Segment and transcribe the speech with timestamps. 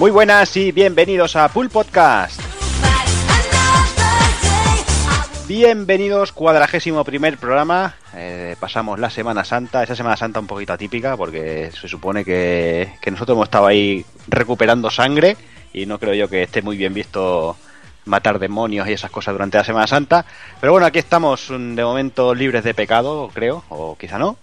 [0.00, 2.40] Muy buenas y bienvenidos a Pool Podcast.
[5.46, 7.96] Bienvenidos, cuadragésimo primer programa.
[8.14, 12.94] Eh, pasamos la Semana Santa, esa Semana Santa un poquito atípica porque se supone que,
[12.98, 15.36] que nosotros hemos estado ahí recuperando sangre
[15.74, 17.58] y no creo yo que esté muy bien visto
[18.06, 20.24] matar demonios y esas cosas durante la Semana Santa.
[20.62, 24.38] Pero bueno, aquí estamos mm, de momento libres de pecado, creo, o quizá no.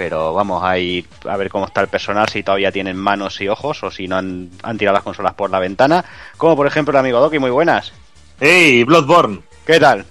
[0.00, 3.48] Pero vamos a ir a ver cómo está el personal, si todavía tienen manos y
[3.48, 6.02] ojos o si no han, han tirado las consolas por la ventana.
[6.38, 7.92] Como por ejemplo el amigo Doki, muy buenas.
[8.40, 8.82] ¡Hey!
[8.84, 9.42] Bloodborne.
[9.66, 10.06] ¿Qué tal?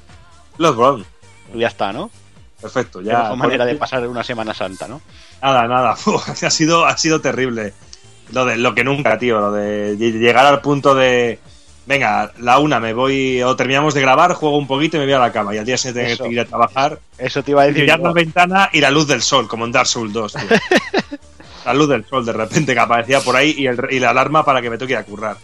[0.59, 1.05] Bloodborne.
[1.55, 2.11] Ya está, ¿no?
[2.61, 5.01] Perfecto, Ya mejor manera de pasar una Semana Santa, ¿no?
[5.41, 5.93] Nada, nada.
[6.05, 7.73] Uf, ha, sido, ha sido terrible.
[8.31, 9.39] Lo, de, lo que nunca, tío.
[9.39, 11.39] Lo de ll- llegar al punto de.
[11.89, 13.41] Venga, la una me voy.
[13.41, 15.55] O terminamos de grabar, juego un poquito y me voy a la cama.
[15.55, 16.99] Y al día siguiente tengo que ir a trabajar.
[17.17, 17.81] Eso te iba a decir.
[17.81, 18.05] Mirar yo.
[18.05, 20.41] la ventana y la luz del sol, como en Dark Souls 2, tío.
[21.65, 24.45] La luz del sol de repente que aparecía por ahí y, el, y la alarma
[24.45, 25.35] para que me toque ir a currar.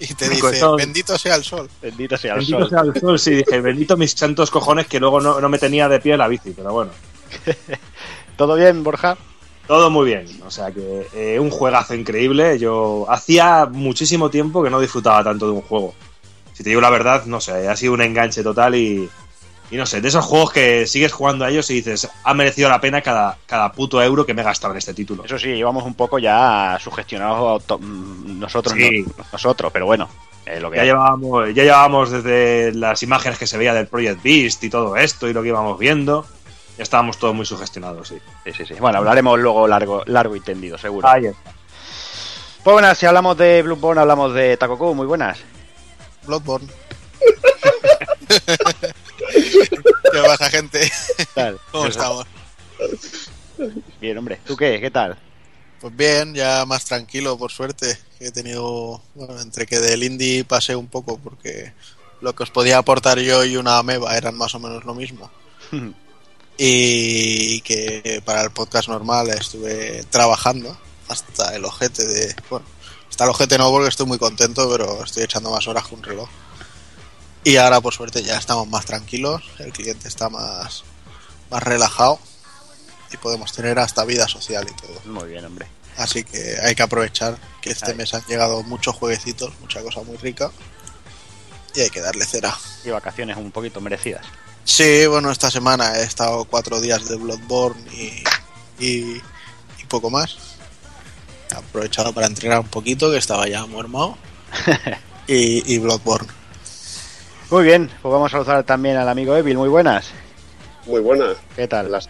[0.00, 1.70] Y te dice, bendito sea el sol.
[1.80, 2.68] Bendito sea el Bendito sol.
[2.70, 5.88] sea el sol, sí, dije, bendito mis santos cojones que luego no, no me tenía
[5.88, 6.90] de pie la bici, pero bueno.
[8.36, 9.16] ¿Todo bien, Borja?
[9.70, 12.58] Todo muy bien, o sea que eh, un juegazo increíble.
[12.58, 15.94] Yo hacía muchísimo tiempo que no disfrutaba tanto de un juego.
[16.54, 19.08] Si te digo la verdad, no sé, ha sido un enganche total y,
[19.70, 22.68] y no sé, de esos juegos que sigues jugando a ellos y dices, ha merecido
[22.68, 25.24] la pena cada, cada puto euro que me he gastado en este título.
[25.24, 27.62] Eso sí, íbamos un poco ya sugestionados
[28.26, 29.04] nosotros, Sí.
[29.16, 30.08] no- nosotros, pero bueno,
[30.46, 30.88] eh, lo que Ya hay.
[30.88, 35.28] llevábamos, ya llevábamos desde las imágenes que se veía del Project Beast y todo esto
[35.28, 36.26] y lo que íbamos viendo.
[36.80, 38.18] Estábamos todos muy sugestionados, sí.
[38.44, 38.74] Sí, sí, sí.
[38.80, 41.06] Bueno, hablaremos luego largo, largo y tendido, seguro.
[41.06, 41.52] Ahí está.
[42.64, 45.38] Pues buenas, si hablamos de Bloodborne, hablamos de Takoku, muy buenas.
[46.26, 46.68] Bloodborne.
[48.28, 50.90] ¿Qué pasa, gente?
[51.70, 52.26] ¿Cómo estamos?
[54.00, 54.40] Bien, hombre.
[54.46, 54.80] ¿Tú qué?
[54.80, 55.18] ¿Qué tal?
[55.82, 57.98] Pues bien, ya más tranquilo, por suerte.
[58.20, 61.74] He tenido, bueno, entre que del indie pasé un poco porque
[62.22, 65.30] lo que os podía aportar yo y una ameba eran más o menos lo mismo.
[66.62, 70.76] Y que para el podcast normal estuve trabajando
[71.08, 72.36] hasta el ojete de...
[72.50, 72.66] Bueno,
[73.08, 76.02] hasta el ojete no porque estoy muy contento, pero estoy echando más horas que un
[76.02, 76.28] reloj.
[77.44, 80.84] Y ahora por suerte ya estamos más tranquilos, el cliente está más,
[81.50, 82.18] más relajado
[83.10, 85.00] y podemos tener hasta vida social y todo.
[85.06, 85.66] Muy bien, hombre.
[85.96, 87.96] Así que hay que aprovechar que este Ahí.
[87.96, 90.50] mes han llegado muchos jueguecitos, mucha cosa muy rica.
[91.74, 92.54] Y hay que darle cera.
[92.84, 94.26] Y vacaciones un poquito merecidas.
[94.64, 98.22] Sí, bueno, esta semana he estado cuatro días de Bloodborne y,
[98.78, 99.20] y,
[99.78, 100.36] y poco más.
[101.50, 104.16] He aprovechado para entrenar un poquito, que estaba ya muermo.
[105.26, 106.28] y, y Bloodborne.
[107.50, 110.10] Muy bien, pues vamos a saludar también al amigo Evil, muy buenas.
[110.86, 111.34] Muy buena.
[111.56, 111.90] ¿Qué tal?
[111.90, 112.00] La,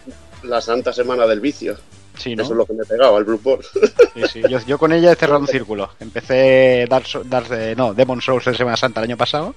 [0.43, 1.77] la santa semana del vicio.
[2.17, 2.43] Sí, ¿no?
[2.43, 3.65] Eso es lo que me he pegado al Bloodborne.
[4.13, 4.41] Sí, sí.
[4.47, 5.89] Yo, yo con ella he cerrado un círculo.
[5.99, 9.55] Empecé Dark, Dark- eh, no, Demon Souls en Semana Santa el año pasado.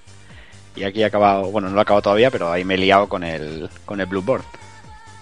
[0.76, 3.08] Y aquí he acabado, bueno, no lo he acabado todavía, pero ahí me he liado
[3.08, 4.44] con el, con el Bloodborne.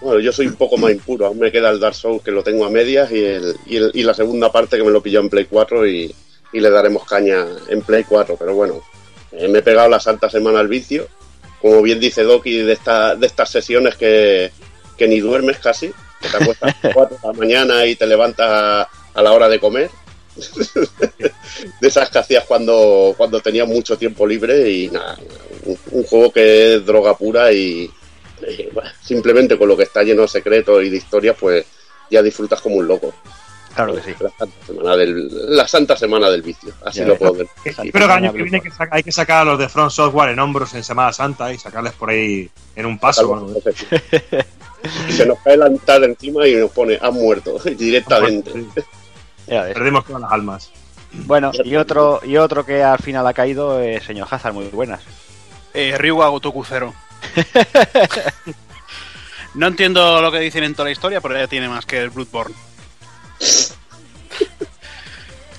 [0.01, 1.27] Bueno, yo soy un poco más impuro.
[1.27, 4.15] Aún me queda el Dark Souls que lo tengo a medias y, el, y, la
[4.15, 6.15] segunda parte que me lo pilló en Play 4 y,
[6.53, 8.37] le daremos caña en Play 4.
[8.37, 8.83] Pero bueno,
[9.31, 11.07] eh, me he pegado la santa semana al vicio.
[11.61, 14.51] Como bien dice Doki, de, esta, de estas sesiones que,
[14.99, 15.93] que ni duermes casi.
[16.21, 19.49] Que te acuestas a las 4 de la mañana y te levantas a la hora
[19.49, 19.91] de comer.
[21.81, 25.19] de esas que hacías cuando, cuando tenías mucho tiempo libre y nada,
[25.65, 27.91] un, un juego que es droga pura y,
[28.73, 31.65] bueno, simplemente con lo que está lleno de secretos y de historias, pues
[32.11, 33.15] ya disfrutas como un loco.
[33.75, 34.11] Claro que sí.
[34.21, 37.47] La santa semana del, la santa semana del vicio, así Ya lo puedo ver.
[37.75, 39.59] Santa Pero que el año que viene hay que, saca- hay que sacar a los
[39.59, 43.23] de Front Software en hombros en Semana Santa y sacarles por ahí en un paso.
[43.23, 43.55] algo.
[45.11, 48.53] Se nos cae el altar encima y nos pone, han muerto, directamente.
[49.47, 49.75] Sí, Ya ves.
[49.75, 50.71] Perdimos todas las almas.
[51.13, 55.03] Bueno, y otro, y otro que al final ha caído es señor Hazard, muy buenas.
[55.75, 56.95] Eh, Ryuga Gotoku Zero.
[59.55, 62.11] no entiendo lo que dicen en toda la historia, pero ya tiene más que el
[62.11, 62.55] Bloodborne.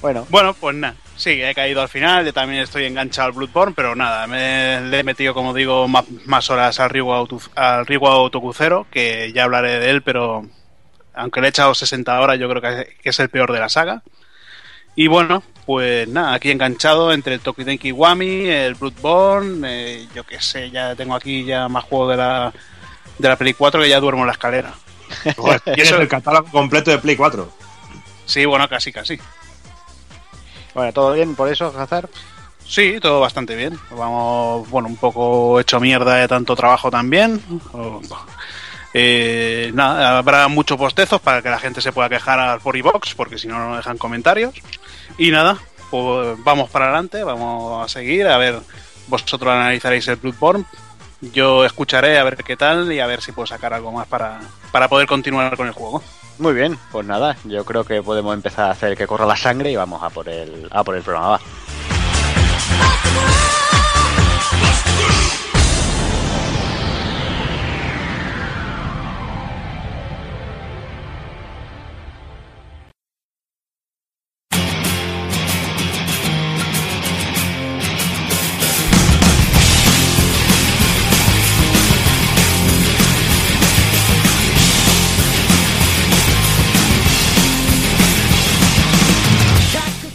[0.01, 0.95] Bueno, Bueno, pues nada.
[1.15, 4.99] Sí, he caído al final, yo también estoy enganchado al Bloodborne, pero nada, me, le
[4.99, 7.23] he metido, como digo, ma- más, horas al Ryuga,
[7.55, 10.43] al Ryuga Gotoku Zero, que ya hablaré de él, pero
[11.13, 14.01] aunque le he echado 60 horas, yo creo que es el peor de la saga.
[14.95, 20.39] Y bueno, pues nada, aquí enganchado entre el Tokidenki Wami, el Bloodborne, eh, yo qué
[20.39, 22.53] sé, ya tengo aquí ya más juegos de la,
[23.17, 24.73] de la Play 4 que ya duermo en la escalera.
[25.37, 27.49] Joder, tienes Eso- el catálogo completo de Play 4.
[28.25, 29.19] Sí, bueno, casi, casi.
[30.73, 32.09] bueno, ¿todo bien por eso, Hazard?
[32.65, 33.77] Sí, todo bastante bien.
[33.91, 37.41] Vamos, bueno, un poco hecho mierda de tanto trabajo también.
[38.93, 43.37] Eh, nada, habrá muchos postezos para que la gente se pueda quejar por iBox, porque
[43.37, 44.53] si no, no dejan comentarios.
[45.17, 45.57] Y nada,
[45.89, 48.59] pues vamos para adelante, vamos a seguir, a ver,
[49.07, 50.65] vosotros analizaréis el Bloodborne,
[51.21, 54.39] yo escucharé a ver qué tal y a ver si puedo sacar algo más para,
[54.71, 56.03] para poder continuar con el juego.
[56.39, 59.71] Muy bien, pues nada, yo creo que podemos empezar a hacer que corra la sangre
[59.71, 61.37] y vamos a por el, a por el programa.
[61.37, 61.39] Va.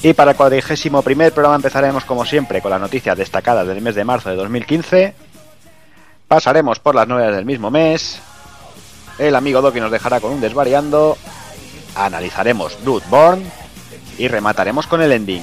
[0.03, 3.95] Y para el cuadrigésimo primer programa empezaremos como siempre con las noticias destacadas del mes
[3.95, 5.15] de marzo de 2015.
[6.29, 8.21] Pasaremos por las novedades del mismo mes.
[9.19, 11.19] El amigo Doki nos dejará con un desvariando.
[11.97, 13.45] Analizaremos Bloodborne.
[14.19, 15.43] Y remataremos con el ending.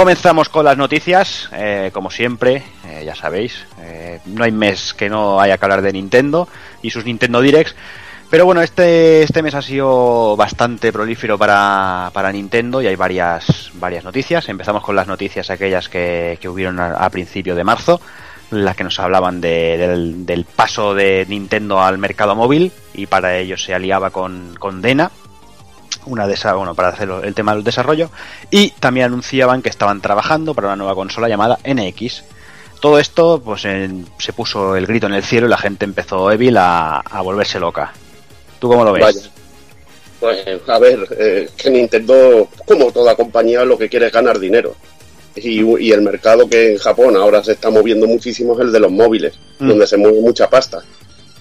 [0.00, 5.10] Comenzamos con las noticias, eh, como siempre, eh, ya sabéis, eh, no hay mes que
[5.10, 6.48] no haya que hablar de Nintendo
[6.80, 7.74] y sus Nintendo Directs,
[8.30, 13.72] pero bueno, este, este mes ha sido bastante prolífero para, para Nintendo y hay varias,
[13.74, 14.48] varias noticias.
[14.48, 18.00] Empezamos con las noticias aquellas que, que hubieron a, a principio de marzo,
[18.50, 23.58] las que nos hablaban de- del, paso de Nintendo al mercado móvil y para ello
[23.58, 25.10] se aliaba con, con Dena,
[26.06, 28.10] una de esas, bueno, para hacer el tema del desarrollo,
[28.50, 32.24] y también anunciaban que estaban trabajando para una nueva consola llamada NX.
[32.80, 36.30] Todo esto, pues en- se puso el grito en el cielo y la gente empezó
[36.32, 37.92] Evil a, a volverse loca.
[38.58, 39.02] ¿Tú cómo lo ves?
[39.02, 39.20] Vaya.
[40.20, 44.74] Pues a ver, eh, que Nintendo, como toda compañía, lo que quiere es ganar dinero.
[45.34, 48.80] Y, y el mercado que en Japón ahora se está moviendo muchísimo es el de
[48.80, 49.68] los móviles, Mm.
[49.68, 50.82] donde se mueve mucha pasta.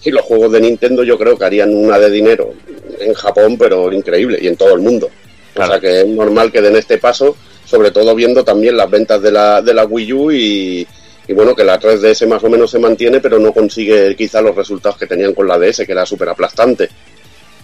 [0.03, 2.53] Y los juegos de Nintendo yo creo que harían una de dinero
[2.99, 5.09] en Japón, pero increíble, y en todo el mundo.
[5.53, 5.69] Claro.
[5.69, 9.21] O sea que es normal que den este paso, sobre todo viendo también las ventas
[9.21, 10.87] de la, de la Wii U y,
[11.27, 14.55] y bueno, que la 3DS más o menos se mantiene, pero no consigue quizá los
[14.55, 16.89] resultados que tenían con la DS, que era súper aplastante.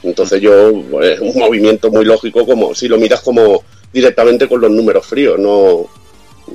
[0.04, 0.70] Entonces yo,
[1.02, 5.40] es un movimiento muy lógico como si lo miras como directamente con los números fríos,
[5.40, 5.88] no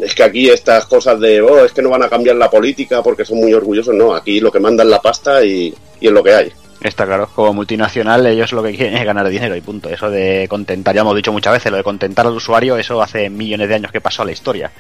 [0.00, 3.02] es que aquí estas cosas de oh, es que no van a cambiar la política
[3.02, 6.22] porque son muy orgullosos, no, aquí lo que mandan la pasta y, y es lo
[6.22, 6.52] que hay.
[6.82, 9.90] Está claro, como multinacional ellos lo que quieren es ganar dinero y punto.
[9.90, 13.28] Eso de contentar, ya hemos dicho muchas veces, lo de contentar al usuario, eso hace
[13.28, 14.70] millones de años que pasó a la historia.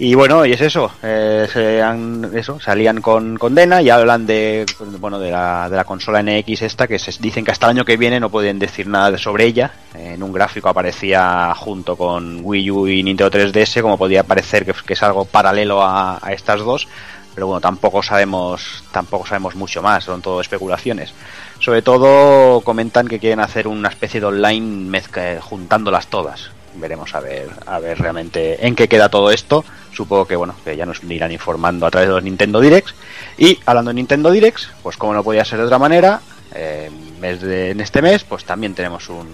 [0.00, 4.26] Y bueno, y es eso, eh, se han, eso, salían con, con Dena y hablan
[4.26, 4.64] de,
[5.00, 7.84] bueno, de la, de la consola NX esta, que se dicen que hasta el año
[7.84, 9.72] que viene no pueden decir nada sobre ella.
[9.94, 14.92] En un gráfico aparecía junto con Wii U y Nintendo 3DS, como podía parecer que,
[14.92, 16.86] es algo paralelo a, a estas dos,
[17.34, 21.12] pero bueno, tampoco sabemos, tampoco sabemos mucho más, son todo especulaciones.
[21.58, 26.52] Sobre todo comentan que quieren hacer una especie de online mezcla, juntándolas todas.
[26.80, 29.64] Veremos a ver, a ver realmente en qué queda todo esto.
[29.92, 32.94] Supongo que bueno, que ya nos irán informando a través de los Nintendo Directs.
[33.36, 36.20] Y hablando de Nintendo Directs, pues como no podía ser de otra manera,
[36.54, 39.26] eh, mes de- en este mes, pues también tenemos un,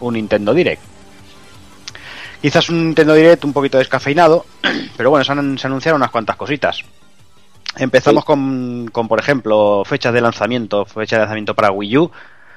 [0.00, 0.82] un Nintendo Direct.
[2.42, 4.46] Quizás un Nintendo Direct un poquito descafeinado,
[4.96, 6.82] pero bueno, se, han- se anunciaron unas cuantas cositas.
[7.76, 8.26] Empezamos Sí.
[8.26, 12.10] con, con, por ejemplo, fechas de lanzamiento, fecha de lanzamiento para Wii U,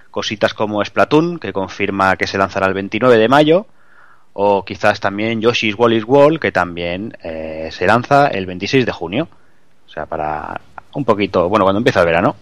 [0.10, 3.66] cositas como Splatoon, que confirma que se lanzará el 29 de mayo,
[4.34, 9.28] o quizás también Yoshi's Wally's World, que también eh, se lanza el 26 de junio.
[9.88, 10.60] O sea, para
[10.94, 12.36] un poquito, bueno, cuando empieza el verano.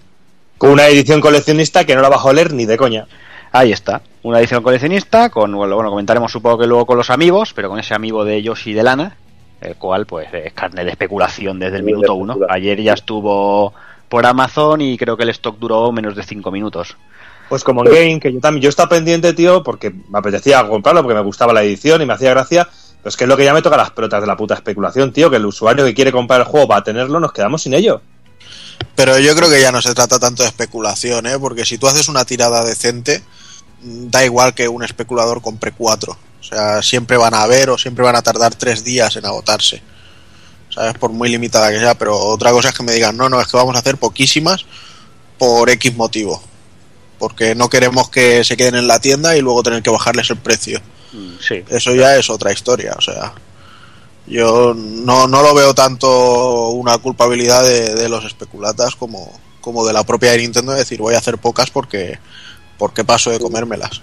[0.57, 3.07] Con una edición coleccionista que no la vas a oler ni de coña.
[3.51, 7.53] Ahí está, una edición coleccionista con, bueno, bueno, comentaremos supongo que luego con los amigos,
[7.53, 9.17] pero con ese amigo de Yoshi de lana,
[9.59, 12.37] el cual pues es carne de especulación desde el minuto uno.
[12.47, 13.73] Ayer ya estuvo
[14.07, 16.95] por Amazon y creo que el stock duró menos de 5 minutos.
[17.51, 21.03] Pues como en Game, que yo también, yo estaba pendiente, tío, porque me apetecía comprarlo,
[21.03, 22.63] porque me gustaba la edición y me hacía gracia.
[22.63, 25.11] Pero es que es lo que ya me toca las pelotas de la puta especulación,
[25.11, 27.73] tío, que el usuario que quiere comprar el juego va a tenerlo, nos quedamos sin
[27.73, 28.01] ello.
[28.95, 31.37] Pero yo creo que ya no se trata tanto de especulación, ¿eh?
[31.39, 33.21] Porque si tú haces una tirada decente,
[33.81, 36.17] da igual que un especulador compre cuatro.
[36.39, 39.81] O sea, siempre van a haber o siempre van a tardar tres días en agotarse.
[40.69, 40.93] ¿Sabes?
[40.93, 41.95] Por muy limitada que sea.
[41.95, 44.65] Pero otra cosa es que me digan, no, no, es que vamos a hacer poquísimas
[45.37, 46.41] por X motivo.
[47.21, 50.37] Porque no queremos que se queden en la tienda y luego tener que bajarles el
[50.37, 50.81] precio.
[51.13, 51.63] Mm, Sí.
[51.69, 52.95] Eso ya es otra historia.
[52.97, 53.31] O sea,
[54.27, 59.93] yo no, no lo veo tanto una culpabilidad de, de los especulatas como, como de
[59.93, 62.17] la propia de Nintendo de decir voy a hacer pocas porque,
[62.77, 64.01] porque paso de comérmelas.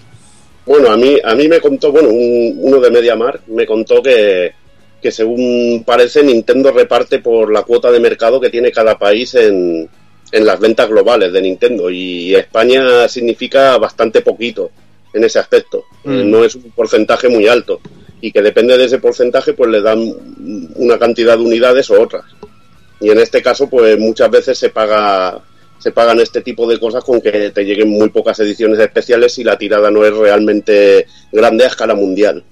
[0.65, 4.53] Bueno, a mí, a mí me contó, bueno, un- uno de MediaMar me contó que,
[5.01, 9.89] que según parece Nintendo reparte por la cuota de mercado que tiene cada país en,
[10.31, 14.71] en las ventas globales de Nintendo y España significa bastante poquito
[15.13, 15.83] en ese aspecto.
[16.03, 16.29] Mm.
[16.29, 17.79] No es un porcentaje muy alto
[18.21, 19.99] y que depende de ese porcentaje pues le dan
[20.75, 22.25] una cantidad de unidades o otras.
[22.99, 25.41] Y en este caso pues muchas veces se paga
[25.79, 29.45] se pagan este tipo de cosas con que te lleguen muy pocas ediciones especiales si
[29.45, 32.43] la tirada no es realmente grande a escala mundial.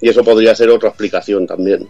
[0.00, 1.86] Y eso podría ser otra explicación también.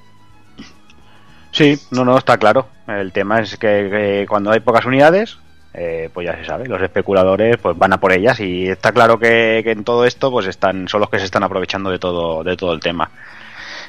[1.52, 2.68] Sí, no, no, está claro.
[2.86, 5.38] El tema es que, cuando hay pocas unidades,
[5.74, 9.18] eh, pues ya se sabe, los especuladores pues van a por ellas y está claro
[9.18, 12.56] que, en todo esto pues están son los que se están aprovechando de todo de
[12.56, 13.10] todo el tema.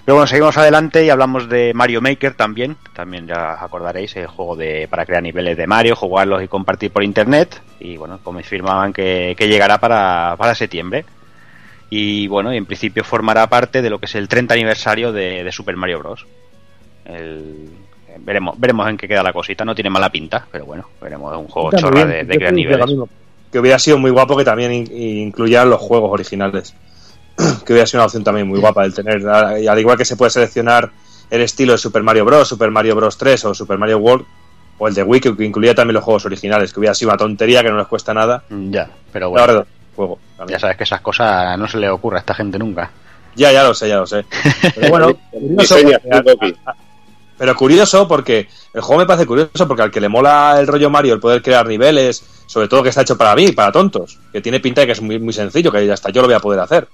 [0.04, 2.76] Pero bueno, seguimos adelante y hablamos de Mario Maker también.
[2.96, 7.04] También ya acordaréis el juego de para crear niveles de Mario, jugarlos y compartir por
[7.04, 7.62] internet.
[7.80, 11.06] Y bueno, confirmaban que, que llegará para, para septiembre.
[11.92, 15.48] Y bueno, y en principio formará parte de lo que es el 30 aniversario de
[15.52, 16.26] Super Mario Bros.
[17.06, 17.70] El-
[18.20, 19.64] veremos, veremos en qué queda la cosita.
[19.66, 22.28] No tiene mala pinta, pero bueno, veremos un juego Está chorra bien.
[22.28, 22.86] de, niveles.
[22.88, 23.10] mismo,
[23.52, 24.92] Que hubiera sido muy guapo que también in-
[25.28, 26.74] incluyeran los juegos originales.
[27.66, 29.22] que hubiera sido una opción también muy guapa el tener.
[29.62, 30.90] Y al igual que se puede seleccionar
[31.30, 33.18] el estilo de Super Mario Bros., Super Mario Bros.
[33.18, 34.26] 3 o Super Mario World,
[34.78, 37.64] o el de Wii, que incluía también los juegos originales, que hubiera sido una tontería
[37.64, 38.44] que no les cuesta nada.
[38.50, 39.66] Ya, pero Bueno.
[39.96, 40.20] juego.
[40.48, 42.92] ya sabes que esas cosas no se le ocurre a esta gente nunca.
[43.36, 44.26] Ya, ya lo sé, ya lo sé.
[44.76, 46.56] Pero bueno, curioso Diseña, porque- Doki.
[47.42, 50.92] Pero curioso porque el juego me parece curioso porque al que le mola el rollo
[50.92, 54.42] Mario, el poder crear niveles, sobre todo que está hecho para mí, para tontos, que
[54.42, 56.60] tiene pinta de que es muy, muy sencillo, que hasta yo lo voy a poder
[56.60, 56.88] hacer.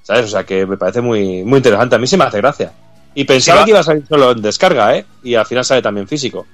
[0.00, 0.24] ¿Sabes?
[0.24, 1.94] O sea que me parece muy, muy interesante.
[1.94, 2.72] A mí sí me hace gracia.
[3.14, 5.04] Y pensaba Sí, que iba a salir solo en descarga, ¿eh?
[5.22, 6.46] Y al final sale también físico.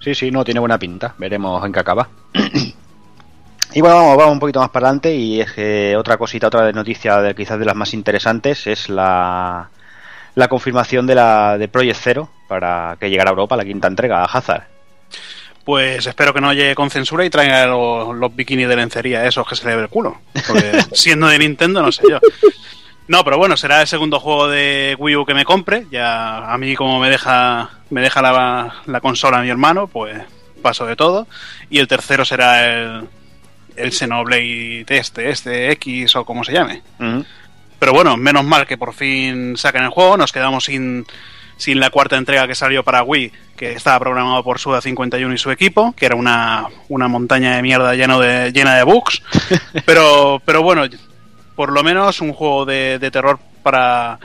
[0.00, 1.14] Sí, sí, no, tiene buena pinta.
[1.18, 2.08] Veremos en qué acaba.
[3.74, 5.14] y bueno, vamos, vamos un poquito más para adelante.
[5.14, 9.68] Y es que otra cosita, otra noticia de, quizás de las más interesantes es la,
[10.36, 14.22] la confirmación de la de Project Zero para que llegara a Europa la quinta entrega
[14.22, 14.64] a Hazard.
[15.64, 19.48] Pues espero que no llegue con censura y traiga los, los bikinis de lencería, esos
[19.48, 20.20] que se le ve el culo.
[20.46, 22.20] Porque siendo de Nintendo, no sé yo.
[23.08, 25.86] No, pero bueno, será el segundo juego de Wii U que me compre.
[25.90, 30.22] Ya a mí, como me deja, me deja la, la consola a mi hermano, pues
[30.62, 31.26] paso de todo.
[31.70, 33.08] Y el tercero será el,
[33.76, 36.82] el Xenoblade este, este X o como se llame.
[37.78, 40.16] Pero bueno, menos mal que por fin sacan el juego.
[40.16, 41.06] Nos quedamos sin,
[41.56, 45.50] sin la cuarta entrega que salió para Wii, que estaba programado por Suda51 y su
[45.50, 49.22] equipo, que era una, una montaña de mierda lleno de, llena de bugs.
[49.84, 50.84] pero, pero bueno,
[51.54, 54.18] por lo menos un juego de, de terror para,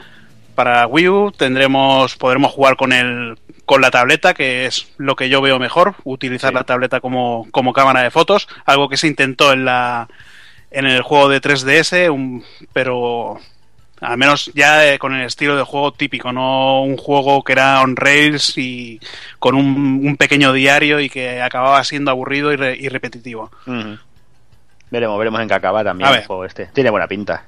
[0.54, 1.32] para Wii U.
[1.32, 5.94] Tendremos, podremos jugar con el con la tableta, que es lo que yo veo mejor,
[6.04, 6.54] utilizar Sí.
[6.54, 10.08] la tableta como, como cámara de fotos, algo que se intentó en la
[10.72, 13.38] en el juego de 3DS, un- pero
[14.00, 17.80] al menos ya eh, con el estilo de juego típico, no un juego que era
[17.82, 18.98] on rails y
[19.38, 23.50] con un, un pequeño diario y que acababa siendo aburrido y, re- y repetitivo.
[24.90, 26.26] Veremos, veremos en qué acaba también A el ver.
[26.26, 26.66] juego este.
[26.66, 27.44] Tiene buena pinta.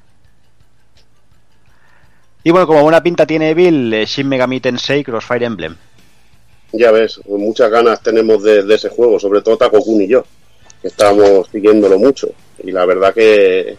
[2.42, 5.76] Y bueno, como buena pinta tiene Bill, eh, Shin Megami Tensei Crossfire Emblem.
[6.72, 10.24] Ya ves, muchas ganas tenemos de, de ese juego, sobre todo Takokun y yo,
[10.88, 12.28] estábamos siguiéndolo mucho.
[12.62, 13.76] Y la verdad que,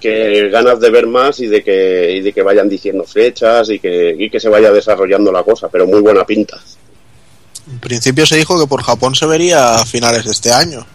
[0.00, 3.78] que ganas de ver más y de que, y de que vayan diciendo fechas y
[3.78, 6.58] que, y que se vaya desarrollando la cosa, pero muy buena pinta.
[7.70, 10.86] En principio se dijo que por Japón se vería a finales de este año.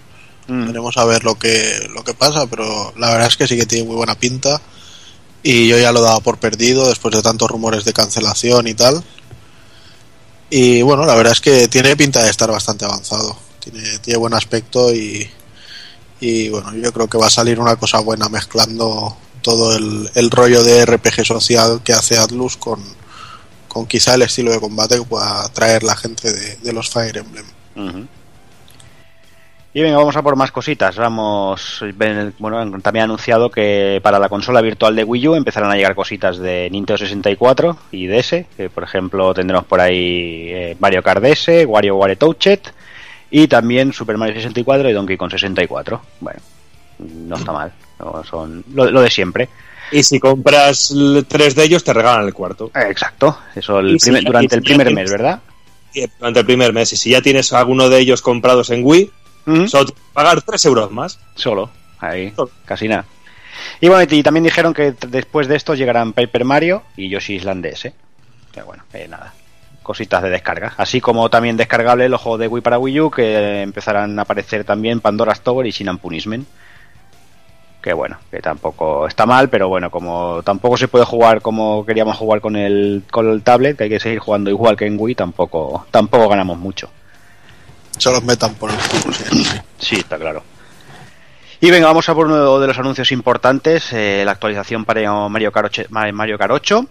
[0.47, 0.67] Mm.
[0.67, 3.65] Veremos a ver lo que, lo que pasa, pero la verdad es que sí que
[3.65, 4.61] tiene muy buena pinta.
[5.43, 9.03] Y yo ya lo daba por perdido después de tantos rumores de cancelación y tal.
[10.49, 13.35] Y bueno, la verdad es que tiene pinta de estar bastante avanzado.
[13.59, 15.29] Tiene, tiene buen aspecto y,
[16.21, 20.29] y bueno, yo creo que va a salir una cosa buena mezclando todo el, el
[20.29, 22.79] rollo de RPG social que hace Atlus con,
[23.67, 27.45] con quizá el estilo de combate que pueda atraer la gente de, los Fire Emblem.
[29.73, 30.97] Y venga, vamos a por más cositas.
[30.97, 31.81] Vamos,
[32.37, 35.95] bueno, también ha anunciado que para la consola virtual de Wii U empezarán a llegar
[35.95, 41.23] cositas de Nintendo 64 y DS, que por ejemplo tendremos por ahí eh, Mario Kart
[41.23, 42.73] DS, WarioWare Touchet
[43.31, 46.01] y también Super Mario 64 y Donkey Kong 64.
[46.19, 46.39] Bueno,
[46.99, 47.71] no está mal.
[47.99, 49.49] No, son lo, lo de siempre.
[49.91, 50.93] Y si compras
[51.27, 52.71] tres de ellos, te regalan el cuarto.
[52.75, 55.41] Eh, Exacto, eso el si primer- durante el primer tienes- mes, ¿verdad?
[55.93, 56.93] Y Durante el primer mes.
[56.93, 59.11] Y si ya tienes alguno de ellos comprados en Wii,
[59.67, 61.19] solo pagar 3 euros más.
[61.35, 61.69] Solo,
[61.99, 62.51] ahí, Solo.
[62.65, 63.05] casi nada.
[63.81, 67.65] Y bueno, y también dijeron que después de esto llegarán Paper Mario y Yoshi Island
[67.65, 67.93] DS.
[68.53, 69.33] Que bueno, eh, nada,
[69.91, 70.73] cositas de descarga.
[70.77, 74.63] Así como también descargable los juegos de Wii para Wii U, que empezarán a aparecer
[74.63, 76.47] también Pandora's Tower y Sin Punishment.
[77.81, 82.15] Que bueno, que tampoco está mal, pero bueno, como tampoco se puede jugar como queríamos
[82.15, 85.15] jugar con el, con el tablet, que hay que seguir jugando igual que en Wii,
[85.15, 86.89] tampoco, tampoco ganamos mucho.
[87.97, 89.13] Se los metan por el culo.
[89.13, 89.59] sí.
[89.77, 90.41] Sí, está claro.
[91.59, 95.51] Y venga, vamos a por uno de los anuncios importantes, eh, la actualización para Mario
[95.51, 95.83] Kart 8.
[95.89, 96.85] Mario Kart 8.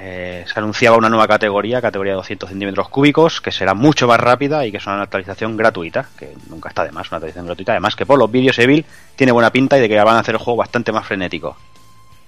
[0.00, 4.20] Eh, se anunciaba una nueva categoría, categoría de 200 centímetros cúbicos, que será mucho más
[4.20, 7.72] rápida y que es una actualización gratuita, que nunca está de más, una actualización gratuita.
[7.72, 8.84] Además que por los vídeos Evil
[9.16, 11.56] tiene buena pinta y de que van a hacer el juego bastante más frenético.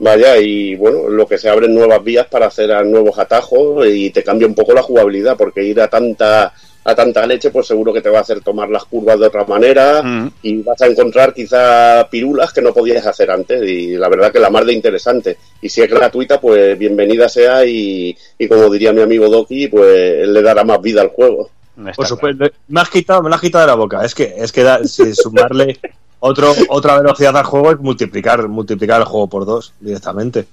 [0.01, 4.25] Vaya, y bueno, lo que se abren nuevas vías para hacer nuevos atajos y te
[4.25, 6.53] cambia un poco la jugabilidad, porque ir a tanta
[6.85, 9.45] a tanta leche, pues seguro que te va a hacer tomar las curvas de otra
[9.45, 10.31] manera Mm.
[10.43, 14.38] y vas a encontrar quizá pirulas que no podías hacer antes y la verdad que
[14.40, 15.37] la mar de interesante.
[15.61, 20.27] Y si es gratuita, pues bienvenida sea y, y como diría mi amigo Doki, pues
[20.27, 21.51] le dará más vida al juego.
[21.77, 22.09] Por claro.
[22.09, 24.05] supuesto, me has quitado, me lo has quitado de la boca.
[24.05, 25.79] Es que, es que da- si sumarle
[26.19, 30.47] otro, otra velocidad al juego es multiplicar, multiplicar el juego por dos directamente.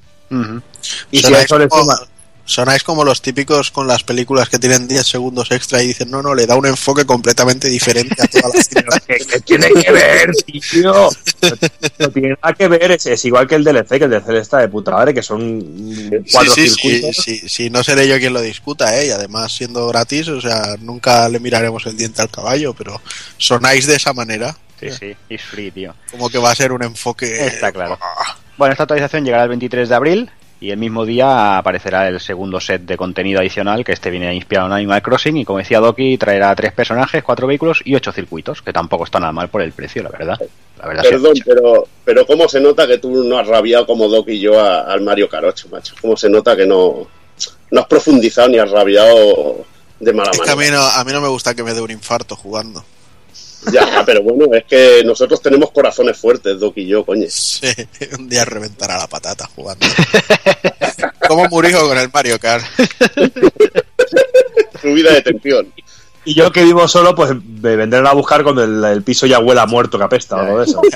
[1.11, 1.95] Y si a eso le suma,
[2.47, 6.23] sonáis como los típicos con las películas que tienen 10 segundos extra y dicen, no,
[6.23, 8.99] no, le da un enfoque completamente diferente a toda la cinta.
[9.05, 10.31] ¿qué, qué tiene que ver,
[10.71, 11.09] tío?
[11.99, 14.59] No, tiene nada que ver, es, es igual que el DLC, que el DLC está
[14.59, 15.61] de puta madre, que son
[16.31, 17.15] cuatro sí, sí, circuitos.
[17.17, 19.07] sí, sí, no seré yo quien lo discuta, ¿eh?
[19.07, 23.01] Y además, siendo gratis, o sea, nunca le miraremos el diente al caballo, pero
[23.37, 25.95] sonáis de esa manera, Sí, sí, it's free, tío.
[26.11, 27.47] como que va a ser un enfoque...
[27.47, 27.97] Está claro.
[28.57, 32.59] Bueno, esta actualización llegará el 23 de abril y el mismo día aparecerá el segundo
[32.59, 36.17] set de contenido adicional que este viene inspirado en Animal Crossing y como decía Doki
[36.17, 39.71] traerá tres personajes, cuatro vehículos y ocho circuitos, que tampoco está nada mal por el
[39.71, 40.39] precio, la verdad.
[40.79, 44.31] La verdad Perdón, pero, pero cómo se nota que tú no has rabiado como Doki
[44.33, 45.95] y yo a- al Mario Kart 8, macho.
[46.01, 47.07] Cómo se nota que no,
[47.71, 49.65] no has profundizado ni has rabiado
[49.99, 50.77] de mala Es que a mí, manera.
[50.77, 52.83] no, a mí no me gusta que me dé un infarto jugando.
[53.71, 57.25] Ya, pero bueno, es que nosotros tenemos corazones fuertes, Doki y yo, coño.
[57.29, 57.67] Sí,
[58.17, 59.85] un día reventará la patata jugando.
[61.27, 62.65] ¿Cómo murió con el Mario Kart?
[64.81, 65.73] Subida de tensión.
[66.23, 69.39] Y yo que vivo solo, pues me vendrán a buscar cuando el, el piso ya
[69.39, 70.81] huela a muerto que apesta o algo de eso.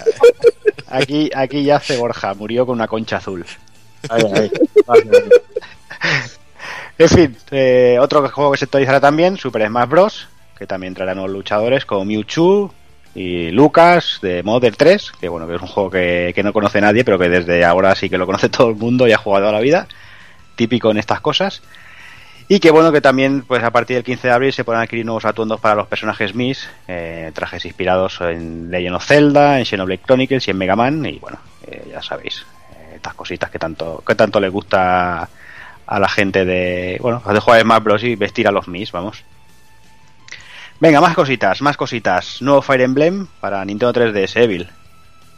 [0.88, 3.45] Aquí, aquí yace Borja, murió con una concha azul.
[4.10, 4.52] Ahí, ahí.
[4.86, 5.30] Vale, vale.
[6.97, 10.28] En fin, eh, otro juego que se actualizará también, Super Smash Bros.,
[10.62, 12.71] que también traerá nuevos luchadores como Mewtwo
[13.15, 16.80] y Lucas de Model 3, que bueno, que es un juego que, que no conoce
[16.80, 19.45] nadie, pero que desde ahora sí que lo conoce todo el mundo y ha jugado
[19.45, 19.88] toda la vida,
[20.56, 21.63] típico en estas cosas.
[22.47, 25.04] Y que bueno, que también pues a partir del 15 de abril se podrán adquirir
[25.04, 30.04] nuevos atuendos para los personajes Mis, eh, trajes inspirados en Legend of Zelda, en Xenoblade
[30.06, 32.45] Chronicles y en Mega Man, y bueno, eh, ya sabéis,
[32.76, 35.28] eh, estas cositas que tanto, que tanto le gusta
[35.88, 38.04] a la gente de, bueno, de jugar a Smash Bros.
[38.04, 39.24] y vestir a los Mis, vamos.
[40.82, 42.41] Venga, más cositas, más cositas.
[42.41, 44.67] Nuevo Fire Emblem para Nintendo 3DS Evil.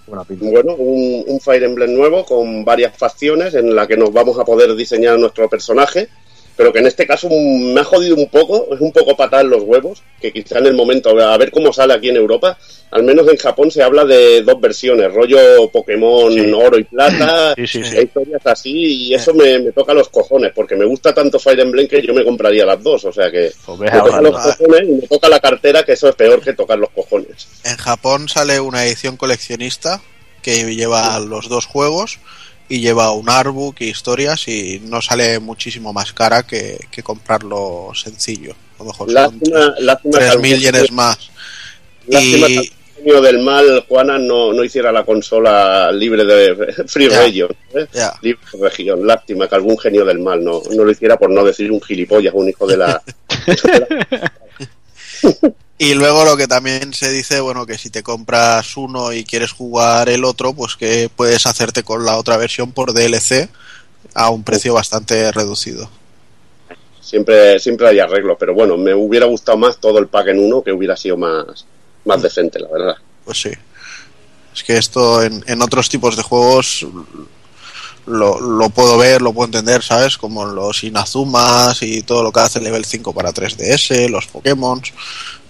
[0.08, 4.46] Bueno, un, un Fire Emblem nuevo con varias facciones en la que nos vamos a
[4.46, 6.08] poder diseñar nuestro personaje,
[6.56, 9.46] pero que en este caso mm, me ha jodido un poco, es un poco patar
[9.46, 12.58] los huevos, que quizá en el momento, a ver cómo sale aquí en Europa,
[12.92, 16.52] al menos en Japón se habla de dos versiones, rollo Pokémon Sí.
[16.54, 17.96] oro y plata, Sí, sí, sí.
[17.98, 18.72] e historias así,
[19.08, 22.14] y eso me, me toca los cojones, porque me gusta tanto Fire Emblem que yo
[22.14, 25.30] me compraría las dos, o sea que Pues me toca los cojones y me toca
[25.30, 27.48] la cartera, que eso es peor que tocar los cojones.
[27.64, 30.02] En Japón sale una edición coleccionista
[30.44, 32.20] que lleva los dos juegos
[32.70, 37.92] y lleva un artbook y historias y no sale muchísimo más cara que, que comprarlo
[37.94, 38.54] sencillo.
[38.76, 41.18] A lo mejor son Lástima, lástima que 3.000 algún- yenes más.
[42.08, 42.74] Lástima Y- que
[43.22, 47.10] del mal, Juana, no, no hiciera la consola libre de Free.
[47.10, 47.50] Region.
[47.74, 47.86] ¿eh?
[48.22, 49.06] Libre región.
[49.06, 52.34] Lástima que algún genio del mal no, no lo hiciera por no decir un gilipollas,
[52.34, 53.02] un hijo de la.
[55.78, 59.52] Y luego lo que también se dice, bueno, que si te compras uno y quieres
[59.52, 63.50] jugar el otro, pues que puedes hacerte con la otra versión por DLC
[64.14, 65.90] a un precio bastante reducido.
[67.02, 70.62] siempre, siempre hay arreglos, pero bueno, me hubiera gustado más todo el pack en uno,
[70.62, 71.66] que hubiera sido más,
[72.06, 72.96] más decente, la verdad.
[73.26, 73.52] Pues sí.
[74.54, 76.86] Es que esto en, en otros tipos de juegos
[78.06, 80.18] lo, lo puedo ver, lo puedo entender, ¿sabes?
[80.18, 84.82] Como los Inazumas y todo lo que hace Level 5 para 3DS, los Pokémon.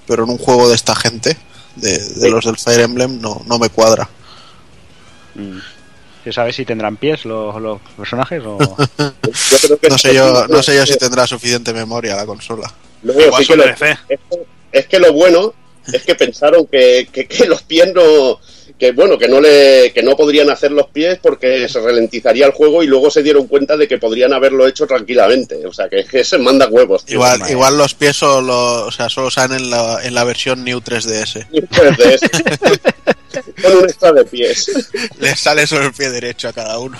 [0.08, 1.38] Pero en un juego de esta gente,
[1.76, 2.30] de, de Sí.
[2.30, 4.10] los del Fire Emblem, no, no me cuadra.
[5.36, 5.58] Mm.
[6.24, 8.58] ¿Se sabe si tendrán pies los, los personajes o...?
[8.98, 12.72] Yo creo que No sé yo, no sé yo si tendrá suficiente memoria la consola.
[13.02, 13.98] No, Igual sí que son lo- DLC.
[14.10, 15.54] es, que- es que lo bueno
[15.92, 18.40] es que pensaron que, que, que los pies no
[18.84, 22.52] que bueno que no le que no podrían hacer los pies porque se ralentizaría el
[22.52, 26.04] juego y luego se dieron cuenta de que podrían haberlo hecho tranquilamente o sea que,
[26.04, 27.16] que se manda huevos tío.
[27.16, 27.54] Igual, madre.
[27.54, 31.48] igual los pies solo, o sea, solo salen en la, en la versión New 3DS.
[31.50, 32.28] De eso.
[33.62, 34.92] con un extra de pies
[35.22, 37.00] Les sale solo el pie derecho a cada uno.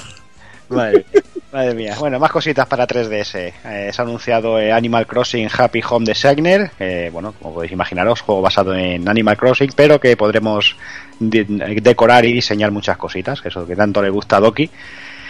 [0.70, 1.06] Madre,
[1.54, 1.96] madre mía.
[2.00, 3.36] Bueno, más cositas para 3DS.
[3.66, 6.72] Eh, se ha anunciado eh, Animal Crossing Happy Home Designer.
[6.78, 10.76] que, bueno, como podéis imaginaros, juego basado en Animal Crossing, pero que podremos
[11.20, 11.46] de-
[11.82, 13.42] decorar y diseñar muchas cositas.
[13.46, 14.70] Eso que tanto le gusta a Doki.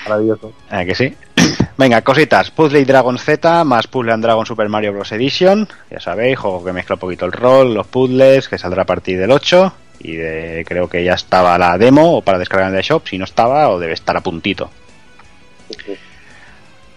[0.08, 0.54] Maravilloso.
[0.72, 1.14] Eh, que sí.
[1.78, 2.52] Venga, cositas.
[2.52, 5.12] Puzzle y Dragon Z más Puzzle and Dragon Super Mario Bros.
[5.12, 5.68] Edition.
[5.90, 9.18] Ya sabéis, juego que mezcla un poquito el rol, los puzzles, que saldrá a partir
[9.20, 9.74] del 8.
[10.00, 13.08] Y de- creo que ya estaba la demo o para descargar en el shop.
[13.08, 14.70] Si no estaba, o debe estar a puntito.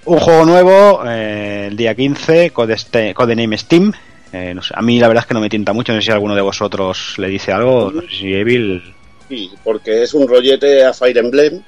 [0.06, 3.92] Un juego nuevo, eh, el día 15, Code Ste- Codename Steam.
[4.32, 5.92] Eh, no a mí la verdad es que no me tienta mucho.
[5.92, 7.90] No sé si alguno de vosotros le dice algo.
[7.92, 8.82] No sé si Evil.
[9.28, 11.60] Sí, porque es un rollete a Fire Emblem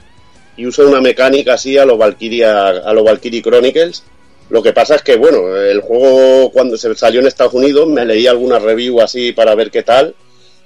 [0.57, 4.05] y usa una mecánica así a lo Valkyria, a Valkyrie Chronicles.
[4.51, 8.05] Lo que pasa es que, bueno, el juego cuando se salió en Estados Unidos me
[8.05, 10.14] leí alguna review así para ver qué tal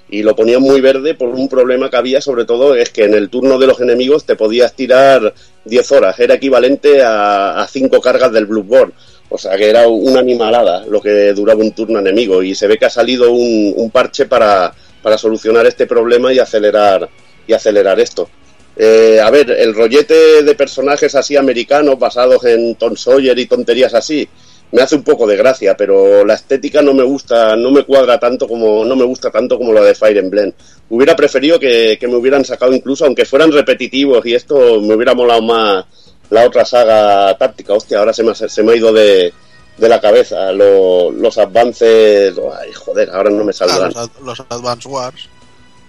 [0.09, 3.15] y lo ponía muy verde por un problema que había, sobre todo es que en
[3.15, 5.33] el turno de los enemigos te podías tirar
[5.65, 8.93] 10 horas, era equivalente a 5 cargas del Bloodborne.
[9.35, 12.77] O sea que era una animalada lo que duraba un turno enemigo y se ve
[12.77, 17.09] que ha salido un, un parche para, para solucionar este problema y acelerar
[17.47, 18.29] y acelerar esto.
[18.77, 23.95] Eh, a ver, el rollete de personajes así americanos basados en Tom Sawyer y tonterías
[23.95, 24.29] así
[24.73, 28.19] me hace un poco de gracia, pero la estética no me gusta, no me cuadra
[28.19, 30.53] tanto como no me gusta tanto como la de Fire Emblem.
[30.91, 35.15] Hubiera preferido que, que me hubieran sacado incluso, aunque fueran repetitivos y esto me hubiera
[35.15, 35.85] molado más
[36.31, 37.75] la otra saga táctica.
[37.75, 39.33] Hostia, ahora se me ha, se me ha ido de,
[39.77, 42.35] de la cabeza lo- los avances.
[42.59, 45.29] Ay, joder, ahora no me Ah, saldrán los, ad- los Advance Wars.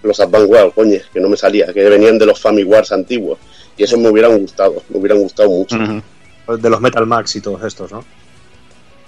[0.02, 3.38] los Advance Wars, coño, que no me salía, que venían de los Family Wars antiguos.
[3.78, 5.76] Y eso me hubieran gustado, me hubieran gustado mucho.
[5.76, 6.56] Ujú.
[6.58, 8.04] De los Metal Max y todos estos, ¿no?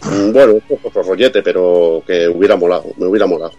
[0.03, 3.53] Mm, Bueno, esto es otro rollete, pero que hubiera molado, me hubiera molado.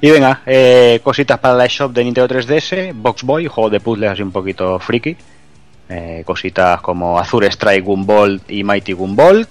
[0.00, 4.10] Y venga, eh, cositas para la shop de Nintendo 3DS, Box Boy, juego de puzzles
[4.10, 5.16] así un poquito friki.
[5.88, 9.48] Eh, cositas como Azure Strike Gunvolt y Mighty Gunvolt.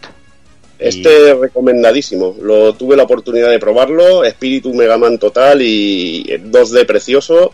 [0.79, 7.53] Este recomendadísimo, lo tuve la oportunidad de probarlo, espíritu Megaman total y 2D precioso.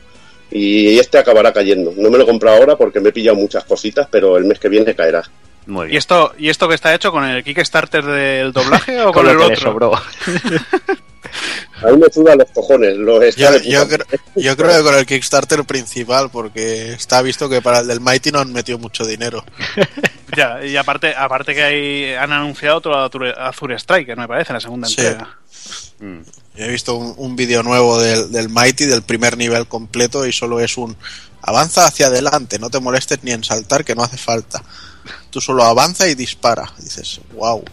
[0.52, 1.94] Y este acabará cayendo.
[1.96, 4.58] No me lo he comprado ahora porque me he pillado muchas cositas, pero el mes
[4.60, 5.24] que viene caerá.
[5.70, 9.26] Muy ¿Y esto, ¿Y esto que está hecho con el Kickstarter del doblaje o con,
[9.26, 9.72] lo el que le otro?
[9.72, 9.94] sobró.
[11.82, 12.98] A mí me sudan los cojones.
[12.98, 16.92] Los Yo, está de yo, puta cre- yo creo que con el Kickstarter principal, porque
[16.94, 19.44] está visto que para el del Mighty no han metido mucho dinero.
[20.38, 24.60] Ya, y aparte, aparte que hay, han anunciado otro Azure, Azure Strike, me parece, la
[24.60, 25.02] segunda Sí.
[25.02, 25.38] entrega.
[26.00, 26.20] Mm.
[26.56, 30.60] He visto un, un vídeo nuevo del, del Mighty, del primer nivel completo, y solo
[30.60, 30.96] es un
[31.42, 34.62] avanza hacia adelante, no te molestes ni en saltar, que no hace falta.
[35.30, 36.70] Tú solo avanza y dispara.
[36.78, 37.64] Dices, wow.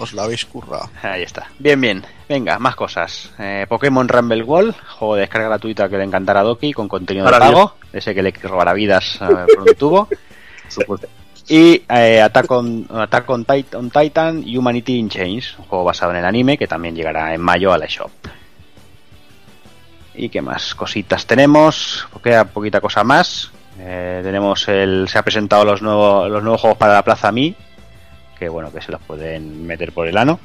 [0.00, 0.88] Os la habéis currado.
[1.02, 1.48] Ahí está.
[1.58, 2.04] Bien, bien.
[2.28, 3.30] Venga, más cosas.
[3.38, 7.24] Eh, Pokémon Rumble Wall, juego de descarga gratuita que le encantará a Doki con contenido
[7.26, 7.68] de Maravilloso.
[7.74, 10.08] pago, ese que le robará vidas eh, por un tubo.
[11.50, 16.10] Y eh, Attack, on, Attack on, Tit- on Titan Humanity in Chains, un juego basado
[16.12, 18.10] en el anime que también llegará en mayo a la shop.
[20.14, 22.06] ¿Y qué más cositas tenemos?
[22.22, 23.50] Queda poquita cosa más.
[23.78, 25.08] Eh, tenemos el.
[25.08, 27.54] Se ha presentado los nuevos, los nuevos juegos para la Plaza Mi.
[28.38, 30.40] Que bueno, que se los pueden meter por el ano.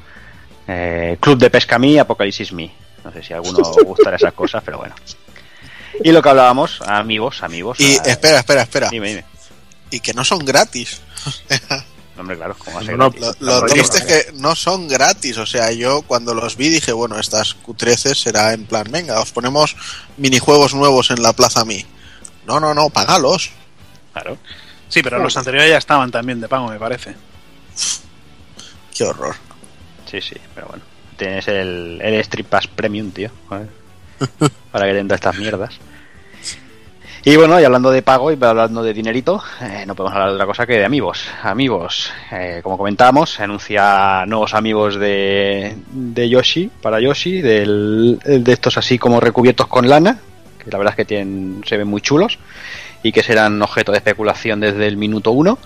[0.66, 2.72] Eh, Club de Pesca Mi, Apocalipsis Mi.
[3.04, 4.94] No sé si a alguno gustará esas cosas, pero bueno.
[6.02, 7.78] Y lo que hablábamos, amigos, amigos.
[7.80, 8.88] Y espera, espera, espera.
[8.90, 9.24] Dime, dime.
[9.90, 11.00] Y que no son gratis.
[12.18, 13.12] Hombre, claro, ¿cómo va a ser No?
[13.40, 15.36] Lo, triste es que no son gratis.
[15.38, 19.32] O sea, yo cuando los vi dije, bueno, estas Q13 será en plan, venga, os
[19.32, 19.76] ponemos
[20.16, 21.84] minijuegos nuevos en la Plaza Mi.
[22.46, 23.50] No, no, no, pagalos.
[24.12, 24.38] Claro.
[24.88, 27.14] Sí, pero los anteriores ya estaban también de pago, me parece.
[28.96, 29.34] Qué horror.
[30.06, 30.82] Sí, sí, pero bueno.
[31.16, 33.30] Tienes el, el Street Pass Premium, tío.
[33.48, 33.68] joder.
[34.72, 35.74] Para que te estas mierdas.
[37.26, 40.34] Y bueno, y hablando de pago y hablando de dinerito, eh, no podemos hablar de
[40.34, 41.26] otra cosa que de amigos.
[41.42, 48.52] Amigos, eh, como comentábamos, se anuncia nuevos amigos de, de Yoshi, para Yoshi, del, de
[48.52, 50.18] estos así como recubiertos con lana,
[50.64, 52.38] que la verdad es que tienen, se ven muy chulos
[53.02, 55.58] y que serán objeto de especulación desde el minuto uno.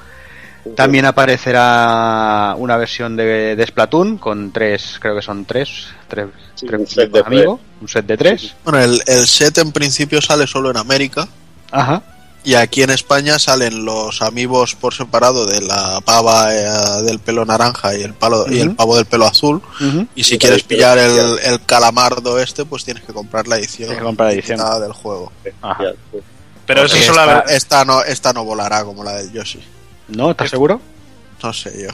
[0.77, 6.67] También aparecerá una versión de, de Splatoon con tres, creo que son tres, tres, Sí,
[6.67, 8.55] tres un set de amigos, un set de tres.
[8.65, 11.27] Bueno, el, el set en principio sale solo en América
[11.71, 12.03] Ajá.
[12.49, 17.45] Y aquí en España salen los amigos por separado de la pava eh, del pelo
[17.45, 19.61] naranja y el palo y el pavo del pelo azul.
[20.15, 23.99] Y si quieres pillar el, el calamardo este, pues tienes que comprar la edición, Tienes
[23.99, 24.81] que comprar la edición.
[24.81, 25.31] del juego.
[25.61, 25.93] Ajá.
[26.65, 29.61] Pero eso solo esta, la, esta no esta no volará como la del Yoshi.
[30.09, 30.31] ¿No?
[30.31, 30.81] ¿Estás seguro?
[31.43, 31.91] No sé yo.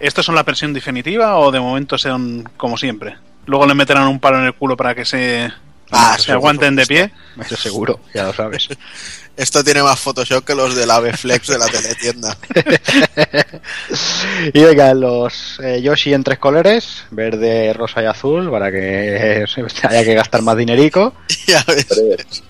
[0.00, 3.18] ¿Estos son la versión definitiva o de momento son como siempre?
[3.44, 5.52] Luego le meterán un palo en el culo para que se,
[5.92, 7.12] Ah, se aguanten de pie.
[7.40, 8.68] Eso seguro, ya lo sabes.
[9.36, 12.36] Esto tiene más Photoshop que los del Ave Flex de la teletienda.
[14.52, 19.46] y venga, los eh, Yoshi en tres colores, verde, rosa y azul, para que eh,
[19.88, 21.14] haya que gastar más dinerico.
[21.46, 22.42] ya ves.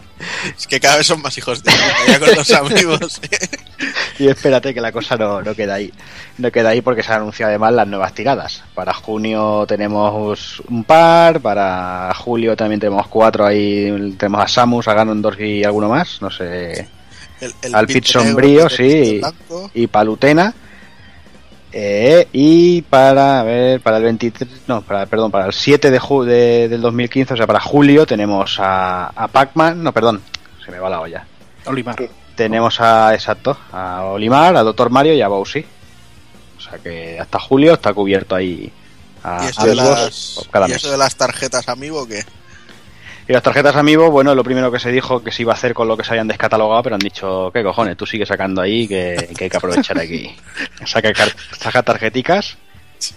[0.56, 1.72] Es que cada vez son más hijos de
[2.08, 3.20] ya con los amigos.
[4.18, 5.92] Y espérate que la cosa no, no queda ahí.
[6.38, 8.62] No queda ahí porque se han anunciado además las nuevas tiradas.
[8.74, 14.14] Para junio tenemos un par, para julio también tenemos cuatro ahí.
[14.18, 16.88] Tenemos a Samus, a Ganondorf y alguno más, no sé.
[17.40, 19.20] El, el Al pit sombrío, sí.
[19.74, 20.54] Y Palutena.
[21.72, 26.00] Eh, y para, a ver, para el 23, no, para, perdón, para el 7 de,
[26.00, 30.20] ju- de- del 2015, o sea, para julio tenemos a, a Pac-Man, no, perdón,
[30.64, 31.26] se me va la olla.
[31.64, 31.96] Olimar.
[32.34, 35.64] Tenemos a, exacto, a Olimar, a Doctor Mario y a Bowsy.
[36.58, 38.70] O sea que hasta julio está cubierto ahí
[39.22, 40.76] a, Y eso, de amigos las, y mes.
[40.76, 42.22] eso de las tarjetas amigo que
[43.28, 45.74] Y las tarjetas amigo, bueno, lo primero que se dijo que se iba a hacer
[45.74, 47.96] con lo que se habían descatalogado, pero han dicho, ¿qué cojones?
[47.96, 50.34] Tú sigues sacando ahí que, que hay que aprovechar aquí.
[50.86, 51.12] Saca,
[51.56, 52.56] saca tarjeticas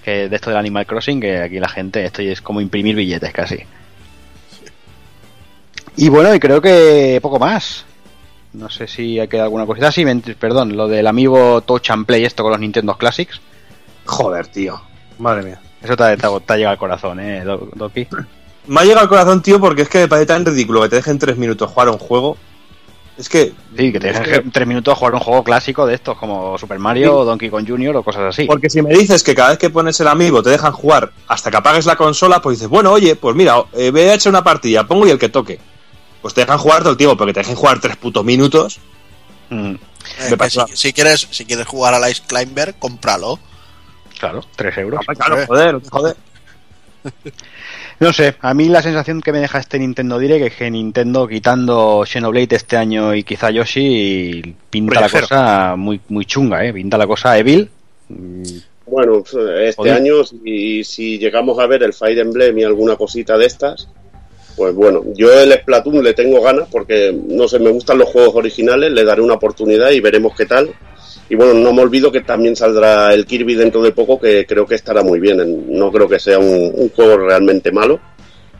[0.03, 3.31] que de esto del Animal Crossing, que aquí la gente, esto es como imprimir billetes
[3.33, 3.57] casi.
[5.97, 7.85] Y bueno, y creo que poco más.
[8.53, 9.87] No sé si hay quedado alguna cosita.
[9.87, 10.05] Ah, Sí,
[10.39, 13.41] perdón, lo del amigo Touch and Play, esto con los Nintendo Classics.
[14.05, 14.81] Joder, tío.
[15.19, 15.59] Madre mía.
[15.81, 18.07] Eso te, ha- te te ha llegado al corazón, ¿eh, Do- Doki?
[18.67, 20.95] Me ha llegado al corazón, tío, porque es que me parece tan ridículo que te
[20.97, 22.37] dejen tres minutos jugar a un juego.
[23.17, 23.53] Es que.
[23.77, 26.79] Sí, que te dejen tres minutos a jugar un juego clásico de estos, como Super
[26.79, 27.13] Mario Sí.
[27.15, 27.95] o Donkey Kong Jr.
[27.97, 28.45] o cosas así.
[28.45, 31.49] Porque si me dices que cada vez que pones el amigo te dejan jugar hasta
[31.49, 34.43] que apagues la consola, pues dices, bueno, oye, pues mira, eh, voy a echar una
[34.43, 35.59] partida, pongo y el que toque.
[36.21, 38.79] Pues te dejan jugar todo el tiempo, porque te dejen jugar tres putos minutos.
[39.49, 39.75] Mm,
[40.19, 43.39] Eh, si, si quieres si quieres jugar al Ice Climber, cómpralo.
[44.19, 44.99] claro, tres euros.
[45.07, 46.15] Ah, Claro, joder, joder.
[47.99, 51.27] No sé, a mí la sensación que me deja este Nintendo Direct es que Nintendo
[51.27, 56.73] quitando Xenoblade este año y quizá Yoshi pinta la cosa muy muy chunga, ¿eh?
[56.73, 57.69] Pinta la cosa Evil.
[58.09, 58.43] Mm,
[58.87, 59.93] Bueno, este Joder.
[59.93, 63.87] año, si, si llegamos a ver el Fire Emblem y alguna cosita de estas,
[64.55, 68.35] pues bueno, yo el Splatoon le tengo ganas porque, no sé, me gustan los juegos
[68.35, 70.69] originales, le daré una oportunidad y veremos qué tal.
[71.29, 74.65] Y bueno, no me olvido que también saldrá el Kirby dentro de poco, que creo
[74.65, 75.65] que estará muy bien.
[75.69, 77.99] No creo que sea un, juego realmente malo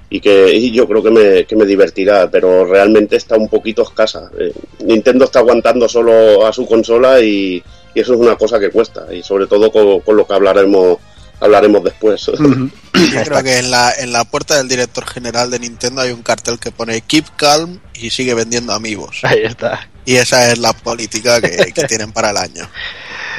[0.10, 3.84] y que y yo creo que me, que me divertirá, pero realmente está un poquito
[3.84, 4.32] escasa.
[4.40, 7.62] Eh, Nintendo está aguantando solo a su consola y,
[7.94, 10.98] eso es una cosa que cuesta, y sobre todo con lo que hablaremos
[11.40, 12.26] hablaremos después.
[12.32, 16.24] Yo creo que en la, en la puerta del director general de Nintendo hay un
[16.24, 19.20] cartel que pone Keep Calm y sigue vendiendo amigos.
[19.24, 19.88] Ahí está.
[20.06, 22.68] Y esa es la política que, que tienen para el año.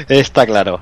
[0.09, 0.81] Está claro.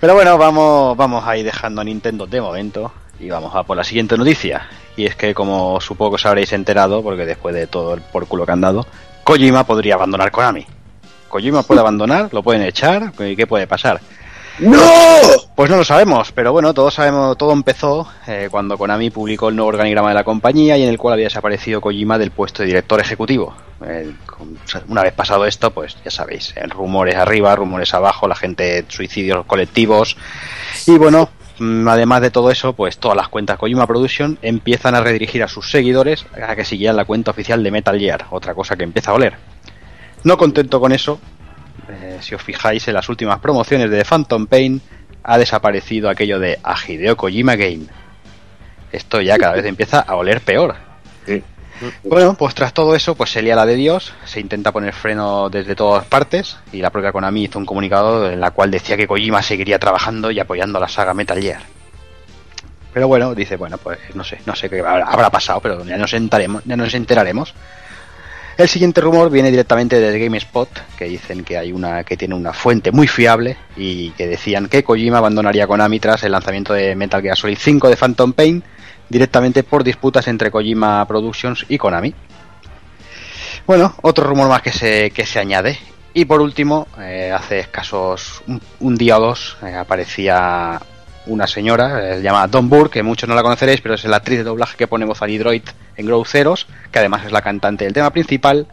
[0.00, 3.76] Pero bueno, vamos, vamos a ir dejando a Nintendo de momento y vamos a por
[3.76, 4.68] la siguiente noticia.
[4.96, 8.26] Y es que, como supongo que os habréis enterado, porque después de todo el por
[8.26, 8.86] culo que han dado,
[9.24, 10.66] Kojima podría abandonar Konami.
[11.28, 14.00] Kojima puede abandonar, lo pueden echar, ¿y qué puede pasar?
[14.58, 14.76] ¡No!
[15.56, 19.56] Pues no lo sabemos, pero bueno, todos sabemos, todo empezó eh, cuando Konami publicó el
[19.56, 22.68] nuevo organigrama de la compañía y en el cual había desaparecido Kojima del puesto de
[22.68, 23.54] director ejecutivo.
[23.84, 24.12] Eh,
[24.88, 29.44] una vez pasado esto, pues ya sabéis, eh, rumores arriba, rumores abajo, la gente, suicidios
[29.46, 30.16] colectivos.
[30.86, 35.00] Y bueno, mm, además de todo eso, pues todas las cuentas Kojima Production empiezan a
[35.00, 38.76] redirigir a sus seguidores a que siguieran la cuenta oficial de Metal Gear, otra cosa
[38.76, 39.34] que empieza a oler.
[40.22, 41.20] No contento con eso,
[41.88, 44.80] eh, si os fijáis en las últimas promociones de The Phantom Pain,
[45.22, 47.86] ha desaparecido aquello de a Hideo Kojima Game.
[48.92, 50.76] Esto ya cada vez empieza a oler peor.
[51.26, 51.42] Sí.
[52.04, 55.50] Bueno, pues tras todo eso, pues se lía la de Dios, se intenta poner freno
[55.50, 59.08] desde todas partes y la propia Konami hizo un comunicado en la cual decía que
[59.08, 61.62] Kojima seguiría trabajando y apoyando la saga Metal Gear.
[62.92, 65.96] Pero bueno, dice, bueno, pues no sé, no sé qué habrá, habrá pasado, pero ya
[65.96, 67.52] nos enteraremos, ya nos enteraremos.
[68.56, 72.52] El siguiente rumor viene directamente de GameSpot, que dicen que hay una que tiene una
[72.52, 77.20] fuente muy fiable y que decían que Kojima abandonaría Konami tras el lanzamiento de Metal
[77.20, 78.62] Gear Solid 5 de Phantom Pain
[79.08, 82.14] directamente por disputas entre Kojima Productions y Konami.
[83.66, 85.78] Bueno, otro rumor más que se, que se añade
[86.12, 90.80] Y por último, eh, hace escasos un, un día o dos, eh, aparecía
[91.26, 94.38] una señora, eh, llamada Don Burke, que muchos no la conoceréis, pero es la actriz
[94.38, 97.92] de doblaje que pone voz a en Grow Zeros, que además es la cantante del
[97.92, 98.66] tema principal,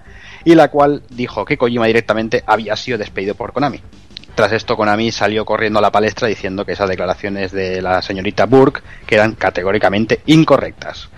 [0.43, 3.79] y la cual dijo que Kojima directamente había sido despedido por Konami.
[4.35, 8.45] Tras esto, Konami salió corriendo a la palestra diciendo que esas declaraciones de la señorita
[8.45, 11.09] Burke que eran categóricamente incorrectas.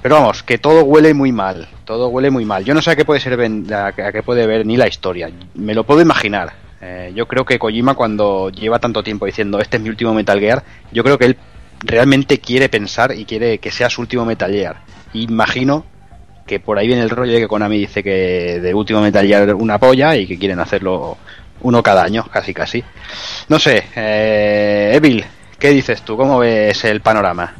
[0.00, 2.64] Pero vamos, que todo huele muy mal, todo huele muy mal.
[2.64, 3.34] Yo no sé a qué puede ser
[3.72, 5.30] a qué puede ver ni la historia.
[5.54, 6.52] Me lo puedo imaginar.
[6.84, 10.40] Eh, yo creo que Kojima cuando lleva tanto tiempo diciendo este es mi último Metal
[10.40, 11.36] Gear, yo creo que él
[11.80, 14.82] realmente quiere pensar y quiere que sea su último Metal Gear.
[15.14, 15.84] Imagino
[16.44, 19.54] que por ahí viene el rollo de que Konami dice que de último Metal Gear
[19.54, 21.18] una polla y que quieren hacerlo
[21.60, 22.82] uno cada año, casi casi.
[23.48, 25.24] No sé, eh, Evil,
[25.60, 26.16] ¿qué dices tú?
[26.16, 27.54] ¿Cómo ves el panorama?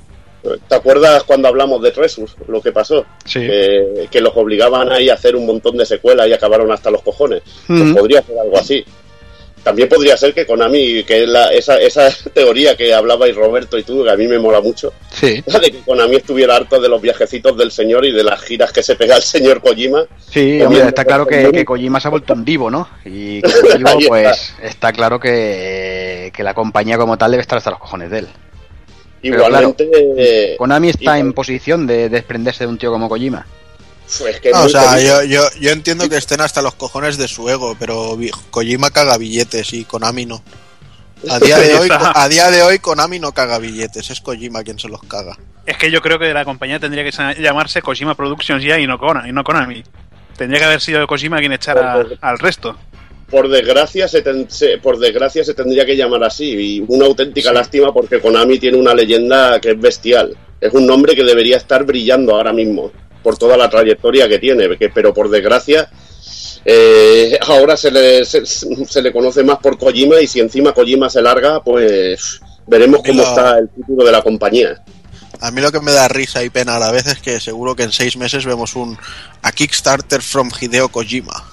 [0.68, 2.34] ¿Te acuerdas cuando hablamos de Tresus?
[2.48, 3.06] Lo que pasó.
[3.24, 3.38] Sí.
[3.38, 7.02] Que, que los obligaban ahí a hacer un montón de secuelas y acabaron hasta los
[7.02, 7.42] cojones.
[7.68, 7.94] Pues Ujú.
[7.94, 8.84] podría ser algo así.
[9.62, 13.84] También podría ser que Konami, que es la- esa, esa teoría que hablabais Roberto y
[13.84, 16.88] tú, que a mí me mola mucho, Sí, la de que Konami estuviera harto de
[16.88, 20.04] los viajecitos del señor y de las giras que se pega el señor Kojima.
[20.30, 22.88] sí, hombre, está claro que, que Kojima se ha vuelto un divo, ¿no?
[23.04, 24.08] Y divo, está.
[24.08, 28.18] pues está claro que, que la compañía como tal debe estar hasta los cojones de
[28.20, 28.28] él.
[29.22, 33.46] Pero Igualmente, eh, Konami está igual- en posición de desprenderse de un tío como Kojima.
[34.18, 37.16] pues que es No, o sea, yo, yo, yo entiendo que estén hasta los cojones
[37.18, 38.16] de su ego, pero
[38.50, 40.42] Kojima caga billetes y Konami no.
[41.30, 44.78] A día de hoy, a día de hoy Konami no caga billetes, es Kojima quien
[44.78, 45.38] se los caga.
[45.64, 48.98] Es que yo creo que la compañía tendría que llamarse Kojima Productions ya y no,
[48.98, 49.84] Kona- y no Konami.
[50.36, 52.76] Tendría que haber sido Kojima quien echara al resto.
[53.30, 57.52] por desgracia se, ten- se- por desgracia se tendría que llamar así y una auténtica
[57.52, 61.84] lástima porque Konami tiene una leyenda que es bestial es un nombre que debería estar
[61.84, 62.90] brillando ahora mismo
[63.22, 65.88] por toda la trayectoria que tiene que- pero por desgracia
[66.64, 71.08] eh, ahora se le, se, se le conoce más por Kojima y si encima Kojima
[71.10, 74.82] se larga pues veremos cómo está el futuro de la compañía
[75.40, 77.74] A mí lo que me da risa y pena a la vez es que seguro
[77.74, 78.96] que en seis meses vemos un
[79.42, 81.50] a Kickstarter from Hideo Kojima.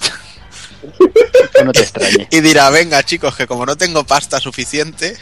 [1.55, 2.27] Que no te extrañe.
[2.31, 5.17] Y dirá, venga chicos, que como no tengo pasta suficiente,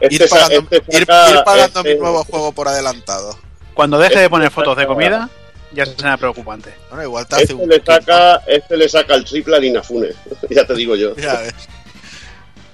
[0.00, 3.38] este, ir pagando, este ir- saca- ir pagando este- mi nuevo juego por adelantado.
[3.74, 5.28] Cuando deje de poner fotos de comida,
[5.74, 6.74] ya será preocupante.
[6.88, 7.68] Bueno, igual te hace este un...
[7.68, 10.08] le saca este le saca el triple al Inafune
[10.50, 11.54] ya te digo yo Ya ves.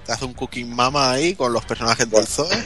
[0.06, 2.48] Te hace un cooking mama ahí con los personajes del Zoe.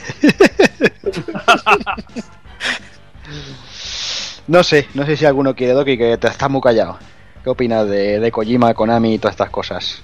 [4.47, 6.99] No sé, no sé si alguno quiere Doki, que te estás muy callado.
[7.43, 10.03] ¿Qué opinas de, de Kojima, Konami y todas estas cosas?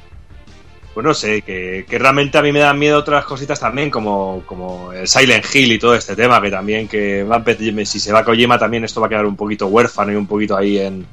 [0.93, 4.43] Pues no sé, que, que realmente a mí me dan miedo otras cositas también, como,
[4.45, 7.25] como el Silent Hill y todo este tema, que también que
[7.85, 10.57] si se va Kojima también esto va a quedar un poquito huérfano y un poquito
[10.57, 11.05] ahí en,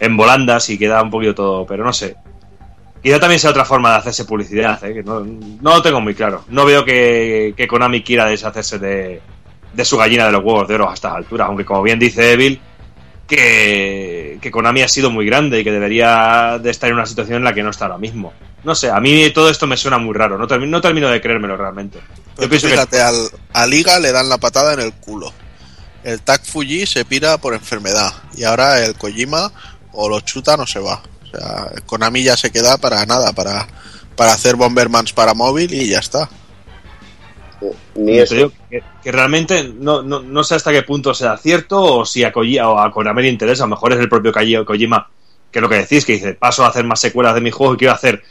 [0.00, 2.16] en volandas y queda un poquito todo, pero no sé.
[3.02, 4.92] Quizá también sea otra forma de hacerse publicidad, ¿eh?
[4.92, 6.44] que no, no lo tengo muy claro.
[6.48, 9.22] No veo que, que Konami quiera deshacerse de,
[9.72, 12.32] de su gallina de los huevos de oro a estas alturas, aunque como bien dice
[12.32, 12.60] Evil,
[13.26, 17.38] que, que Konami ha sido muy grande y que debería de estar en una situación
[17.38, 18.32] en la que no está ahora mismo.
[18.62, 21.20] No sé, a mí todo esto me suena muy raro, no, termi- no termino de
[21.20, 21.98] creérmelo realmente.
[22.36, 23.16] Pues Yo pienso que fíjate, al,
[23.54, 25.32] a Liga le dan la patada en el culo.
[26.04, 28.12] El Tag Fuji se pira por enfermedad.
[28.36, 29.50] Y ahora el Kojima
[29.92, 31.02] o lo chuta o se va.
[31.24, 33.66] O sea, Konami ya se queda para nada, para,
[34.16, 36.28] para hacer Bombermans para móvil y ya está.
[37.94, 41.82] ni eso digo que, que realmente no, no, no sé hasta qué punto sea cierto
[41.82, 43.64] o si a, Koji- o a Konami le interesa.
[43.64, 45.10] A lo mejor es el propio Koji- Kojima,
[45.50, 47.74] que es lo que decís, que dice, paso a hacer más secuelas de mi juego
[47.74, 48.22] y quiero hacer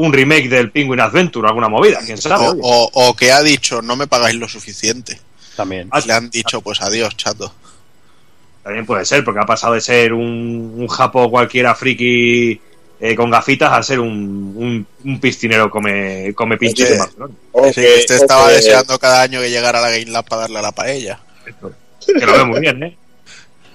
[0.00, 2.46] un remake del Penguin Adventure alguna movida, quién sabe.
[2.46, 5.18] O, o- o que ha dicho, no me pagáis lo suficiente.
[5.56, 5.90] También.
[6.06, 7.52] Le han dicho, pues adiós, chato.
[8.62, 12.60] También puede ser, porque ha pasado de ser un, un japo cualquiera friki
[13.00, 16.94] eh, con gafitas a ser un, un, un piscinero come, come pinches Oye.
[16.94, 17.34] en Barcelona.
[17.52, 20.24] O Sí, que- que este estaba deseando cada año que llegara a la Game Lab
[20.26, 21.18] para darle a la paella.
[21.44, 22.96] Que lo veo muy bien, ¿eh?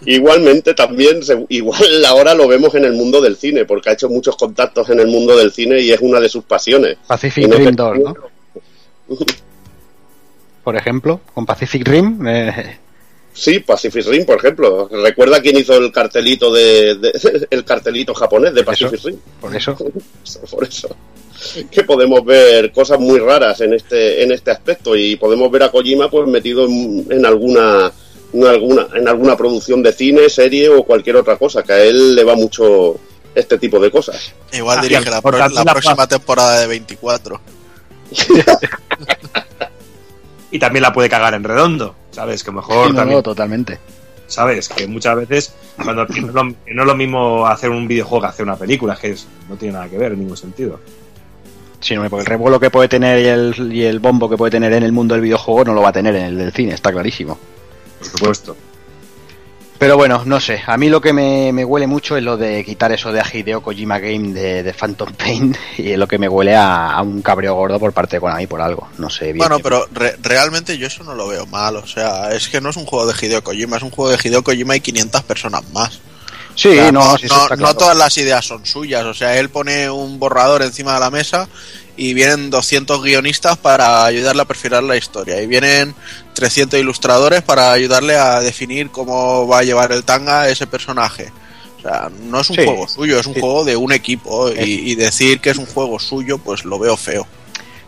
[0.06, 4.36] Igualmente también, igual ahora lo vemos en el mundo del cine, porque ha hecho muchos
[4.36, 6.98] contactos en el mundo del cine y es una de sus pasiones.
[7.08, 8.16] Pacific no Rim te- 2, ¿no?
[10.64, 12.26] Por ejemplo, con Pacific Rim.
[12.28, 12.78] eh,
[13.34, 14.88] Sí, Pacific Rim, por ejemplo.
[14.90, 19.18] ¿Recuerda quién hizo el cartelito de, de- el cartelito japonés de Pacific Rim?
[19.42, 19.76] por eso.
[20.52, 20.96] Por eso.
[21.70, 25.72] Que podemos ver cosas muy raras en este, en este aspecto y podemos ver a
[25.72, 27.92] Kojima pues metido en, en alguna
[28.34, 32.16] en alguna en alguna producción de cine, serie o cualquier otra cosa, que a él
[32.16, 32.96] le va mucho
[33.36, 34.34] este tipo de cosas.
[34.52, 37.42] Igual dirige y la, por pro- tanto, la la- próxima temporada de 24.
[40.52, 42.44] Y también la puede cagar en redondo, ¿sabes?
[42.44, 43.80] Que mejor Sí, no, también no, totalmente.
[44.28, 44.70] ¿sabes?
[44.70, 45.54] Que muchas veces,
[45.84, 48.46] cuando que no, es lo, que no es lo mismo hacer un videojuego que hacer
[48.46, 50.80] una película, que es- no tiene nada que ver en ningún sentido.
[51.80, 54.52] Sí, no, porque el revuelo que puede tener y el, y el bombo que puede
[54.52, 56.74] tener en el mundo del videojuego no lo va a tener en el del cine,
[56.76, 57.38] está clarísimo.
[58.12, 58.58] Por supuesto.
[59.80, 62.64] Pero bueno, no sé, a mí lo que me, me huele mucho es lo de
[62.64, 66.18] quitar eso de a Hideo Kojima Game de, de Phantom Pain y es lo que
[66.18, 69.26] me huele a, a un cabreo gordo por parte de Konami por algo, no sé
[69.34, 69.40] bien.
[69.40, 71.76] Bueno, pero re- realmente yo eso no lo veo mal.
[71.76, 74.20] O sea, es que no es un juego de Hideo Kojima, es un juego de
[74.24, 76.00] Hideo Kojima y 500 personas más.
[76.56, 77.28] Sí, O sea, no, sí,
[77.58, 79.04] no, todas las ideas son suyas.
[79.06, 81.50] O sea, él pone un borrador encima de la mesa
[81.98, 85.42] y vienen 200 guionistas para ayudarle a perfilar la historia.
[85.42, 85.94] Y vienen
[86.34, 91.32] 300 ilustradores para ayudarle a definir cómo va a llevar el tanga ese personaje.
[91.78, 92.64] O sea, no es un Sí.
[92.66, 93.40] juego suyo, es un Sí.
[93.42, 94.50] juego de un equipo.
[94.52, 97.28] Y, y decir que es un juego suyo, pues lo veo feo.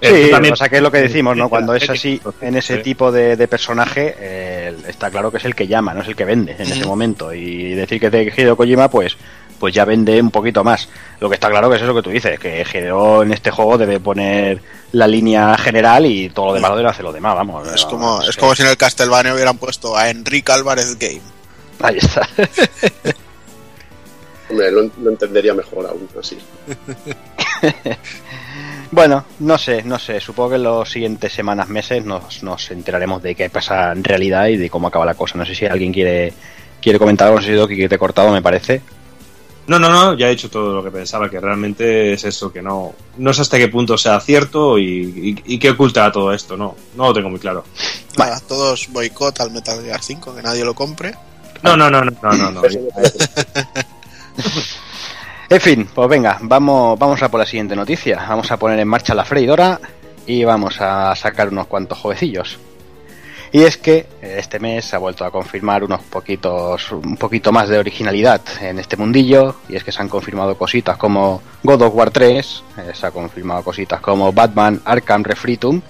[0.02, 1.46] Sí, Eh, tú también- o sea que es lo que decimos, ¿no?
[1.46, 2.30] Sí, Cuando es sí, así, sí.
[2.42, 6.02] en ese tipo de, de personaje, eh, está claro que es el que llama, no
[6.02, 7.34] es el que vende en ese momento.
[7.34, 9.16] Y decir que es de Hideo Kojima, pues,
[9.60, 10.88] pues ya vende un poquito más.
[11.20, 13.78] Lo que está claro que es eso que tú dices, que Hideo en este juego
[13.78, 17.68] debe poner la línea general y todo lo demás lo debe hacer lo demás, vamos.
[17.74, 21.22] Es como, es como si en el Castlevania hubieran puesto a Enrique Álvarez Game.
[21.82, 22.28] Ahí está.
[24.50, 26.38] Hombre, lo, lo entendería mejor aún así.
[28.92, 30.22] Bueno, no sé, no sé.
[30.22, 34.48] Supongo que en los siguientes semanas, meses nos, nos enteraremos de qué pasa en realidad
[34.48, 35.38] y de cómo acaba la cosa.
[35.38, 36.32] No sé si alguien quiere
[36.82, 37.40] quiere comentar algo.
[37.40, 38.82] No sé si Doki, que te he cortado, me parece.
[39.68, 42.62] No, no, no, ya he hecho todo lo que pensaba, que realmente es eso, que
[42.62, 44.84] no, no sé hasta qué punto sea cierto y,
[45.46, 47.64] y, y qué oculta todo esto, no, no lo tengo muy claro.
[48.18, 51.16] Nada, todos boicot al Metal Gear 5, que nadie lo compre.
[51.64, 52.62] No, no, no, no, no, no.
[55.48, 58.26] En fin, pues venga, vamos, vamos a por la siguiente noticia.
[58.28, 59.80] Vamos a poner en marcha la freidora
[60.26, 62.58] y vamos a sacar unos cuantos jueguecillos.
[63.56, 67.54] Y es que eh, este mes se ha vuelto a confirmar unos poquitos, un poquito
[67.54, 69.56] más de originalidad en este mundillo.
[69.70, 73.12] Y es que se han confirmado cositas como God of War 3, eh, se ha
[73.12, 75.82] confirmado cositas como Batman Arkham Refritum,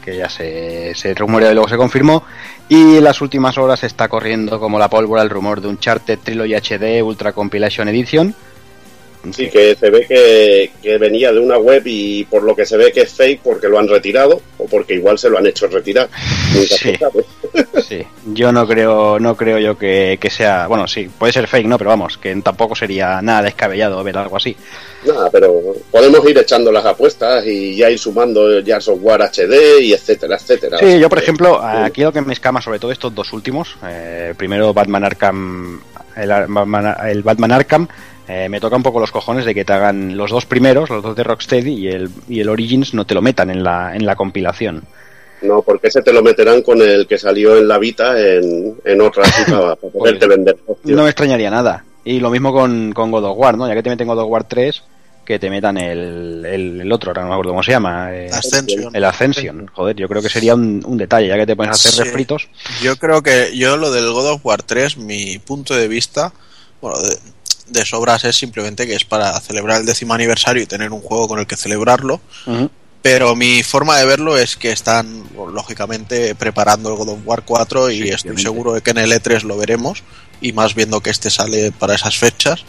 [0.00, 2.22] que ya se, se rumoreó y luego se confirmó.
[2.68, 6.54] Y en las últimas horas está corriendo como la pólvora el rumor de Uncharted Trilogy
[6.54, 8.32] HD Ultra Compilation Edition.
[9.32, 12.76] Sí, que se ve que, que venía de una web y por lo que se
[12.76, 15.66] ve que es fake porque lo han retirado o porque igual se lo han hecho
[15.66, 16.08] retirar.
[17.88, 18.04] Sí.
[18.26, 21.78] yo no creo, no creo yo que, que sea, bueno, sí, puede ser fake, no,
[21.78, 24.54] pero vamos, que tampoco sería nada descabellado ver algo así.
[25.06, 29.92] Nada, pero podemos ir echando las apuestas y ya ir sumando ya software HD y
[29.92, 30.78] etcétera, etcétera.
[30.78, 34.34] Sí, yo por ejemplo, aquí lo que me escama sobre todo estos dos últimos, eh,
[34.36, 35.80] primero Batman Arkham,
[36.16, 37.88] el, el Batman Arkham,
[38.28, 41.02] eh, me toca un poco los cojones de que te hagan los dos primeros, los
[41.02, 44.04] dos de Rocksteady y el, y el Origins no te lo metan en la, en
[44.06, 44.82] la compilación.
[45.42, 49.00] No, porque ese te lo meterán con el que salió en la Vita en, en
[49.00, 50.56] otra para, para poderte Pues, vender.
[50.66, 50.94] hostia.
[50.96, 51.84] No me extrañaría nada.
[52.04, 53.68] Y lo mismo con, con God of War, ¿no?
[53.68, 54.82] Ya que te meten God of War 3,
[55.24, 58.14] que te metan el, el, el otro, ahora no me acuerdo cómo se llama.
[58.14, 58.96] eh, Ascension.
[58.96, 61.74] El Ascension, joder, yo creo que sería un, un detalle, ya que te pones a
[61.74, 62.02] hacer Sí.
[62.02, 62.48] refritos.
[62.82, 66.32] Yo creo que yo lo del God of War 3, mi punto de vista,
[66.80, 67.14] bueno, de,
[67.70, 71.28] de sobras es simplemente que es para celebrar el décimo aniversario y tener un juego
[71.28, 72.20] con el que celebrarlo.
[73.00, 77.90] Pero mi forma de verlo es que están, lógicamente, preparando el God of War 4
[77.90, 80.02] y Sí, estoy seguro de que en el E3 lo veremos,
[80.40, 82.64] y más viendo que este sale para esas fechas,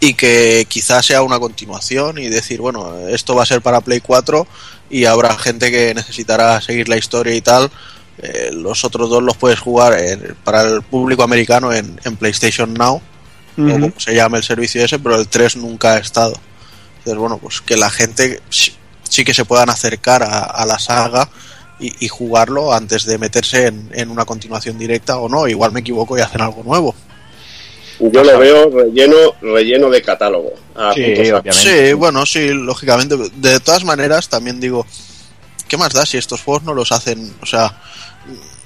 [0.00, 4.00] y que quizás sea una continuación y decir, bueno, esto va a ser para Play
[4.00, 4.46] 4
[4.90, 7.70] y habrá gente que necesitará seguir la historia y tal.
[8.18, 12.72] Eh, los otros dos los puedes jugar en- para el público americano en, en PlayStation
[12.74, 13.00] Now,
[13.58, 16.34] o como se llama el servicio ese, pero el 3 nunca ha estado.
[16.98, 18.72] Entonces, bueno, pues que la gente sí,
[19.08, 21.28] sí que se puedan acercar a, a la saga
[21.80, 25.48] y, y jugarlo antes de meterse en, en una continuación directa o no.
[25.48, 26.94] Igual me equivoco y hacen algo nuevo.
[27.98, 30.54] Yo lo veo relleno, relleno de catálogo.
[31.52, 33.16] Sí, bueno, sí, lógicamente.
[33.36, 34.86] De todas maneras, también digo,
[35.68, 37.32] ¿qué más da si estos juegos no los hacen?
[37.40, 37.80] O sea,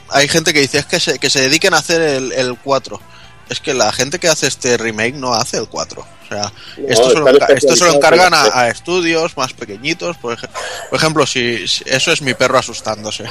[0.08, 3.00] hay gente que dice es que se, que se dediquen a hacer el, el 4.
[3.48, 6.00] Es que la gente que hace este remake no hace el 4.
[6.00, 10.16] O sea, No, esto, se lo, esto se encargan en a, a estudios más pequeñitos.
[10.16, 10.48] Por, ej-
[10.90, 13.24] por ejemplo, si, si- eso es mi perro asustándose.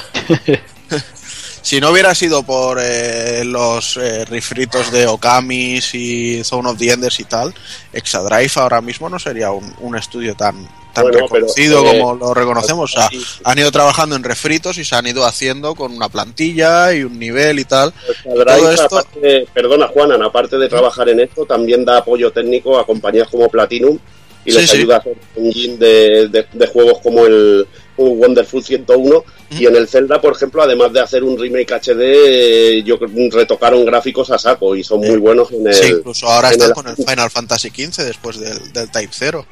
[1.62, 6.92] si no hubiera sido por eh, los eh, refritos de Okamis y Zone of the
[6.92, 7.54] Enders y tal,
[7.92, 12.14] Exadrive ahora mismo no sería un, un estudio tan, tan Bueno, pero, reconocido eh, como
[12.14, 12.90] lo reconocemos.
[12.92, 13.22] O sea, sí.
[13.44, 17.18] han ido trabajando en refritos y se han ido haciendo con una plantilla y un
[17.18, 17.92] nivel y tal.
[18.24, 22.78] Drive, todo esto- aparte- perdona, Juanan, aparte de trabajar en esto, también da apoyo técnico
[22.78, 23.98] a compañías como Platinum
[24.44, 24.76] y les sí.
[24.78, 27.66] ayuda a hacer engine de, de- de juegos como el,
[27.98, 29.24] Wonderful 101
[29.58, 32.98] y en el Zelda, por ejemplo, además de hacer un remake HD, yo
[33.32, 35.74] retocaron gráficos a saco y son muy buenos en el...
[35.74, 39.46] Sí, incluso ahora están el- con el Final Fantasy XV después del, del Type 0.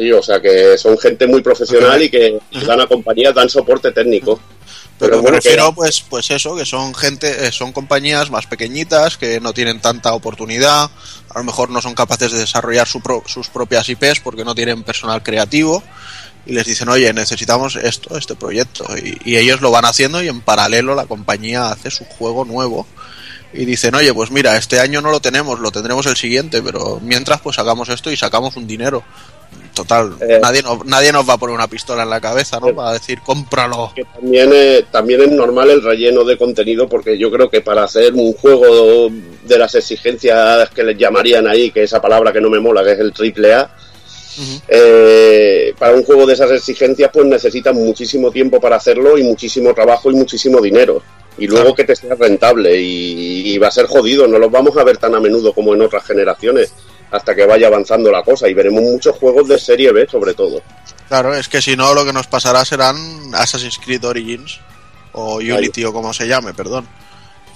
[0.00, 3.92] Sí, o sea que son gente muy profesional y que dan a compañías, dan soporte
[3.92, 4.40] técnico.
[4.98, 8.46] Pero, me bueno, refiero, que- pues, pues eso, que son gente, eh, son compañías más
[8.46, 10.90] pequeñitas que no tienen tanta oportunidad,
[11.28, 14.54] a lo mejor no son capaces de desarrollar su pro- sus propias IPs porque no
[14.54, 15.82] tienen personal creativo
[16.46, 18.86] y les dicen, oye, necesitamos esto, este proyecto.
[18.96, 22.86] Y, y ellos lo van haciendo y en paralelo la compañía hace su juego nuevo.
[23.52, 27.00] Y dicen, oye, pues mira, este año no lo tenemos, lo tendremos el siguiente, pero
[27.02, 29.02] mientras pues sacamos esto y sacamos un dinero.
[29.74, 30.38] Total, Eh.
[30.42, 32.74] nadie, no- nadie nos va a poner una pistola en la cabeza, ¿no?
[32.74, 33.92] Para decir, cómpralo.
[33.94, 37.84] que también, eh, también es normal el relleno de contenido porque yo creo que para
[37.84, 39.10] hacer un juego
[39.44, 42.92] de las exigencias que les llamarían ahí, que esa palabra que no me mola, que
[42.92, 43.70] es el triple A,
[44.68, 49.74] eh, para un juego de esas exigencias pues necesitan muchísimo tiempo para hacerlo y muchísimo
[49.74, 51.02] trabajo y muchísimo dinero.
[51.38, 51.74] Y luego Claro.
[51.76, 54.98] que te sea rentable y, y va a ser jodido, no los vamos a ver
[54.98, 56.72] tan a menudo como en otras generaciones
[57.10, 60.62] hasta que vaya avanzando la cosa y veremos muchos juegos de serie B sobre todo.
[61.08, 62.96] Claro, es que si no lo que nos pasará serán
[63.34, 64.60] Assassin's Creed Origins
[65.12, 66.86] o Unity o como se llame, perdón.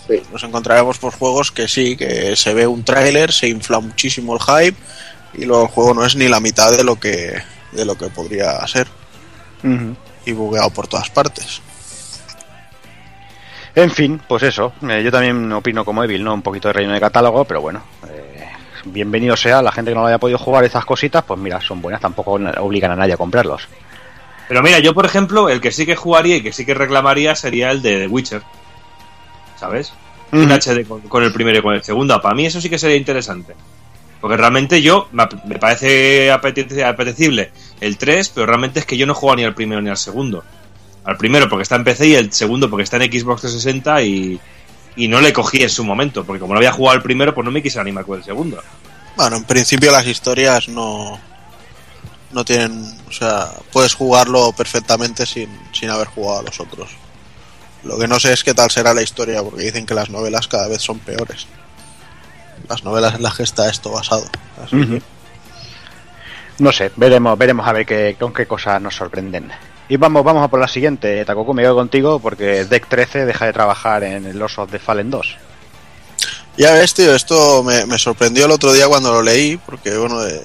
[0.08, 0.20] Sí.
[0.32, 4.42] Nos encontraremos por juegos que sí, que se ve un tráiler, se infla muchísimo el
[4.42, 4.76] hype
[5.34, 7.34] y luego el juego no es ni la mitad de lo que
[7.72, 8.86] de lo que podría ser
[10.26, 11.60] y bugueado por todas partes.
[13.74, 14.72] En fin, pues eso.
[14.88, 16.34] eh, yo también opino como Evil, ¿no?
[16.34, 17.82] Un poquito de relleno de catálogo, pero bueno.
[18.84, 21.80] Bienvenido sea la gente que no lo haya podido jugar estas cositas, pues mira, son
[21.80, 23.68] buenas, tampoco obligan a nadie a comprarlos.
[24.48, 27.34] Pero mira, yo por ejemplo, el que sí que jugaría y que sí que reclamaría
[27.34, 28.42] sería el de The Witcher.
[29.56, 29.92] ¿Sabes?
[30.32, 30.50] Un.
[30.50, 32.20] HD con, con el primero y con el segundo.
[32.20, 33.54] Para mí eso sí que sería interesante.
[34.24, 39.36] Porque realmente yo, me parece apetecible el 3, pero realmente es que yo no juego
[39.36, 40.42] ni al primero ni al segundo.
[41.04, 44.40] Al primero porque está en PC y el segundo porque está en Xbox 360 y,
[44.96, 46.24] y no le cogí en su momento.
[46.24, 48.62] Porque como no había jugado al primero, pues no me quise animar con el segundo.
[49.16, 51.18] Bueno, en principio las historias no
[52.32, 56.90] no tienen, o sea, puedes jugarlo perfectamente sin, sin haber jugado a los otros.
[57.84, 60.48] Lo que no sé es qué tal será la historia, porque dicen que las novelas
[60.48, 61.46] cada vez son peores.
[62.68, 64.24] Las novelas en las que está esto basado.
[64.64, 64.94] Así Ujú.
[64.94, 65.02] que-
[66.58, 69.50] No sé, veremos, veremos a ver qué, con qué cosas nos sorprenden.
[69.88, 73.44] Y vamos, vamos a por la siguiente, Takoku, me quedo contigo porque Deck 13 deja
[73.46, 75.36] de trabajar en el of the Fallen 2.
[76.56, 80.24] Ya ves, tío, esto me, me sorprendió el otro día cuando lo leí, porque bueno,
[80.24, 80.40] eh,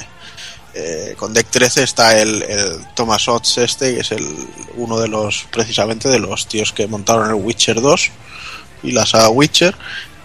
[0.73, 4.27] eh, con Deck 13 está el, el Thomas Otts este, que es el
[4.75, 8.11] uno de los, precisamente, de los tíos que montaron el Witcher 2
[8.83, 9.75] y la saga Witcher.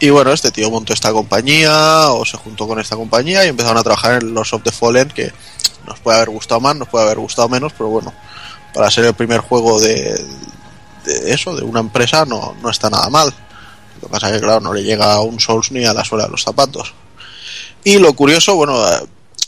[0.01, 3.79] Y bueno, este tío montó esta compañía, o se juntó con esta compañía y empezaron
[3.79, 5.33] a trabajar en Lords of the Fallen, que
[5.87, 8.13] nos puede haber gustado más, nos puede haber gustado menos, pero bueno,
[8.75, 10.21] para ser el primer juego de,
[11.07, 13.33] de eso, de una empresa, no, no está nada mal.
[13.95, 16.05] Lo que pasa es que, claro, no le llega a un Souls ni a la
[16.05, 16.93] suela de los zapatos.
[17.85, 19.07] Y lo curioso, bueno, eh,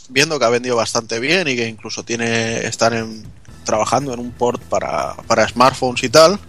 [0.09, 3.27] viendo que ha vendido bastante bien y que incluso tiene están en-
[3.65, 6.39] trabajando en un port para, para smartphones y tal,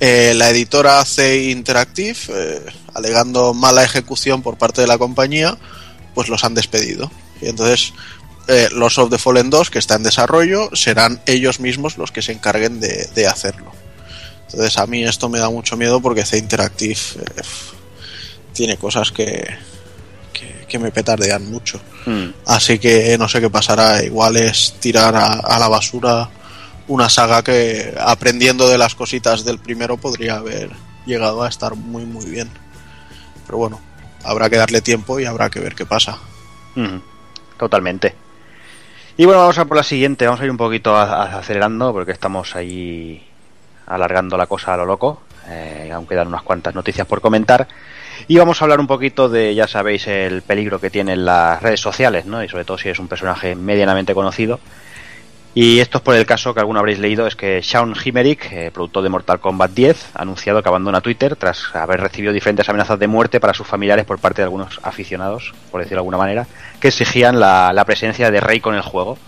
[0.00, 2.60] eh, la editora C Interactive, eh,
[2.94, 5.56] alegando mala ejecución por parte de la compañía,
[6.14, 7.08] pues los han despedido.
[7.40, 7.92] Y entonces
[8.48, 12.22] eh, los of the Fallen 2, que está en desarrollo, serán ellos mismos los que
[12.22, 13.72] se encarguen de, de hacerlo.
[14.46, 17.42] Entonces a mí esto me da mucho miedo porque C Interactive eh,
[18.52, 19.48] tiene cosas que,
[20.32, 21.80] que, que me petardean mucho.
[22.04, 22.28] Mm.
[22.46, 24.02] Así que no sé qué pasará.
[24.02, 26.28] Igual es tirar a, a la basura
[26.88, 30.70] una saga que aprendiendo de las cositas del primero podría haber
[31.06, 32.50] llegado a estar muy muy bien.
[33.46, 33.80] Pero bueno,
[34.24, 36.18] habrá que darle tiempo y habrá que ver qué pasa.
[36.76, 37.00] Ujú,
[37.58, 38.14] Totalmente.
[39.22, 40.26] Y bueno, vamos a por la siguiente.
[40.26, 43.22] Vamos a ir un poquito acelerando porque estamos ahí
[43.86, 45.22] alargando la cosa a lo loco.
[45.48, 47.68] Eh, aún quedan unas cuantas noticias por comentar.
[48.26, 51.78] Y vamos a hablar un poquito de, ya sabéis, el peligro que tienen las redes
[51.78, 52.42] sociales, ¿no?
[52.42, 54.58] Y sobre todo si es un personaje medianamente conocido.
[55.54, 58.70] Y esto es por el caso que alguno habréis leído, es que Sean Himerick, eh,
[58.72, 62.98] productor de Mortal Kombat 10, ha anunciado que abandona Twitter tras haber recibido diferentes amenazas
[62.98, 66.46] de muerte para sus familiares por parte de algunos aficionados, por decirlo de alguna manera,
[66.80, 69.18] que exigían la, la presencia de Rey con el juego.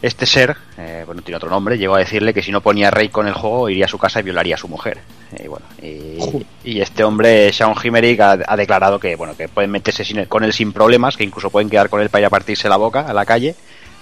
[0.00, 3.08] Este ser, eh, bueno, tiene otro nombre, llegó a decirle que si no ponía Rey
[3.08, 4.98] con el juego iría a su casa y violaría a su mujer.
[5.42, 6.18] Y bueno, y,
[6.64, 10.44] y este hombre, Sean Himerick, ha, ha declarado que bueno que pueden meterse sin- con
[10.44, 13.00] él sin problemas, que incluso pueden quedar con él para ir a partirse la boca
[13.02, 13.54] a la calle,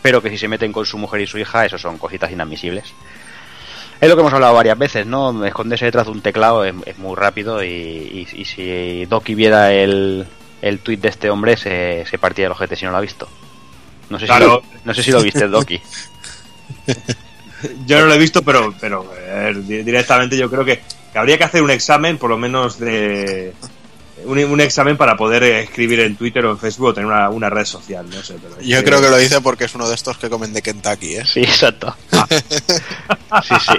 [0.03, 2.93] pero que si se meten con su mujer y su hija, eso son cositas inadmisibles.
[4.01, 5.45] Es lo que hemos hablado varias veces, ¿no?
[5.45, 9.73] Esconderse detrás de un teclado es, es muy rápido y, y- y si Doki viera
[9.75, 10.27] el,
[10.63, 13.29] el tuit de este hombre, se, se partía el ojete si no lo ha visto.
[14.09, 14.63] No sé, Claro.
[14.65, 15.81] si, lo, no sé si lo viste, Doki.
[17.87, 20.81] Yo no lo he visto, pero, pero eh, di- directamente yo creo que,
[21.13, 23.53] que habría que hacer un examen, por lo menos de.
[24.25, 27.49] Un, un examen para poder escribir en Twitter o en Facebook o tener una, una
[27.51, 28.35] red social, no sé.
[28.43, 30.63] Pero es Yo creo que lo dice porque es uno de estos que comen de
[30.63, 31.25] Kentucky, ¿eh?
[31.27, 31.95] Sí, exacto.
[33.43, 33.79] Sí, sí.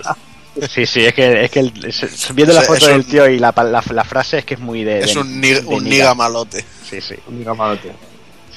[0.70, 3.04] Sí, sí, es que, es que el- es- viendo la Es- foto es del un-
[3.06, 5.00] tío y la, la, la frase es que es muy de.
[5.00, 5.96] Es de- un, ni- de un niga.
[5.96, 6.66] niga malote.
[6.90, 7.16] Sí, sí.
[7.28, 7.92] Un malote.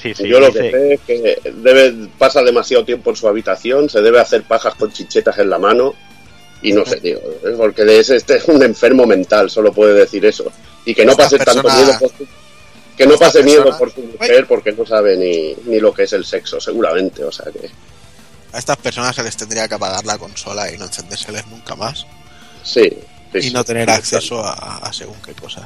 [0.01, 3.89] sí, sí Yo lo que sé es que debe, pasa demasiado tiempo en su habitación,
[3.89, 5.93] se debe hacer pajas con chichetas en la mano
[6.61, 9.93] y no sé, tío, es porque de ese, este es un enfermo mental, solo puede
[9.93, 10.51] decir eso.
[10.85, 12.27] Y que no Esta pase tanto miedo por su,
[12.95, 16.03] que no pase miedo persona- por su mujer porque no sabe ni, ni lo que
[16.03, 17.69] es el sexo, seguramente, o sea que
[18.53, 22.05] A estas personas se les tendría que apagar la consola y no encendérseles nunca más.
[22.63, 22.89] sí.
[23.33, 25.65] sí, Y no tener acceso a, a según qué cosas.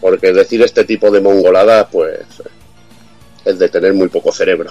[0.00, 2.20] Porque decir este tipo de mongolada, pues
[3.44, 4.70] es de tener muy poco cerebro.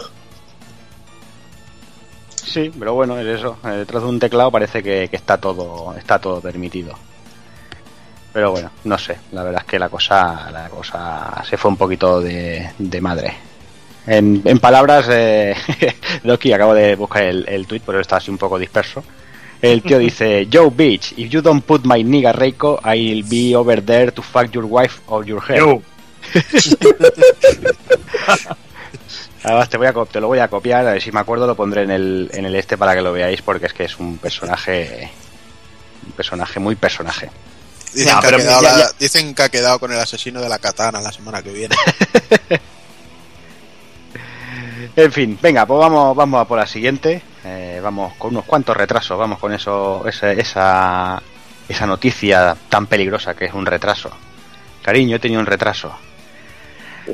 [2.36, 3.58] Sí, pero bueno, es eso.
[3.66, 6.94] Eh, Detrás de un teclado parece que, que está todo está todo permitido.
[8.40, 9.18] Pero bueno, no sé.
[9.34, 13.34] La verdad es que la cosa la cosa se fue un poquito de, de madre.
[14.08, 15.54] En, en palabras, eh,
[16.24, 19.04] Loki, acabo de buscar el, el tweet, pero está así un poco disperso.
[19.62, 23.84] El tío dice, Joe Beach, if you don't put my nigga Reiko, I'll be over
[23.84, 25.58] there to fuck your wife or your hair.
[25.58, 25.82] Yo,
[29.44, 31.56] Además te, voy a, te lo voy a copiar, a ver si me acuerdo lo
[31.56, 34.18] pondré en el, en el este para que lo veáis porque es que es un
[34.18, 35.12] personaje
[36.06, 37.30] un personaje muy personaje.
[37.94, 38.14] Dicen,
[38.62, 38.92] ya- la-
[39.36, 41.76] que ha quedado con el asesino de la katana la semana que viene.
[44.96, 47.22] En fin, venga, pues vamos, vamos a por la siguiente.
[47.46, 51.22] Eh, vamos con unos cuantos retrasos, vamos con eso, esa, esa,
[51.70, 54.10] esa noticia tan peligrosa que es un retraso.
[54.82, 55.94] Cariño, he tenido un retraso.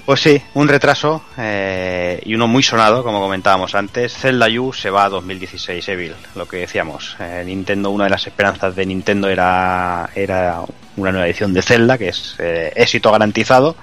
[0.03, 4.13] Pues sí, un retraso eh, y uno muy sonado, como comentábamos antes.
[4.13, 7.15] Zelda U se va a 2016, Evil, lo que decíamos.
[7.19, 10.61] Eh, Nintendo, una de las esperanzas de Nintendo era, era
[10.97, 13.75] una nueva edición de Zelda, que es eh, éxito garantizado.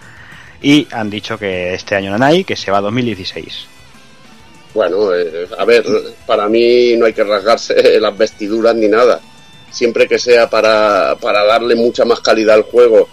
[0.60, 3.66] Y han dicho que este año no hay, que se va a 2016.
[4.74, 5.84] Bueno, eh, a ver,
[6.26, 9.20] para mí no hay que rasgarse las vestiduras ni nada.
[9.70, 13.08] Siempre que sea para, para darle mucha más calidad al juego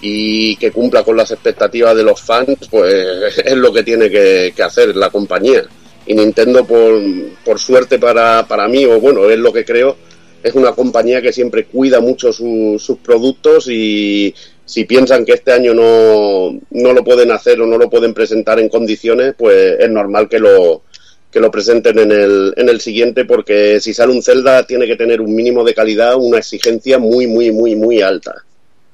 [0.00, 4.52] y que cumpla con las expectativas de los fans, pues es lo que tiene que,
[4.62, 5.64] hacer la compañía.
[6.06, 7.00] Y Nintendo, por,
[7.44, 9.96] por suerte para, para mí, o bueno, es lo que creo,
[10.42, 14.34] es una compañía que siempre cuida mucho su- sus productos y
[14.64, 18.60] si piensan que este año no, no lo pueden hacer o no lo pueden presentar
[18.60, 20.82] en condiciones, pues es normal que lo,
[21.30, 24.96] que lo presenten en el, en el siguiente porque si sale un Zelda tiene que
[24.96, 28.44] tener un mínimo de calidad, una exigencia muy, muy, muy, muy alta.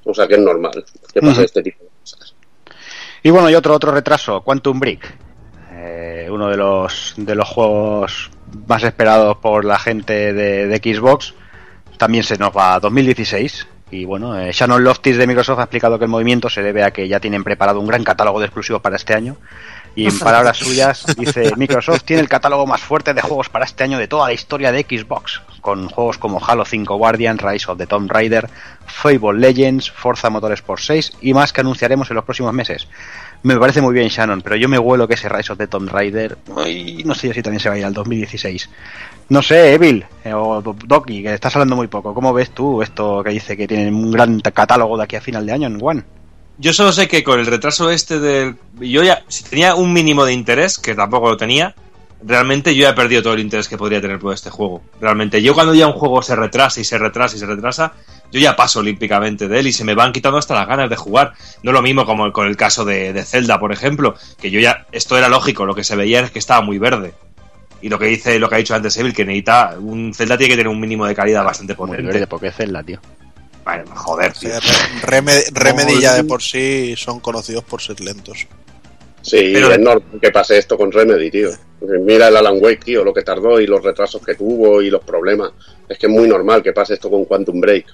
[0.05, 2.35] O sea que es normal que pase este tipo de cosas.
[3.23, 5.17] Y bueno, y otro otro retraso, Quantum Break.
[5.73, 8.31] Eh, uno de los de los juegos
[8.67, 11.33] más esperados por la gente de, de Xbox.
[11.97, 13.67] También se nos va a 2016.
[13.91, 16.91] Y bueno, eh, Shannon Loftis de Microsoft ha explicado que el movimiento se debe a
[16.91, 19.37] que ya tienen preparado un gran catálogo de exclusivos para este año.
[19.95, 23.83] Y en palabras suyas dice, Microsoft tiene el catálogo más fuerte de juegos para este
[23.85, 27.77] año de toda la historia de Xbox, con juegos como Halo 5 Guardian, Rise of
[27.77, 28.49] the Tomb Raider,
[28.85, 32.87] Fable Legends, Forza Motorsport 6 y más que anunciaremos en los próximos meses.
[33.43, 35.89] Me parece muy bien Shannon, pero yo me huelo que ese Rise of the Tomb
[35.89, 38.69] Raider, uy, no sé si también se va a ir al 2016.
[39.29, 42.13] No sé, Evil eh, o Do- Doki, que estás hablando muy poco.
[42.13, 45.45] ¿Cómo ves tú esto que dice que tienen un gran catálogo de aquí a final
[45.45, 46.03] de año en One?
[46.57, 48.55] Yo solo sé que con el retraso este del.
[48.79, 51.75] Yo ya, si tenía un mínimo de interés, que tampoco lo tenía,
[52.23, 54.81] realmente yo ya he perdido todo el interés que podría tener por este juego.
[55.01, 57.93] Realmente, yo cuando ya un juego se retrasa y se retrasa y se retrasa,
[58.31, 60.95] yo ya paso olímpicamente de él y se me van quitando hasta las ganas de
[60.95, 61.33] jugar.
[61.61, 64.85] No lo mismo como con el caso de, de Zelda, por ejemplo, que yo ya.
[64.93, 67.13] Esto era lógico, lo que se veía es que estaba muy verde.
[67.81, 69.75] Y lo que dice, lo que ha dicho antes Evil, que necesita.
[69.77, 72.11] Un Zelda tiene que tener un mínimo de calidad bastante Muy potente.
[72.11, 72.99] verde porque es Zelda, tío.
[73.65, 74.49] Bueno, joder, O tío.
[74.61, 78.47] sea, Remedy, Remedy ya de por sí son conocidos por ser lentos.
[79.21, 81.49] Sí, Pero- es normal que pase esto con Remedy, tío.
[81.81, 85.03] Mira el Alan Wake, tío, lo que tardó y los retrasos que tuvo y los
[85.03, 85.51] problemas.
[85.89, 87.85] Es que es muy normal que pase esto con Quantum Break.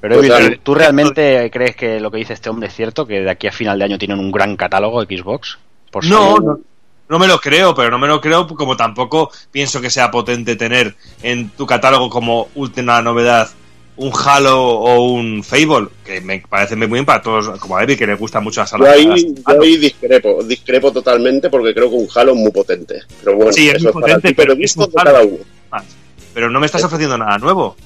[0.00, 0.60] Pero Pues.
[0.64, 3.06] ¿tú realmente crees que lo que dice este hombre es cierto?
[3.06, 5.58] ¿Que de aquí a final de año tienen un gran catálogo de Xbox?
[5.92, 6.42] Por No, salir?
[6.42, 6.60] no,
[7.08, 10.56] no me lo creo, pero no me lo creo como tampoco pienso que sea potente
[10.56, 13.48] tener en tu catálogo como última novedad
[13.96, 17.96] un Halo o un Fable, que me parece muy bien para todos, como a Eddie,
[17.96, 18.94] que le gusta mucho Yo salas.
[18.94, 23.00] ahí, yo ahí discrepo, discrepo totalmente porque creo que un Halo es muy potente.
[23.22, 25.10] Pero bueno, Sí, es eso muy es potente, ti, pero es un de Halo.
[25.12, 25.38] cada uno.
[26.34, 27.76] Pero no me estás ofreciendo nada nuevo.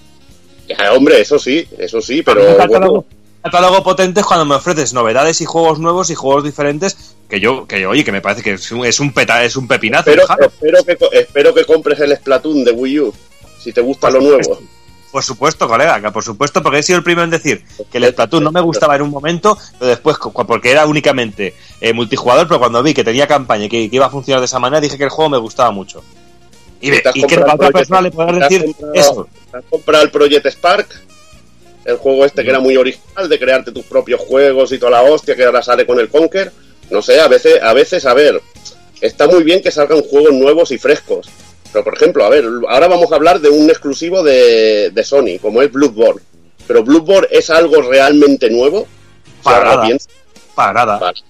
[0.68, 3.04] Ya, hombre, eso sí, eso sí, pero catálogo, bueno,
[3.42, 7.66] catálogo potente es cuando me ofreces novedades y juegos nuevos y juegos diferentes que yo,
[7.66, 10.11] que oye, que me parece que es un, es un, peta, es un pepinazo.
[10.11, 13.14] espero, espero, que, espero que compres el Splatoon de Wii U.
[13.59, 14.61] si te gusta lo nuevo.
[15.17, 18.05] Por supuesto, colega, que por supuesto, porque he sido el primero en decir que el
[18.11, 22.61] Splatoon no me gustaba en un momento, pero después, porque era únicamente eh, multijugador, pero
[22.61, 24.99] cuando vi que tenía campaña y que, que iba a funcionar de esa manera, dije
[24.99, 26.05] que el juego me gustaba mucho.
[26.83, 29.29] Y, ve- ¿Te has y que a otra persona le decir comprado- eso.
[29.51, 30.87] ¿Te has comprado el Project Spark?
[31.87, 35.03] El juego este que era muy original, de crearte tus propios juegos y toda la
[35.03, 36.53] hostia que ahora sale con el Conker.
[36.91, 38.43] No sé, a veces, a veces, a ver,
[39.01, 41.27] está muy bien que salgan juegos nuevos y frescos.
[41.73, 45.39] Pero, por ejemplo, a ver, ahora vamos a hablar de un exclusivo de, de Sony,
[45.41, 46.23] como es Bloodborne.
[46.67, 48.87] Pero Bloodborne es algo realmente nuevo.
[49.43, 49.87] Para nada.
[49.87, 50.09] piensas,
[50.55, 50.99] Para nada.
[50.99, 51.21] vale.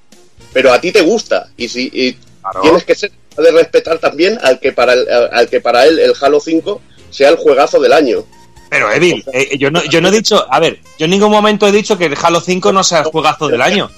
[0.53, 1.49] Pero a ti te gusta.
[1.57, 2.61] Y si y Claro.
[2.63, 6.15] tienes que ser de respetar también al que para el, al que para él el
[6.21, 6.81] Halo 5
[7.11, 8.25] sea el juegazo del año.
[8.71, 11.67] Pero, Evil, eh, yo, no, yo no he dicho, a ver, yo en ningún momento
[11.67, 13.91] he dicho que el Halo 5 no sea el juegazo del año.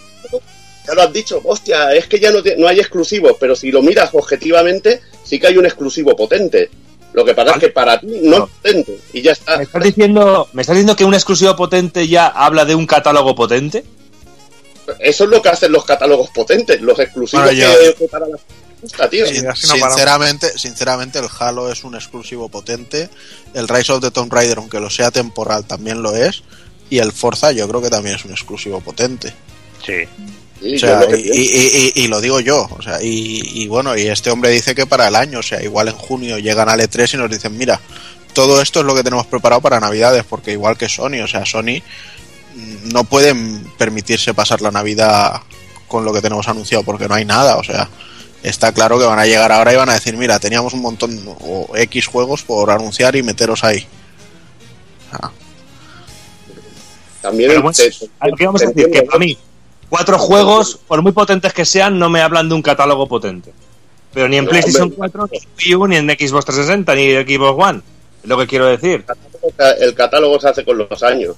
[0.88, 3.70] Ya lo has dicho, hostia, es que ya no, te- no hay exclusivos, pero si
[3.70, 6.70] lo miras objetivamente, sí que hay un exclusivo potente.
[7.12, 7.58] Lo que pasa Vale.
[7.58, 9.56] es que para ti no es potente y ya está.
[9.58, 13.34] ¿Me estás, diciendo, ¿Me estás diciendo que un exclusivo potente ya habla de un catálogo
[13.34, 13.84] potente?
[14.98, 18.26] Eso es lo que hacen los catálogos potentes, los exclusivos Bueno, yo- que, que para
[18.26, 18.38] la
[18.80, 19.26] gusta, tío.
[19.26, 23.10] Sin- no sinceramente, sinceramente, el Halo es un exclusivo potente.
[23.52, 26.42] El Rise of the Tomb Raider, aunque lo sea temporal, también lo es.
[26.90, 29.34] Y el Forza, yo creo que también es un exclusivo potente.
[29.84, 30.04] Sí.
[30.60, 31.34] Sí, O sea, y, pienso.
[31.34, 32.68] y- y- y lo digo yo.
[32.76, 35.62] O sea, y, y bueno, y este hombre dice que para el año, o sea,
[35.62, 37.80] igual en junio llegan al E3 y nos dicen, mira,
[38.32, 41.44] todo esto es lo que tenemos preparado para Navidades, porque igual que Sony, o sea,
[41.46, 41.80] Sony
[42.54, 45.40] mm, no pueden permitirse pasar la Navidad
[45.86, 47.88] con lo que tenemos anunciado, porque no hay nada, o sea,
[48.42, 51.18] está claro que van a llegar ahora y van a decir, mira, teníamos un montón
[51.40, 53.86] o X juegos por anunciar y meteros ahí.
[55.12, 55.30] Ah,
[57.22, 59.38] También bueno, te- te- a lo que vamos a te decir, que entiendo, para mí,
[59.88, 63.52] cuatro juegos, por muy potentes que sean, no me hablan de un catálogo potente.
[64.12, 64.96] Pero ni en No, PlayStation hombre.
[64.96, 67.80] 4, ni en Wii U, ni en Xbox 360, ni en Xbox One.
[68.22, 69.04] Es lo que quiero decir.
[69.80, 71.36] el catálogo se hace con los años.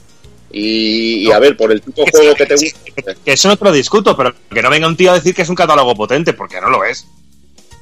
[0.53, 3.65] Y, a ver, por el tipo de juego que te gusta, que eso no te
[3.65, 6.33] lo discuto, pero que no venga un tío a decir que es un catálogo potente,
[6.33, 7.07] porque no lo es.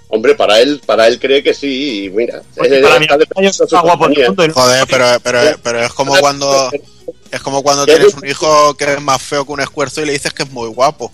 [0.09, 3.17] hombre, para él, para él cree que sí, y mira, Porque eh, para mí, está
[3.17, 6.71] de Joder, pero, pero, pero es como cuando
[7.31, 10.13] es como cuando tienes un hijo que es más feo que un esfuerzo y le
[10.13, 11.13] dices que es muy guapo.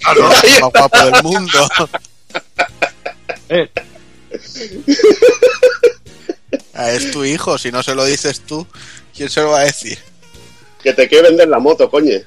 [0.00, 0.30] Claro.
[0.30, 1.68] Es el más guapo del mundo.
[3.48, 3.68] Eh,
[6.74, 8.66] Ah, Es tu hijo, si no se lo dices tú,
[9.14, 9.98] ¿quién se lo va a decir?
[10.82, 12.18] Que te quiere vender la moto, coño.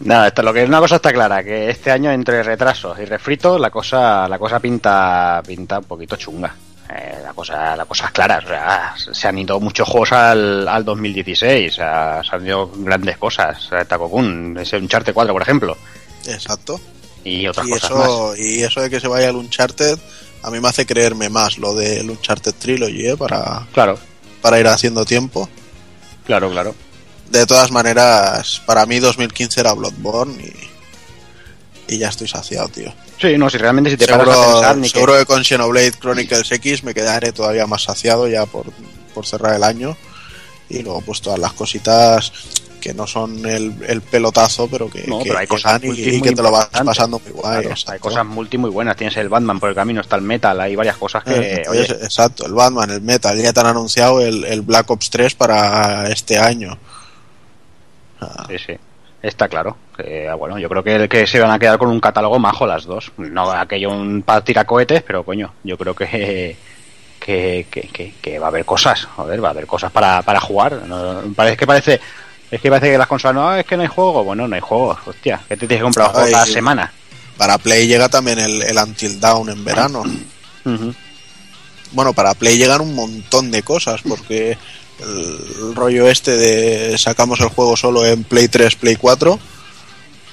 [0.00, 3.60] Nada, esto, lo que una cosa está clara, que este año entre retrasos y refritos
[3.60, 6.54] la cosa, la cosa pinta, pinta un poquito chunga.
[6.92, 10.66] Eh, la cosa, la cosa es clara, o sea, se han ido muchos juegos al,
[10.66, 15.76] al 2016, o sea, se han ido grandes cosas, Takokun, ese Uncharted 4 por ejemplo,
[16.26, 16.80] Exacto.
[17.22, 18.02] y otras Y cosas más.
[18.08, 19.98] eso, y eso de que se vaya el Uncharted,
[20.42, 23.16] a mí me hace creerme más lo del Uncharted Trilogy, ¿eh?
[23.16, 23.96] Para, Claro,
[24.42, 25.48] para ir haciendo tiempo.
[26.26, 26.74] claro, claro.
[27.30, 30.52] De todas maneras, para mí 2015 era Bloodborne y,
[31.90, 32.92] y ya estoy saciado, tío.
[33.20, 34.94] Sí, no, si realmente si te paras a Seguro, pensar ni que...
[35.00, 38.66] seguro que con Xenoblade Chronicles X me quedaré todavía más saciado ya por,
[39.14, 39.96] por cerrar el año.
[40.68, 42.32] Y luego pues todas las cositas
[42.80, 46.20] que no son el, el pelotazo, pero que, No, que pero hay que cosas y,
[46.22, 47.60] que te lo vas pasando muy guay.
[47.62, 50.58] Claro, hay cosas multi muy buenas, tienes el Batman por el camino, está el Metal,
[50.60, 51.32] hay varias cosas que...
[51.34, 54.88] Eh, oye, es- exacto, el Batman, el Metal, ya te han anunciado el, el Black
[54.90, 56.78] Ops 3 para este año.
[58.20, 58.72] Ah, Sí, sí.
[59.22, 59.76] Está claro.
[60.38, 63.12] Bueno, yo creo que, que se van a quedar con un catálogo majo las dos.
[63.18, 66.56] No aquello un para tirar cohetes, pero coño, yo creo que,
[67.18, 67.66] que,
[68.22, 69.04] que, va a haber cosas.
[69.04, 70.72] Joder, va a haber cosas para, para jugar.
[70.86, 72.00] No, parece que parece.
[72.50, 74.24] Es que parece que las consolas no, es que no hay juego.
[74.24, 75.40] Bueno, no hay juegos, hostia.
[75.48, 76.92] Que te tienes que comprar un juego cada semana.
[77.36, 80.02] Para Play llega también el, el Until Dawn en verano.
[81.92, 84.58] Bueno, para Play llegan un montón de cosas, porque
[85.02, 89.38] el rollo este de sacamos el juego solo en Play 3, Play 4,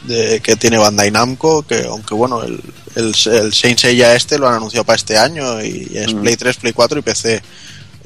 [0.04, 2.62] de, que tiene Bandai Namco, que aunque bueno, el,
[2.96, 6.22] el, el Saint Seiya este lo han anunciado para este año y es Mm.
[6.22, 7.42] Play 3, Play 4 y PC.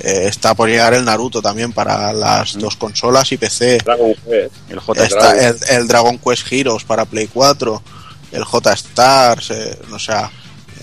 [0.03, 3.77] Eh, está por llegar el Naruto también para las dos consolas y PC.
[3.85, 4.53] Dragon Quest.
[4.69, 5.03] El J.
[5.03, 7.83] Está el, el Dragon Quest Heroes para Play 4,
[8.31, 10.31] el J Stars, eh, o sea,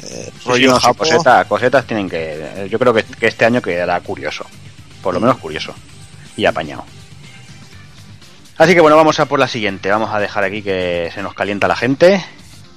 [0.04, 0.98] eh, Sí, sí, rollo no, Japo.
[0.98, 2.68] cosetas, cosetas tienen que.
[2.70, 4.44] Yo creo que, que este año quedará curioso.
[5.08, 5.74] Por lo menos curioso.
[6.36, 6.84] Y apañado.
[8.58, 9.90] Así que bueno, vamos a por la siguiente.
[9.90, 12.22] Vamos a dejar aquí que se nos calienta la gente.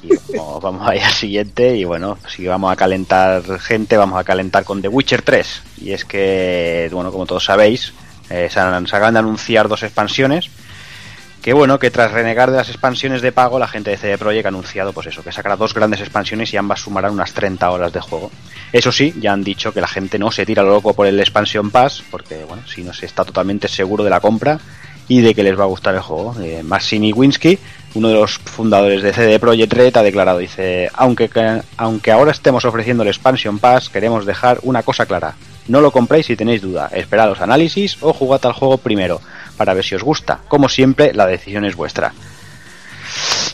[0.03, 1.75] Y vamos, a ir al siguiente.
[1.75, 5.63] Y bueno, si vamos a calentar gente, vamos a calentar con The Witcher 3.
[5.81, 7.93] Y es que, bueno, como todos sabéis,
[8.29, 10.49] eh, se, han- de anunciar dos expansiones.
[11.41, 14.45] Que bueno, que tras renegar de las expansiones de pago, la gente de CD Projekt
[14.45, 17.91] ha anunciado, pues eso, que sacará dos grandes expansiones y ambas sumarán unas 30 horas
[17.91, 18.29] de juego.
[18.71, 21.19] Eso sí, ya han dicho que la gente no se tira lo loco por el
[21.19, 24.59] Expansion Pass, porque bueno, si no se está totalmente seguro de la compra
[25.07, 26.35] y de que les va a gustar el juego.
[26.39, 27.57] Eh, Massimi Winsky,
[27.95, 31.27] uno de los fundadores de CD Projekt Red, ha declarado, dice, aunque,
[31.75, 35.33] aunque ahora estemos ofreciendo el Expansion Pass, queremos dejar una cosa clara.
[35.67, 39.21] No lo compréis si tenéis duda, esperad los análisis o jugad al juego primero
[39.61, 40.39] para ver si os gusta.
[40.47, 42.11] Como siempre, la decisión es vuestra.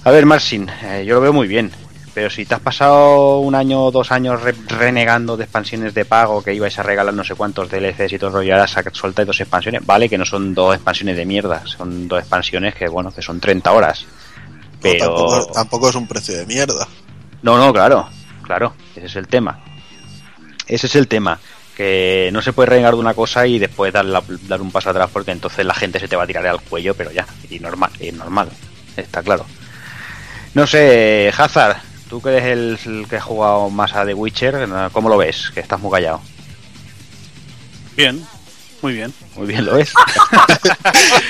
[0.05, 1.69] A ver, Marcin, eh, yo lo veo muy bien.
[2.13, 6.05] Pero si te has pasado un año o dos años re- renegando de expansiones de
[6.05, 9.41] pago, que ibais a regalar no sé cuántos DLCs y todo y ahora soltáis dos
[9.41, 13.21] expansiones, vale que no son dos expansiones de mierda, son dos expansiones que, bueno, que
[13.21, 14.05] son 30 horas.
[14.05, 15.05] No, Pero...
[15.07, 16.87] tampoco, tampoco es un precio de mierda.
[17.41, 18.07] No, no, claro,
[18.43, 19.59] claro, ese es el tema.
[20.65, 21.37] Ese es el tema,
[21.77, 24.89] que no se puede renegar de una cosa y después dar, la- dar un paso
[24.89, 27.59] atrás porque entonces la gente se te va a tirar al cuello, pero ya, y
[27.59, 28.49] normal, y normal,
[28.97, 29.45] está claro.
[30.55, 31.77] No sé, Hazard,
[32.09, 35.51] tú que eres el, el que ha jugado más a The Witcher, ¿cómo lo ves?
[35.53, 36.19] Que estás muy callado.
[37.95, 38.25] Bien,
[38.81, 39.13] muy bien.
[39.35, 39.93] Muy bien lo ves.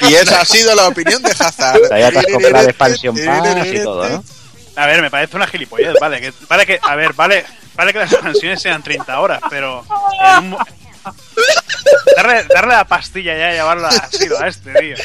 [0.09, 1.79] Y esa ha sido la opinión de Hazard.
[1.89, 4.23] Ya te has comprado el Expansion Pass y todo, ¿no?
[4.77, 7.43] A ver, me parece una gilipollez, vale, que, vale que, a ver, vale,
[7.75, 9.83] vale que las expansiones sean 30 horas, pero
[10.21, 10.59] en un mo-
[12.15, 14.95] darle, darle la pastilla ya y llevarla así a este, tío.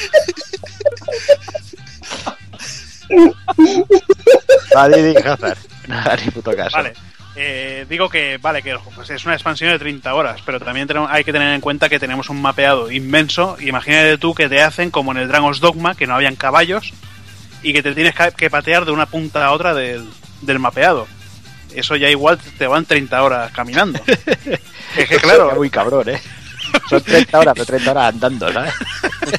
[5.24, 5.58] Hazard.
[5.88, 6.76] Nada, ni puto caso.
[6.76, 6.92] Vale.
[7.34, 11.10] Eh, digo que vale que pues es una expansión de 30 horas, pero también tenemos-
[11.10, 13.56] hay que tener en cuenta que tenemos un mapeado inmenso.
[13.60, 16.92] Imagínate tú que te hacen como en el Dragon's Dogma, que no habían caballos
[17.62, 20.08] y que te tienes que- patear de una punta a otra del,
[20.40, 21.06] del mapeado.
[21.74, 24.00] Eso ya igual te van 30 horas caminando.
[24.96, 26.20] es que claro, Muy cabrón, ¿eh?
[26.88, 28.74] Son 30 horas, pero 30 horas andando, ¿sabes?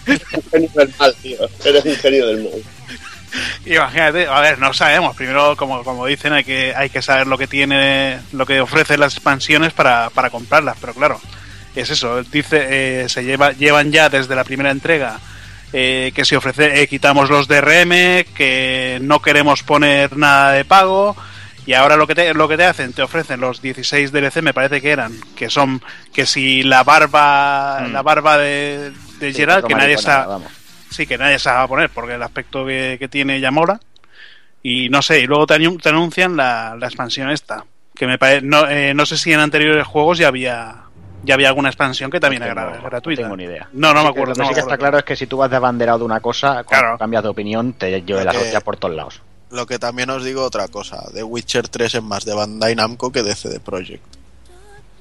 [0.33, 1.37] Un genio del mal, tío.
[1.65, 2.63] Eres un genio del mal.
[3.65, 5.15] Imagínate, a ver, no sabemos.
[5.15, 8.99] Primero, como, como dicen, hay que, hay que saber lo que tiene, lo que ofrecen
[8.99, 10.77] las expansiones para, para comprarlas.
[10.79, 11.19] Pero claro,
[11.75, 12.21] es eso.
[12.23, 15.19] Dice, eh, se lleva, llevan ya desde la primera entrega
[15.73, 21.15] eh, que si ofrece, eh, quitamos los DRM, que no queremos poner nada de pago.
[21.65, 24.53] Y ahora lo que te, lo que te hacen, te ofrecen los 16 DLC, me
[24.53, 25.81] parece que eran, que son,
[26.13, 27.91] que si la barba, Mm.
[27.93, 30.43] la barba de, de Sí, otro que nadie sabe,
[30.89, 33.79] sí que nadie a poner porque el aspecto que, que tiene ya mola
[34.61, 35.55] y no sé y luego te
[35.89, 37.65] anuncian la, la expansión esta
[37.95, 40.82] que me parece no, eh, no sé si en anteriores juegos ya había
[41.23, 43.67] ya había alguna expansión que también No era tengo- gratuita No tengo ni idea.
[43.73, 45.37] no no me acuerdo Lo que no sí que está claro es que si tú
[45.37, 46.97] vas de abanderado de una cosa, cuando Claro.
[46.97, 49.21] cambias de opinión, te lleve la Lo que- hostia por todos lados.
[49.51, 51.03] Lo que también os digo otra cosa.
[51.13, 54.03] The Witcher 3 es más de Bandai Namco que de CD Projekt.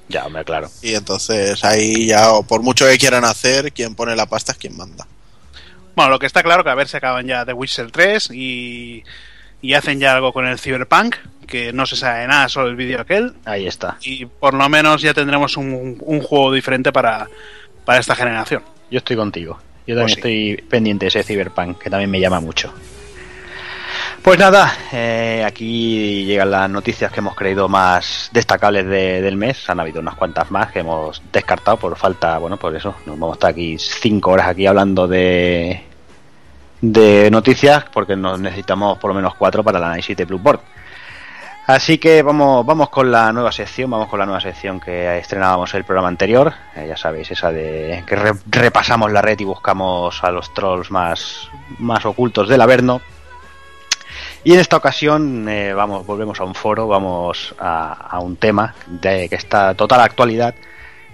[0.09, 0.69] Ya, hombre, claro.
[0.81, 4.57] Y entonces ahí ya, o por mucho que quieran hacer, quien pone la pasta es
[4.57, 5.07] quien manda.
[5.95, 9.03] bueno lo que está claro que a ver si acaban ya The Witcher 3 y
[9.63, 11.15] y hacen ya algo con el Cyberpunk
[11.47, 13.97] que no se sabe nada solo el vídeo aquel Ahí está.
[14.03, 17.27] y por lo menos ya tendremos un, un juego diferente para
[17.83, 18.61] para esta generación
[18.91, 19.59] Yo estoy contigo.
[19.87, 20.19] Yo también Pues sí.
[20.53, 22.71] estoy pendiente de ese Cyberpunk, que también me llama mucho.
[24.21, 29.69] Pues nada, eh, aquí llegan las noticias que hemos creído más destacables de- del mes.
[29.69, 32.95] Han habido unas cuantas más que hemos descartado por falta, bueno, por eso.
[33.05, 35.83] Nos vamos a estar aquí cinco horas aquí hablando de,
[36.85, 40.61] de noticias porque nos necesitamos por lo menos cuatro para el análisis de Bloodborne.
[41.65, 45.73] Así que vamos, vamos con la nueva sección, vamos con la nueva sección que estrenábamos
[45.75, 46.53] el programa anterior.
[46.75, 50.91] Eh, ya sabéis, esa de que re- repasamos la red y buscamos a los trolls
[50.91, 51.47] más,
[51.79, 52.99] más ocultos del Averno.
[54.43, 58.75] Y en esta ocasión eh, vamos, volvemos a un foro, vamos a, a un tema
[58.85, 60.53] de que está total actualidad.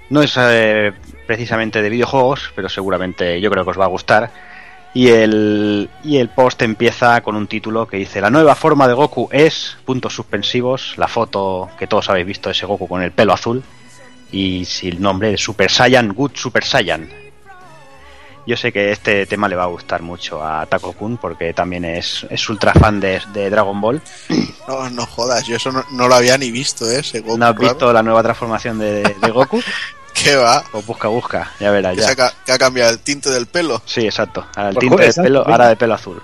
[0.10, 0.94] No es eh,
[1.28, 4.49] precisamente de videojuegos, pero seguramente yo creo que os va a gustar.
[4.94, 8.96] Y el, y el post empieza con un título que dice La nueva forma de
[8.96, 13.12] Goku es, puntos suspensivos, la foto que todos habéis visto de ese Goku con el
[13.12, 13.64] pelo azul
[14.32, 17.10] y si el nombre de Super Saiyan, Good Super Saiyan.
[18.48, 21.86] Yo sé que este tema le va a gustar mucho a Taco Kun porque también
[21.86, 24.02] es, es ultra fan de, de Dragon Ball.
[24.68, 27.00] No, no jodas, yo eso no, no lo había ni visto, ¿eh?
[27.00, 29.64] Ese Goku ¿No has visto la nueva transformación de, de Goku?
[30.24, 30.64] ¿Qué va?
[30.72, 31.96] Pues busca, busca, ya verás.
[31.96, 32.10] Que, Ya.
[32.12, 33.82] ha, ca- que ha cambiado el tinte del pelo.
[33.86, 34.46] Sí, exacto.
[34.56, 36.22] Ahora el Pues tinte pelo, ahora de pelo azul.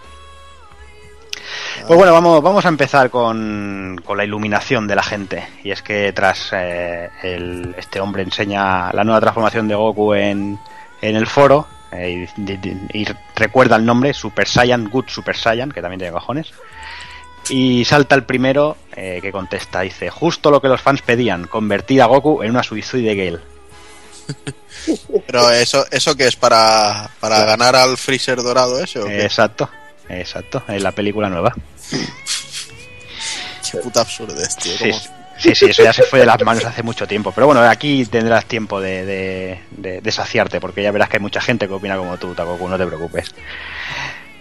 [1.87, 5.47] Pues bueno, vamos, vamos a empezar con, con la iluminación de la gente.
[5.63, 10.59] Y es que tras eh, el- este hombre enseña la nueva transformación de Goku en,
[11.01, 15.71] en el foro eh, y, y- y recuerda el nombre, Super Saiyan, Good Super Saiyan,
[15.71, 16.51] que también tiene cojones.
[17.49, 22.01] Y salta el primero eh, que contesta, dice, justo lo que los fans pedían, convertir
[22.01, 23.39] a Goku en una Suicide Gale.
[25.27, 29.23] Pero eso, eso que es para, para ganar al Freezer dorado ese o qué?
[29.23, 29.69] Exacto,
[30.09, 31.53] exacto, en la película nueva.
[33.71, 34.77] Qué puta absurdez, tío.
[34.77, 34.91] Sí,
[35.37, 37.31] sí, sí, eso ya se fue de las manos hace mucho tiempo.
[37.31, 41.21] Pero bueno, aquí tendrás tiempo de, de- de- de saciarte, porque ya verás que hay
[41.21, 43.33] mucha gente que opina como tú, Takoku, no te preocupes.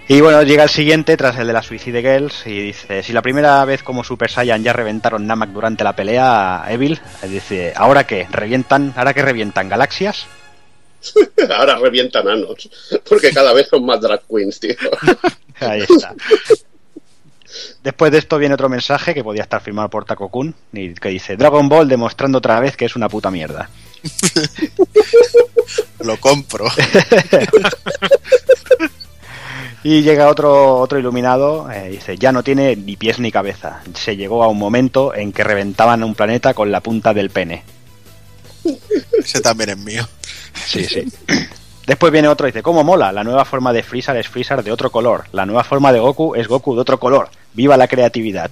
[0.06, 3.22] Y bueno, llega el siguiente tras el de la Suicide Girls y dice, si la
[3.22, 8.26] primera vez como Super Saiyan ya reventaron Namek durante la pelea, Evil, dice, ¿ahora qué?
[8.30, 10.26] ¿Revientan, ahora que revientan galaxias?
[11.50, 12.68] Ahora revienta nanos.
[13.06, 14.74] Porque cada vez son más drag queens, tío.
[15.60, 16.14] Ahí está.
[17.82, 21.36] Después de esto viene otro mensaje que podía estar firmado por Takokun y que dice
[21.36, 23.68] Dragon Ball demostrando otra vez que es una puta mierda.
[26.00, 26.66] Lo compro.
[29.82, 33.82] Y llega otro otro iluminado, eh, dice ya no tiene ni pies ni cabeza.
[33.94, 37.62] Se llegó a un momento en que reventaban un planeta con la punta del pene.
[39.18, 40.08] Ese también es mío.
[40.66, 41.04] Sí, sí.
[41.86, 43.12] Después viene otro y dice, ¿cómo mola?
[43.12, 45.24] La nueva forma de Freezer es Freezer de otro color.
[45.32, 47.28] La nueva forma de Goku es Goku de otro color.
[47.52, 48.50] ¡Viva la creatividad!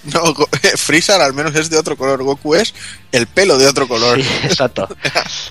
[0.14, 0.34] No,
[0.76, 2.22] Freezer al menos es de otro color.
[2.22, 2.74] Goku es
[3.12, 4.20] el pelo de otro color.
[4.20, 4.88] Sí, exacto.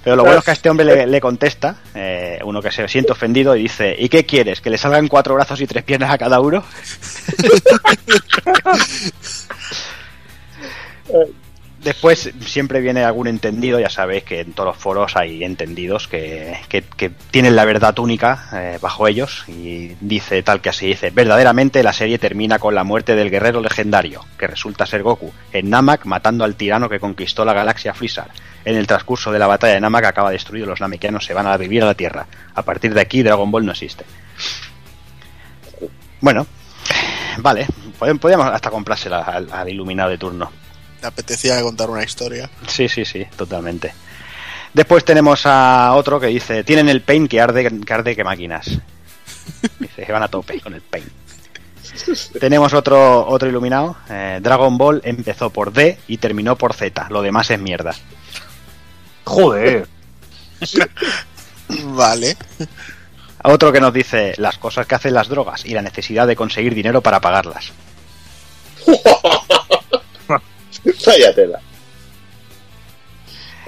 [0.03, 2.87] Pero lo bueno es que a este hombre le, le contesta, eh, uno que se
[2.87, 4.61] siente ofendido y dice, ¿y qué quieres?
[4.61, 6.63] ¿Que le salgan cuatro brazos y tres piernas a cada uno?
[11.83, 16.57] Después siempre viene algún entendido, ya sabéis que en todos los foros hay entendidos que,
[16.67, 21.81] que- tienen la verdad única eh, bajo ellos y dice tal que así, dice, verdaderamente
[21.81, 26.03] la serie termina con la muerte del guerrero legendario, que resulta ser Goku, en Namek
[26.05, 28.25] matando al tirano que conquistó la galaxia Freezer.
[28.65, 31.55] En el transcurso de la batalla de Namek acaba destruido, los Namekianos se van a
[31.55, 32.27] vivir a la Tierra.
[32.55, 34.03] A partir de aquí Dragon Ball no existe.
[36.19, 36.45] Bueno,
[37.37, 37.65] vale,
[38.19, 39.19] podemos hasta comprársela
[39.49, 40.51] al iluminado de turno.
[41.01, 42.49] Me apetecía contar una historia.
[42.67, 43.93] Sí, sí, sí, totalmente.
[44.73, 48.67] Después tenemos a otro que dice, tienen el paint que arde que, arde que máquinas.
[49.79, 51.07] Dice que van a tope con el paint.
[52.39, 53.97] Tenemos otro, otro iluminado.
[54.09, 57.07] eh, Dragon Ball empezó por D y terminó por Z.
[57.09, 57.95] Lo demás es mierda.
[59.25, 59.87] Joder.
[61.85, 62.37] Vale.
[63.43, 66.75] Otro que nos dice las cosas que hacen las drogas y la necesidad de conseguir
[66.75, 67.71] dinero para pagarlas.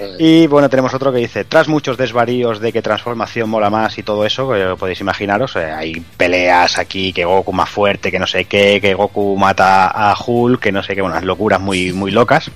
[0.18, 4.02] Y bueno, tenemos otro que dice, tras muchos desvaríos de que transformación mola más y
[4.02, 8.26] todo eso, que podéis imaginaros, eh, hay peleas aquí, que Goku más fuerte, que no
[8.26, 12.10] sé qué, que Goku mata a Hulk, que no sé qué, unas locuras muy, muy
[12.10, 12.50] locas.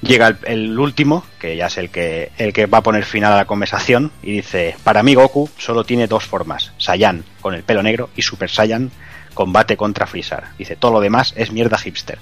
[0.00, 3.32] Llega el, el último, que ya es el que, el que va a poner final
[3.32, 7.64] a la conversación, y dice, para mí Goku solo tiene dos formas, Saiyan con el
[7.64, 8.90] pelo negro y Super Saiyan
[9.34, 10.44] combate contra Freezer.
[10.56, 12.18] Dice, todo lo demás es mierda hipster.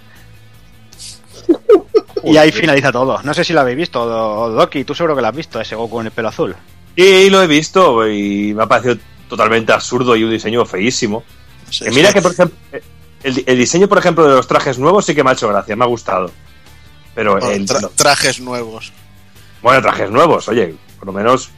[2.24, 3.20] Y ahí finaliza todo.
[3.22, 5.76] No sé si lo habéis visto, Do- Doki, tú seguro que lo has visto, ese
[5.76, 6.56] Goku en el pelo azul.
[6.96, 8.96] Y lo he visto y me ha parecido
[9.28, 11.22] totalmente absurdo y un diseño feísimo.
[11.70, 11.96] Sí, Que sí.
[11.96, 12.56] mira que, por ejemplo,
[13.22, 15.76] el, el diseño, por ejemplo, de los trajes nuevos sí que me ha hecho gracia,
[15.76, 16.30] me ha gustado.
[17.14, 18.92] Pero Bueno, el, tra- no- trajes nuevos.
[19.62, 21.50] bueno, trajes nuevos, oye, por lo menos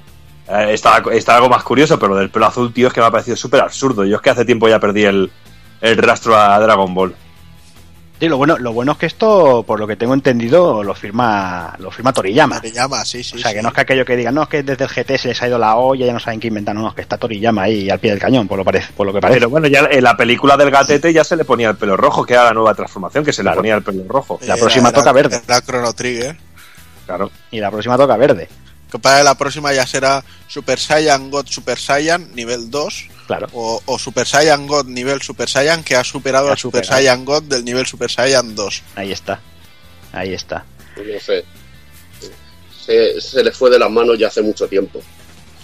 [0.49, 3.07] eh, está, está algo más curioso, pero lo del pelo azul, tío, es que me
[3.07, 4.05] ha parecido súper absurdo.
[4.05, 5.31] Yo es que hace tiempo ya perdí el,
[5.81, 7.15] el rastro a Dragon Ball.
[8.21, 11.75] Sí, lo bueno, lo bueno es que esto, por lo que tengo entendido, lo firma,
[11.79, 12.57] lo firma Toriyama.
[12.61, 13.37] Toriyama, sí, sí.
[13.37, 15.17] O sea, que no es que aquello que digan, no, es que desde el GT
[15.19, 17.03] se les ha ido la olla, ya no saben qué inventar, no, no, es que
[17.03, 19.39] está Toriyama ahí al pie del cañón, por lo, parece, por lo que parece.
[19.39, 22.27] Pero bueno, ya en la película del gatete ya se le ponía el pelo rojo,
[22.27, 23.55] que era la nueva transformación, que se Claro.
[23.57, 24.41] le ponía el pelo rojo.
[24.47, 25.41] la próxima toca verde.
[25.47, 26.37] La Chrono Trigger.
[27.07, 27.31] Claro.
[27.53, 28.49] Y la próxima toca verde,
[28.91, 33.47] Que para la próxima ya será Super Saiyan God Super Saiyan nivel 2 claro.
[33.53, 36.85] o, o Super Saiyan God nivel Super Saiyan que ha superado ha al Super.
[36.87, 38.83] Saiyan God del nivel Super Saiyan 2.
[38.97, 39.41] Ahí está.
[40.13, 40.65] Ahí está.
[40.97, 41.45] no sé.
[42.87, 45.03] Se, se le fue de las manos ya hace mucho tiempo.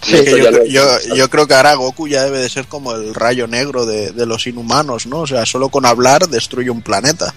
[0.03, 2.51] Sí, Esto que ya yo, no- yo, yo creo que ahora Goku ya debe de
[2.51, 5.21] ser como el rayo negro de, de los inhumanos, ¿no?
[5.21, 7.33] O sea, solo con hablar destruye un planeta.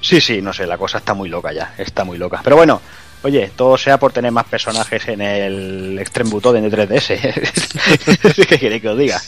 [0.00, 2.40] Sí, sí, no sé, la cosa está muy loca ya, está muy loca.
[2.44, 2.80] Pero bueno,
[3.24, 8.46] oye, todo sea por tener más personajes en el Extreme Butoden de 3DS.
[8.48, 9.20] ¿Qué quiere que os diga?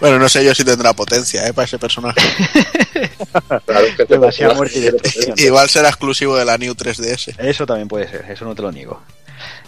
[0.00, 1.52] Bueno, no sé yo si tendrá potencia, ¿eh?
[1.52, 2.20] Para ese personaje.
[3.66, 5.34] Personaje muerte y destrucción.
[5.38, 7.38] Igual será exclusivo de la New 3DS.
[7.38, 9.00] Eso también puede ser, eso no te lo niego.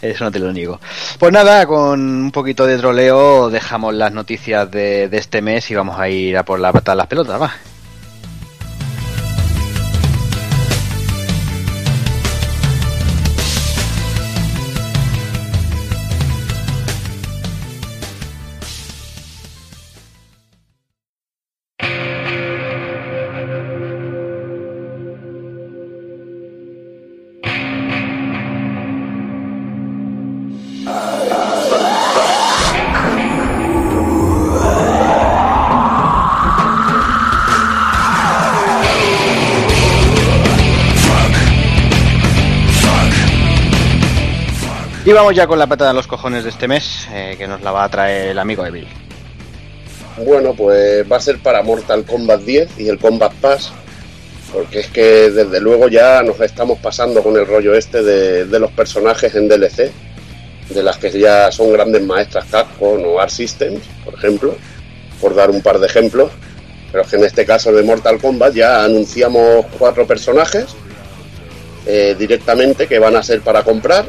[0.03, 0.81] Eso no te lo niego.
[1.19, 5.75] Pues nada, con un poquito de troleo dejamos las noticias de, de este mes y
[5.75, 7.55] vamos a ir a por la patada de las pelotas, va.
[45.19, 47.73] Vamos ya con la patada de los cojones de este mes, eh, que nos la
[47.73, 48.87] va a traer el amigo de Bill.
[50.25, 53.73] Bueno, pues va a ser para Mortal Kombat 10 y el Combat Pass,
[54.53, 58.61] porque es que desde luego ya nos estamos pasando con el rollo este de, de
[58.61, 59.91] los personajes en DLC,
[60.71, 64.55] de las que ya son grandes maestras Capcom o Art Systems, por ejemplo,
[65.21, 66.31] por dar un par de ejemplos.
[66.93, 70.67] Pero es que en este caso de Mortal Kombat ya anunciamos cuatro personajes
[71.87, 74.07] eh, directamente que van a ser para comprar,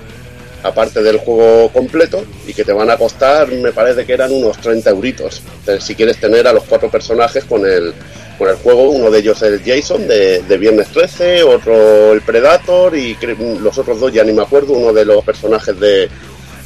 [0.64, 4.58] aparte del juego completo, y que te van a costar, me parece que eran unos
[4.60, 5.42] 30 euritos.
[5.60, 7.94] Entonces, si quieres tener a los cuatro personajes con el,
[8.38, 12.96] con el juego, uno de ellos es Jason de, de Viernes 13, otro el Predator
[12.96, 13.18] y
[13.62, 16.10] los otros dos ya ni me acuerdo, uno de los personajes de,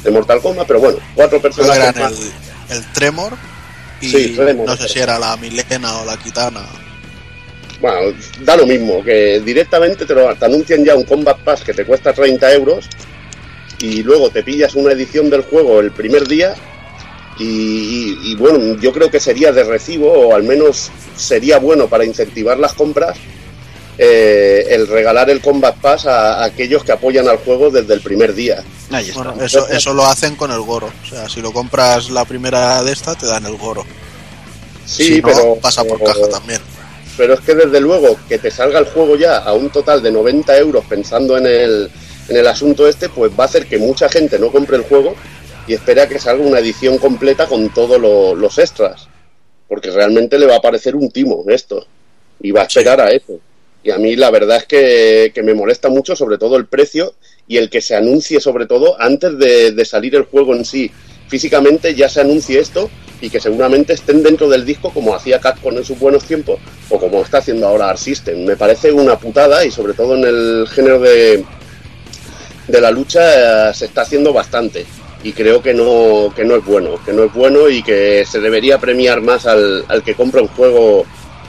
[0.04, 3.34] de Mortal Kombat, pero bueno, cuatro personajes eran el, el Tremor
[4.02, 4.68] y Sí, Tremor.
[4.68, 6.66] no sé si era la Milena o la Kitana.
[7.80, 11.74] Bueno, da lo mismo, que directamente te, lo, te anuncian ya un Combat Pass que
[11.74, 12.86] te cuesta 30 euros
[13.86, 16.54] y luego te pillas una edición del juego el primer día
[17.38, 21.88] y, y- y bueno, yo creo que sería de recibo o al menos sería bueno
[21.88, 23.18] para incentivar las compras
[23.98, 28.02] eh, el regalar el Combat Pass a, a aquellos que apoyan al juego desde el
[28.02, 28.64] primer día.
[28.92, 29.22] Ahí está.
[29.24, 30.92] Bueno, eso, eso lo hacen con el Goro.
[31.04, 33.86] O sea, si lo compras la primera de esta, te dan el Goro.
[34.86, 36.60] Sí, si no, pero pasa por pero- caja también.
[37.18, 40.12] pero es que desde luego que te salga el juego ya a un total de
[40.12, 41.92] 90 euros pensando en el,
[42.30, 45.16] en el asunto este, pues va a hacer que mucha gente no compre el juego
[45.68, 49.08] y espere a que salga una edición completa con todos lo- los extras.
[49.68, 51.86] Porque realmente le va a parecer un timo esto.
[52.42, 53.40] Y va a esperar a eso.
[53.84, 57.14] Y a mí la verdad es que, que me molesta mucho sobre todo el precio
[57.48, 60.90] y el que se anuncie sobre todo antes de, de salir el juego en sí.
[61.28, 65.76] Físicamente ya se anuncie esto y que seguramente estén dentro del disco como hacía Capcom
[65.78, 66.60] en sus buenos tiempos
[66.90, 68.46] o como está haciendo ahora Art System.
[68.46, 71.44] Me parece una putada y sobre todo en el género de,
[72.68, 74.86] de la lucha eh, se está haciendo bastante
[75.24, 78.40] y creo que no, que no es bueno, que no es bueno y que se
[78.40, 81.06] debería premiar más al, al que compra un juego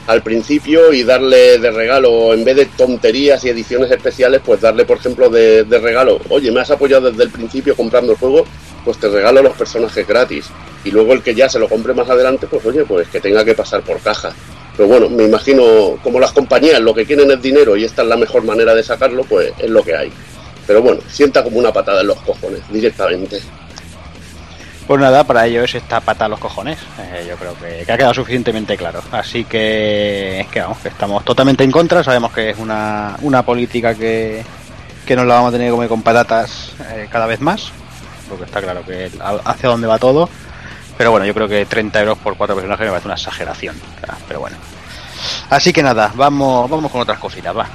[0.06, 4.84] al principio y darle de regalo, en vez de tonterías y ediciones especiales, pues darle,
[4.84, 8.44] por ejemplo, de, de regalo, oye, me has apoyado desde el principio comprando el juego,
[8.84, 10.46] pues te regalo los personajes gratis.
[10.84, 13.44] Y luego el que ya se lo compre más adelante, pues oye, pues que tenga
[13.44, 14.34] que pasar por caja.
[14.76, 18.08] Pero bueno, me imagino, como las compañías lo que quieren es dinero y esta es
[18.08, 20.12] la mejor manera de sacarlo, pues es lo que hay.
[20.66, 23.40] Pero bueno, sienta como una patada en los cojones, directamente.
[24.86, 26.78] Pues nada, para ello es esta pata a los cojones.
[26.98, 29.02] Eh, yo creo que, ha quedado suficientemente claro.
[29.12, 32.04] Así que, vamos, estamos totalmente en contra.
[32.04, 34.44] Sabemos que es una, una política que,
[35.06, 37.72] que nos la vamos a tener que comer con patatas eh, cada vez más.
[38.28, 39.10] Porque está claro que
[39.44, 40.28] hacia dónde va todo.
[40.98, 43.76] Pero bueno, yo creo que 30 euros por cuatro personajes me parece una exageración.
[44.28, 44.56] Pero bueno.
[45.48, 47.66] Así que nada, vamos, vamos con otras cositas, va.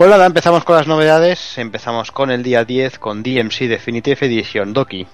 [0.00, 1.58] Pues nada, empezamos con las novedades.
[1.58, 5.06] Empezamos con el día 10 con DMC Definitive Edition Doki.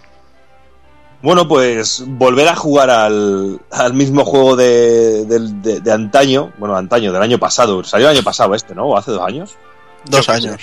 [1.23, 6.77] Bueno, pues volver a jugar al, al mismo juego de, del- de- de antaño, bueno,
[6.77, 7.83] antaño, del año pasado.
[7.83, 8.85] Salió el año pasado este, ¿no?
[8.85, 9.57] ¿O hace dos años?
[10.05, 10.63] Dos años.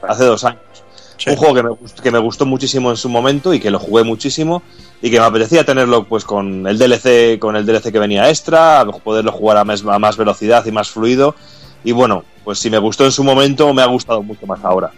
[0.00, 0.60] Hace dos años.
[1.16, 1.30] Sí.
[1.30, 1.70] Un juego que me,
[2.04, 4.62] que me gustó muchísimo en su momento y que lo jugué muchísimo
[5.02, 8.86] y que me apetecía tenerlo pues con el DLC, con el DLC que venía extra,
[9.02, 11.34] poderlo jugar a más, a más velocidad y más fluido.
[11.82, 14.92] Y bueno, pues si me gustó en su momento, me ha gustado mucho más ahora.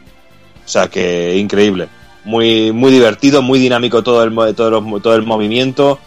[0.67, 1.89] O sea que increíble.
[2.27, 5.99] Muy, muy divertido, muy dinámico todo el, todo el, todo el movimiento,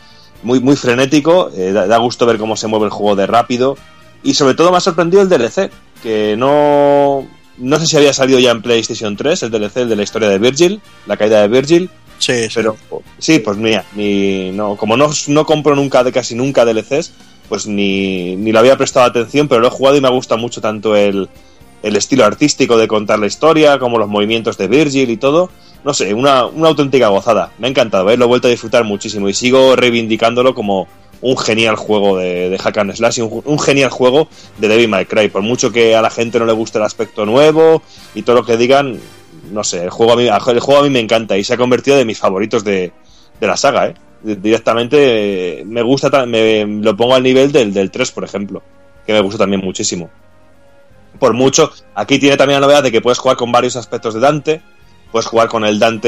[0.44, 1.50] muy, muy frenético.
[1.58, 3.76] eh, da, da gusto ver cómo se mueve el juego de rápido.
[4.22, 5.72] Y sobre todo me ha sorprendido el DLC,
[6.04, 7.28] que no,
[7.58, 10.30] no sé si había salido ya en PlayStation 3, el DLC, el de la historia
[10.30, 11.90] de Virgil, la caída de Virgil.
[12.20, 12.52] Sí, sí.
[12.54, 12.78] Pero
[13.18, 17.14] sí, pues mira, ni, no, como no, no compro nunca, de casi nunca DLCs,
[17.52, 20.62] pues ni, ni había prestado atención, pero lo he jugado y me ha gustado mucho
[20.62, 21.28] tanto el,
[21.84, 25.50] el estilo artístico de contar la historia, como los movimientos de Virgil y todo.
[25.84, 27.52] No sé, una, una auténtica gozada.
[27.60, 28.16] Me ha encantado, ¿eh?
[28.16, 30.88] lo he vuelto a disfrutar muchísimo y sigo reivindicándolo como
[31.20, 34.88] un genial juego de, de Hack and Slash y un, un genial juego de Devil
[34.88, 35.28] May Cry.
[35.28, 37.82] Por mucho que a la gente no le guste el aspecto nuevo
[38.16, 38.98] y todo lo que digan,
[39.52, 41.58] no sé, el juego a mí, el juego a mí me encanta y se ha
[41.58, 42.94] convertido de mis favoritos de,
[43.42, 43.94] de la saga, ¿eh?
[44.24, 48.62] Directamente me gusta, ta- me, lo pongo al nivel del, del 3, por ejemplo,
[49.06, 50.10] que me gusta también muchísimo.
[51.20, 54.20] Por mucho, aquí tiene también la novedad de que puedes jugar con varios aspectos de
[54.20, 54.62] Dante,
[55.12, 56.08] puedes jugar con el Dante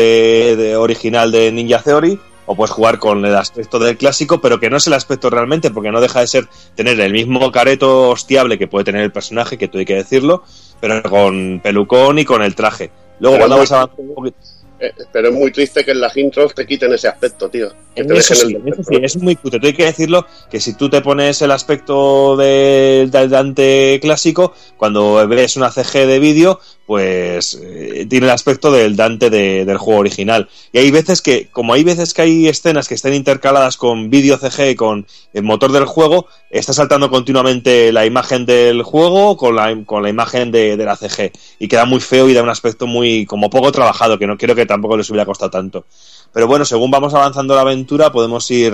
[0.56, 4.70] de- original de Ninja Theory o puedes jugar con el aspecto del clásico, pero que
[4.70, 8.58] no es el aspecto realmente, porque no deja de ser tener el mismo careto hostiable
[8.58, 10.44] que puede tener el personaje, que tú hay que decirlo,
[10.82, 12.92] pero con pelucón y con el traje.
[13.20, 14.38] Luego, Pero cuando vas avanzando un poquito.
[14.80, 17.70] Eh, pero es muy triste que en las intros te quiten ese aspecto, tío.
[17.96, 19.60] Que te Eso dejen sí, el eso sí, es muy cutre.
[19.64, 25.26] Hay que decirlo que si tú te pones el aspecto del, del Dante clásico, cuando
[25.28, 30.02] ves una CG de vídeo, pues eh, tiene el aspecto del Dante de- del juego
[30.02, 30.50] original.
[30.72, 34.38] Y hay veces que, como hay veces que hay escenas que estén intercaladas con vídeo
[34.38, 39.56] CG y con el motor del juego, está saltando continuamente la imagen del juego con
[39.56, 41.32] la, con la imagen de, de la CG.
[41.60, 44.56] Y queda muy feo y da un aspecto muy, como poco trabajado, que no creo
[44.56, 45.86] que tampoco les hubiera costado tanto.
[46.34, 48.74] Pero bueno, según vamos avanzando la aventura, podemos ir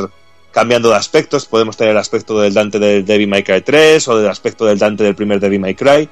[0.52, 1.46] cambiando de aspectos.
[1.46, 4.80] Podemos tener el aspecto del Dante del Devil May Cry 3 o del aspecto del
[4.80, 6.10] Dante del primer Devil May Cry.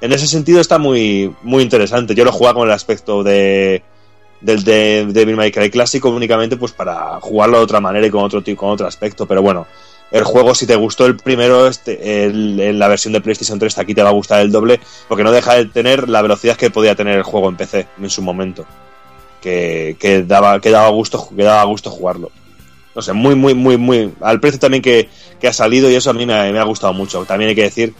[0.00, 2.14] En ese sentido está muy, muy interesante.
[2.14, 3.82] Yo lo jugaba con el aspecto de
[4.40, 8.22] del de Devil May Cry clásico únicamente pues para jugarlo de otra manera y con
[8.24, 9.24] otro con otro aspecto.
[9.26, 9.66] Pero bueno,
[10.10, 13.94] el juego, si te gustó el primero, este, el- la versión de PlayStation 3, aquí
[13.94, 16.94] te va a gustar el doble, porque no deja de tener la velocidad que podía
[16.94, 18.66] tener el juego en PC en su momento
[19.40, 22.30] que, que daba, que daba gusto, que daba gusto jugarlo.
[22.94, 24.12] No sé, muy, muy, muy, muy.
[24.20, 25.08] Al precio también que,
[25.40, 27.24] que ha salido y eso a mí me ha gustado mucho.
[27.24, 27.92] También hay que decir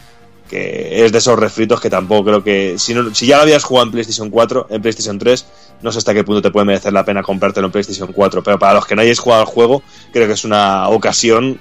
[0.55, 2.79] que es de esos refritos que tampoco creo que.
[2.79, 5.47] Si, no, si ya lo habías jugado en PlayStation 4, en PlayStation 3,
[5.83, 8.43] no sé hasta qué punto te puede merecer la pena comprártelo en PlayStation 4.
[8.45, 9.83] Pero para los que no hayáis jugado al juego,
[10.13, 11.59] creo que es una ocasión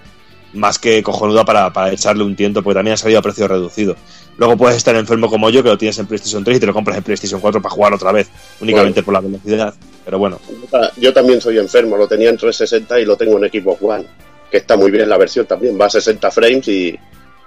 [0.53, 3.95] más que cojonuda para, para echarle un tiento, porque también ha salido a precio reducido.
[4.38, 6.74] Luego puedes estar enfermo como yo, que lo tienes en PlayStation 3 y te lo
[6.74, 8.30] compras en PlayStation 4 para jugar otra vez,
[8.61, 9.74] únicamente por la velocidad.
[10.06, 10.40] Pero bueno,
[10.98, 14.06] Yo también soy enfermo, lo tenía en 360 y lo tengo en Xbox One,
[14.52, 16.99] que está muy bien la versión también, va a 60 frames y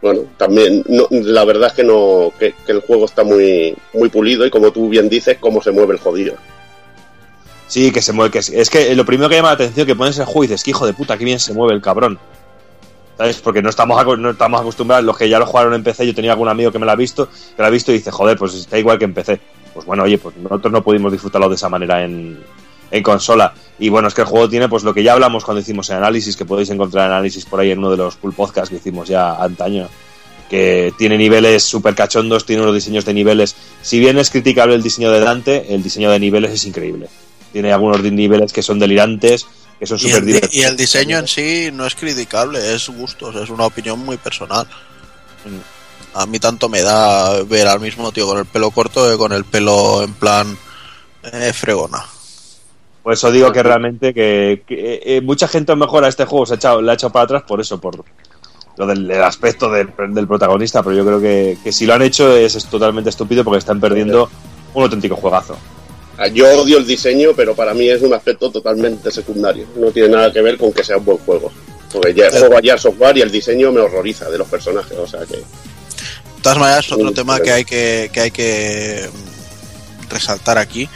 [0.03, 4.47] bueno, también no, la verdad es que no que, el juego está muy muy pulido
[4.47, 6.35] y como tú bien dices, cómo se mueve el jodido.
[7.67, 8.31] Sí, que se mueve.
[8.31, 10.63] Que es, que lo primero que llama la atención que pones el juego y dices,
[10.63, 12.19] que hijo de puta, qué bien se mueve el cabrón.
[13.17, 13.39] ¿Sabes?
[13.39, 16.33] Porque no estamos, no estamos acostumbrados, los que ya lo jugaron en PC, yo tenía
[16.33, 18.55] algún amigo que me lo ha visto, que lo ha visto y dice, joder, pues
[18.55, 19.41] está igual que en PC.
[19.73, 22.39] Pues bueno, oye, pues nosotros no pudimos disfrutarlo de esa manera en,
[22.91, 23.55] en consola.
[23.79, 25.97] Y bueno, es que el juego tiene pues lo que ya hablamos cuando hicimos el
[25.97, 29.09] análisis, que podéis encontrar análisis por ahí en uno de los full podcasts que hicimos
[29.09, 29.89] ya antaño.
[30.49, 33.57] Que tiene niveles súper cachondos, tiene unos diseños de niveles.
[33.83, 37.09] Si bien es criticable el diseño de Dante, el diseño de niveles es increíble.
[37.53, 39.47] Tiene algunos niveles que son delirantes,
[39.79, 40.55] que son súper divertidos.
[40.55, 44.67] y el diseño en sí no es criticable, es gustos, es una opinión muy personal.
[45.45, 46.19] Mm.
[46.19, 49.33] A mí tanto me da ver al mismo tío con el pelo corto que con
[49.33, 50.57] el pelo en plan
[51.25, 52.03] eh, fregona.
[53.07, 56.25] Por eso digo que realmente que, que, eh, mucha gente a lo mejor a este
[56.25, 58.03] juego se ha echado, le ha echado para atrás por eso, por
[58.77, 62.03] lo del, del aspecto del, del protagonista, pero yo creo que, que si lo han
[62.03, 64.29] hecho es, es totalmente estúpido porque están perdiendo
[64.75, 65.57] un auténtico juegazo.
[66.19, 69.69] Ah, Yo odio el diseño, pero para mí es un aspecto totalmente secundario.
[69.77, 71.53] No tiene nada que ver con que sea un buen juego.
[71.93, 74.99] Porque ya juego a software y el diseño me horroriza de los personajes.
[74.99, 75.45] O sea que De
[76.43, 80.89] todas maneras, otro Sí, tema que hay que, que hay que mm, resaltar aquí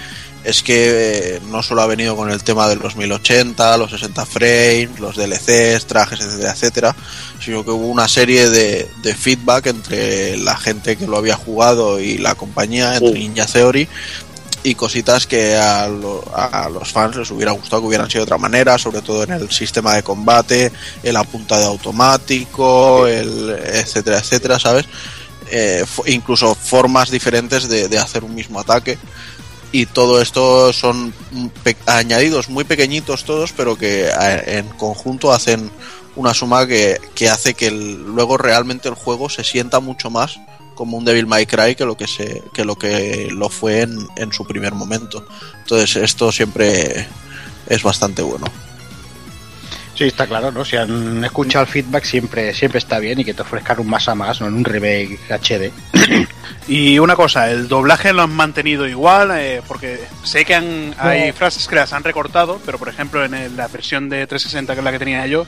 [0.45, 4.25] es que eh, no solo ha venido con el tema de los 1080, los 60
[4.27, 6.97] frames, los DLCs, trajes, etcétera, etcétera,
[7.45, 12.01] sino que hubo una serie de, de feedback entre la gente que lo había jugado
[12.01, 13.11] y la compañía, entre.
[13.13, 13.89] Ninja Theory,
[14.63, 18.25] y cositas que a, lo- a los fans les hubiera gustado que hubieran sido de
[18.25, 20.71] otra manera, sobre todo en el sistema de combate,
[21.03, 24.87] el apuntado automático, el etcétera, etcétera, ¿sabes?
[25.51, 28.99] Eh, incluso formas diferentes de, de hacer un mismo ataque.
[29.73, 31.15] Y todo esto son
[31.87, 34.09] añadidos muy pequeñitos todos, pero que
[34.47, 35.71] en conjunto hacen
[36.17, 40.41] una suma que, que hace que el- luego realmente el juego se sienta mucho más
[40.75, 44.09] como un Devil May Cry que lo que se que lo que lo fue en,
[44.17, 45.25] en su primer momento.
[45.61, 47.07] Entonces esto siempre
[47.69, 48.47] es bastante bueno.
[50.01, 50.65] Sí, está claro, ¿no?
[50.65, 54.09] Si han escuchado el feedback siempre, siempre está bien y que te ofrezcan un más
[54.09, 55.71] a más, no en un remake HD.
[56.69, 61.33] Y una cosa, el doblaje lo han mantenido igual, eh, porque sé que han, hay
[61.33, 64.81] frases que las han recortado, pero por ejemplo en el- la versión de 360, que
[64.81, 65.45] es la que tenía yo,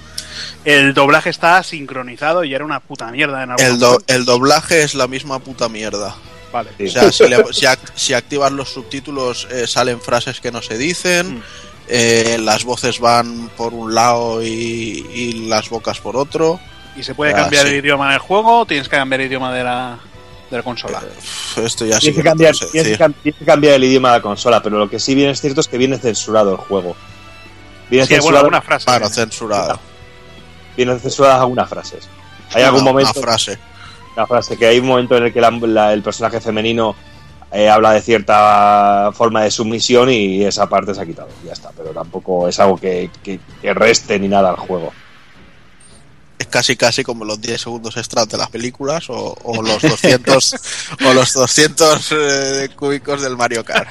[0.67, 4.83] el doblaje está sincronizado y era una puta mierda en algún El, do- el doblaje
[4.83, 6.15] es la misma puta mierda.
[6.53, 6.69] Vale.
[6.77, 6.89] Sí.
[6.89, 10.61] O sea, si, le- si act- si activas los subtítulos eh, salen frases que no
[10.61, 11.43] se dicen, Mm.
[11.95, 14.49] Eh, las voces van por un lado y,
[15.13, 16.59] y las bocas por otro.
[16.97, 17.73] ¿Y se puede Ah, cambiar sí.
[17.75, 19.99] el idioma del juego o tienes que cambiar el idioma de la,
[20.51, 21.03] de la consola?
[21.19, 23.75] Uf, Esto ya sí Tienes que, que no cambiar, sé tienes, que, tienes que cambiar
[23.75, 25.99] el idioma de la consola, pero lo que sí bien es cierto es que viene
[25.99, 26.97] censurado el juego.
[27.91, 28.85] Viene Sí, bueno, censurado, alguna frase.
[28.87, 29.81] Claro, censurado.
[30.77, 32.09] vienen censuradas algunas frases.
[32.55, 33.59] Hay algún momento Una frase.
[34.17, 36.95] una frase que hay un momento en el que la- la- el personaje femenino
[37.53, 41.29] eh, habla de cierta forma de sumisión y esa parte se ha quitado.
[41.45, 44.93] Ya está, pero tampoco es algo que, que- que reste ni nada al juego.
[46.39, 50.55] Es casi casi como los 10 segundos extras de las películas o, o los 200
[51.07, 53.89] o los 200 eh, cúbicos del Mario Kart.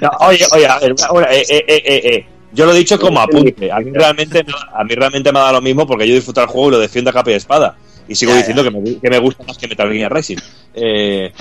[0.00, 2.26] No, oye, oye, a ver, una- eh, eh, eh, eh, eh.
[2.54, 3.70] Yo lo he dicho como apunte.
[3.72, 4.44] A mí realmente,
[4.74, 7.10] a mí realmente me da lo mismo porque yo disfruto el juego y lo defiendo
[7.10, 7.76] a capa y espada.
[8.08, 10.36] Y sigo Ya, diciendo Que, me, que me gusta más que Metal Gear Racing.
[10.74, 11.32] Eh,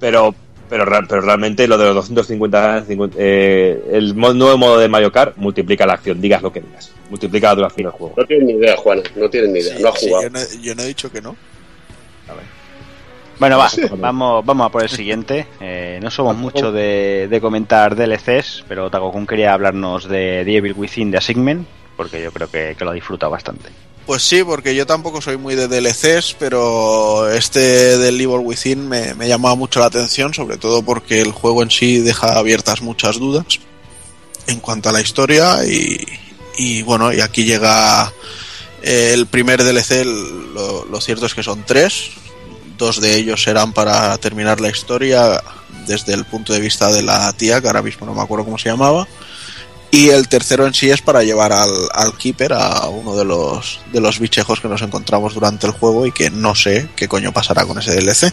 [0.00, 0.34] pero,
[0.68, 5.36] pero, pero realmente lo de los 250, 50, eh, el nuevo modo de Mario Kart
[5.36, 6.92] multiplica la acción, digas lo que digas.
[7.10, 8.14] Multiplica la duración del juego.
[8.16, 10.22] No tienes ni idea, Juana, no tienes ni idea, Sí, no has sí, jugado.
[10.24, 11.36] yo, no, yo no he dicho que no.
[13.38, 13.68] Bueno, va,
[13.98, 15.46] vamos, vamos a por el siguiente.
[15.60, 20.72] Eh, no somos mucho de, de comentar DLCs, pero Takokun quería hablarnos de The Evil
[20.74, 21.66] Within de Asigmen,
[21.98, 23.68] porque yo creo que, que lo ha disfrutado bastante.
[24.06, 29.14] Pues sí, porque yo tampoco soy muy de DLCs, pero este del Evil Within me,
[29.26, 33.58] llamaba mucho la atención, sobre todo porque el juego en sí deja abiertas muchas dudas
[34.46, 35.58] en cuanto a la historia
[36.56, 38.12] y, bueno, y aquí llega
[38.80, 42.10] el primer DLC, lo, lo cierto es que son tres,
[42.78, 45.42] dos de ellos serán para terminar la historia
[45.88, 48.58] desde el punto de vista de la tía, que ahora mismo no me acuerdo cómo
[48.58, 49.08] se llamaba,
[49.96, 53.80] y el tercero en sí es para llevar al, al Keeper a uno de los,
[53.94, 57.32] de los bichejos que nos encontramos durante el juego y que no sé qué coño
[57.32, 58.30] pasará con ese DLC.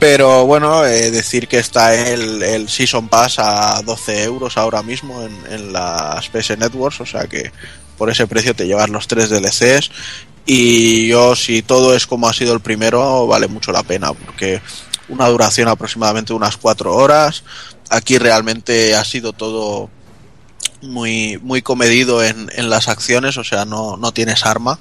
[0.00, 5.22] Pero bueno, eh, decir que está el, el Season Pass a 12 euros ahora mismo
[5.22, 7.52] en, en las PS Networks, o sea que
[7.96, 9.92] por ese precio te llevas los tres DLCs
[10.46, 14.60] y yo si todo es como ha sido el primero vale mucho la pena porque
[15.08, 17.44] una duración aproximadamente unas 4 horas,
[17.88, 19.90] aquí realmente ha sido todo
[20.82, 24.78] muy, muy comedido en, en las acciones, o sea, no, no tienes arma.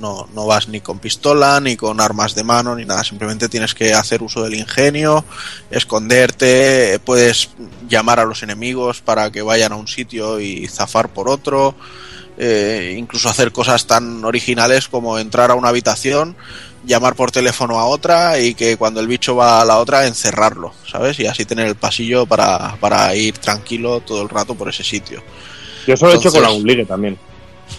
[0.00, 3.04] No, no vas ni con pistola, ni con armas de mano, ni nada.
[3.04, 5.24] Simplemente tienes que hacer uso del ingenio,
[5.70, 7.50] esconderte, puedes
[7.88, 11.76] llamar a los enemigos para que vayan a un sitio y zafar por otro.
[12.38, 16.36] eh, incluso hacer cosas tan originales como entrar a una habitación,
[16.84, 20.74] llamar por teléfono a otra y que cuando el bicho va a la otra encerrarlo,
[20.90, 21.18] ¿sabes?
[21.20, 25.22] Y así tener el pasillo para, para ir tranquilo todo el rato por ese sitio.
[25.86, 27.18] Yo solo he hecho con la Unligue también.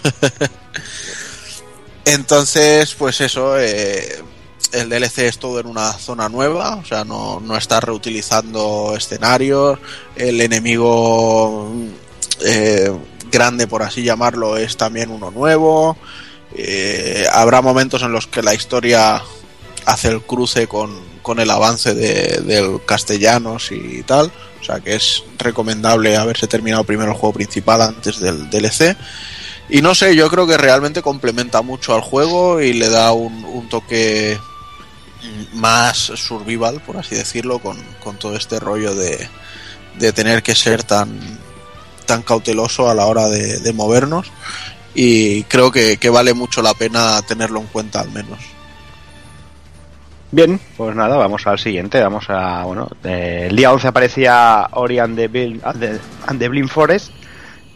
[2.06, 4.22] Entonces, pues eso, eh,
[4.74, 9.80] el DLC es todo en una zona nueva, o sea, no, no está reutilizando escenarios,
[10.16, 11.72] el enemigo
[12.46, 12.92] eh,
[13.32, 15.98] grande, por así llamarlo, es también uno nuevo,
[16.56, 19.22] eh, habrá momentos en los que la historia
[19.86, 24.32] hace el cruce con, con el avance de, del castellanos y tal,
[24.62, 28.96] o sea que es recomendable haberse terminado primero el juego principal antes del DLC.
[29.70, 33.44] Y no sé, yo creo que realmente complementa mucho al juego y le da un,
[33.46, 34.38] un toque
[35.54, 39.30] más survival, por así decirlo, con, con todo este rollo de,
[39.98, 41.40] de tener que ser tan,
[42.06, 44.32] tan cauteloso a la hora de, de movernos.
[44.96, 48.40] Y creo que, que vale mucho la pena tenerlo en cuenta al menos.
[50.32, 52.02] Bien, pues nada, vamos al siguiente.
[52.02, 56.40] Vamos a, bueno, eh, el día 11 aparecía Ori and the, Bil- and the- and
[56.40, 57.12] the Blind Forest,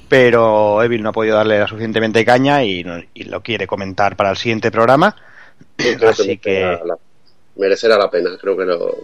[0.10, 4.16] pero Evil no ha podido darle la suficientemente caña y, no- y lo quiere comentar
[4.16, 5.16] para el siguiente programa.
[5.76, 6.98] Creo Así que, merecerá la,
[7.58, 8.30] merecerá la pena.
[8.42, 8.96] Creo que, lo,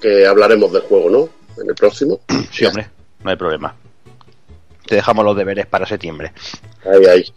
[0.00, 1.62] que hablaremos del juego, ¿no?
[1.62, 2.20] En el próximo.
[2.50, 2.86] sí, hombre,
[3.22, 3.74] no hay problema.
[4.86, 6.32] Te dejamos los deberes para septiembre.
[6.84, 7.32] Ahí, ahí.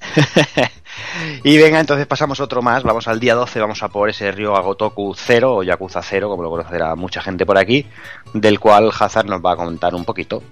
[1.43, 2.83] y venga, entonces pasamos otro más.
[2.83, 6.43] Vamos al día 12, vamos a por ese Ryo Agotoku 0 o Yakuza 0, como
[6.43, 7.85] lo conocerá mucha gente por aquí,
[8.33, 10.43] del cual Hazard nos va a comentar un poquito.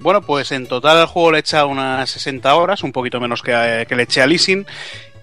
[0.00, 3.86] Bueno, pues en total el juego le echa unas 60 horas, un poquito menos que,
[3.88, 4.66] que le eché a Leasing.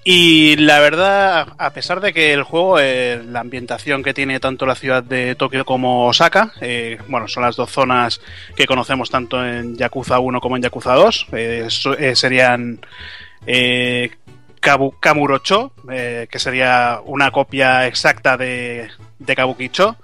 [0.03, 4.65] Y la verdad, a pesar de que el juego, eh, la ambientación que tiene tanto
[4.65, 8.21] la ciudad de Tokio como Osaka, eh, bueno, son las dos zonas
[8.55, 11.67] que conocemos tanto en Yakuza 1 como en Yakuza 2, eh,
[11.99, 12.79] eh, serían
[13.45, 14.09] eh,
[14.61, 18.87] Kabu- Kamurocho, que sería una copia exacta de,
[19.19, 19.97] de Kabukicho,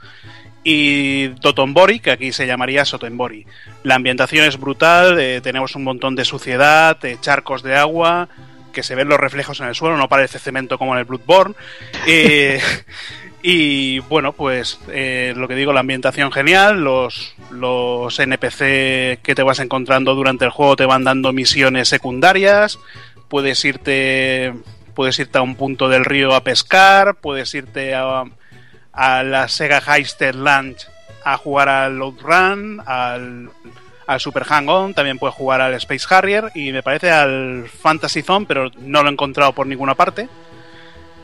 [0.64, 3.46] y Dotonbori, que aquí se llamaría Sotenbori.
[3.84, 8.30] La ambientación es brutal, tenemos un montón de suciedad, charcos de agua,
[8.76, 11.56] que se ven los reflejos en el suelo, no parece cemento como en el Bloodborne.
[12.06, 12.62] Eh,
[13.42, 19.44] y bueno, pues eh, lo que digo, la ambientación genial, los, los NPC que te
[19.44, 22.78] vas encontrando durante el juego te van dando misiones secundarias,
[23.30, 24.54] puedes irte,
[24.94, 28.26] puedes irte a un punto del río a pescar, puedes irte a,
[28.92, 30.86] a la Sega Heister Lunch
[31.24, 33.50] a jugar al Load Run, al,
[34.08, 38.46] al Super Hang-On, también puedes jugar al Space Harrier y me parece al Fantasy Zone,
[38.48, 40.30] pero no lo he encontrado por ninguna parte.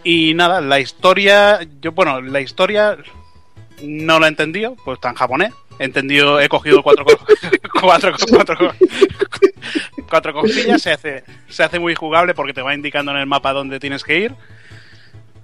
[0.04, 2.98] Y nada, la historia, yo bueno, la historia
[3.84, 5.54] no lo he entendido, pues está en japonés.
[5.80, 7.06] He entendido, he cogido cuatro,
[7.82, 8.74] cuatro, cuatro,
[10.10, 10.48] cuatro
[10.78, 14.04] se hace, se hace muy jugable porque te va indicando en el mapa dónde tienes
[14.04, 14.36] que ir.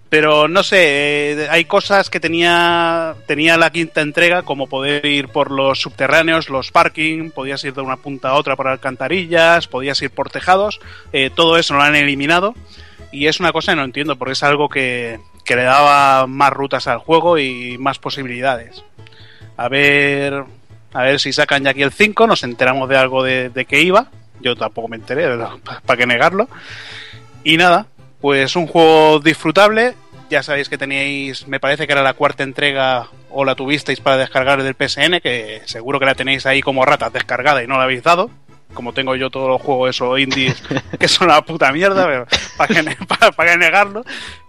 [0.09, 5.27] Pero no sé, eh, hay cosas que tenía, tenía la quinta entrega, como poder ir
[5.27, 10.01] por los subterráneos, los parking, podías ir de una punta a otra por alcantarillas, podías
[10.01, 10.79] ir por tejados,
[11.11, 12.55] eh, todo eso lo han eliminado.
[13.11, 16.53] Y es una cosa que no entiendo, porque es algo que, que le daba más
[16.53, 18.84] rutas al juego y más posibilidades.
[19.57, 20.43] A ver,
[20.93, 23.81] a ver si sacan ya aquí el 5, nos enteramos de algo de, de que
[23.81, 24.07] iba.
[24.39, 25.27] Yo tampoco me enteré,
[25.85, 26.47] para qué negarlo.
[27.43, 27.88] Y nada,
[28.22, 29.95] pues un juego disfrutable.
[30.30, 34.18] Ya sabéis que teníais, me parece que era la cuarta entrega o la tuvisteis para
[34.18, 37.84] descargar del PSN, que seguro que la tenéis ahí como ratas descargada y no la
[37.84, 38.30] habéis dado.
[38.73, 40.61] Como tengo yo todos los juegos esos indies
[40.99, 42.27] que son una puta mierda, pero
[42.57, 44.03] para que, ne- para, para que negarlo.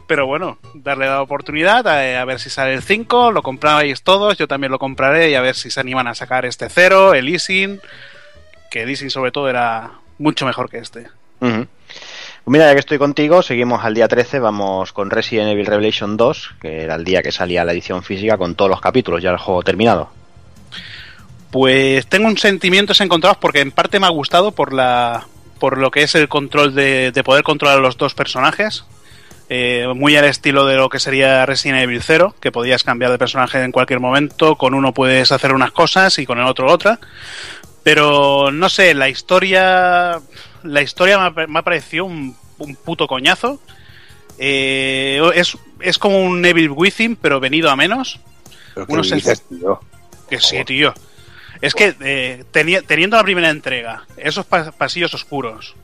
[0.09, 4.37] Pero bueno, darle la oportunidad a, a ver si sale el 5, lo comprabais todos,
[4.39, 7.29] yo también lo compraré y a ver si se animan a sacar este 0, el
[7.29, 7.79] Easing,
[8.71, 11.07] que el sobre todo era mucho mejor que este.
[12.49, 16.17] Pues mira, ya que estoy contigo, seguimos al día 13, vamos con Resident Evil Revelation
[16.17, 19.29] 2, que era el día que salía la edición física con todos los capítulos, ya
[19.29, 20.09] el juego terminado.
[21.51, 25.27] Pues tengo un sentimientos encontrados porque en parte me ha gustado por la
[25.61, 28.87] por lo que es el control de, de poder controlar a los dos personajes.
[29.51, 33.19] Eh, muy al estilo de lo que sería Resident Evil 0, que podías cambiar de
[33.19, 36.99] personaje en cualquier momento, con uno puedes hacer unas cosas y con el otro otra.
[37.83, 40.19] Pero no sé, la historia
[40.63, 43.61] la historia me ha, me ha parecido un, un puto coñazo.
[44.39, 48.21] Eh, es, es como un Evil Within, pero venido a menos.
[48.75, 49.81] Pero ¿qué Uno se- dices, tío?
[50.29, 50.95] Que sí, tío.
[51.61, 55.75] Es que eh, teni- teniendo la primera entrega, esos pa- pasillos oscuros,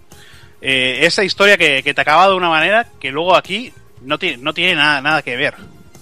[0.60, 3.72] eh, esa historia que, que te acaba de una manera que luego aquí
[4.02, 5.54] no tiene, no tiene nada, nada que ver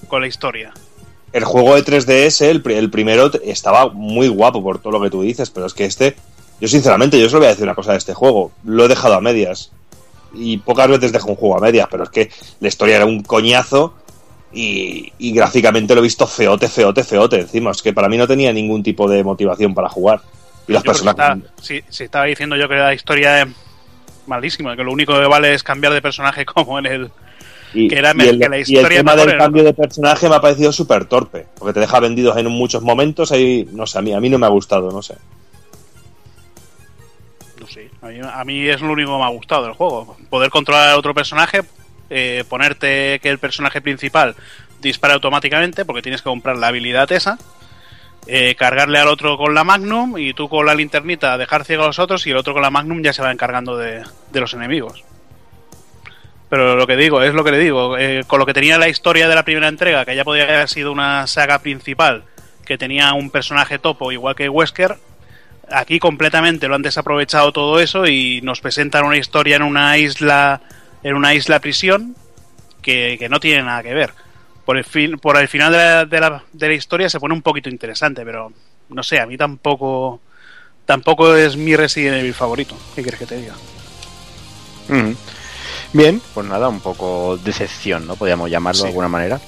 [0.08, 0.74] con la historia.
[1.32, 5.22] El juego de 3DS, el, el primero, estaba muy guapo por todo lo que tú
[5.22, 6.16] dices, pero es que este,
[6.62, 8.52] yo sinceramente, yo solo voy a decir una cosa de este juego.
[8.64, 9.72] Lo he dejado a medias.
[10.32, 12.30] Y pocas veces dejo un juego a medias, pero es que
[12.60, 13.94] la historia era un coñazo
[14.52, 17.40] y, y gráficamente lo he visto feote, feote, feote.
[17.40, 20.20] Encima, es que para mí no tenía ningún tipo de motivación para jugar.
[20.68, 21.14] Y las Yo personas.
[21.18, 23.48] está- si, si estaba diciendo yo que la historia es
[24.26, 27.10] malísima, que lo único que vale es cambiar de personaje como en el...
[27.74, 29.74] Y, que era y el, que la y el historia tema del era- cambio de
[29.74, 33.32] personaje me ha parecido súper torpe, porque te deja vendidos en muchos momentos.
[33.32, 35.14] Ahí, no sé, a mí, a mí no me ha gustado, no sé.
[38.02, 40.16] A mí, a es lo único que me ha gustado del juego.
[40.28, 41.62] Poder controlar a otro personaje,
[42.10, 44.34] eh, ponerte que el personaje principal
[44.80, 47.38] dispare automáticamente, porque tienes que comprar la habilidad esa,
[48.26, 51.86] eh, cargarle al otro con la Magnum y tú con la linternita dejar ciego a
[51.86, 54.02] los otros y el otro con la Magnum ya se va encargando de,
[54.32, 55.04] de los enemigos.
[56.48, 58.88] Pero lo que digo, es lo que le digo, eh, con lo que tenía la
[58.88, 62.24] historia de la primera entrega, que ya podía haber sido una saga principal,
[62.66, 64.98] que tenía un personaje topo igual que Wesker,
[65.74, 70.60] aquí completamente lo han desaprovechado todo eso y nos presentan una historia en una isla
[71.02, 72.14] en una isla prisión
[72.80, 74.12] que, que no tiene nada que ver
[74.64, 77.34] por el fin por el final de la, de, la, de la historia se pone
[77.34, 78.52] un poquito interesante pero
[78.88, 80.20] no sé a mí tampoco
[80.86, 83.54] tampoco es mi Resident Evil favorito qué quieres que te diga.
[85.92, 88.16] Bien, pues nada, un poco decepción, ¿no?
[88.16, 88.82] Podríamos llamarlo Sí.
[88.84, 89.40] de alguna manera.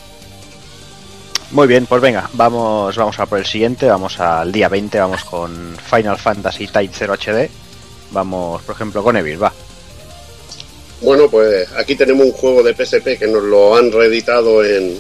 [1.55, 5.25] Muy bien, pues venga, vamos, vamos a por el siguiente, vamos al día 20, vamos
[5.25, 7.49] con Final Fantasy Type 0 HD.
[8.11, 9.53] Vamos, por ejemplo, con Evil, va.
[11.01, 14.99] Bueno, pues aquí tenemos un juego de PSP que nos lo han reeditado en,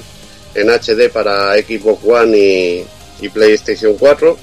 [0.54, 2.86] en HD para Xbox One
[3.20, 4.38] y, PlayStation 4.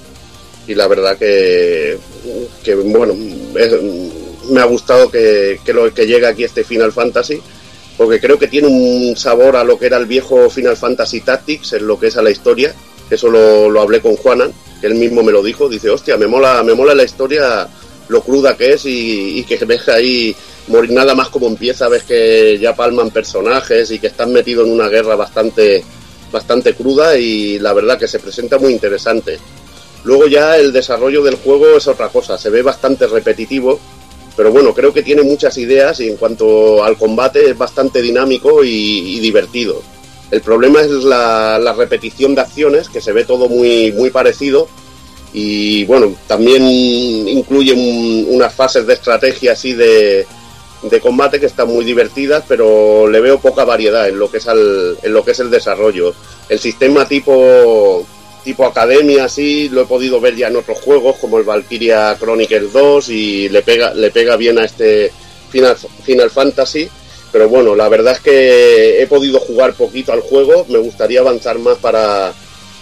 [0.67, 1.97] Y la verdad que,
[2.61, 3.13] que bueno,
[4.49, 7.41] me ha gustado que, que, lo, que llegue aquí este Final Fantasy,
[8.01, 11.73] porque creo que tiene un sabor a lo que era el viejo Final Fantasy Tactics,
[11.73, 12.73] en lo que es a la historia.
[13.11, 14.51] Eso lo, lo hablé con Juanan,
[14.81, 15.69] que él mismo me lo dijo.
[15.69, 17.69] Dice, hostia, me mola, me mola la historia,
[18.07, 20.35] lo cruda que es y, y que ves ahí
[20.69, 24.73] morir nada más como empieza, ves que ya palman personajes y que están metidos en
[24.73, 25.83] una guerra bastante,
[26.31, 29.37] bastante cruda y la verdad que se presenta muy interesante.
[30.05, 33.79] Luego ya el desarrollo del juego es otra cosa, se ve bastante repetitivo,
[34.35, 38.63] pero bueno, creo que tiene muchas ideas y en cuanto al combate es bastante dinámico
[38.63, 39.81] y, y divertido.
[40.31, 44.67] El problema es la, la repetición de acciones, que se ve todo muy, muy parecido
[45.33, 46.63] y bueno, también
[47.27, 50.25] incluye un- unas fases de estrategia así de,
[50.83, 54.47] de combate que están muy divertidas, pero le veo poca variedad en lo que es
[54.47, 56.13] al- en lo que es el desarrollo.
[56.49, 58.05] El sistema tipo
[58.43, 62.73] tipo academia así lo he podido ver ya en otros juegos como el Valkyria Chronicles
[62.73, 65.11] 2 y le pega le pega bien a este
[65.51, 66.89] Final, Final Fantasy,
[67.31, 71.59] pero bueno, la verdad es que he podido jugar poquito al juego, me gustaría avanzar
[71.59, 72.33] más para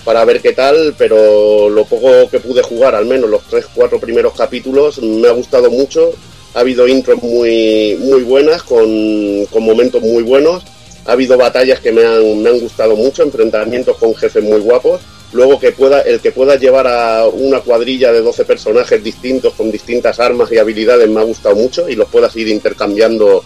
[0.06, 3.99] para ver qué tal, pero lo poco que pude jugar, al menos los tres, cuatro
[3.99, 6.11] primeros capítulos, me ha gustado mucho.
[6.56, 10.64] Ha habido intros muy, muy buenas, con, con momentos muy buenos.
[11.06, 15.02] Ha habido batallas que me han, me han gustado mucho, enfrentamientos con jefes muy guapos.
[15.31, 19.72] Luego que pueda, el que pueda llevar a una cuadrilla de 12 personajes distintos con
[19.72, 23.43] distintas armas y habilidades me ha gustado mucho y los puedas ir intercambiando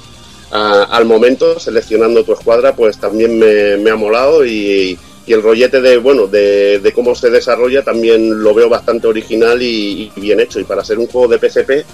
[0.51, 4.97] a- al momento, seleccionando tu escuadra, pues también me, ha molado y,
[5.27, 10.39] el rollete de bueno de, cómo se desarrolla también lo veo bastante original y, bien
[10.39, 10.59] hecho.
[10.59, 11.85] Y para ser un juego de PSP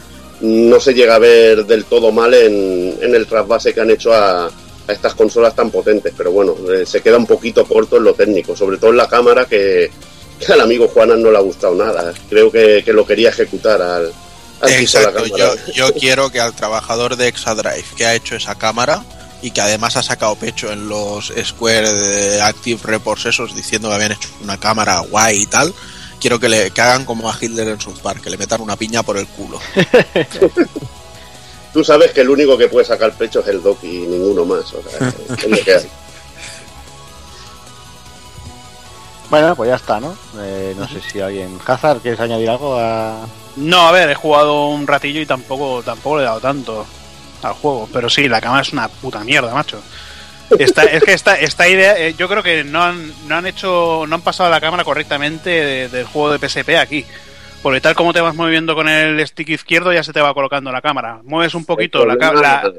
[0.41, 4.51] no se llega a ver del todo mal en el trasvase que han hecho a,
[4.89, 8.13] a estas consolas tan potentes, pero bueno, eh, se queda un poquito corto en lo
[8.15, 9.91] técnico, sobre todo en la cámara que,
[10.39, 12.11] que al amigo Juanan no le ha gustado nada.
[12.27, 14.11] Creo que, que lo quería ejecutar al,
[14.61, 15.37] la Exacto, cámara.
[15.37, 19.03] yo, yo quiero que al trabajador de Exadrive que ha hecho esa cámara
[19.41, 23.95] y que además ha sacado pecho en los Square de Active Reports esos diciendo que
[23.95, 25.73] habían hecho una cámara guay y tal,
[26.19, 28.75] quiero que le que hagan como a Hitler en South Park, que le metan una
[28.75, 29.59] piña por el culo.
[31.79, 34.73] Tú sabes que el único que puede sacar pecho es el Doc y ninguno más.
[34.73, 35.87] O sea, es lo que hay.
[39.29, 40.13] Bueno, pues ya está, ¿no?
[40.39, 41.57] Eh, no sé si alguien...
[41.65, 43.27] Hazard, ¿quieres añadir algo a...?
[43.55, 46.85] No, a ver, he jugado un ratillo y tampoco, tampoco le he dado tanto
[47.43, 47.87] al juego.
[47.93, 49.79] Pero sí, la cámara es una puta mierda, macho.
[50.57, 54.03] Esta, es que esta, esta idea, eh, yo creo que no han, no han hecho,
[54.05, 57.05] no han pasado la cámara correctamente de- del juego de PSP aquí.
[57.61, 60.71] Porque tal como te vas moviendo con el stick izquierdo ya se te va colocando
[60.71, 61.19] la cámara.
[61.23, 62.71] Mueves un poquito la cámara,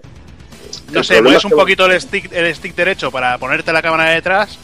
[0.91, 4.11] no sé, mueves es un poquito el stick, el stick derecho para ponerte la cámara
[4.11, 4.59] detrás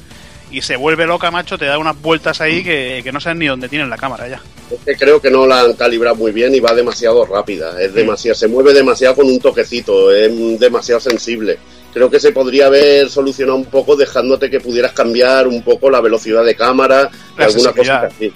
[0.50, 3.46] y se vuelve loca, macho, te da unas vueltas ahí que, que no sabes ni
[3.46, 4.40] dónde tienen la cámara ya.
[4.70, 7.80] Es que creo que no la han calibrado muy bien y va demasiado rápida.
[7.80, 11.58] Es demasiado, se mueve demasiado con un toquecito, es demasiado sensible.
[11.92, 16.00] Creo que se podría haber solucionado un poco dejándote que pudieras cambiar un poco la
[16.00, 18.32] velocidad de cámara, La alguna cosa así.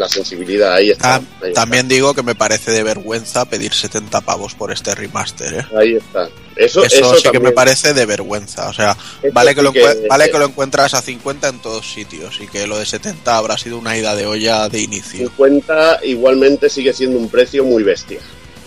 [0.00, 1.18] La sensibilidad, ahí está.
[1.20, 1.60] Tam- ahí está.
[1.60, 5.66] también digo que me parece de vergüenza pedir 70 pavos por este remaster, ¿eh?
[5.78, 6.26] Ahí está.
[6.56, 7.54] Eso, Eso, eso sí que me también.
[7.54, 8.70] parece de vergüenza.
[8.70, 8.96] O sea,
[9.34, 12.66] vale que, lo que- vale que lo encuentras a 50 en todos sitios y que
[12.66, 15.18] lo de 70 habrá sido una ida de olla de inicio.
[15.28, 18.20] 50 igualmente sigue siendo un precio muy bestia.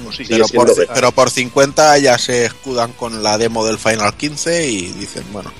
[0.04, 0.94] Pues sí, Pero por, bestia.
[0.94, 5.52] pero por 50 ya se escudan con la demo del Final 15 y dicen, bueno,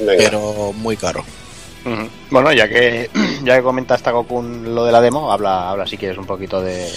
[0.00, 0.14] Venga.
[0.16, 1.24] pero muy caro.
[2.30, 3.10] Bueno, ya que
[3.44, 6.60] ya que comenta esta Gokun lo de la demo, habla, habla si quieres un poquito
[6.60, 6.90] de,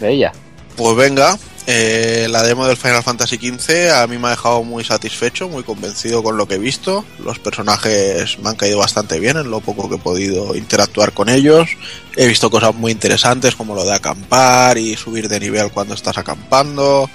[0.00, 0.32] de ella.
[0.76, 4.82] Pues venga, eh, la demo del Final Fantasy XV a mí me ha dejado muy
[4.82, 7.04] satisfecho, muy convencido con lo que he visto.
[7.18, 11.28] Los personajes me han caído bastante bien en lo poco que he podido interactuar con
[11.28, 11.68] ellos.
[12.16, 16.18] He visto cosas muy interesantes como lo de acampar y subir de nivel cuando estás
[16.18, 17.08] acampando.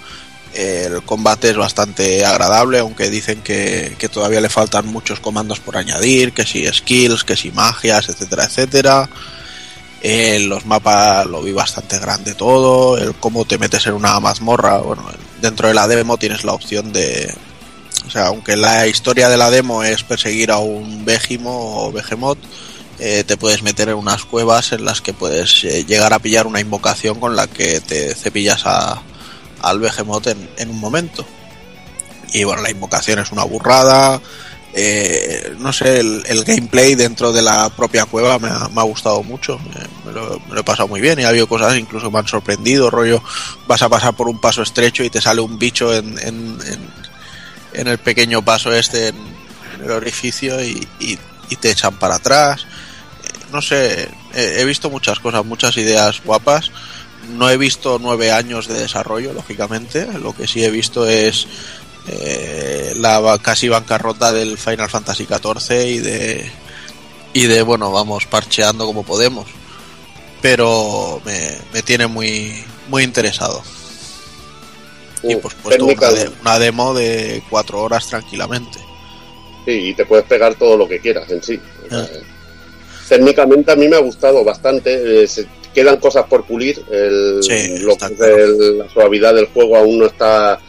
[0.58, 5.78] El combate es bastante agradable, aunque dicen que, que todavía le faltan muchos comandos por
[5.78, 9.08] añadir, que si skills, que si magias, etcétera, etcétera.
[10.02, 14.80] Eh, los mapas lo vi bastante grande todo, el cómo te metes en una mazmorra,
[14.80, 15.04] bueno,
[15.42, 17.32] dentro de la demo tienes la opción de,
[18.08, 22.40] o sea, aunque la historia de la demo es perseguir a un Vegimo o Behemoth,
[22.98, 26.48] eh, te puedes meter en unas cuevas en las que puedes eh, llegar a pillar
[26.48, 29.04] una invocación con la que te cepillas a,
[29.62, 31.26] al Behemoth en, en un momento.
[32.34, 34.22] Y bueno, la invocación es una burrada.
[34.74, 39.58] eh, no sé, el, gameplay dentro de la propia cueva me ha, gustado mucho.
[39.60, 42.90] Me, me lo, he pasado muy bien y ha habido cosas incluso me han sorprendido.
[42.90, 43.24] Rollo,
[43.68, 47.98] vas a pasar por un paso estrecho y te sale un bicho en, en, el
[48.00, 49.16] pequeño paso este, en,
[49.84, 51.18] el orificio y, y-
[51.62, 52.66] te echan para atrás.
[53.24, 56.72] Eh, No sé, he visto muchas cosas, muchas ideas guapas.
[57.30, 60.08] No he visto nueve años de desarrollo, lógicamente.
[60.20, 61.48] Lo que sí he visto es
[62.08, 66.52] eh, la casi bancarrota del Final Fantasy XIV y de
[67.34, 69.46] y de bueno vamos parcheando como podemos
[70.42, 73.62] pero me, me tiene muy muy interesado
[75.22, 78.80] y Uh, pues puesto una, técnica- de- una demo de cuatro horas tranquilamente
[79.66, 81.60] Sí, y te puedes pegar todo lo que quieras en sí.
[81.86, 82.20] O sea, Ah.
[83.10, 85.24] Técnicamente a mí me ha gustado bastante.
[85.24, 86.84] eh, se- quedan cosas por pulir.
[86.92, 88.36] El, Sí, lo está que es claro.
[88.44, 90.60] el- la suavidad del juego aún no está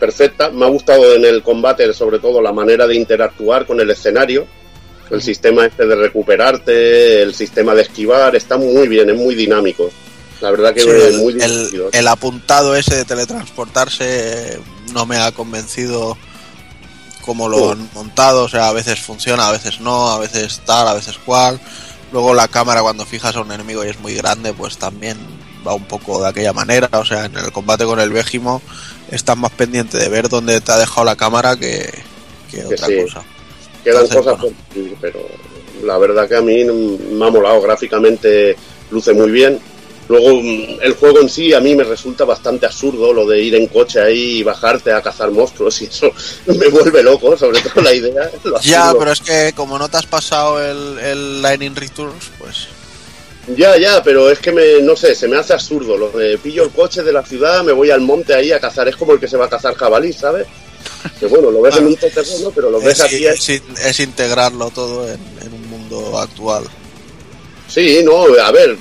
[0.00, 0.50] perfecta.
[0.50, 4.46] Me ha gustado en el combate, sobre todo, la manera de interactuar con el escenario.
[5.10, 9.90] El sistema este de recuperarte, el sistema de esquivar, está muy bien, es muy dinámico.
[10.40, 14.58] La verdad que Sí, es el, muy el- el apuntado ese de teletransportarse
[14.92, 16.16] no me ha convencido
[17.24, 17.72] como lo Oh.
[17.72, 21.16] han montado, o sea, a veces funciona, a veces no, a veces tal, a veces
[21.24, 21.58] cual.
[22.14, 25.18] Luego la cámara cuando fijas a un enemigo y es muy grande, pues también
[25.66, 28.62] va un poco de aquella manera, o sea, en el combate con el Végimo
[29.10, 31.92] estás más pendiente de ver dónde te ha dejado la cámara que,
[32.52, 33.02] que otra sí.
[33.02, 33.24] cosa.
[33.82, 34.96] Quedan entonces, cosas bueno.
[35.00, 35.26] pero
[35.82, 38.54] La verdad que a mí me ha molado gráficamente,
[38.92, 39.58] luce muy bien.
[40.08, 43.54] Luego, mm, el juego en sí a mí me resulta bastante absurdo, lo de ir
[43.54, 46.10] en coche ahí y bajarte a cazar monstruos y eso
[46.46, 48.30] me vuelve loco, sobre todo la idea.
[48.62, 52.68] Ya, pero es que como no te has pasado el, el Lightning Returns, pues...
[53.56, 55.98] Ya, ya, pero es que me, no sé, se me hace absurdo.
[55.98, 58.88] Lo de pillo el coche de la ciudad, me voy al monte ahí a cazar.
[58.88, 60.46] Es como el que se va a cazar jabalí, ¿sabes?
[61.20, 63.26] Que bueno, lo ves en un terreno, pero lo ves aquí.
[63.26, 66.64] Es, es, integrarlo todo en, en un mundo actual.
[67.68, 68.78] Sí, no, a ver,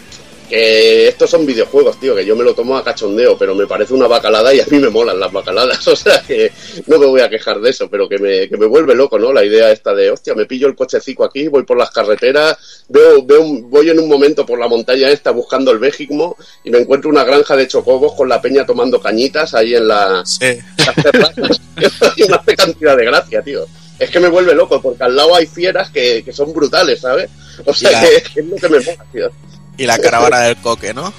[0.53, 3.95] que estos son videojuegos, tío, que yo me lo tomo a cachondeo, pero me parece
[3.95, 6.51] una bacalada y a mí me molan las bacaladas, o sea que
[6.85, 9.33] no me voy a quejar de eso, pero que me, que me vuelve loco, ¿no?
[9.33, 13.23] La idea esta de, hostia, me pillo el cochecico aquí, voy por las carreteras, veo,
[13.25, 17.09] veo voy en un momento por la montaña esta buscando el Véjicmo y me encuentro
[17.09, 20.23] una granja de chocobos con la peña tomando cañitas ahí en la...
[20.23, 20.45] Sí.
[22.17, 23.65] y una cantidad de gracia, tío.
[23.97, 27.31] Es que me vuelve loco, porque al lado hay fieras que, que son brutales, ¿sabes?
[27.65, 29.31] O sea, que, que es lo que me mola, tío.
[29.77, 31.13] Y la caravana del coque, ¿no?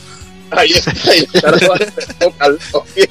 [0.51, 1.27] Ahí está, ahí
[2.71, 3.09] coque.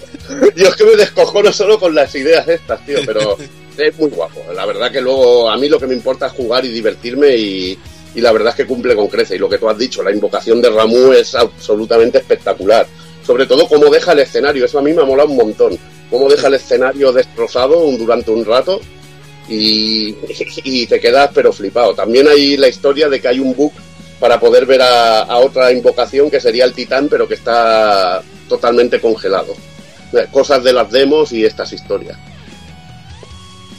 [0.55, 3.37] Yo es que me descojono solo con las ideas estas, tío, pero
[3.77, 4.41] es muy guapo.
[4.55, 7.77] La verdad que luego a mí lo que me importa es jugar y divertirme y,
[8.15, 9.35] y la verdad es que cumple con crece.
[9.35, 12.87] Y lo que tú has dicho, la invocación de Ramu es absolutamente espectacular.
[13.25, 15.77] Sobre todo cómo deja el escenario, eso a mí me ha molado un montón.
[16.09, 18.79] Cómo deja el escenario destrozado durante un rato
[19.49, 20.15] y,
[20.63, 21.93] y te quedas pero flipado.
[21.93, 23.73] También hay la historia de que hay un bug
[24.19, 29.53] para poder ver a, otra invocación que sería el titán, pero que está totalmente congelado.
[30.31, 32.17] Cosas de las demos y estas historias.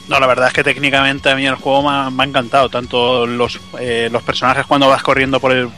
[0.07, 1.81] No, la verdad es que técnicamente a mí el juego
[2.11, 2.69] me ha, encantado.
[2.69, 5.69] Tanto los, eh, los personajes cuando vas corriendo por el,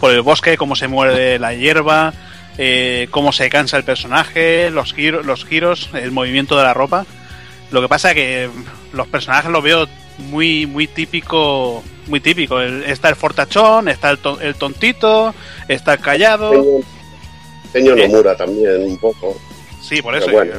[0.00, 2.14] por el bosque, cómo se muerde la hierba,
[2.58, 7.04] eh, cómo se cansa el personaje, los, giros, los giros, el movimiento de la ropa.
[7.70, 8.50] Lo que pasa es que
[8.92, 9.86] los personajes los veo
[10.18, 12.60] muy, muy típico muy típico.
[12.60, 15.34] está el fortachón, está el, el, tontito,
[15.68, 16.80] está el callado.
[17.74, 17.82] Eh.
[17.82, 19.36] Nomura también, un poco.
[19.82, 20.30] Sí, por eso.
[20.30, 20.54] Bueno.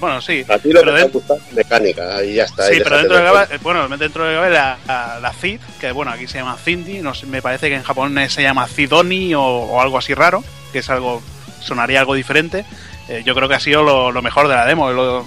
[0.00, 0.20] bueno.
[0.20, 0.44] sí.
[0.48, 1.20] A ti lo pero que dentro...
[1.20, 2.64] te mecánica, y ya está.
[2.64, 6.26] Sí, pero dentro de, Gaba, bueno, dentro de la, la, la Cid, que bueno, aquí
[6.26, 9.80] se llama Cindy, no sé, me parece que en japonés se llama Cidoni o, o,
[9.80, 11.22] algo así raro, que es algo,
[11.60, 12.64] sonaría algo diferente.
[13.08, 14.90] Eh, yo creo que ha sido lo, lo mejor de la demo.
[14.92, 15.24] Lo,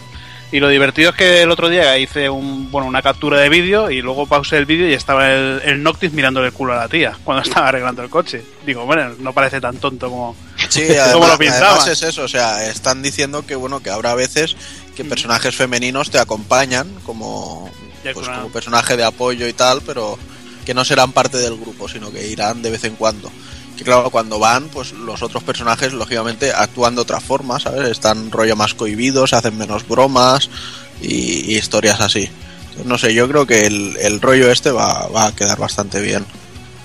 [0.51, 3.89] y lo divertido es que el otro día hice un, bueno, una captura de vídeo
[3.89, 6.87] y luego pausé el vídeo y estaba el, el Noctis mirándole el culo a la
[6.89, 8.43] tía cuando estaba arreglando el coche.
[8.65, 10.35] Digo, bueno, no parece tan tonto como,
[10.69, 11.75] sí, como lo pensaba.
[11.75, 14.57] Además es eso, o sea, están diciendo que bueno, que habrá veces
[14.95, 17.71] que personajes femeninos te acompañan como,
[18.03, 20.19] pues, como personaje de apoyo y tal, pero
[20.65, 23.31] que no serán parte del grupo, sino que irán de vez en cuando
[23.83, 27.89] claro, cuando van, pues los otros personajes, lógicamente, actúan de otra forma, ¿sabes?
[27.89, 30.49] Están rollo más cohibidos, hacen menos bromas
[31.01, 32.29] y, y historias así.
[32.61, 36.01] Entonces, no sé, yo creo que el, el rollo este va, va, a quedar bastante
[36.01, 36.25] bien.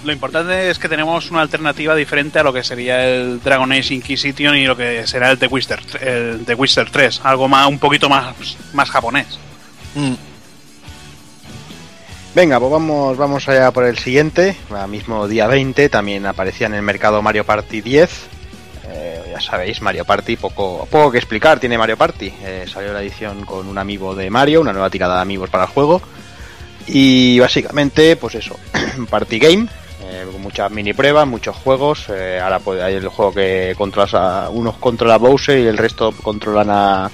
[0.05, 3.95] Lo importante es que tenemos una alternativa diferente a lo que sería el Dragon Age
[3.95, 7.79] Inquisition y lo que será el The Witcher, el The Witcher 3, algo más, un
[7.79, 8.35] poquito más,
[8.73, 9.39] más japonés.
[9.95, 10.15] Mm.
[12.37, 14.55] Venga, pues vamos, vamos allá por el siguiente.
[14.69, 18.27] El mismo día 20 también aparecía en el mercado Mario Party 10.
[18.89, 22.31] Eh, ya sabéis, Mario Party, poco, poco que explicar tiene Mario Party.
[22.43, 25.65] Eh, salió la edición con un amigo de Mario, una nueva tirada de amigos para
[25.65, 26.03] el juego.
[26.87, 28.59] Y básicamente, pues eso,
[29.09, 29.67] Party Game,
[30.03, 32.05] eh, muchas mini pruebas, muchos juegos.
[32.11, 36.13] Eh, ahora pues, hay el juego que controlas unos controla a Bowser y el resto
[36.23, 37.11] controlan a,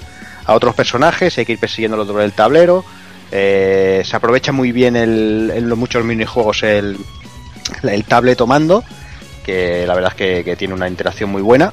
[0.46, 1.38] a otros personajes.
[1.38, 2.84] Hay que ir persiguiéndolos por el tablero.
[3.34, 6.98] Eh, se aprovecha muy bien el, en los muchos minijuegos el,
[7.82, 8.84] el tablet tomando,
[9.44, 11.72] que la verdad es que, tiene una interacción muy buena.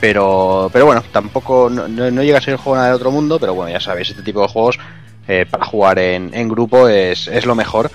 [0.00, 3.54] Pero, pero bueno, tampoco no, llega a ser el juego nada de otro mundo, pero
[3.54, 4.78] bueno, ya sabéis, este tipo de juegos
[5.28, 7.90] eh, para jugar en, grupo es, es lo mejor.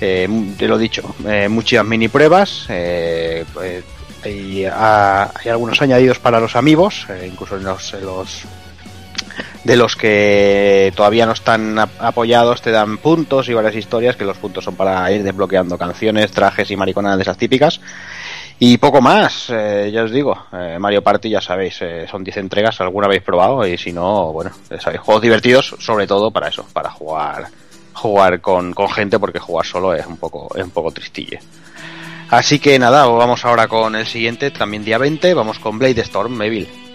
[0.00, 2.64] Eh, te lo he dicho, eh, muchas mini pruebas.
[2.68, 3.84] Pues,
[4.24, 8.44] hay, hay, algunos añadidos para los amigos, incluso en los, en los
[9.64, 14.38] de los que todavía no están apoyados te dan puntos y varias historias, que los
[14.38, 17.80] puntos son para ir desbloqueando canciones, trajes y mariconadas de esas típicas.
[18.60, 22.38] Y poco más, eh, ya os digo, eh, Mario Party ya sabéis, eh, son 10
[22.38, 26.66] entregas, alguna habéis probado y si no, bueno, sabéis, juegos divertidos sobre todo para eso,
[26.72, 27.46] para jugar
[27.92, 31.38] jugar con, con gente porque jugar solo es un poco es un poco tristille.
[32.30, 36.36] Así que nada, vamos ahora con el siguiente, también día 20, vamos con Blade Storm,
[36.36, 36.87] Meville.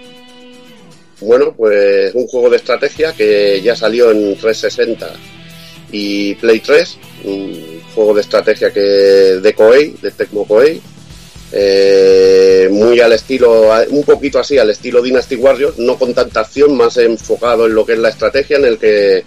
[1.23, 5.09] Bueno, pues un juego de estrategia que ya salió en 360
[5.91, 10.81] y Play 3, un juego de estrategia que de Koei, de Tecmo Koei,
[11.53, 16.75] eh, muy al estilo, un poquito así, al estilo Dynasty Warriors, no con tanta acción,
[16.75, 19.23] más enfocado en lo que es la estrategia, en el que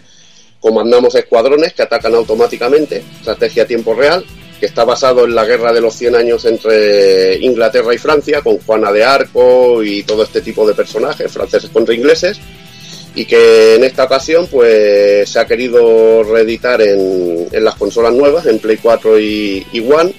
[0.60, 4.24] comandamos escuadrones que atacan automáticamente, estrategia a tiempo real,
[4.58, 8.58] que está basado en la guerra de los 100 años entre Inglaterra y Francia, con
[8.58, 12.38] Juana de Arco y todo este tipo de personajes, franceses contra ingleses,
[13.14, 18.46] y que en esta ocasión pues se ha querido reeditar en, en las consolas nuevas,
[18.46, 20.12] en Play 4 y, y One,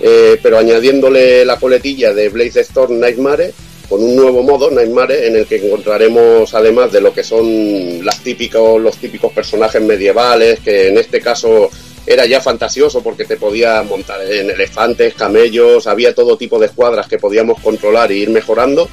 [0.00, 3.52] eh, pero añadiéndole la coletilla de Blaze Storm Nightmare
[3.92, 8.20] con un nuevo modo, Nightmare, en el que encontraremos, además de lo que son las
[8.20, 11.68] típicos, los típicos personajes medievales, que en este caso
[12.06, 17.06] era ya fantasioso porque te podías montar en elefantes, camellos, había todo tipo de escuadras
[17.06, 18.88] que podíamos controlar e ir mejorando.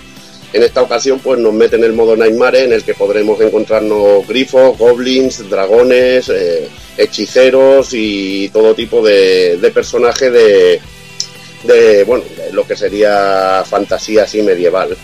[0.51, 4.77] En esta ocasión, pues nos meten el modo Nightmare en el que podremos encontrarnos grifos,
[4.77, 6.67] goblins, dragones, eh,
[6.97, 14.97] hechiceros y todo tipo de, de personajes de, bueno, lo que sería fantasía así medieval.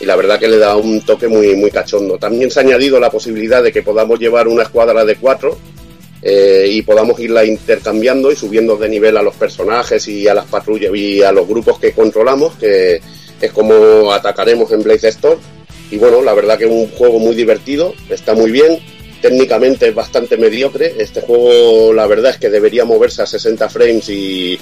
[0.00, 2.18] Y la verdad que le da un toque muy, muy cachondo.
[2.18, 5.58] También se ha añadido la posibilidad de que podamos llevar una escuadra de cuatro
[6.22, 10.46] eh, y podamos irla intercambiando y subiendo de nivel a los personajes y a las
[10.46, 13.00] patrullas y a los grupos que controlamos, que
[13.40, 15.38] es como atacaremos en Blaze Storm.
[15.90, 18.78] Y bueno, la verdad que es un juego muy divertido, está muy bien,
[19.22, 20.94] técnicamente es bastante mediocre.
[20.98, 24.58] Este juego, la verdad es que debería moverse a 60 frames y,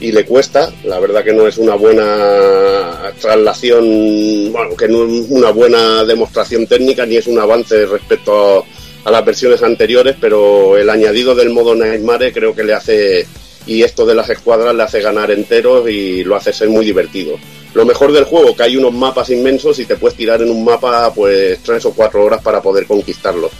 [0.00, 0.72] y le cuesta.
[0.84, 6.66] La verdad que no es una buena traslación, bueno, que no es una buena demostración
[6.66, 8.64] técnica ni es un avance respecto a,
[9.04, 13.26] a las versiones anteriores, pero el añadido del modo Nightmare creo que le hace
[13.68, 17.36] y esto de las escuadras le hace ganar enteros y lo hace ser muy divertido.
[17.74, 20.64] Lo mejor del juego, que hay unos mapas inmensos y te puedes tirar en un
[20.64, 23.50] mapa pues tres o cuatro horas para poder conquistarlo.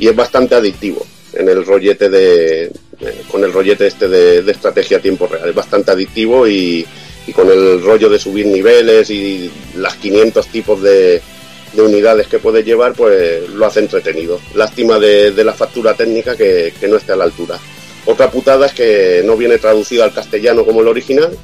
[0.00, 4.98] Y es bastante adictivo en el rollete de, eh, con el rollete este de, estrategia
[4.98, 5.48] a tiempo real.
[5.48, 6.84] Es bastante adictivo y,
[7.26, 11.22] y con el rollo de subir niveles y las 500 tipos de,
[11.72, 14.40] de unidades que puedes llevar, pues lo hace entretenido.
[14.54, 17.58] Lástima de, la factura técnica que, no esté a la altura.
[18.06, 21.36] Otra putada es que no viene traducido al castellano como el original,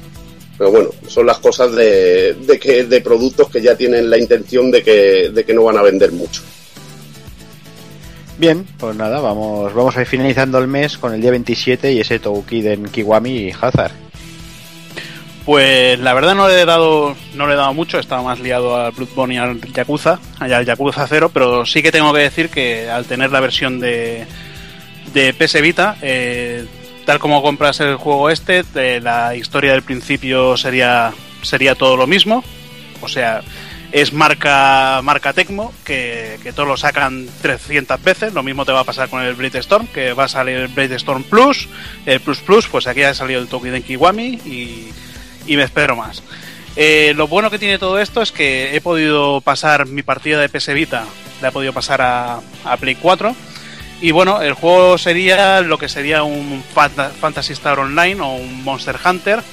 [0.57, 4.69] pero bueno, son las cosas de, de que, de productos que ya tienen la intención
[4.69, 6.41] de que, de que no van a vender mucho.
[8.37, 11.99] Bien, pues nada, vamos, vamos a ir finalizando el mes con el día 27 y
[11.99, 14.08] ese Toukiden Kiwami y Hazard.
[15.49, 18.79] Pues la verdad no le he dado no le he dado mucho, estaba más liado
[18.79, 22.49] al Bloodborne y al Yakuza, allá al Yakuza 0, pero sí que tengo que decir
[22.49, 24.27] que al tener la versión de,
[25.11, 26.67] de PS Vita, eh,
[27.03, 32.05] tal como compras el juego este, de la historia del principio sería sería todo lo
[32.05, 32.43] mismo,
[33.01, 33.41] o sea,
[33.91, 38.33] es marca marca Tecmo, que, que todos lo sacan 300 veces.
[38.35, 40.67] Lo mismo te va a pasar con el Blade Storm, que va a salir el
[40.67, 41.67] Blade Storm Plus,
[42.05, 44.89] el Plus Plus, pues aquí ha salido el Tokiden Kiwami y,
[45.45, 46.23] y me espero más.
[46.75, 50.49] Eh, lo bueno que tiene todo esto es que he podido pasar mi partida de
[50.49, 51.05] PS Vita,
[51.41, 53.35] la he podido pasar a, a Play 4.
[54.01, 58.97] Y bueno, el juego sería lo que sería un Fantasy Star Online o un Monster
[59.03, 59.43] Hunter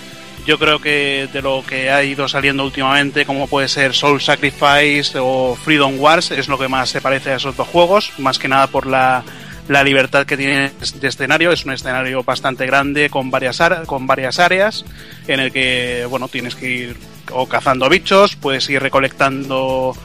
[0.46, 5.18] yo creo que de lo que ha ido saliendo últimamente, como puede ser Soul Sacrifice
[5.18, 8.46] o Freedom Wars, es lo que más se parece a esos dos juegos, más que
[8.46, 9.24] nada por la,
[9.68, 10.70] la libertad que tiene
[11.00, 11.52] de escenario.
[11.52, 14.84] Es un escenario bastante grande con varias, con varias áreas
[15.26, 16.96] en el que bueno tienes que ir
[17.32, 19.96] o cazando bichos, puedes ir recolectando.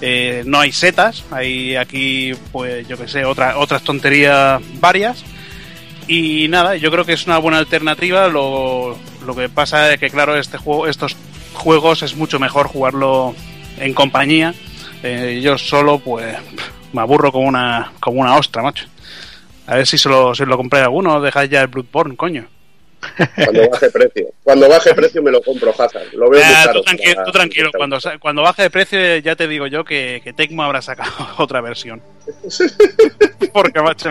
[0.00, 5.24] Eh, no hay setas, hay aquí, pues yo que sé, otra, otras tonterías varias.
[6.08, 8.26] Y nada, yo creo que es una buena alternativa.
[8.26, 11.16] Lo, lo que pasa es que, claro, este juego, estos
[11.54, 13.34] juegos es mucho mejor jugarlo
[13.78, 14.54] en compañía.
[15.04, 16.36] Eh, yo solo, pues,
[16.92, 18.86] me aburro como una, como una ostra, macho.
[19.72, 22.46] A ver si se lo, si lo compré alguno, dejáis ya el Bloodborne, coño.
[23.34, 24.26] Cuando baje precio.
[24.44, 26.12] Cuando baje precio me lo compro, Hazard.
[26.12, 26.72] Lo veo Eh, muy caro.
[26.74, 27.70] tú tranquilo, para- tú tranquilo.
[27.76, 31.60] Cuando, cuando baje de precio ya te digo yo que, que Tecmo habrá sacado otra
[31.62, 32.02] versión.
[33.52, 34.10] Porque, macho,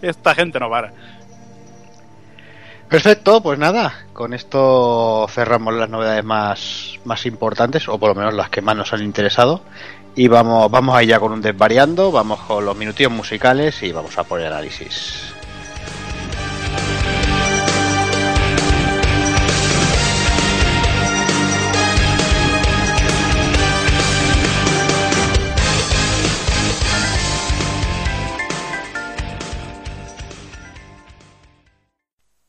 [0.00, 0.92] esta gente no para.
[2.88, 8.34] Perfecto, pues nada, con esto cerramos las novedades más, más importantes, o por lo menos
[8.34, 9.62] las que más nos han interesado.
[10.14, 14.24] Y vamos, vamos ya con un desvariando, vamos con los minutillos musicales y vamos a
[14.24, 15.32] por el análisis.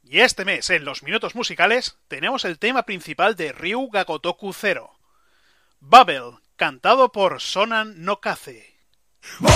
[0.03, 4.91] Y este mes, en los minutos musicales, tenemos el tema principal de Ryu Gagotoku Zero.
[5.79, 8.73] Bubble, cantado por Sonan Nokaze.
[9.39, 9.53] Bye.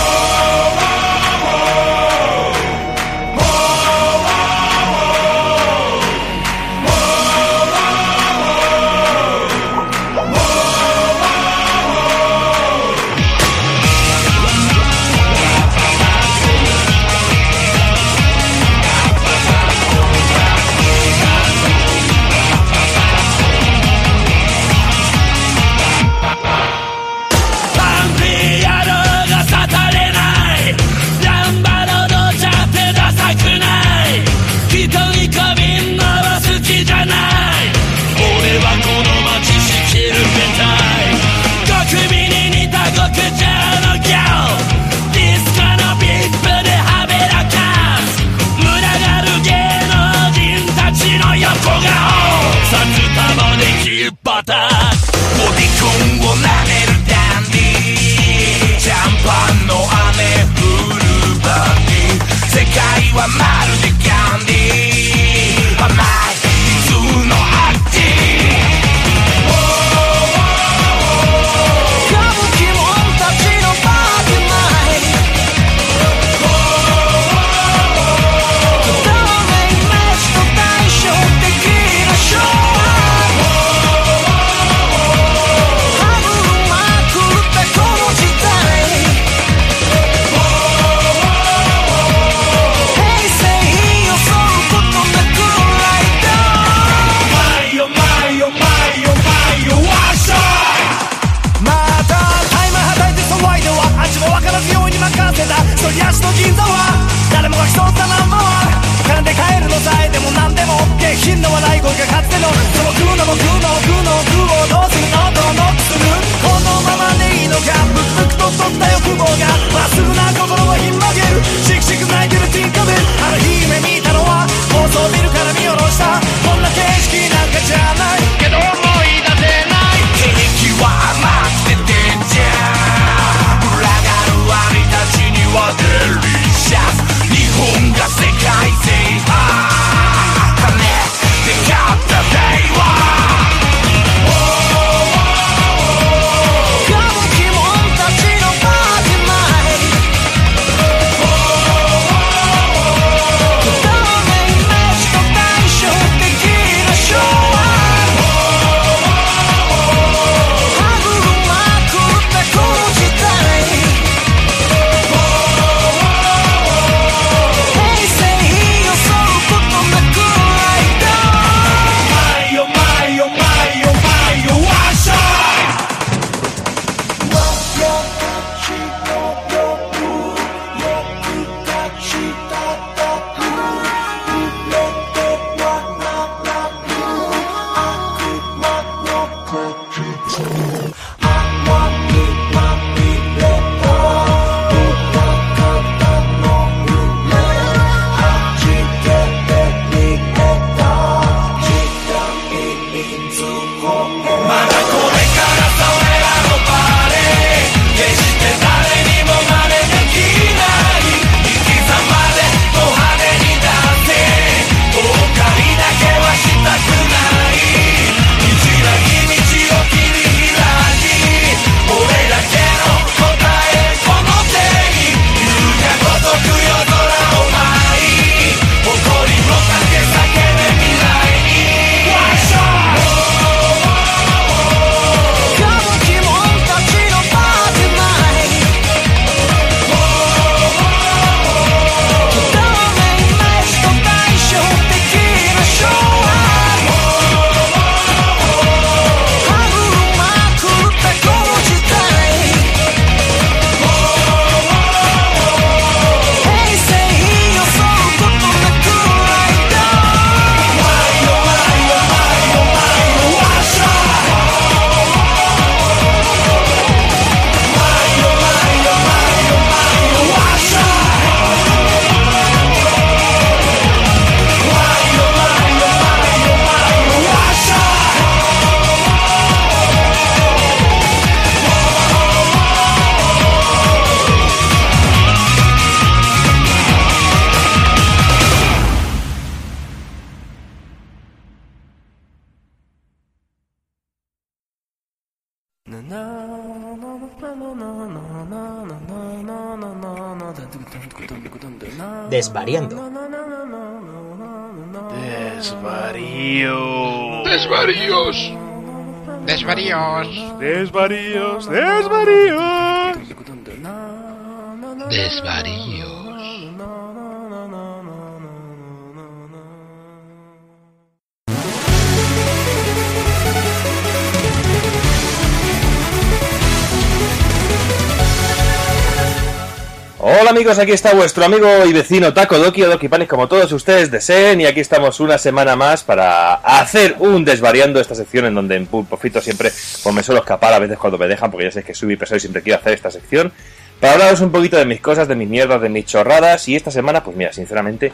[330.68, 334.12] amigos, aquí está vuestro amigo y vecino Taco Doki o Doki Panic, como todos ustedes
[334.12, 338.76] deseen, y aquí estamos una semana más para hacer un desvariando esta sección en donde
[338.76, 339.72] en Pulpofito siempre
[340.04, 342.36] pues me suelo escapar a veces cuando me dejan, porque ya sé que subí peso
[342.36, 343.54] y siempre quiero hacer esta sección,
[344.02, 346.92] para hablaros un poquito de mis cosas, de mis mierdas, de mis chorradas, y esta
[346.92, 348.12] semana, pues mira, sinceramente,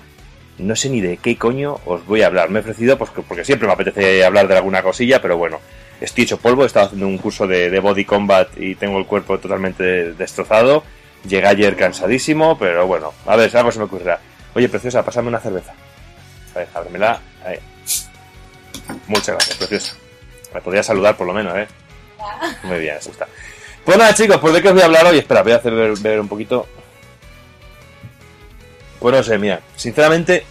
[0.60, 2.52] no sé ni de qué coño os voy a hablar.
[2.52, 5.60] Me he ofrecido, pues porque siempre me apetece hablar de alguna cosilla, pero bueno,
[6.00, 9.40] estoy hecho polvo, he estado haciendo un curso de body combat y tengo el cuerpo
[9.40, 10.84] totalmente destrozado.
[11.28, 14.20] Llegué ayer cansadísimo, pero bueno, a ver, algo se me ocurrirá.
[14.54, 15.74] Oye, preciosa, pásame una cerveza.
[16.54, 17.20] A ver, ábremela.
[17.46, 17.60] Ahí.
[19.08, 19.96] Muchas gracias, preciosa.
[20.54, 21.68] Me podría saludar por lo menos, ¿eh?
[22.64, 23.28] Muy bien, eso está.
[23.84, 25.18] Pues nada, chicos, ¿por de qué os voy a hablar hoy?
[25.18, 26.68] Espera, voy a hacer ver, un poquito.
[29.00, 30.46] Pues no sé, mira, sinceramente,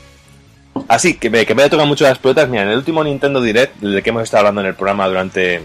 [0.88, 2.48] así que me, que me haya tocado mucho las pelotas.
[2.48, 5.62] Mira, en el último Nintendo Direct, del que hemos estado hablando en el programa durante.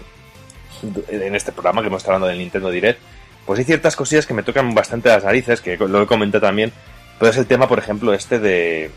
[1.08, 3.00] En este programa que hemos estado hablando del Nintendo Direct,
[3.48, 6.70] pues hay ciertas cosillas que me tocan bastante las narices, que lo he comentado también.
[7.18, 8.90] Pero es el tema, por ejemplo, este de,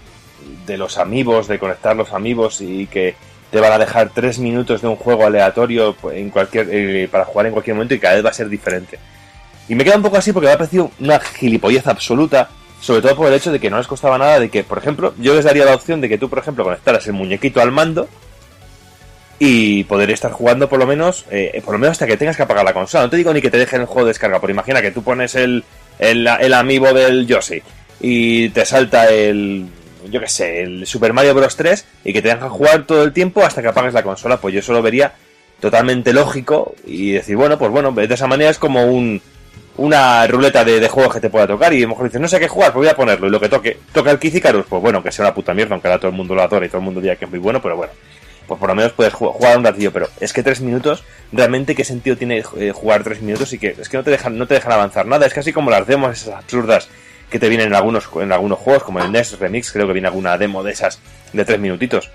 [0.68, 3.16] de los amigos, de conectar los amigos y que
[3.50, 7.46] te van a dejar tres minutos de un juego aleatorio en cualquier, eh, para jugar
[7.46, 9.00] en cualquier momento y cada vez va a ser diferente.
[9.70, 12.50] Y me queda un poco así porque me ha parecido una gilipollez absoluta,
[12.82, 15.14] sobre todo por el hecho de que no les costaba nada de que, por ejemplo,
[15.18, 18.10] yo les daría la opción de que tú, por ejemplo, conectaras el muñequito al mando
[19.44, 22.44] y poder estar jugando por lo menos, eh, por lo menos hasta que tengas que
[22.44, 23.06] apagar la consola.
[23.06, 25.02] No te digo ni que te dejen el juego de descarga, porque imagina que tú
[25.02, 25.64] pones el,
[25.98, 27.60] el, el amiibo del Yoshi
[28.00, 29.66] y te salta el,
[30.12, 31.56] yo que sé, el Super Mario Bros.
[31.56, 34.54] 3 y que te dejan jugar todo el tiempo hasta que apagues la consola, pues
[34.54, 35.14] yo eso lo vería
[35.60, 39.24] totalmente lógico y decir, bueno, pues bueno, de esa manera es como un,
[39.78, 42.28] una ruleta de, de juegos que te pueda tocar y a lo mejor dices, no
[42.28, 44.84] sé qué jugar, pues voy a ponerlo y lo que toque, toca el Kizikarus, pues
[44.84, 46.78] bueno, que sea una puta mierda, aunque ahora todo el mundo lo adora y todo
[46.78, 47.92] el mundo diga que es muy bueno, pero bueno,
[48.52, 51.74] pues por lo menos puedes ju- jugar un ratillo, pero es que tres minutos, realmente
[51.74, 54.46] qué sentido tiene eh, jugar tres minutos y que es que no te dejan, no
[54.46, 56.90] te dejan avanzar nada, es casi como las demos esas absurdas
[57.30, 60.10] que te vienen en algunos, en algunos juegos, como el NES Remix, creo que viene
[60.10, 61.00] alguna demo de esas
[61.32, 62.10] de tres minutitos.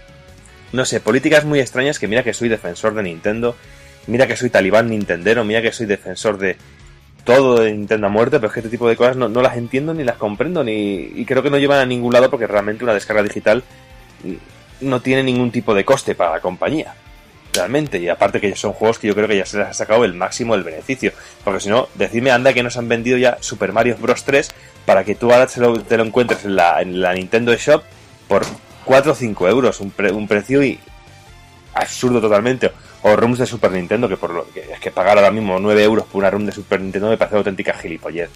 [0.75, 3.57] No sé, políticas muy extrañas que mira que soy defensor de Nintendo,
[4.09, 6.59] mira que soy talibán nintendero, mira que soy defensor de
[7.25, 9.57] todo de Nintendo a muerte, pero es que este tipo de cosas no, no las
[9.57, 12.85] entiendo ni las comprendo ni y creo que no llevan a ningún lado porque realmente
[12.85, 13.65] una descarga digital
[14.81, 16.95] no tiene ningún tipo de coste para la compañía.
[17.53, 20.05] Realmente, y aparte que son juegos que yo creo que ya se les ha sacado
[20.05, 21.13] el máximo del beneficio.
[21.43, 24.25] Porque si no, decidme, anda, que nos han vendido ya Super Mario Bros.
[24.25, 24.51] 3
[24.85, 27.83] para que tú ahora te lo, te lo encuentres en la, en la Nintendo Shop
[28.29, 28.45] por
[28.85, 29.81] 4 o 5 euros.
[29.81, 30.79] Un precio y
[31.75, 32.73] absurdo totalmente.
[33.03, 35.83] O rooms de Super Nintendo, que por lo que es que pagar ahora mismo 9
[35.83, 38.31] euros por una room de Super Nintendo me parece auténtica gilipollez.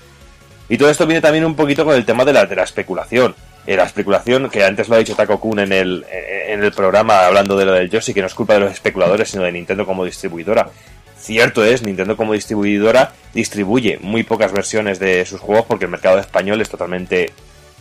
[0.69, 3.35] Y todo esto viene también un poquito con el tema de la, de la especulación.
[3.71, 7.25] Eh, la especulación, que antes lo ha dicho Taco Kun en el, en el programa
[7.25, 9.87] hablando de lo del Yoshi, que no es culpa de los especuladores, sino de Nintendo
[9.87, 10.69] como distribuidora.
[11.17, 16.19] Cierto es, Nintendo como distribuidora distribuye muy pocas versiones de sus juegos porque el mercado
[16.19, 17.31] español es totalmente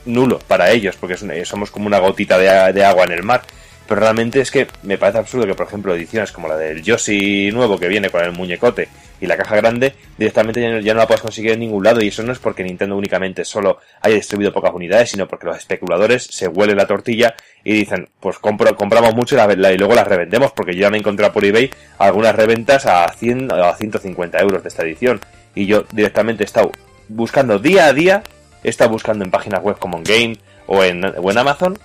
[0.06, 3.42] nulo para ellos, porque una- somos como una gotita de, de agua en el mar.
[3.88, 7.50] Pero realmente es que me parece absurdo que, por ejemplo, ediciones como la del Yoshi
[7.52, 8.90] nuevo que viene con el muñecote
[9.22, 12.02] y la caja grande, directamente ya no, ya no la puedes conseguir en ningún lado.
[12.02, 15.58] Y eso no es porque Nintendo únicamente solo haya distribuido pocas unidades, sino porque los
[15.58, 20.08] especuladores se huelen la tortilla y dicen, pues compro, compramos mucho y, y luego las
[20.08, 23.76] revendemos, porque yo ya me he encontrado por eBay algunas reventas a 100 o a
[23.76, 25.20] 150 euros de esta edición.
[25.56, 26.72] Y yo directamente he estado
[27.10, 28.24] buscando día a día,
[28.64, 30.38] he estado buscando en páginas web como en Game
[30.68, 31.78] o en, o en Amazon,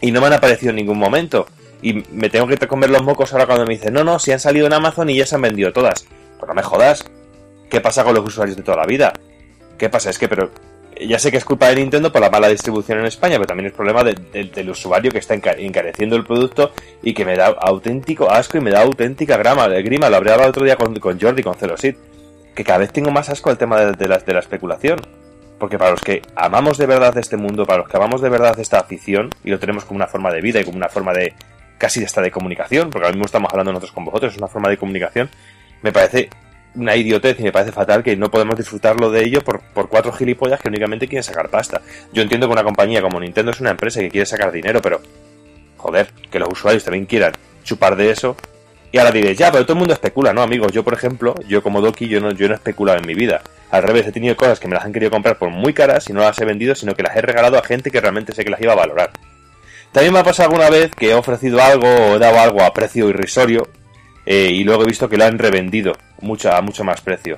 [0.00, 1.46] y no me han aparecido en ningún momento.
[1.82, 4.40] Y me tengo que comer los mocos ahora cuando me dicen, no, no, si han
[4.40, 6.06] salido en Amazon y ya se han vendido todas.
[6.40, 7.04] Pues no me jodas.
[7.70, 9.12] ¿Qué pasa con los usuarios de toda la vida?
[9.78, 10.10] ¿Qué pasa?
[10.10, 10.50] Es que, pero
[11.00, 13.68] ya sé que es culpa de Nintendo por la mala distribución en España, pero también
[13.68, 16.72] es problema de- de- del usuario que está enca- encareciendo el producto
[17.02, 20.10] y que me da auténtico asco y me da auténtica grama, grima.
[20.10, 21.94] Lo hablaba el otro día con, con Jordi, con Celosid,
[22.54, 25.00] que cada vez tengo más asco al tema de, de la, de la especulación.
[25.58, 28.58] Porque para los que amamos de verdad este mundo, para los que amamos de verdad
[28.58, 31.34] esta afición, y lo tenemos como una forma de vida y como una forma de
[31.78, 34.68] casi hasta de comunicación, porque ahora mismo estamos hablando nosotros con vosotros, es una forma
[34.70, 35.28] de comunicación,
[35.82, 36.30] me parece
[36.74, 40.12] una idiotez y me parece fatal que no podemos disfrutarlo de ello por, por cuatro
[40.12, 41.80] gilipollas que únicamente quieren sacar pasta.
[42.12, 45.00] Yo entiendo que una compañía como Nintendo es una empresa que quiere sacar dinero, pero
[45.76, 47.32] joder, que los usuarios también quieran
[47.64, 48.36] chupar de eso.
[48.92, 50.72] Y ahora diréis, ya, pero todo el mundo especula, ¿no, amigos?
[50.72, 53.40] Yo, por ejemplo, yo como Doki, yo no, yo no he especulado en mi vida.
[53.70, 56.12] Al revés, he tenido cosas que me las han querido comprar por muy caras y
[56.12, 58.50] no las he vendido, sino que las he regalado a gente que realmente sé que
[58.50, 59.10] las iba a valorar.
[59.92, 62.74] También me ha pasado alguna vez que he ofrecido algo o he dado algo a
[62.74, 63.68] precio irrisorio
[64.32, 67.36] eh, y luego he visto que lo han revendido mucho, a mucho más precio.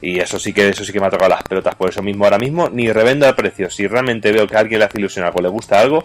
[0.00, 1.76] Y eso sí que eso sí que me ha tocado las pelotas.
[1.76, 3.70] Por eso mismo ahora mismo ni revendo al precio.
[3.70, 6.02] Si realmente veo que a alguien le hace ilusión algo, le gusta algo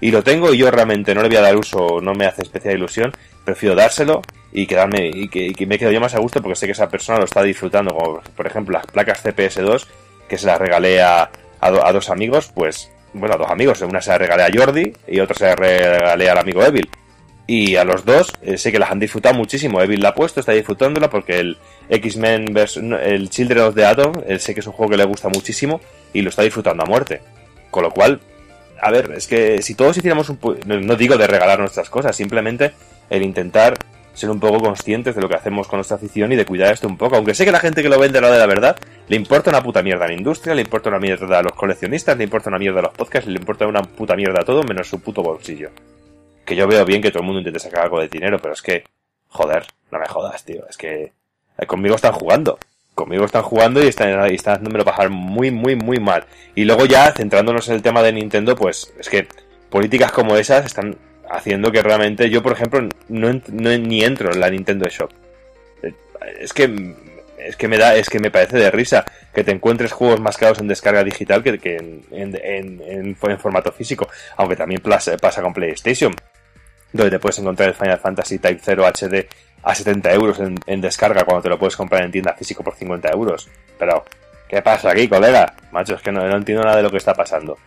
[0.00, 2.42] y lo tengo y yo realmente no le voy a dar uso, no me hace
[2.42, 3.12] especial ilusión,
[3.44, 4.22] prefiero dárselo
[4.52, 6.72] y quedarme y que, y que me quedo yo más a gusto porque sé que
[6.72, 7.92] esa persona lo está disfrutando.
[7.92, 9.86] Como por ejemplo las placas CPS2
[10.28, 11.22] que se las regalé a,
[11.60, 13.80] a, a dos amigos, pues bueno, a dos amigos.
[13.80, 16.88] Una se la regalé a Jordi y otra se la regalé al amigo Evil.
[17.52, 19.82] Y a los dos eh, sé que las han disfrutado muchísimo.
[19.82, 21.58] Evil la ha puesto, está disfrutándola porque el
[21.88, 22.56] X-Men
[23.02, 25.80] el Children of the Atom, él sé que es un juego que le gusta muchísimo
[26.12, 27.22] y lo está disfrutando a muerte.
[27.72, 28.20] Con lo cual,
[28.80, 30.38] a ver, es que si todos hiciéramos un...
[30.64, 32.70] No, no digo de regalar nuestras cosas, simplemente
[33.10, 33.74] el intentar
[34.14, 36.86] ser un poco conscientes de lo que hacemos con nuestra afición y de cuidar esto
[36.86, 37.16] un poco.
[37.16, 38.76] Aunque sé que la gente que lo vende lo de la verdad,
[39.08, 42.16] le importa una puta mierda a la industria, le importa una mierda a los coleccionistas,
[42.16, 44.86] le importa una mierda a los podcasts, le importa una puta mierda a todo menos
[44.86, 45.70] su puto bolsillo.
[46.50, 48.60] Que yo veo bien que todo el mundo intente sacar algo de dinero, pero es
[48.60, 48.82] que,
[49.28, 50.66] joder, no me jodas, tío.
[50.68, 51.12] Es que
[51.58, 52.58] eh, conmigo están jugando.
[52.96, 56.24] Conmigo están jugando y están, y están hacéndomelo bajar muy, muy, muy mal.
[56.56, 59.28] Y luego ya, centrándonos en el tema de Nintendo, pues es que
[59.70, 60.96] políticas como esas están
[61.30, 65.10] haciendo que realmente yo, por ejemplo, no, no- ni entro en la Nintendo Shop.
[65.84, 65.94] Eh,
[66.40, 66.96] Es que
[67.38, 70.36] es que me da es que me parece de risa que te encuentres juegos más
[70.36, 75.40] caros en descarga digital que, que en, en, en- en- formato físico, aunque también pasa
[75.42, 76.12] con PlayStation,
[76.92, 79.26] donde te puedes encontrar el Final Fantasy Type 0 HD
[79.62, 82.74] a 70 euros en, en descarga cuando te lo puedes comprar en tienda físico por
[82.74, 83.48] 50 euros.
[83.78, 84.04] Pero,
[84.48, 85.54] ¿qué pasa aquí, colega?
[85.72, 87.58] Macho, es que no, entiendo nada de lo que está pasando.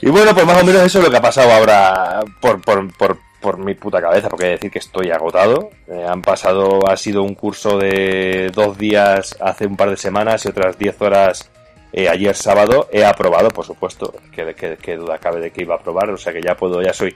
[0.00, 2.94] Y bueno, pues más o menos eso es lo que ha pasado ahora por, por,
[2.96, 5.70] por, por mi puta cabeza, porque decir que estoy agotado.
[5.88, 10.44] Eh, han pasado, ha sido un curso de dos días hace un par de semanas
[10.44, 11.50] y otras 10 horas
[11.92, 12.88] eh, ayer sábado.
[12.92, 16.18] He aprobado, por supuesto, que, que, que duda cabe de que iba a aprobar, o
[16.18, 17.14] sea que ya puedo, ya soy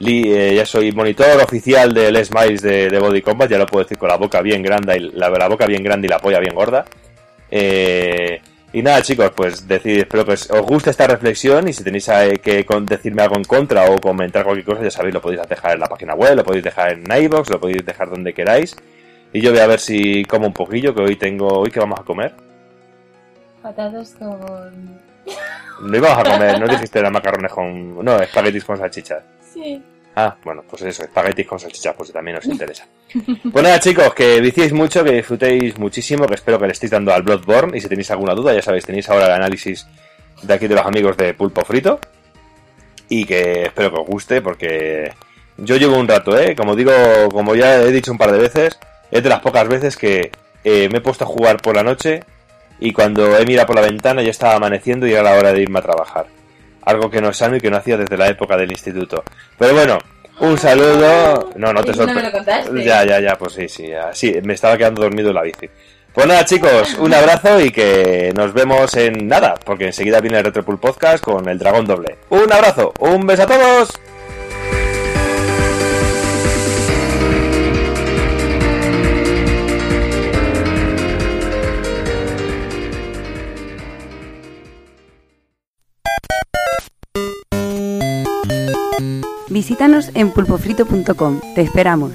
[0.00, 3.84] li- eh, ya soy monitor oficial del Smiles de, de Body Combat, ya lo puedo
[3.84, 6.38] decir con la boca bien grande y la, la boca bien grande y la polla
[6.40, 6.84] bien gorda.
[7.50, 8.40] Eh,
[8.72, 12.08] y nada, chicos, pues decir, espero que os os guste esta reflexión y si tenéis
[12.08, 15.42] eh, que con- decirme algo en contra o comentar cualquier cosa, ya sabéis, lo podéis
[15.48, 18.76] dejar en la página web, lo podéis dejar en iVoox, lo podéis dejar donde queráis.
[19.32, 21.98] Y yo voy a ver si como un poquillo, que hoy tengo, hoy que vamos
[22.00, 22.32] a comer.
[23.62, 25.00] Patatas con...
[25.82, 29.22] No íbamos a comer, no dijiste la macarrones con, no, espaguetis con salchichas.
[30.16, 32.86] Ah, bueno, pues eso, espaguetis con salchichas, pues también os interesa.
[33.52, 37.12] Pues nada, chicos, que viciéis mucho, que disfrutéis muchísimo, que espero que le estéis dando
[37.12, 37.76] al Bloodborne.
[37.76, 39.86] Y si tenéis alguna duda, ya sabéis, tenéis ahora el análisis
[40.42, 41.98] de aquí de los amigos de Pulpo Frito.
[43.08, 45.12] Y que espero que os guste, porque
[45.56, 46.54] yo llevo un rato, ¿eh?
[46.54, 46.92] Como digo,
[47.32, 48.78] como ya he dicho un par de veces,
[49.10, 50.30] es de las pocas veces que
[50.62, 52.22] eh, me he puesto a jugar por la noche
[52.78, 55.62] y cuando he mirado por la ventana ya estaba amaneciendo y era la hora de
[55.62, 56.26] irme a trabajar.
[56.84, 59.22] Algo que no es sano y que no hacía desde la época del instituto.
[59.58, 59.98] Pero bueno,
[60.40, 61.50] un saludo.
[61.56, 62.32] No, no te No sorprendas.
[62.32, 62.84] contaste.
[62.84, 63.90] Ya, ya, ya, pues sí, sí.
[64.12, 65.68] Sí, me estaba quedando dormido en la bici.
[66.12, 70.44] Pues nada, chicos, un abrazo y que nos vemos en nada, porque enseguida viene el
[70.44, 72.16] Retropool Podcast con el Dragón Doble.
[72.30, 73.90] Un abrazo, un beso a todos.
[89.50, 91.40] Visítanos en pulpofrito.com.
[91.54, 92.12] Te esperamos.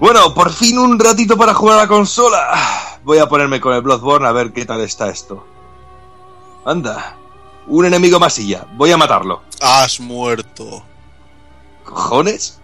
[0.00, 2.50] Bueno, por fin un ratito para jugar a la consola.
[3.04, 5.53] Voy a ponerme con el Bloodborne a ver qué tal está esto.
[6.64, 7.16] Anda,
[7.66, 8.66] un enemigo masilla.
[8.72, 9.42] Voy a matarlo.
[9.60, 10.82] Has muerto.
[11.84, 12.58] ¿Cojones?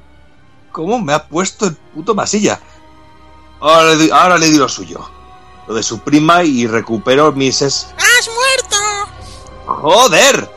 [0.73, 2.61] ¿Cómo me ha puesto el puto masilla?
[3.61, 5.09] Ahora le, di- ahora le di lo suyo.
[5.69, 7.61] Lo de su prima y recupero mis...
[7.63, 7.89] Es...
[7.99, 8.77] ¡Has muerto!
[9.67, 10.51] ¡Joder!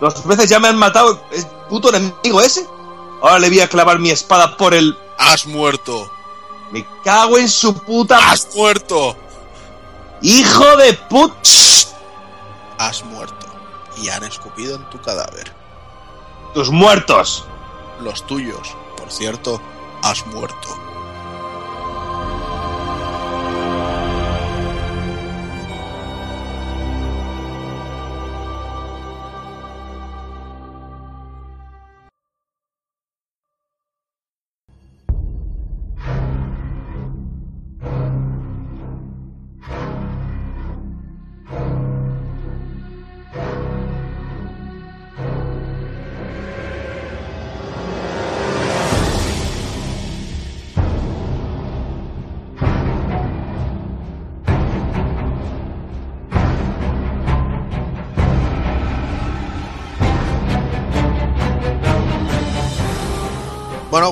[0.00, 2.66] Dos veces ya me han matado el puto enemigo ese.
[3.20, 4.96] Ahora le voy a clavar mi espada por el...
[5.18, 6.10] ¡Has muerto!
[6.70, 8.30] Me cago en su puta...
[8.30, 9.16] ¡Has muerto!
[10.22, 11.32] ¡Hijo de put...
[12.80, 13.46] Has muerto.
[13.98, 15.52] Y han escupido en tu cadáver.
[16.54, 17.44] ¡Tus muertos!
[18.00, 19.60] Los tuyos, por cierto,
[20.02, 20.89] has muerto.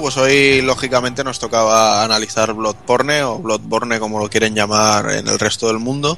[0.09, 5.39] Pues hoy lógicamente nos tocaba analizar Bloodborne o Bloodborne como lo quieren llamar en el
[5.39, 6.17] resto del mundo.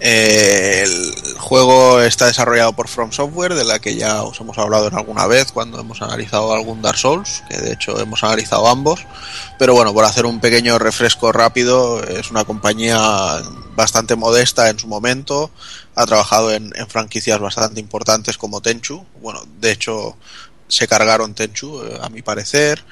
[0.00, 4.88] Eh, el juego está desarrollado por From Software, de la que ya os hemos hablado
[4.88, 9.04] en alguna vez cuando hemos analizado algún Dark Souls, que de hecho hemos analizado ambos.
[9.58, 13.42] Pero bueno, por hacer un pequeño refresco rápido, es una compañía
[13.76, 15.50] bastante modesta en su momento,
[15.94, 19.04] ha trabajado en, en franquicias bastante importantes como Tenchu.
[19.20, 20.16] Bueno, de hecho,
[20.68, 22.84] se cargaron Tenchu, eh, a mi parecer.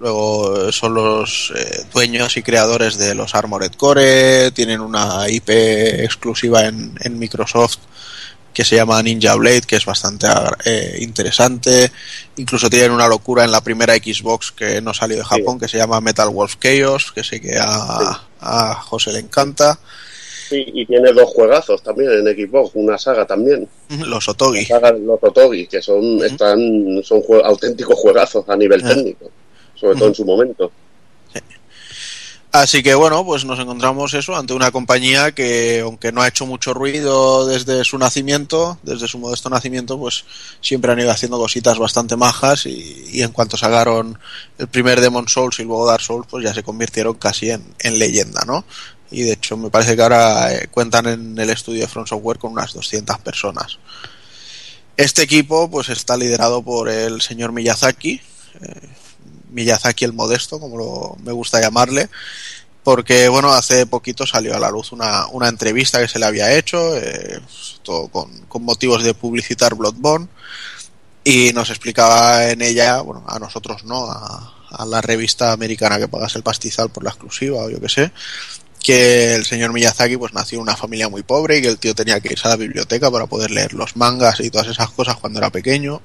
[0.00, 5.50] Luego eh, son los eh, dueños y creadores de los Armored Core, tienen una IP
[5.50, 7.76] exclusiva en, en Microsoft
[8.54, 10.26] que se llama Ninja Blade, que es bastante
[10.64, 11.92] eh, interesante.
[12.36, 15.76] Incluso tienen una locura en la primera Xbox que no salió de Japón, que se
[15.76, 19.78] llama Metal Wolf Chaos, que sé que a, a José le encanta.
[20.48, 23.68] Sí, y tiene dos juegazos también en Xbox, una saga también.
[24.04, 24.64] Los Otogi.
[24.64, 26.58] Saga los Otogi, que son, están,
[27.04, 28.88] son jue- auténticos juegazos a nivel Ah.
[28.88, 29.30] técnico,
[29.80, 30.70] sobre todo en su momento.
[32.52, 36.46] Así que bueno, pues nos encontramos eso ante una compañía que, aunque no ha hecho
[36.46, 40.24] mucho ruido desde su nacimiento, desde su modesto nacimiento, pues
[40.60, 44.18] siempre han ido haciendo cositas bastante majas y, y en cuanto sacaron
[44.58, 48.00] el primer Demon Souls y luego Dark Souls, pues ya se convirtieron casi en, en
[48.00, 48.64] leyenda, ¿no?
[49.12, 52.38] Y de hecho me parece que ahora eh, cuentan en el estudio de Front Software
[52.38, 53.78] con unas 200 personas.
[54.96, 58.20] Este equipo pues está liderado por el señor Miyazaki,
[58.60, 58.88] eh,
[59.52, 62.08] Miyazaki el modesto, como lo- me gusta llamarle,
[62.82, 66.54] porque bueno, hace poquito salió a la luz una, una entrevista que se le había
[66.56, 67.40] hecho, eh,
[67.82, 70.28] todo con, con motivos de publicitar Bloodborne,
[71.24, 74.54] y nos explicaba en ella, bueno, a nosotros no, a,
[74.86, 78.12] la revista americana que pagas el pastizal por la exclusiva o yo que sé,
[78.82, 81.94] que el señor Miyazaki pues nació en una familia muy pobre y que el tío
[81.94, 85.16] tenía que irse a la biblioteca para poder leer los mangas y todas esas cosas
[85.16, 86.00] cuando era pequeño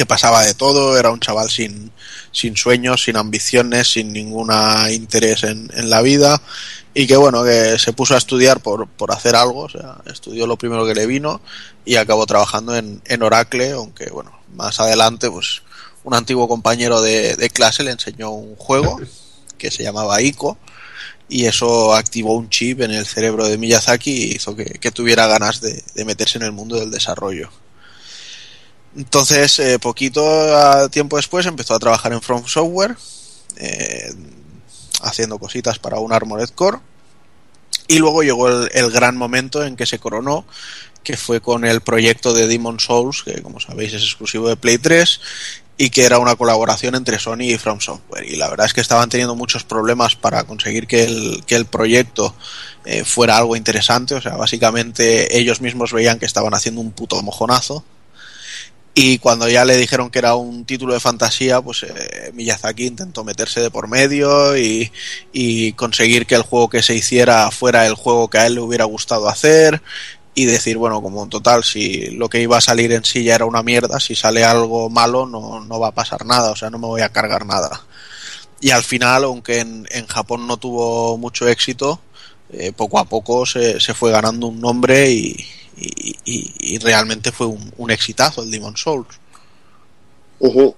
[0.00, 1.92] que pasaba de todo, era un chaval sin,
[2.32, 4.50] sin sueños, sin ambiciones, sin ningún
[4.90, 6.40] interés en, en la vida
[6.94, 10.46] y que bueno, que se puso a estudiar por, por hacer algo, o sea, estudió
[10.46, 11.42] lo primero que le vino
[11.84, 15.60] y acabó trabajando en, en Oracle, aunque bueno, más adelante pues
[16.02, 18.98] un antiguo compañero de, de clase le enseñó un juego
[19.58, 20.56] que se llamaba ICO
[21.28, 25.26] y eso activó un chip en el cerebro de Miyazaki y hizo que, que tuviera
[25.26, 27.50] ganas de, de meterse en el mundo del desarrollo.
[28.96, 32.96] Entonces, eh, poquito tiempo después empezó a trabajar en From Software,
[33.56, 34.12] eh,
[35.02, 36.78] haciendo cositas para un Armored Core.
[37.86, 40.44] Y luego llegó el, el gran momento en que se coronó,
[41.02, 44.78] que fue con el proyecto de Demon Souls, que como sabéis es exclusivo de Play
[44.78, 45.20] 3,
[45.82, 48.30] y que era una colaboración entre Sony y From Software.
[48.30, 51.64] Y la verdad es que estaban teniendo muchos problemas para conseguir que el, que el
[51.64, 52.34] proyecto
[52.84, 54.14] eh, fuera algo interesante.
[54.14, 57.82] O sea, básicamente ellos mismos veían que estaban haciendo un puto mojonazo.
[58.92, 63.22] Y cuando ya le dijeron que era un título de fantasía, pues eh, Miyazaki intentó
[63.22, 64.90] meterse de por medio y,
[65.32, 68.60] y conseguir que el juego que se hiciera fuera el juego que a él le
[68.60, 69.80] hubiera gustado hacer
[70.34, 73.34] y decir, bueno, como en total, si lo que iba a salir en sí ya
[73.36, 76.70] era una mierda, si sale algo malo no, no va a pasar nada, o sea,
[76.70, 77.84] no me voy a cargar nada.
[78.60, 82.00] Y al final, aunque en, en Japón no tuvo mucho éxito,
[82.52, 85.36] eh, poco a poco se, se fue ganando un nombre y,
[85.80, 89.06] y, y- y realmente fue un, un exitazo el Demon Souls.
[90.40, 90.74] Ujú.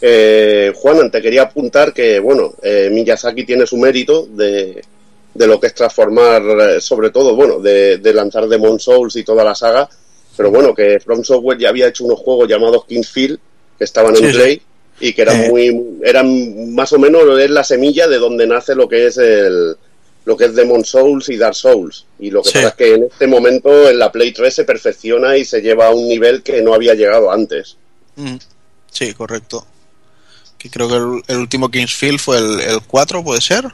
[0.00, 4.82] Eh, Juan, te quería apuntar que, bueno, eh, Miyazaki tiene su mérito de,
[5.34, 9.24] de lo que es transformar, eh, sobre todo, bueno, de, de lanzar Demon Souls y
[9.24, 9.88] toda la saga,
[10.36, 13.38] pero bueno, que From Software ya había hecho unos juegos llamados Kingsfield,
[13.76, 14.62] que estaban en Sí,
[15.00, 15.48] y que eran Eh.
[15.48, 19.76] muy, eran más o menos es la semilla de donde nace lo que es el
[20.28, 22.04] lo que es Demon Souls y Dark Souls.
[22.20, 22.54] Y lo que Sí.
[22.56, 25.86] pasa es que en este momento en la Play 3 se perfecciona y se lleva
[25.86, 27.76] a un nivel que no había llegado antes.
[28.16, 28.36] Mm,
[28.90, 29.66] Sí, correcto.
[30.58, 33.64] Que creo que el, el último Kingsfield fue el, el 4, ¿puede ser?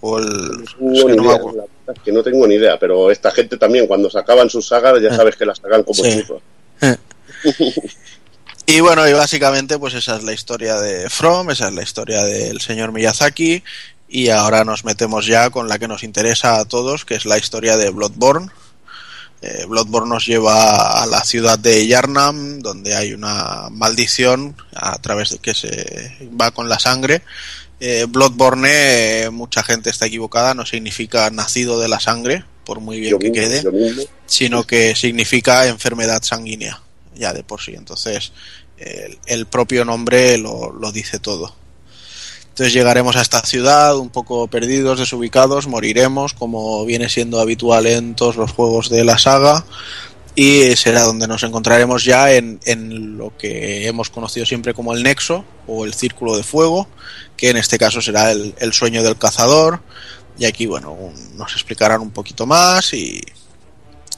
[0.00, 0.64] O el...
[0.80, 1.64] No es que no idea,
[1.94, 5.14] es que no tengo ni idea, pero esta gente también cuando sacaban sus sagas ya
[5.14, 6.20] sabes que las sacan como Sí.
[6.22, 6.42] chuzos.
[8.66, 12.22] Y bueno, y básicamente pues esa es la historia de From, esa es la historia
[12.24, 13.62] del señor Miyazaki
[14.12, 17.38] y ahora nos metemos ya con la que nos interesa a todos, que es la
[17.38, 18.50] historia de Bloodborne.
[19.40, 25.30] Eh, Bloodborne nos lleva a la ciudad de Yarnam, donde hay una maldición a través
[25.30, 27.22] de que se va con la sangre.
[27.80, 28.68] Eh, Bloodborne,
[29.22, 33.18] eh, mucha gente está equivocada, no significa nacido de la sangre, por muy bien Yo
[33.18, 36.82] que mismo, quede sino que significa enfermedad sanguínea,
[37.14, 37.72] ya de por sí.
[37.74, 38.32] Entonces,
[38.76, 41.61] el, el propio nombre lo, lo dice todo.
[42.52, 48.14] Entonces llegaremos a esta ciudad un poco perdidos, desubicados, moriremos, como viene siendo habitual en
[48.14, 49.64] todos los juegos de la saga,
[50.34, 55.02] y será donde nos encontraremos ya en, en lo que hemos conocido siempre como el
[55.02, 56.88] nexo o el círculo de fuego,
[57.38, 59.80] que en este caso será el, el sueño del cazador,
[60.38, 60.94] y aquí, bueno,
[61.34, 63.22] nos explicarán un poquito más y,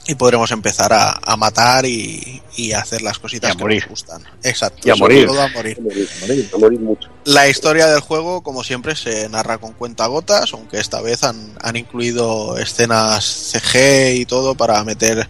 [0.07, 3.81] y podremos empezar a, a matar y, y hacer las cositas que morir.
[3.81, 4.23] nos gustan.
[4.43, 4.87] Exacto.
[4.87, 5.27] Y a morir.
[5.27, 5.77] todo a morir.
[5.79, 7.09] A morir, a morir, a morir mucho.
[7.25, 11.75] La historia del juego, como siempre, se narra con cuentagotas, aunque esta vez han, han
[11.75, 15.27] incluido escenas CG y todo para meter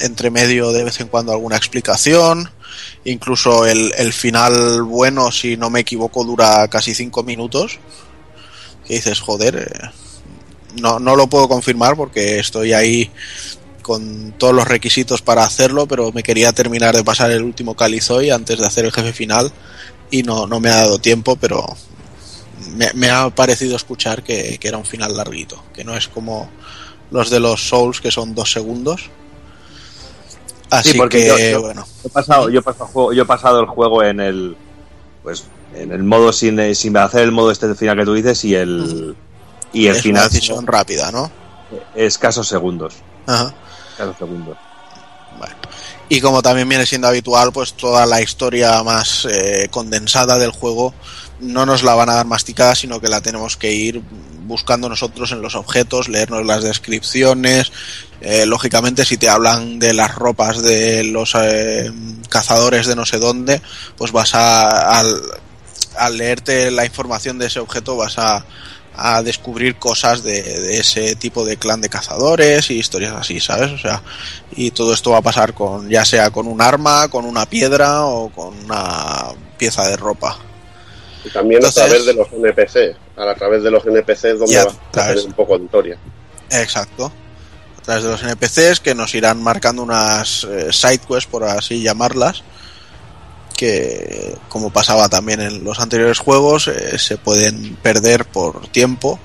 [0.00, 2.50] entre medio de vez en cuando alguna explicación.
[3.04, 7.78] Incluso el, el final bueno, si no me equivoco, dura casi 5 minutos.
[8.86, 9.90] Que dices, joder, eh,
[10.80, 13.10] no, no lo puedo confirmar porque estoy ahí
[13.88, 18.28] con todos los requisitos para hacerlo, pero me quería terminar de pasar el último Calizoy
[18.30, 19.50] antes de hacer el jefe final
[20.10, 21.64] y no, no me ha dado tiempo, pero
[22.76, 26.50] me, me ha parecido escuchar que, que era un final larguito, que no es como
[27.10, 29.08] los de los Souls que son dos segundos.
[30.70, 31.86] Así Sí, porque que, yo- yo- bueno.
[32.02, 34.56] Yo he pasado, yo he pasado, el juego- yo he pasado el juego en el
[35.22, 35.44] pues
[35.74, 39.16] en el modo sin, sin hacer el modo este final que tú dices y el
[39.72, 41.30] y el es final una decisión rápida, ¿no?
[41.94, 42.94] escasos segundos.
[43.26, 43.54] Ajá.
[43.98, 44.56] Escasos segundos.
[46.08, 50.94] Y como también viene siendo habitual, pues toda la historia más eh, condensada del juego
[51.40, 54.02] no nos la van a dar masticada, sino que la tenemos que ir
[54.46, 57.72] buscando nosotros en los objetos, leernos las descripciones.
[58.20, 61.92] Eh, lógicamente, si te hablan de las ropas de los eh,
[62.28, 63.60] cazadores de no sé dónde,
[63.96, 68.46] pues vas a, al leerte la información de ese objeto vas a,
[69.00, 73.70] a descubrir cosas de, de ese tipo de clan de cazadores y historias así, ¿sabes?
[73.70, 74.02] O sea,
[74.56, 78.04] y todo esto va a pasar con, ya sea con un arma, con una piedra
[78.04, 79.26] o con una
[79.56, 80.36] pieza de ropa.
[81.24, 82.96] Y también Entonces- a través de los NPC.
[83.16, 85.98] A través de los NPC donde vas a tener un poco de historia.
[86.50, 87.12] Exacto.
[87.78, 91.82] A través de los NPCs que nos irán marcando unas eh, side quests, por así
[91.82, 92.42] llamarlas,
[93.58, 99.18] que como pasaba también en los anteriores juegos, eh, se pueden perder por tiempo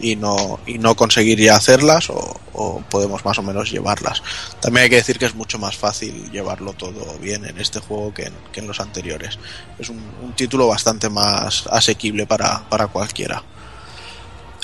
[0.00, 2.40] y no, y no conseguir ya hacerlas o,
[2.88, 4.22] podemos más o menos llevarlas.
[4.60, 8.14] También hay que decir que es mucho más fácil llevarlo todo bien en este juego
[8.14, 9.38] que en, que en los anteriores.
[9.78, 13.42] Es un, un título bastante más asequible para, para cualquiera.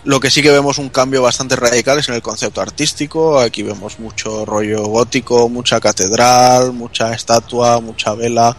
[0.05, 3.39] Lo que sí que vemos un cambio bastante radical es en el concepto artístico.
[3.39, 8.57] Aquí vemos mucho rollo gótico, mucha catedral, mucha estatua, mucha vela,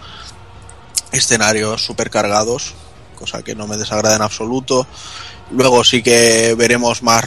[1.11, 2.73] escenarios super cargados,
[3.15, 4.88] cosa que no me desagrada en absoluto.
[5.51, 7.25] Luego sí que veremos más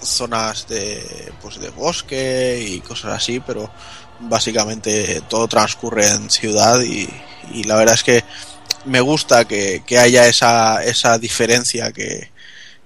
[0.00, 3.70] zonas de, pues de bosque y cosas así, pero
[4.20, 7.08] básicamente todo transcurre en ciudad y,
[7.52, 8.24] y la verdad es que
[8.84, 12.30] me gusta que, que haya esa, esa diferencia que,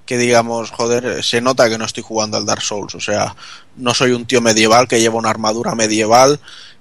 [0.06, 3.36] que digamos, joder, se nota que no estoy jugando al Dark Souls, o sea,
[3.76, 6.40] no soy un tío medieval que lleva una armadura medieval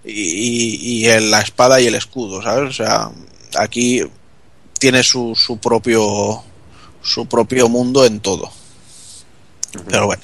[0.10, 2.70] y, y, el- la espada y el escudo, ¿sabes?
[2.70, 3.10] O sea,
[3.58, 4.02] aquí
[4.80, 6.44] tiene su, su propio
[7.02, 8.52] su propio mundo en todo.
[9.88, 10.22] Pero bueno.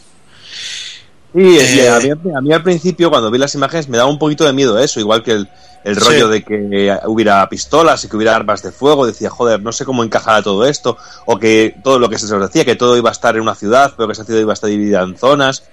[1.34, 4.10] Sí, y Eh, a, mí, a mí al principio, cuando vi las imágenes, me daba
[4.10, 5.50] un poquito de miedo eso, igual que el,
[5.84, 6.02] el Sí.
[6.02, 9.06] rollo de que hubiera pistolas y que hubiera armas de fuego.
[9.06, 10.98] Decía, joder, no sé cómo encajará todo esto.
[11.26, 13.56] O que todo lo que se os decía, que todo iba a estar en una
[13.56, 15.64] ciudad, pero que esa ciudad iba a estar dividida en zonas.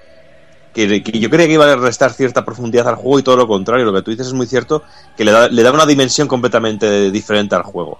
[0.74, 3.46] Que, que yo creía que iba a restar cierta profundidad al juego y todo lo
[3.46, 3.84] contrario.
[3.84, 4.82] Lo que tú dices es muy cierto,
[5.16, 7.98] que le da, le da una dimensión completamente diferente al juego.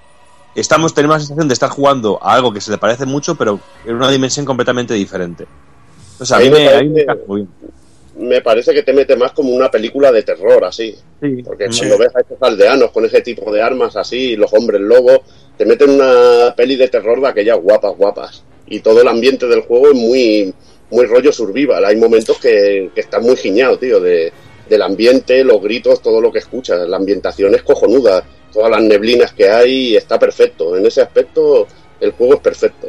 [0.54, 3.58] Estamos, tenemos la sensación de estar jugando a algo que se le parece mucho, pero
[3.86, 5.46] en una dimensión completamente diferente.
[6.18, 7.52] O sea, a mí, me me, a mí me parece- encaja muy bien.
[8.14, 10.94] Me parece que te mete más como una película de terror, así.
[11.44, 11.78] Porque Sí.
[11.80, 15.20] cuando ves a estos aldeanos con ese tipo de armas así, los hombres lobos,
[15.56, 18.44] te meten una peli de terror de aquellas guapas, guapas.
[18.66, 20.54] Y todo el ambiente del juego es muy,
[20.92, 21.84] muy rollo survival.
[21.84, 24.32] Hay momentos que, que están muy giñados, tío, de,
[24.68, 26.86] del ambiente, los gritos, todo lo que escuchas.
[26.88, 28.24] La ambientación es cojonuda.
[28.52, 30.76] Todas las neblinas que hay, está perfecto.
[30.76, 31.66] En ese aspecto,
[32.00, 32.88] el juego es perfecto.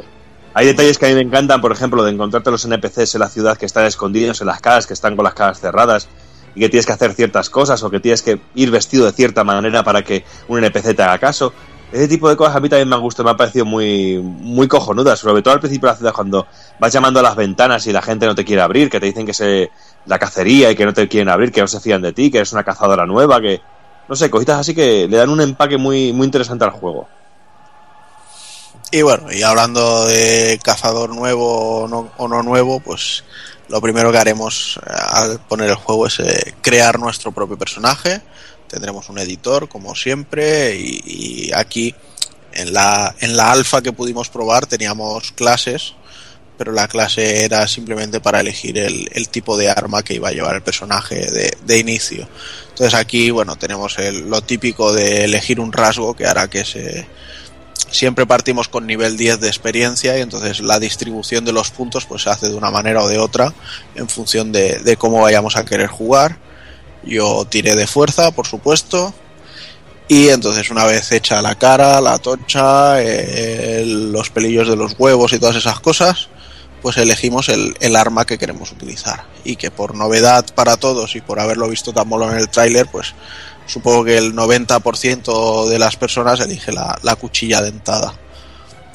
[0.53, 3.29] Hay detalles que a mí me encantan, por ejemplo, de encontrarte los NPCs en la
[3.29, 6.07] ciudad que están escondidos en las casas, que están con las casas cerradas
[6.53, 9.43] y que tienes que hacer ciertas cosas o que tienes que ir vestido de cierta
[9.43, 11.53] manera para que un NPC te haga caso.
[11.93, 14.67] Ese tipo de cosas a mí también me han gustado, me ha parecido muy, muy
[14.67, 16.47] cojonudas, sobre todo al principio de la ciudad cuando
[16.79, 19.25] vas llamando a las ventanas y la gente no te quiere abrir, que te dicen
[19.27, 19.69] que es
[20.07, 22.39] la cacería y que no te quieren abrir, que no se fían de ti, que
[22.39, 23.61] eres una cazadora nueva, que
[24.07, 27.07] no sé, cositas así que le dan un empaque muy, muy interesante al juego.
[28.91, 33.23] Y bueno, y hablando de cazador nuevo o no, o no nuevo, pues
[33.69, 38.21] lo primero que haremos eh, al poner el juego es eh, crear nuestro propio personaje.
[38.73, 41.93] Tendremos un editor, como siempre, y, aquí
[42.53, 45.93] en la, en la alfa que pudimos probar teníamos clases,
[46.57, 50.31] pero la clase era simplemente para elegir el, el tipo de arma que iba a
[50.31, 52.27] llevar el personaje de, de inicio.
[52.69, 57.05] Entonces aquí, bueno, tenemos el- lo típico de elegir un rasgo que hará que se,
[57.91, 62.23] siempre partimos con nivel 10 de experiencia y entonces la distribución de los puntos pues
[62.23, 63.53] se hace de una manera o de otra
[63.93, 66.37] en función de, de cómo vayamos a querer jugar.
[67.05, 69.13] Yo tiré de fuerza, por supuesto.
[70.07, 72.97] Y entonces una vez hecha la cara, la tocha,
[73.85, 76.29] los pelillos de los huevos y todas esas cosas,
[76.81, 79.25] pues elegimos el, el arma que queremos utilizar.
[79.43, 82.87] Y que por novedad para todos y por haberlo visto tan molón en el tráiler,
[82.87, 83.15] pues
[83.65, 88.13] supongo que el 90% de las personas elige la, la cuchilla dentada.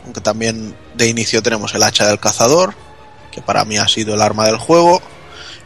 [0.04, 2.74] Aunque también de inicio tenemos el hacha del cazador,
[3.30, 5.02] que para mí ha sido el arma del juego,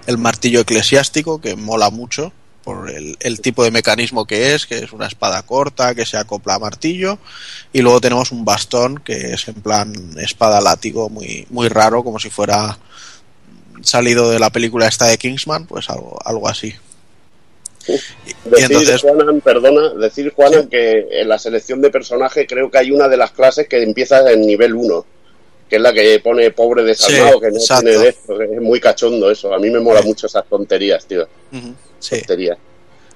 [0.06, 2.32] el martillo eclesiástico, que mola mucho
[2.64, 6.16] por el, el tipo de mecanismo que es, que es una espada corta que se
[6.16, 7.18] acopla a martillo,
[7.72, 12.18] y luego tenemos un bastón que es en plan espada látigo muy, muy raro, como
[12.18, 12.78] si fuera
[13.82, 16.72] salido de la película esta de Kingsman, pues algo, algo así.
[17.86, 18.06] Decir,
[18.44, 23.08] entonces- Juanan, perdona, decir, Juanan, que en la selección de personajes creo que hay una
[23.08, 25.04] de las clases que empieza en nivel 1,
[25.72, 27.84] que es la que pone pobre desarmado, Sí, que no exacto.
[27.86, 29.54] tiene de esto, que es muy cachondo eso.
[29.54, 31.26] A mí me mola mucho esas tonterías, tío.
[31.98, 32.18] Sí.
[32.18, 32.58] Tonterías.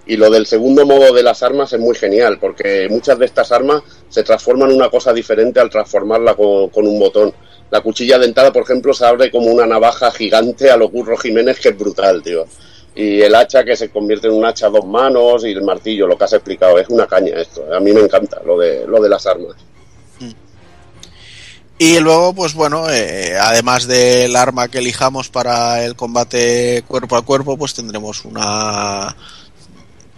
[0.06, 3.52] Y lo del segundo modo de las armas es muy genial, porque muchas de estas
[3.52, 7.30] armas se transforman en una cosa diferente al transformarla con, con un botón.
[7.70, 11.60] La cuchilla dentada, por ejemplo, se abre como una navaja gigante a lo Curro Jiménez,
[11.60, 12.46] que es brutal, tío.
[12.94, 16.06] Y el hacha que se convierte en un hacha a dos manos y el martillo,
[16.06, 17.66] lo que has explicado, es una caña esto.
[17.70, 19.56] A mí me encanta lo de, lo de las armas.
[21.78, 27.22] Y luego, pues bueno, eh, además del arma que elijamos para el combate cuerpo a
[27.22, 29.14] cuerpo, pues tendremos una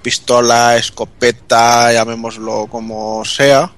[0.03, 3.73] pistola, escopeta, llamémoslo como sea,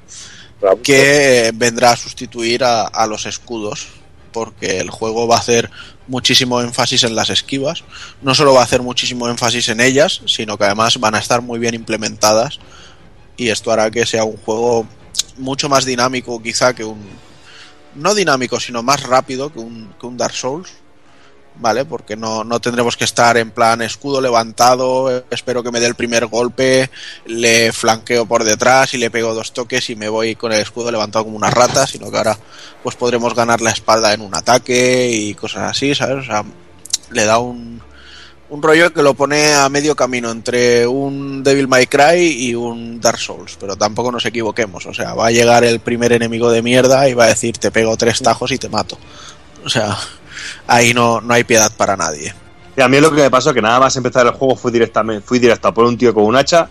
[0.83, 3.89] que vendrá a sustituir a, a los escudos,
[4.31, 5.71] porque el juego va a hacer
[6.07, 7.83] muchísimo énfasis en las esquivas.
[8.21, 11.41] No solo va a hacer muchísimo énfasis en ellas, sino que además van a estar
[11.41, 12.59] muy bien implementadas
[13.39, 14.87] y esto hará que sea un juego
[15.39, 17.01] mucho más dinámico quizá que un
[17.95, 20.71] no dinámico sino más rápido que un, que un Dark Souls
[21.57, 25.87] vale porque no, no tendremos que estar en plan escudo levantado espero que me dé
[25.87, 26.91] el primer golpe
[27.27, 30.91] le flanqueo por detrás y le pego dos toques y me voy con el escudo
[30.91, 32.39] levantado como una rata sino que ahora
[32.83, 36.45] pues podremos ganar la espalda en un ataque y cosas así sabes o sea
[37.11, 37.83] le da un
[38.51, 43.01] un rollo que lo pone a medio camino entre un Devil May Cry y un
[43.01, 46.61] Dark Souls, pero tampoco nos equivoquemos, o sea, va a llegar el primer enemigo de
[46.61, 48.99] mierda y va a decir te pego tres tajos y te mato.
[49.65, 49.97] O sea,
[50.67, 52.35] ahí no, no hay piedad para nadie.
[52.77, 54.73] Y a mí lo que me pasó es que nada más empezar el juego fui
[54.73, 56.69] directamente, fui directo por un tío con un hacha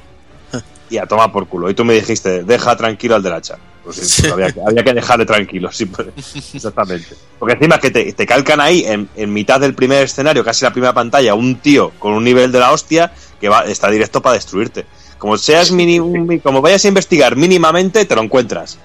[0.89, 1.69] y a tomar por culo.
[1.69, 3.57] Y tú me dijiste, deja tranquilo al del hacha.
[3.83, 6.07] Pues sí, pues había, que- había que dejarle tranquilo, sí, pues,
[6.53, 7.07] exactamente.
[7.39, 10.65] Porque encima es que te, te calcan ahí en, en mitad del primer escenario, casi
[10.65, 14.21] la primera pantalla, un tío con un nivel de la hostia que va, está directo
[14.21, 14.85] para destruirte.
[15.17, 18.77] Como seas mini, un- como vayas a investigar mínimamente, te lo encuentras.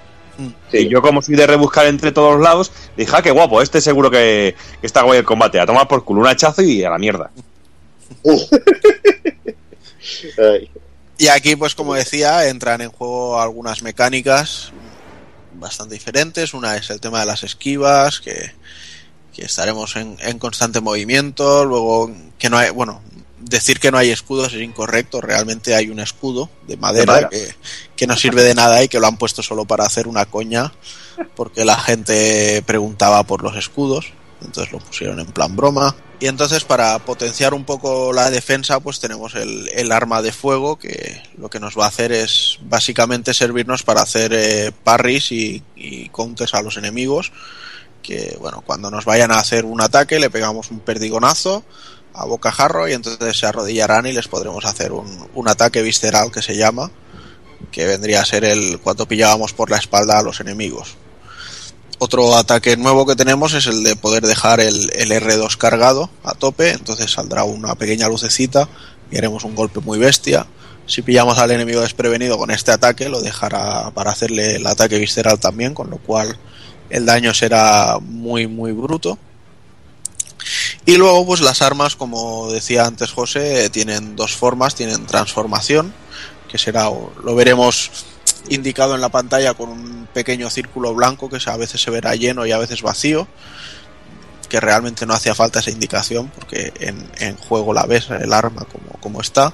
[0.73, 4.11] Y yo, como soy de rebuscar entre todos lados, dije, ah, qué guapo, este seguro
[4.11, 5.59] que, que está guay el combate.
[5.61, 7.31] A tomar por culo un hachazo y a la mierda.
[11.17, 14.71] Y aquí, pues como decía, entran en juego algunas mecánicas
[15.53, 16.53] bastante diferentes.
[16.53, 18.51] Una es el tema de las esquivas, que,
[19.33, 21.63] que estaremos en, en constante movimiento.
[21.65, 23.01] Luego, que no hay, bueno,
[23.39, 25.21] decir que no hay escudos es incorrecto.
[25.21, 27.29] Realmente hay un escudo de madera, madera.
[27.29, 27.55] Que,
[27.95, 30.73] que no sirve de nada y que lo han puesto solo para hacer una coña,
[31.35, 34.11] porque la gente preguntaba por los escudos.
[34.41, 35.95] Entonces lo pusieron en plan broma.
[36.19, 40.77] Y entonces para potenciar un poco la defensa, pues tenemos el, el arma de fuego,
[40.77, 45.61] que lo que nos va a hacer es básicamente servirnos para hacer eh, parries y,
[45.75, 46.09] y
[46.53, 47.33] a los enemigos.
[48.01, 51.65] Que bueno, cuando nos vayan a hacer un ataque, le pegamos un perdigonazo
[52.13, 56.41] a bocajarro y entonces se arrodillarán y les podremos hacer un, un ataque visceral que
[56.41, 56.91] se llama,
[57.71, 60.95] que vendría a ser el cuando pillábamos por la espalda a los enemigos.
[61.97, 66.33] Otro ataque nuevo que tenemos es el de poder dejar el, el R2 cargado a
[66.33, 68.67] tope, entonces saldrá una pequeña lucecita
[69.11, 70.45] y haremos un golpe muy bestia.
[70.87, 75.39] Si pillamos al enemigo desprevenido con este ataque, lo dejará para hacerle el ataque visceral
[75.39, 76.37] también, con lo cual
[76.89, 79.17] el daño será muy muy bruto.
[80.85, 85.93] Y luego, pues las armas, como decía antes José, tienen dos formas, tienen transformación,
[86.51, 86.89] que será,
[87.23, 87.89] lo veremos
[88.49, 92.45] indicado en la pantalla con un pequeño círculo blanco que a veces se verá lleno
[92.45, 93.27] y a veces vacío,
[94.49, 98.99] que realmente no hacía falta esa indicación porque en, juego la ves el arma como,
[98.99, 99.53] como está.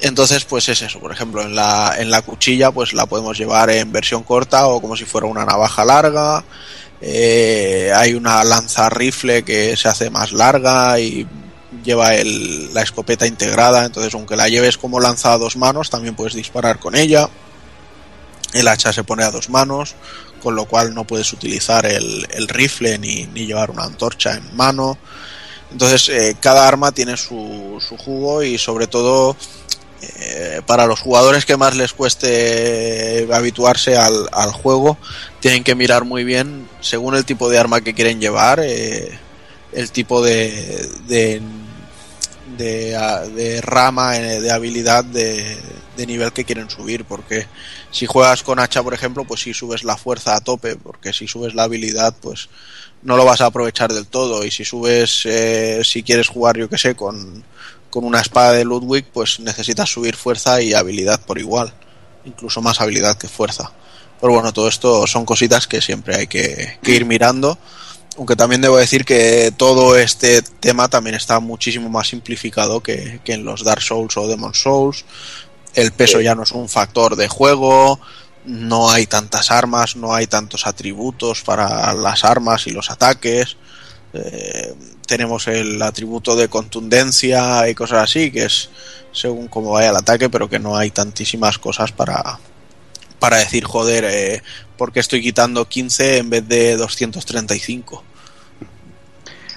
[0.00, 3.70] Entonces, pues es eso, por ejemplo, en la, en la cuchilla pues la podemos llevar
[3.70, 6.44] en versión corta o como si fuera una navaja larga.
[7.00, 11.26] Eh, hay una lanza rifle que se hace más larga y
[11.84, 16.34] lleva la escopeta integrada, entonces aunque la lleves como lanza a dos manos, también puedes
[16.34, 17.28] disparar con ella.
[18.52, 19.94] El hacha se pone a dos manos,
[20.42, 24.98] con lo cual no puedes utilizar el, rifle ni, llevar una antorcha en mano.
[25.70, 29.36] Entonces, eh, cada arma tiene su, su jugo y sobre todo
[30.02, 34.98] eh, para los jugadores que más les cueste habituarse al, juego,
[35.38, 39.16] tienen que mirar muy bien, según el tipo de arma que quieren llevar, eh,
[39.72, 41.40] el tipo de, de,
[42.58, 45.56] de, rama, de habilidad, de,
[45.96, 47.04] de nivel que quieren subir.
[47.04, 47.46] Porque
[47.90, 51.28] si juegas con hacha, por ejemplo, pues si subes la fuerza a tope, porque si
[51.28, 52.48] subes la habilidad, pues
[53.02, 54.44] no lo vas a aprovechar del todo.
[54.44, 57.44] Y si subes, eh, si quieres jugar, yo que sé, con,
[57.90, 61.72] con una espada de Ludwig, pues necesitas subir fuerza y habilidad por igual.
[62.24, 63.72] Incluso más habilidad que fuerza.
[64.20, 67.58] Pero bueno, todo esto son cositas que siempre hay que, que ir mirando.
[68.16, 73.32] Aunque también debo decir que todo este tema también está muchísimo más simplificado que, que
[73.32, 75.04] en los Dark Souls o Demon Souls.
[75.74, 77.98] El peso ya no es un factor de juego,
[78.44, 83.56] no hay tantas armas, no hay tantos atributos para las armas y los ataques.
[84.12, 84.74] Eh,
[85.06, 88.68] tenemos el atributo de contundencia y cosas así, que es
[89.12, 92.38] según cómo vaya el ataque, pero que no hay tantísimas cosas para,
[93.18, 94.42] para decir, joder, eh,
[94.76, 98.04] ¿por qué estoy quitando 15 en vez de 235?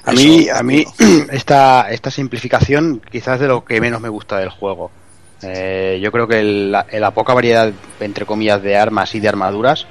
[0.04, 0.86] A mí, a mí
[1.32, 4.92] esta, esta simplificación quizás de lo que menos me gusta del juego.
[5.48, 9.28] Eh, yo creo que el- la, la poca variedad, entre comillas, de armas y de
[9.30, 9.86] armaduras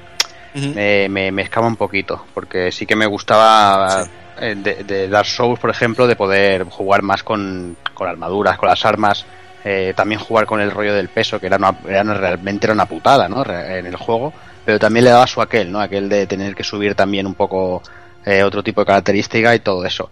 [0.73, 4.05] me, me, me escama un poquito, porque sí que me gustaba
[4.39, 8.69] eh, de, de Dark Souls, por ejemplo, de poder jugar más con, con armaduras, con
[8.69, 9.25] las armas,
[9.63, 12.73] eh, también jugar con el rollo del peso, que era, una, era una- realmente era
[12.73, 13.43] una putada ¿no?
[13.45, 14.33] En el juego,
[14.63, 15.79] pero también le daba su aquel, ¿no?
[15.81, 17.81] aquel de tener que subir también un poco
[18.25, 20.09] eh, otro tipo de característica y todo eso.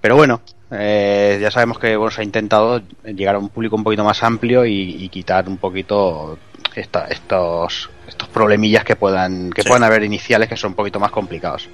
[0.00, 0.40] Pero bueno,
[0.76, 4.22] eh, ya sabemos que bueno, se ha intentado llegar a un público un poquito más
[4.22, 6.38] amplio y, y quitar un poquito
[6.74, 11.10] esta- estos estos problemillas que puedan que puedan haber iniciales que son un poquito más
[11.10, 11.68] complicados.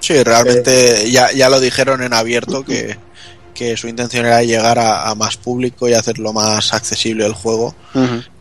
[0.00, 2.96] Sí, realmente ya, ya lo dijeron en abierto que,
[3.54, 7.74] que su intención era llegar a, a más público y hacerlo más accesible el juego.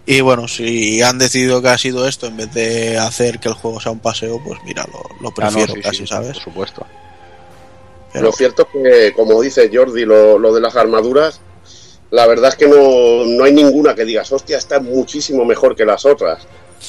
[0.05, 3.55] Y bueno, si han decidido que ha sido esto en vez de hacer que el
[3.55, 6.33] juego sea un paseo, pues mira, lo, lo Ah, no, prefiero sí, casi, sí, ¿sabes?
[6.33, 6.85] Por supuesto.
[8.21, 11.41] Lo cierto es que, como dice Jordi, lo, lo de las armaduras,
[12.11, 15.85] la verdad es que no, no hay ninguna que digas, hostia, está muchísimo mejor que
[15.85, 16.47] las otras.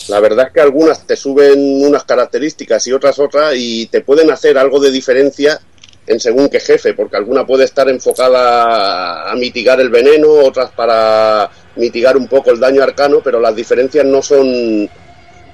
[0.09, 4.31] La verdad es que algunas te suben unas características y otras otras y te pueden
[4.31, 5.61] hacer algo de diferencia
[6.07, 11.51] en según qué jefe, porque alguna puede estar enfocada a mitigar el veneno, otras para
[11.77, 14.89] mitigar un poco el daño arcano, pero las diferencias no son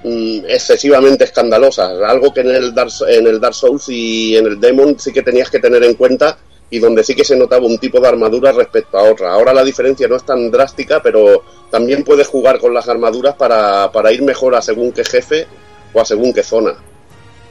[0.03, 2.01] mm, excesivamente escandalosas.
[2.01, 5.21] Algo que en el, Dark, en el Dark Souls y en el Demon sí que
[5.21, 6.37] tenías que tener en cuenta
[6.69, 9.31] y donde sí que se notaba un tipo de armadura respecto a otra.
[9.31, 13.91] Ahora la diferencia no es tan drástica, pero también puedes jugar con las armaduras para,
[13.91, 15.45] para ir mejor a según qué jefe
[15.93, 16.73] o a según qué zona.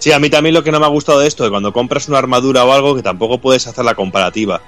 [0.02, 2.08] Sí, a mí también lo que no me ha gustado de esto, de cuando compras
[2.08, 4.60] una armadura o algo, que tampoco puedes hacer la comparativa.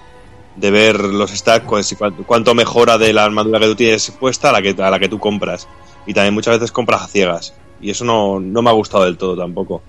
[0.55, 4.53] De ver los stacks, pues, cuánto mejora de la armadura que tú tienes puesta a
[4.53, 5.67] la que, a la que tú compras.
[6.07, 7.55] Y también muchas veces compras a ciegas.
[7.81, 9.83] Y eso no, no me ha gustado del todo tampoco.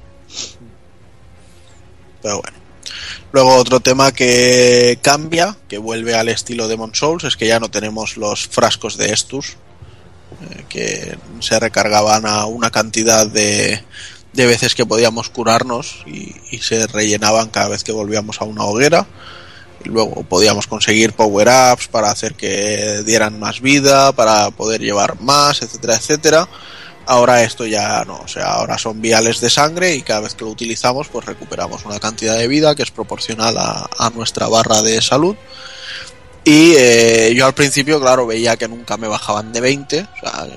[2.22, 2.58] Pero bueno.
[3.32, 7.70] Luego otro tema que cambia, que vuelve al estilo Demon Souls, es que ya no
[7.70, 9.58] tenemos los frascos de Estus,
[10.42, 13.84] eh, que se recargaban a una cantidad de,
[14.32, 18.64] de veces que podíamos curarnos y, y se rellenaban cada vez que volvíamos a una
[18.64, 19.06] hoguera.
[19.84, 25.62] Y luego podíamos conseguir power-ups para hacer que dieran más vida, para poder llevar más,
[25.62, 26.48] etcétera, etcétera.
[27.08, 30.44] Ahora esto ya no, o sea, ahora son viales de sangre y cada vez que
[30.44, 35.02] lo utilizamos pues recuperamos una cantidad de vida que es proporcional a, nuestra barra de
[35.02, 35.36] salud.
[36.44, 40.48] Y eh, yo al principio, claro, veía que nunca me bajaban de 20, o sea,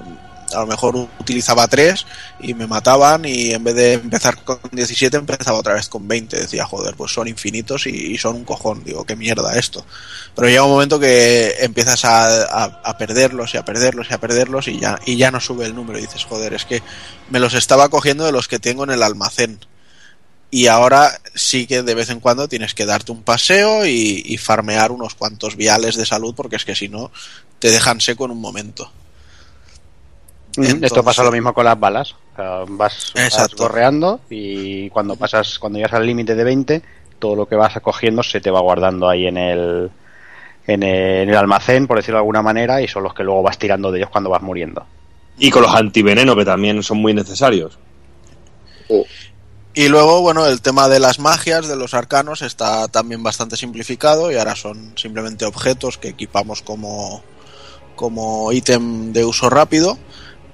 [0.54, 2.06] a lo mejor utilizaba 3
[2.40, 6.36] y me mataban y en vez de empezar con 17 empezaba otra vez con 20.
[6.36, 8.82] Decía, joder, pues son infinitos y, son un cojón.
[8.84, 9.84] Digo, qué mierda esto.
[10.34, 14.18] Pero llega un momento que empiezas a, a, a perderlos y a perderlos y a
[14.18, 15.98] perderlos y ya, y ya no sube el número.
[15.98, 16.82] Y dices, joder, es que
[17.30, 19.58] me los estaba cogiendo de los que tengo en el almacén.
[20.50, 24.38] Y ahora sí que de vez en cuando tienes que darte un paseo y, y
[24.38, 27.10] farmear unos cuantos viales de salud porque es que si no
[27.58, 28.90] te dejan seco en un momento.
[30.82, 32.14] Esto pasa lo mismo con las balas.
[32.32, 36.82] O sea, vas, vas correando y cuando pasas, cuando llegas al límite de 20,
[37.18, 39.90] todo lo que vas cogiendo se te va guardando ahí en el,
[40.66, 43.42] en el, en el almacén, por decirlo de alguna manera, y son los que luego
[43.42, 44.84] vas tirando de ellos cuando vas muriendo.
[45.38, 47.78] Y con los antiveneno, que también son muy necesarios.
[49.74, 54.32] Y luego, bueno, el tema de las magias, de los arcanos, está también bastante simplificado
[54.32, 57.22] y ahora son simplemente objetos que equipamos como,
[57.94, 59.96] como ítem de uso rápido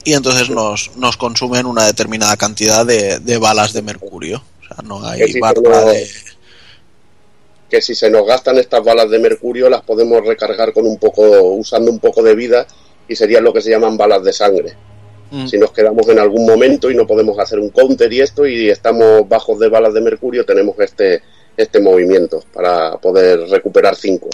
[0.05, 4.43] y entonces nos, nos consumen una determinada cantidad de, de balas de mercurio.
[4.61, 6.09] O sea, no hay si, barra nos, de...
[7.71, 11.23] que si se nos gastan estas balas de mercurio las podemos recargar con un poco,
[11.55, 12.67] usando un poco de vida
[13.09, 14.75] y serían lo que se llaman balas de sangre.
[15.31, 15.47] Mm.
[15.47, 18.69] Si nos quedamos en algún momento y no podemos hacer un counter y esto y
[18.69, 21.23] estamos bajos de balas de mercurio, tenemos este,
[21.57, 24.29] este movimiento para poder recuperar 5.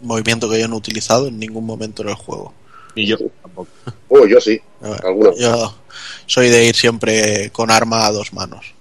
[0.00, 2.52] Movimiento que yo no he utilizado en ningún momento en el juego.
[2.94, 3.68] Y yo tampoco.
[4.08, 4.60] Oh, yo sí.
[5.02, 5.30] Alguna.
[5.36, 5.74] Yo
[6.26, 8.74] soy de ir siempre con arma a dos manos.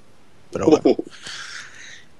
[0.52, 0.98] Pero bueno.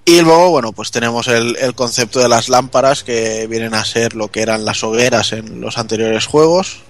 [0.06, 4.16] Y luego, bueno, pues tenemos el, el concepto de las lámparas que vienen a ser
[4.16, 6.84] lo que eran las hogueras en los anteriores juegos.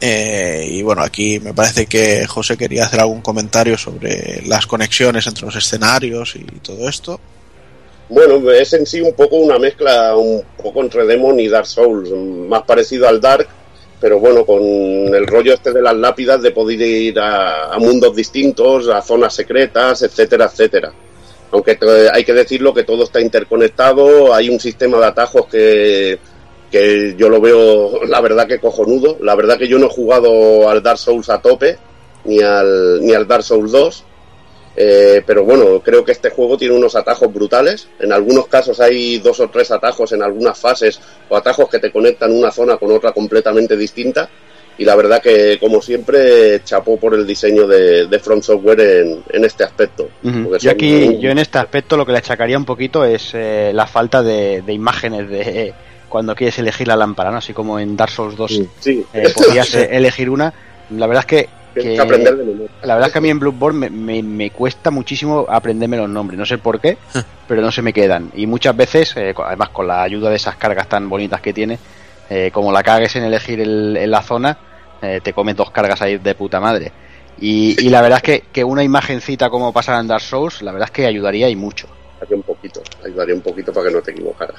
[0.00, 5.26] Eh, y bueno, aquí me parece que José quería hacer algún comentario sobre las conexiones
[5.26, 7.20] entre los escenarios y todo esto.
[8.08, 12.10] Bueno, es en sí un poco una mezcla un poco entre Demon y Dark Souls,
[12.48, 13.48] más parecido al Dark,
[14.00, 18.88] pero bueno, con el rollo este de las lápidas de poder ir a, mundos distintos,
[18.88, 20.92] a zonas secretas, etcétera, etcétera.
[21.52, 26.18] Aunque te- hay que decirlo que todo está interconectado, hay un sistema de atajos que,
[26.70, 29.16] que yo lo veo, la verdad que cojonudo.
[29.20, 31.78] La verdad que yo no he jugado al Dark Souls a tope,
[32.24, 34.04] ni al, ni al Dark Souls 2.
[34.76, 37.88] Eh, pero bueno, creo que este juego tiene unos atajos brutales.
[37.98, 41.90] En algunos casos hay dos o tres atajos en algunas fases o atajos que te
[41.90, 44.28] conectan una zona con otra completamente distinta.
[44.78, 49.22] Y la verdad que, como siempre, chapó por el diseño de, de From Software en,
[49.30, 50.10] en este aspecto.
[50.22, 50.50] Ujú.
[50.50, 53.30] Porque Yo aquí, muy- yo en este aspecto lo que le achacaría un poquito es
[53.32, 55.72] eh, la falta de, de imágenes de
[56.10, 57.38] cuando quieres elegir la lámpara, ¿no?
[57.38, 60.52] Así como en Dark Souls 2 Sí, eh, podías eh, elegir una.
[60.90, 61.48] La verdad es que,
[61.80, 62.68] Tienes que- que aprender de memoria.
[62.82, 66.08] la verdad es que a mí en Bloodborne me, me- me cuesta muchísimo aprenderme los
[66.08, 66.96] nombres, no sé por qué,
[67.46, 68.30] pero no se me quedan.
[68.34, 71.78] Y muchas veces, eh, además con la ayuda de esas cargas tan bonitas que tiene,
[72.30, 74.56] eh, como la cagues en elegir el- en la zona,
[75.02, 76.90] eh, te comes dos cargas ahí de puta madre.
[77.38, 80.72] Y, y la verdad es que, que una imagencita como pasa en Dark Souls, la
[80.72, 81.86] verdad es que ayudaría y mucho.
[82.16, 84.56] Ayudaría un poquito, ayudaría un poquito para que no te equivocaras.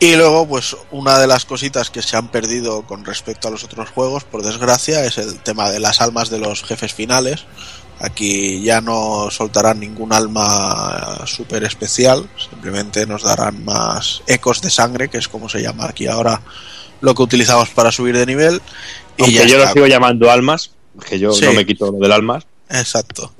[0.00, 3.64] Y luego, pues una de las cositas que se han perdido con respecto a los
[3.64, 7.46] otros juegos, por desgracia, es el tema de las almas de los jefes finales.
[8.00, 15.08] Aquí ya no soltarán ningún alma súper especial, simplemente nos darán más ecos de sangre,
[15.08, 16.40] que es como se llama aquí ahora
[17.00, 18.62] lo que utilizamos para subir de nivel.
[19.16, 20.70] Y Aunque ya yo lo sigo llamando almas,
[21.08, 21.44] que yo Sí.
[21.44, 22.44] no me quito lo del almas.
[22.70, 23.32] Exacto.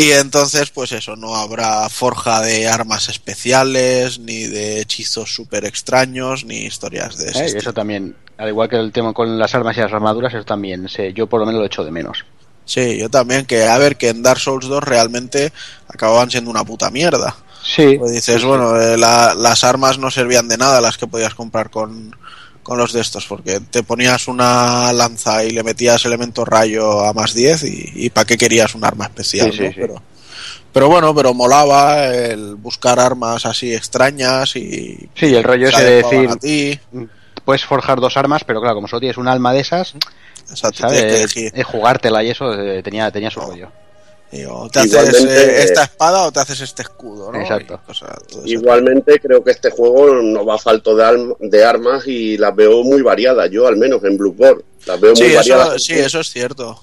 [0.00, 6.44] Y entonces, pues eso, no habrá forja de armas especiales, ni de hechizos súper extraños,
[6.44, 7.44] ni historias de ese ¿eh?
[7.46, 7.60] Estilo.
[7.60, 10.88] eso también, al igual que el tema con las armas y las armaduras, eso también,
[10.88, 12.24] sé, yo por lo menos lo echo de menos.
[12.64, 15.52] Sí, yo también, que a ver, que en Dark Souls 2 realmente
[15.88, 17.36] acababan siendo una puta mierda.
[17.64, 17.96] Sí.
[17.98, 21.70] Pues dices, bueno, eh, la- las armas no servían de nada las que podías comprar
[21.70, 22.16] con,
[22.62, 27.12] con los de estos, porque te ponías una lanza y le metías elemento rayo a
[27.12, 29.50] más 10 y, y ¿para qué querías un arma especial?
[29.50, 29.70] Sí, sí, no?
[29.70, 29.76] sí.
[29.80, 30.02] Pero,
[30.72, 35.08] pero bueno, pero molaba el buscar armas así extrañas y...
[35.14, 36.80] Sí, el rollo se ese de decir, a ti.
[37.44, 39.94] puedes forjar dos armas, pero claro, como solo tienes un alma de esas,
[40.48, 40.98] Exacto, ¿sabes?
[40.98, 41.60] tienes que elegir.
[41.60, 43.70] Eh, jugártela y eso eh, tenía, tenía su rollo.
[44.30, 47.40] Digo, te haces eh, esta espada o te haces este escudo, ¿no?
[47.40, 47.80] Exacto.
[48.44, 52.54] Y Igualmente creo que este juego no va a falto de, de armas y las
[52.54, 54.62] veo muy variadas, yo al menos en Bloodborne.
[54.86, 55.82] Las veo Sí, muy eso, variadas.
[55.82, 56.80] sí, eso es cierto.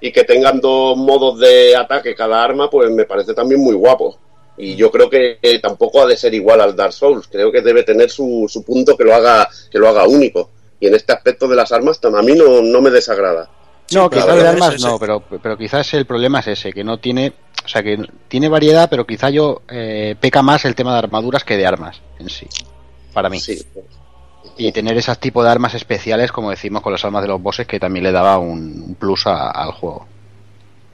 [0.00, 4.18] Y que tengan dos modos de ataque cada arma, pues me parece también muy guapo.
[4.58, 7.26] Y yo creo que tampoco ha de ser igual al Dark Souls.
[7.26, 10.50] Creo que debe tener su, su punto que lo haga que lo haga único.
[10.78, 13.50] Y en este aspecto de las armas, a mí no, no me desagrada.
[13.94, 17.32] No, quizás de armas no, pero, pero quizás el problema es ese, que no tiene,
[17.64, 17.98] o sea, que
[18.28, 22.00] tiene variedad, pero quizá yo eh, peca más el tema de armaduras que de armas
[22.18, 22.46] en sí,
[23.12, 23.38] para mí.
[23.38, 23.62] Sí.
[24.58, 27.66] Y tener ese tipo de armas especiales, como decimos con las armas de los bosses,
[27.66, 30.06] que también le daba un, un plus a- al juego.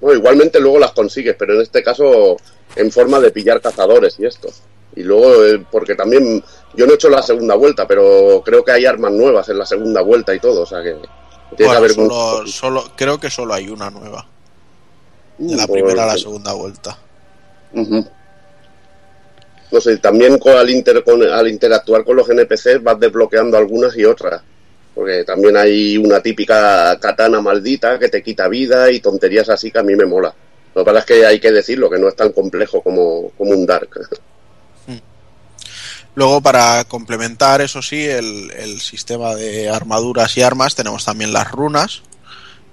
[0.00, 2.36] No, igualmente luego las consigues, pero en este caso
[2.74, 4.48] en forma de pillar cazadores y esto.
[4.96, 6.42] Y luego, eh, porque también
[6.74, 9.64] yo no he hecho la segunda vuelta, pero creo que hay armas nuevas en la
[9.64, 10.96] segunda vuelta y todo, o sea que
[11.58, 14.26] Bueno, haber solo, solo, creo que solo hay una nueva.
[15.38, 16.98] De Mm, la pues, primera a la segunda vuelta.
[19.70, 23.96] No sé, también con, al, inter- con- al interactuar con los NPCs vas desbloqueando algunas
[23.96, 24.42] y otras.
[24.94, 29.78] Porque también hay una típica katana maldita que te quita vida y tonterías así que
[29.78, 30.34] a mí me mola.
[30.74, 33.52] Lo que pasa es que hay que decirlo, que no es tan complejo como, como
[33.52, 33.88] un Dark.
[36.14, 41.50] Luego, para complementar, eso sí, el, el sistema de armaduras y armas, tenemos también las
[41.50, 42.02] runas,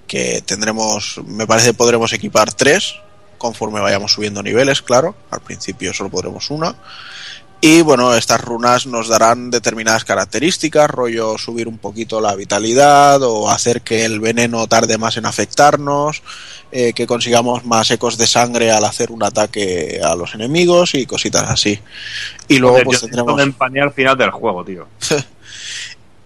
[0.06, 2.96] que tendremos, me parece, podremos equipar tres,
[3.38, 5.16] conforme vayamos subiendo niveles, claro.
[5.30, 6.74] Al principio solo podremos una.
[7.62, 13.50] Y bueno, estas runas nos darán determinadas características, rollo subir un poquito la vitalidad o
[13.50, 16.22] hacer que el veneno tarde más en afectarnos,
[16.72, 21.04] eh, que consigamos más ecos de sangre al hacer un ataque a los enemigos y
[21.04, 21.78] cositas así.
[22.48, 23.36] Y luego Joder, pues tendremos...
[23.36, 24.86] me empañé al final del juego, tío.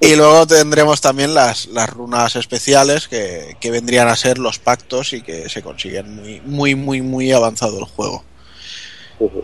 [0.00, 5.14] Y luego tendremos también las, las runas especiales que, que vendrían a ser los pactos
[5.14, 8.22] y que se consiguen muy, muy, muy, muy avanzado el juego.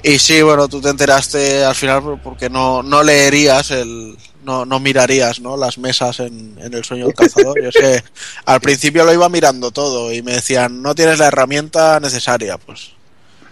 [0.02, 4.16] Y sí, bueno, tú te enteraste al final por- porque no, no leerías el.
[4.42, 5.56] No, no mirarías ¿no?
[5.56, 7.62] las mesas en, en el sueño del cazador.
[7.62, 8.02] Yo es que
[8.46, 12.56] al principio lo iba mirando todo y me decían, no tienes la herramienta necesaria.
[12.56, 12.92] Pues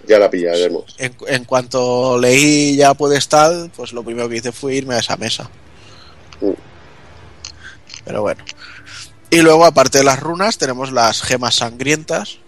[0.08, 0.96] Ya la pillaremos.
[0.98, 5.00] en, en cuanto leí ya puedes tal, pues lo primero que hice fue irme a
[5.00, 5.50] esa mesa.
[8.04, 8.42] Pero bueno.
[9.30, 12.38] Y luego, aparte de las runas, tenemos las gemas sangrientas,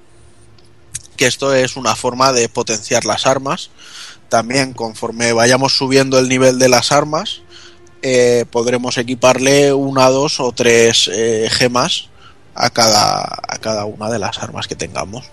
[1.21, 3.69] que esto es una forma de potenciar las armas.
[4.31, 7.43] También conforme vayamos subiendo el nivel de las armas,
[8.01, 12.09] eh, podremos equiparle una, dos o tres eh, gemas
[12.55, 15.27] a cada, a cada una de las armas que tengamos.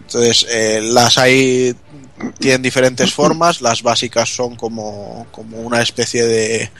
[0.00, 1.76] Entonces, eh, las hay,
[2.40, 3.60] tienen diferentes formas.
[3.60, 6.70] Las básicas son como, como una especie de,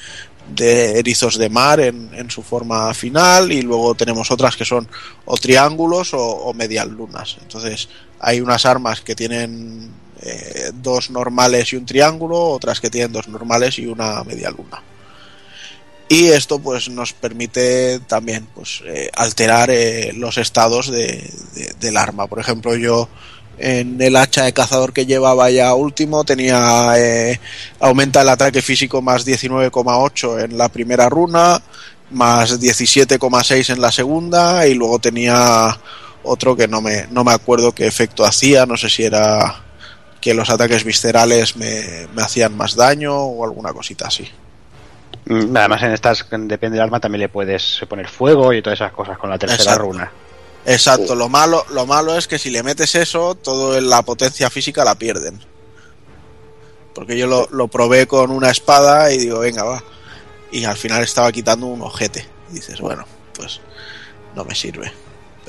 [0.99, 4.89] erizos de mar en, su forma final y luego tenemos otras que son
[5.25, 7.37] o triángulos o, o medias lunas.
[7.41, 7.89] Entonces
[8.21, 9.91] hay unas armas que tienen
[10.23, 14.83] eh, dos normales y un triángulo, otras que tienen dos normales y una media luna.
[16.09, 21.07] Y esto pues nos permite también pues eh, alterar eh, los estados de,
[21.55, 22.27] de- del arma.
[22.27, 23.09] Por ejemplo, yo
[23.59, 26.97] en el hacha de cazador que llevaba ya último tenía
[27.79, 31.63] aumenta el ataque físico más 19,8 en la primera runa,
[32.11, 35.79] más 17,6 en la segunda y luego tenía
[36.23, 39.63] otro que no me, no me acuerdo qué efecto hacía, no sé si era
[40.21, 44.29] que los ataques viscerales me, me hacían más daño o alguna cosita así.
[45.27, 48.93] Mm, Además, en estas, depende del arma, también le puedes poner fuego y todas esas
[48.93, 49.83] cosas con la tercera Exacto.
[49.83, 50.13] runa.
[50.67, 54.85] Exacto, lo malo, lo malo es que si le metes eso, toda la potencia física
[54.85, 55.41] la pierden.
[56.95, 59.83] Porque yo lo, lo probé con una espada y digo, venga, va.
[60.53, 62.27] Y al final estaba quitando un ojete.
[62.51, 63.61] Y dices, bueno, pues
[64.35, 64.93] no me sirve.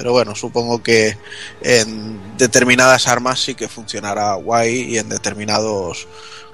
[0.02, 1.16] Pero bueno, supongo que
[1.62, 6.08] en determinadas armas sí que funcionará guay y en determinados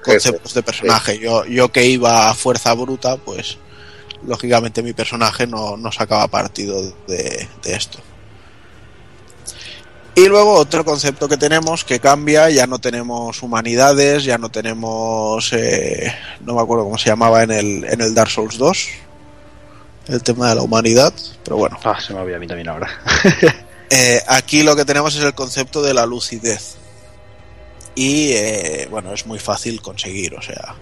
[0.04, 1.18] conceptos de personaje.
[1.18, 3.56] Yo, yo que iba a fuerza bruta, pues
[4.26, 8.00] lógicamente mi personaje no, no sacaba partido de, de esto.
[10.14, 15.54] Y luego otro concepto que tenemos que cambia, ya no tenemos humanidades, ya no tenemos,
[15.54, 18.88] eh, no me acuerdo cómo se llamaba en el, en el Dark Souls 2,
[20.08, 21.12] el tema de la humanidad,
[21.44, 21.78] pero bueno.
[21.84, 22.88] Ah, se me olvidó a mí también ahora.
[23.90, 26.76] Eh, aquí lo que tenemos es el concepto de la lucidez.
[27.94, 30.74] Y eh, bueno, es muy fácil conseguir, o sea,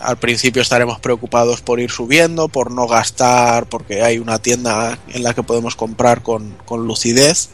[0.00, 5.22] al principio estaremos preocupados por ir subiendo, por no gastar, porque hay una tienda en
[5.22, 7.50] la que podemos comprar con, con lucidez.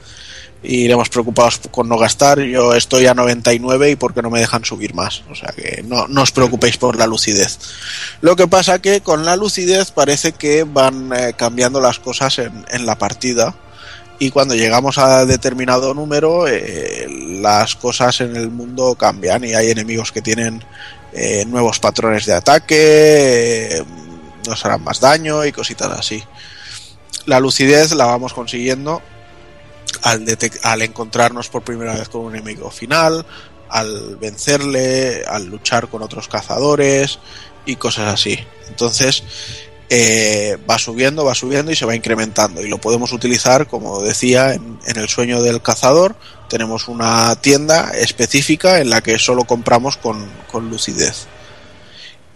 [0.62, 2.40] Y iremos preocupados con no gastar.
[2.40, 5.22] Yo estoy a 99 y porque no me dejan subir más.
[5.30, 7.58] O sea que no, no os preocupéis por la lucidez.
[8.20, 12.86] Lo que pasa que con la lucidez parece que van eh, cambiando las cosas en,
[12.86, 13.54] la partida
[14.18, 17.06] y cuando llegamos a determinado número eh,
[17.40, 20.64] las cosas en el mundo cambian y hay enemigos que tienen
[21.12, 23.84] eh, nuevos patrones de ataque,
[24.46, 26.22] nos harán más daño y cositas así.
[27.26, 29.02] La lucidez la vamos consiguiendo
[30.02, 30.24] al,
[30.62, 33.24] al encontrarnos por primera vez con un enemigo final,
[33.68, 37.18] al vencerle, al luchar con otros cazadores
[37.66, 38.38] y cosas así.
[38.68, 39.22] Entonces,
[39.90, 42.62] eh, va subiendo, va subiendo y se va incrementando.
[42.62, 46.14] Y lo podemos utilizar, como decía, en, en el sueño del cazador.
[46.48, 51.26] Tenemos una tienda específica en la que solo compramos con, con lucidez.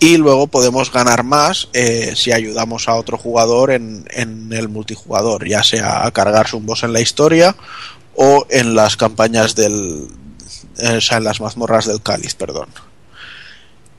[0.03, 5.47] Y luego podemos ganar más eh, si ayudamos a otro jugador en, en el multijugador,
[5.49, 7.55] ya sea a cargarse un boss en la historia
[8.17, 10.09] o en las campañas del.
[10.79, 12.67] eh, o sea, en las mazmorras del cáliz, perdón.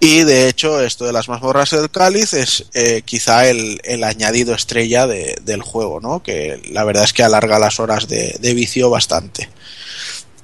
[0.01, 4.53] Y de hecho, esto de las mazmorras del cáliz es eh, quizá el, el añadido
[4.53, 6.21] estrella de- del juego, ¿no?
[6.21, 9.47] Que la verdad es que alarga las horas de, de vicio bastante.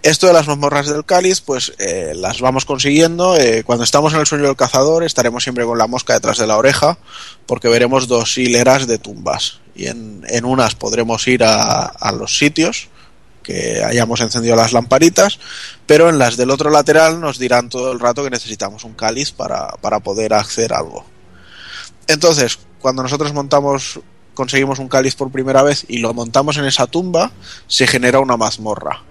[0.02, 3.36] Esto de las mazmorras del cáliz, pues eh, las vamos consiguiendo.
[3.36, 6.48] eh, cuando estamos en el sueño del cazador, estaremos siempre con la mosca detrás de
[6.48, 6.98] la oreja,
[7.46, 9.60] porque veremos dos hileras de tumbas.
[9.76, 12.88] Y en, en unas podremos ir a, a los sitios
[13.44, 15.40] que hayamos encendido las lamparitas,
[15.86, 19.32] pero en las del otro lateral nos dirán todo el rato que necesitamos un cáliz
[19.32, 21.06] para, para poder hacer algo.
[22.08, 24.00] Entonces, cuando nosotros montamos,
[24.34, 27.32] conseguimos un cáliz por primera vez y lo montamos en esa tumba,
[27.68, 29.04] se genera una mazmorra.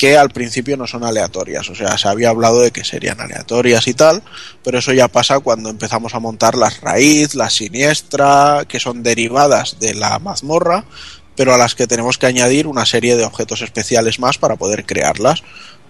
[0.00, 1.68] Que al principio no son aleatorias.
[1.68, 4.22] O sea, se había hablado de que serían aleatorias y tal,
[4.64, 9.78] pero eso ya pasa cuando empezamos a montar las raíz, la siniestra, que son derivadas
[9.78, 10.86] de la mazmorra,
[11.36, 14.86] pero a las que tenemos que añadir una serie de objetos especiales más para poder
[14.86, 15.42] crearlas,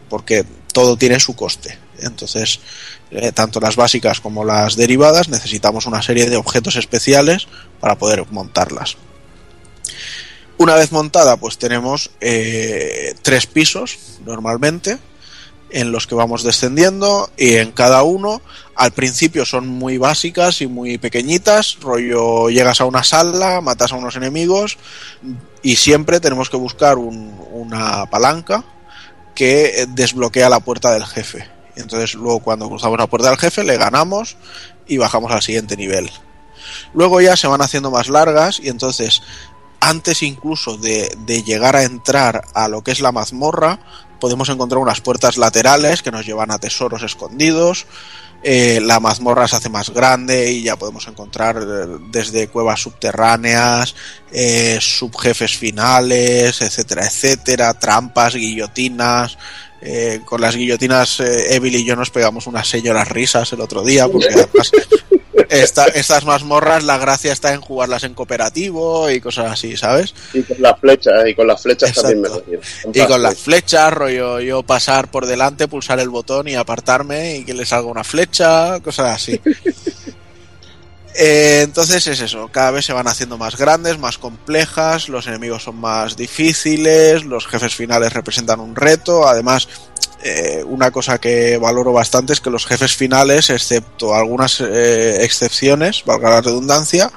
[0.08, 1.78] porque todo tiene su coste.
[2.00, 2.58] Entonces,
[3.12, 7.46] eh, tanto las básicas como las derivadas necesitamos una serie de objetos especiales
[7.78, 8.96] para poder montarlas.
[10.60, 14.98] Una vez montada, pues tenemos eh, tres pisos normalmente
[15.70, 18.42] en los que vamos descendiendo y en cada uno
[18.74, 23.96] al principio son muy básicas y muy pequeñitas, rollo llegas a una sala, matas a
[23.96, 24.76] unos enemigos
[25.62, 28.62] y siempre tenemos que buscar un- una palanca
[29.34, 31.48] que desbloquea la puerta del jefe.
[31.74, 34.36] Entonces luego cuando cruzamos la puerta del jefe le ganamos
[34.86, 36.10] y bajamos al siguiente nivel.
[36.92, 39.22] Luego ya se van haciendo más largas y entonces
[39.80, 43.80] antes incluso de, llegar a entrar a lo que es la mazmorra,
[44.20, 47.86] podemos encontrar unas puertas laterales que nos llevan a tesoros escondidos.
[48.42, 53.94] Eh, la mazmorra se hace más grande y ya podemos encontrar eh, desde cuevas subterráneas,
[54.32, 59.38] eh, subjefes finales, etcétera, etcétera, trampas, guillotinas.
[60.26, 64.28] Con las guillotinas, Evil y yo nos pegamos unas señoras risas el otro día, porque
[64.28, 64.70] además
[65.48, 70.14] esta- estas mazmorras la gracia está en jugarlas en cooperativo y cosas así, ¿sabes?
[70.32, 72.62] Y con las flechas, y con las flechas también me lo digo.
[72.92, 77.44] Y con las flechas, rollo, yo pasar por delante, pulsar el botón y apartarme y
[77.44, 79.40] que le salga una flecha, cosas así.
[81.16, 85.64] Eh, entonces es eso, cada vez se van haciendo más grandes, más complejas, los enemigos
[85.64, 89.68] son más difíciles, los jefes finales representan un reto, además
[90.22, 96.04] eh, una cosa que valoro bastante es que los jefes finales, excepto algunas eh, excepciones,
[96.04, 97.10] valga la redundancia,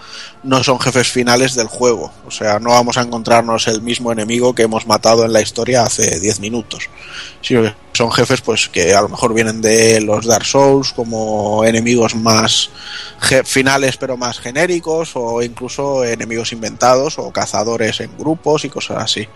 [0.43, 2.13] no son jefes finales del juego.
[2.25, 5.83] O sea, no vamos a encontrarnos el mismo enemigo que hemos matado en la historia
[5.83, 6.89] hace 10 minutos.
[7.41, 11.63] Sino que son jefes pues que a lo mejor vienen de los Dark Souls como
[11.65, 12.69] enemigos más
[13.45, 19.27] finales pero más genéricos o incluso enemigos inventados o cazadores en grupos y cosas así.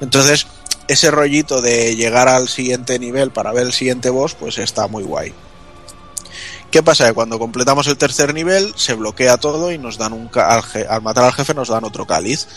[0.00, 0.46] Entonces,
[0.88, 5.04] ese rollito de llegar al siguiente nivel para ver el siguiente boss, pues está muy
[5.04, 5.32] guay.
[6.70, 7.06] ¿Qué pasa?
[7.06, 11.02] Que cuando completamos el tercer nivel se bloquea todo y nos dan un al, al
[11.02, 12.48] matar al jefe nos dan otro cáliz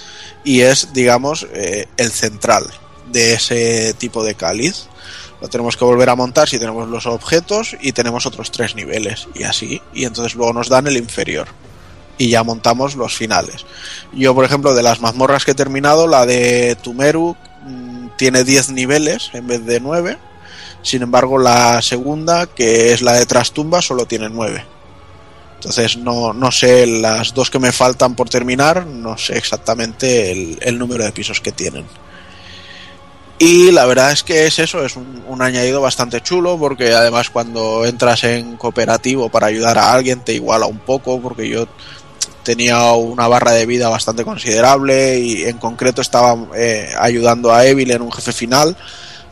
[0.43, 2.65] y es digamos eh, el central
[3.11, 4.87] de ese tipo de cáliz.
[5.39, 9.27] Lo tenemos que volver a montar si tenemos los objetos y tenemos otros tres niveles
[9.35, 11.47] y así y entonces luego nos dan el inferior
[12.17, 13.65] y ya montamos los finales.
[14.13, 17.35] Yo, por ejemplo, de las mazmorras que he terminado, la de Tumeru
[18.17, 20.17] tiene 10 niveles en vez de 9.
[20.81, 24.65] Sin embargo, la segunda, que es la de Trastumba, solo tiene 9.
[25.55, 30.77] Entonces, no, no sé, las dos que me faltan por terminar, no sé exactamente el,
[30.77, 31.85] número de pisos que tienen.
[33.39, 37.85] Y la verdad es que es eso, es un añadido bastante chulo porque además cuando
[37.85, 41.67] entras en cooperativo para ayudar a alguien te iguala un poco porque yo
[42.43, 47.91] tenía una barra de vida bastante considerable y en concreto estaba eh, ayudando a Evil
[47.91, 48.77] en un jefe final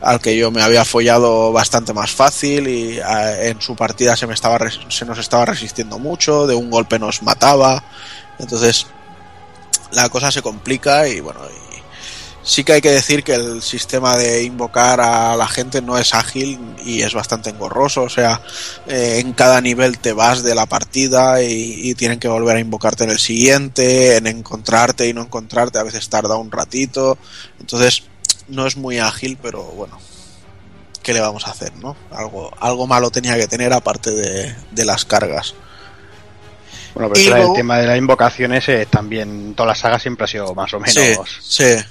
[0.02, 4.26] al que yo me había follado bastante más fácil y eh, en su partida se
[4.26, 4.58] me estaba
[4.88, 7.82] se nos estaba resistiendo mucho, de un golpe nos mataba.
[8.38, 8.86] Entonces
[9.92, 11.40] la cosa se complica y bueno,
[12.46, 16.14] sí que hay que decir que el sistema de invocar a la gente no es
[16.14, 18.40] ágil y es bastante engorroso, o sea,
[18.86, 22.60] eh, en cada nivel te vas de la partida y, y tienen que volver a
[22.60, 27.18] invocarte en el siguiente, en encontrarte y no encontrarte, a veces tarda un ratito,
[27.60, 28.04] entonces
[28.48, 29.98] no es muy ágil, pero bueno,
[31.02, 31.96] ¿qué le vamos a hacer, no?
[32.12, 35.54] Algo, algo malo tenía que tener aparte de, de las cargas.
[36.94, 40.28] Bueno, pero luego- el tema de las invocaciones eh, también, todas las sagas siempre ha
[40.28, 40.94] sido más o menos.
[40.94, 41.84] Sí, sí.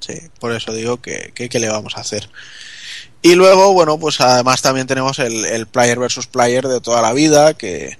[0.00, 2.28] Sí, por eso digo que, que, que le vamos a hacer.
[3.22, 7.12] Y luego, bueno, pues además también tenemos el, el player versus player de toda la
[7.14, 7.96] vida, que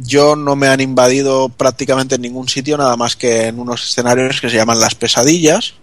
[0.00, 4.40] yo no me han invadido prácticamente en ningún sitio, nada más que en unos escenarios
[4.40, 5.74] que se llaman las pesadillas.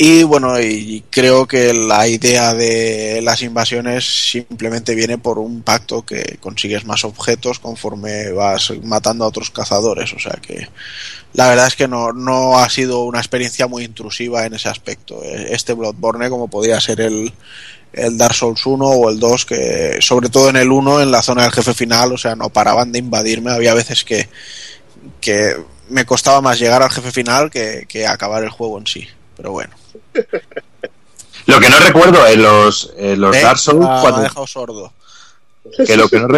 [0.00, 6.06] Y bueno, y creo que la idea de las invasiones simplemente viene por un pacto
[6.06, 10.12] que consigues más objetos conforme vas matando a otros cazadores.
[10.12, 10.68] O sea que
[11.34, 15.22] la verdad es que no, no ha sido una experiencia muy intrusiva en ese aspecto.
[15.22, 17.32] Eh, Este Bloodborne, como podía ser el,
[17.92, 21.22] el Dark Souls 1 o el 2, que sobre todo en el 1, en la
[21.22, 23.52] zona del jefe final, o sea, no paraban de invadirme.
[23.52, 24.28] Había veces que,
[25.20, 25.56] que
[25.88, 29.06] me costaba más llegar al jefe final que, que acabar el juego en sí.
[29.36, 29.74] Pero bueno.
[31.46, 33.40] Lo que no recuerdo en los, en los ¿Eh?
[33.40, 34.92] Dark Souls, Ah, me ha cuando, dejado sordo.
[35.86, 36.28] Que lo que no,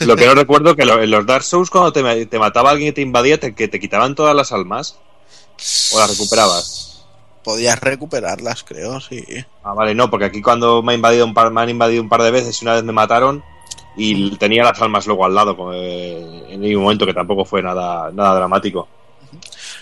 [0.00, 2.90] lo que no recuerdo que lo- en los Dark Souls cuando te, te mataba alguien
[2.90, 4.96] y te invadía, te, que te quitaban todas las almas
[5.92, 7.04] o las recuperabas.
[7.44, 9.24] podías recuperarlas, creo, sí.
[9.62, 12.08] Ah, vale, no, porque aquí cuando me, ha invadido un par, me han invadido un
[12.08, 13.42] par de veces y una vez me mataron
[13.96, 18.10] y tenía las almas luego al lado eh, en ningún momento que tampoco fue nada,
[18.12, 18.88] nada dramático.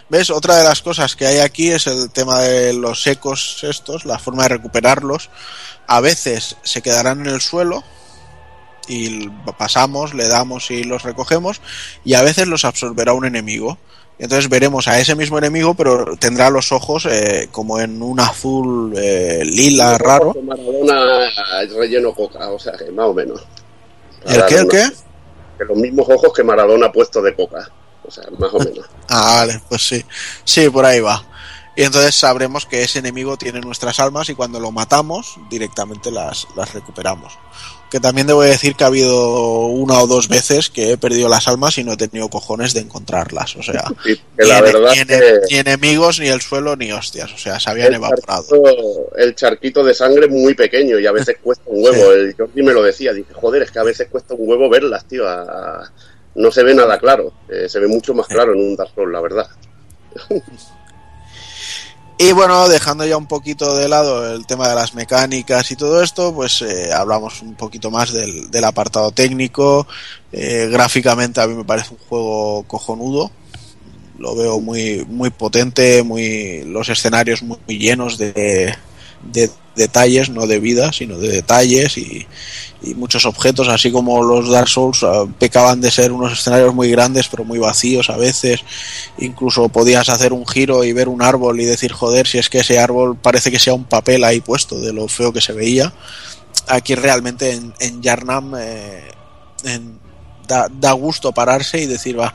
[0.09, 0.31] ¿Ves?
[0.31, 4.19] Otra de las cosas que hay aquí es el tema de los ecos estos, la
[4.19, 5.29] forma de recuperarlos.
[5.87, 7.83] A veces se quedarán en el suelo
[8.89, 11.61] y pasamos, le damos y los recogemos
[12.05, 13.79] y a veces los absorberá un enemigo.
[14.19, 18.93] Entonces veremos a ese mismo enemigo, pero tendrá los ojos eh, como en un azul
[18.97, 20.35] eh, lila raro.
[20.43, 21.31] Maradona
[21.77, 23.47] relleno coca, o sea que más o menos.
[24.27, 24.57] ¿El qué?
[24.57, 24.91] ¿El qué?
[25.57, 27.71] Que los mismos ojos que Maradona ha puesto de coca.
[28.05, 28.87] O sea, más o menos.
[29.11, 30.05] Ah, vale, pues sí.
[30.45, 31.25] Sí, por ahí va.
[31.77, 36.47] Y entonces sabremos que ese enemigo tiene nuestras almas y cuando lo matamos directamente las,
[36.57, 37.39] las recuperamos.
[37.91, 41.49] Que también debo decir que ha habido una o dos veces que he perdido las
[41.49, 43.57] almas y no he tenido cojones de encontrarlas.
[43.57, 46.77] O sea, Sí, ni, la ene- verdad ni ene- que ni enemigos, ni el suelo,
[46.77, 47.33] ni hostias.
[47.33, 48.43] O sea, se habían el evaporado.
[48.43, 52.13] charquito, el charquito de sangre es muy pequeño y a veces cuesta un huevo.
[52.13, 55.07] El Jordi me lo decía, dice, joder, es que a veces cuesta un huevo verlas,
[55.07, 55.27] tío.
[55.27, 55.91] a-
[56.35, 59.11] No se ve nada claro, eh, se ve mucho más claro en un Dark Souls,
[59.13, 59.49] la verdad.
[62.21, 66.03] Y bueno, dejando ya un poquito de lado el tema de las mecánicas y todo
[66.03, 69.87] esto, pues eh, hablamos un poquito más del, apartado técnico.
[70.33, 73.31] Eh, gráficamente a mí me parece un juego cojonudo.
[74.19, 78.75] Lo veo muy, muy potente, muy los escenarios muy llenos de,
[79.23, 82.27] de detalles, no de vida, sino de detalles y,
[82.95, 87.27] muchos objetos, así como los Dark Souls ah, pecaban de ser unos escenarios muy grandes
[87.29, 88.61] pero muy vacíos a veces.
[89.19, 92.61] Incluso podías hacer un giro y ver un árbol y decir, joder, si es que
[92.61, 95.93] ese árbol parece que sea un papel ahí puesto de lo feo que se veía.
[96.69, 99.09] Aquí realmente en, en Yarnam eh,
[99.65, 99.99] en-
[100.47, 102.35] da, da gusto pararse y decir, va,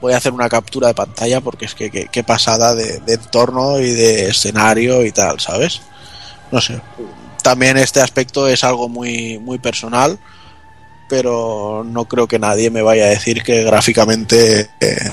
[0.00, 3.90] voy a hacer una captura de pantalla porque es que qué pasada de entorno y
[3.90, 5.82] de escenario y tal, ¿sabes?
[6.50, 6.80] No sé.
[7.42, 10.18] También este aspecto es algo muy, muy personal,
[11.08, 15.10] pero no creo que nadie me vaya a decir que gráficamente eh,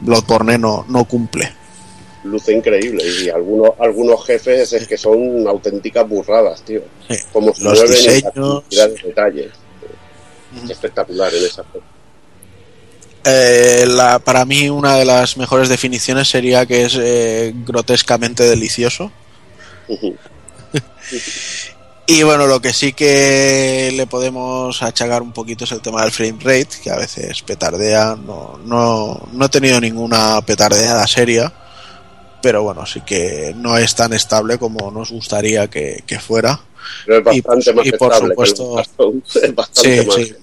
[0.00, 1.52] Bloodborne no, no cumple.
[2.24, 6.82] Luce increíble y algunos algunos jefes es que son auténticas burradas, tío.
[7.32, 8.32] Como Los y diseños.
[8.62, 9.52] cantidad de detalles.
[10.68, 11.86] Espectacular en esa forma.
[13.24, 19.10] Eh, la, para mí una de las mejores definiciones sería que es eh, grotescamente delicioso.
[22.06, 26.10] Y bueno, lo que sí que le podemos achacar un poquito es el tema del
[26.12, 28.14] frame rate, que a veces petardea.
[28.14, 31.50] No, no, no he tenido ninguna petardeada seria,
[32.42, 36.60] pero bueno, sí que no es tan estable como nos gustaría que, que fuera.
[37.06, 38.80] Pero es Y- bastante más y por estable supuesto-
[39.42, 40.16] Es bastante Sí, más.
[40.16, 40.34] sí.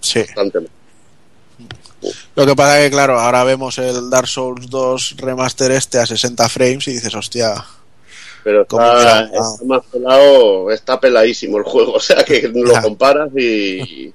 [0.00, 0.20] Sí.
[0.20, 0.70] Bastante más.
[2.36, 6.48] Lo que pasa que, claro, ahora vemos el Dark Souls 2 remaster este a 60
[6.48, 7.62] frames y dices, hostia,
[8.42, 11.92] Pero está, está más pelado, está peladísimo el juego.
[12.00, 14.12] O sea que lo comparas y,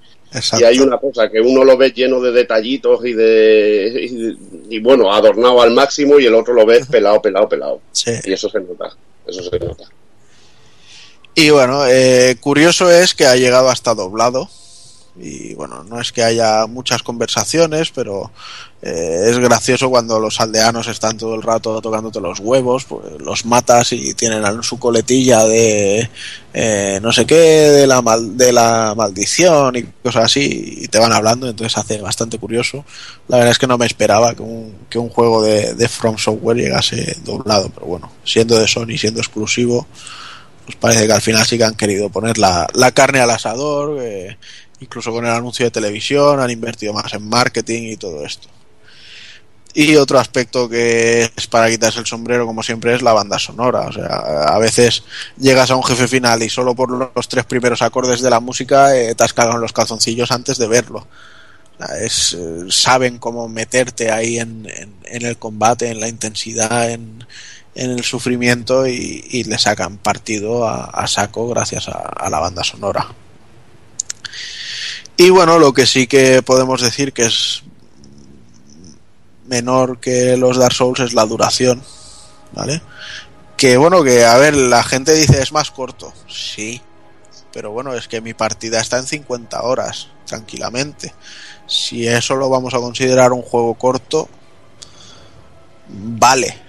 [0.59, 4.37] y hay una cosa, que uno lo ves lleno de detallitos y de.
[4.69, 7.81] Y, y bueno, adornado al máximo y el otro lo ves pelado, pelado, pelado.
[7.91, 8.11] Sí.
[8.23, 8.95] Y eso se nota.
[9.27, 9.85] Eso se nota.
[11.35, 14.49] Y bueno, eh, curioso es que ha llegado hasta doblado.
[15.17, 18.31] Y bueno, no es que haya muchas conversaciones, pero
[18.81, 23.45] eh, es gracioso cuando los aldeanos están todo el rato tocándote los huevos, pues los
[23.45, 26.09] matas y tienen en su coletilla de
[26.53, 30.99] eh, no sé qué, de la, mal- de la maldición y cosas así, y te
[30.99, 32.83] van hablando, entonces hace bastante curioso.
[33.29, 36.17] La verdad es que no me esperaba que un, que un juego de, de From
[36.17, 39.87] Software llegase doblado, pero bueno, siendo de Sony, siendo exclusivo,
[40.65, 43.97] pues parece que al final sí que han querido poner la, la carne al asador,
[44.01, 44.37] eh,
[44.79, 48.47] incluso con el anuncio de televisión, han invertido más en marketing y todo esto.
[49.77, 53.81] Y otro aspecto que es para quitarse el sombrero, como siempre, es la banda sonora.
[53.81, 55.03] O sea, a veces
[55.37, 58.95] llegas a un jefe final y solo por los tres primeros acordes de la música
[58.95, 61.05] eh, te has cagado los calzoncillos antes de verlo.
[62.01, 64.95] Es, eh, saben cómo meterte ahí en, en-
[65.25, 67.25] el combate, en la intensidad, en,
[67.75, 73.07] en el sufrimiento y, y le sacan partido a, saco gracias a la banda sonora.
[75.17, 77.63] Y bueno, lo que sí que podemos decir que es
[79.45, 81.81] menor que los Dark Souls es la duración,
[82.53, 82.81] ¿vale?
[83.55, 86.81] Que bueno, que a ver, la gente dice es más corto, sí,
[87.53, 91.13] pero bueno, es que mi partida está en 50 horas, tranquilamente.
[91.67, 94.27] Si eso lo vamos a considerar un juego corto,
[95.87, 96.64] vale.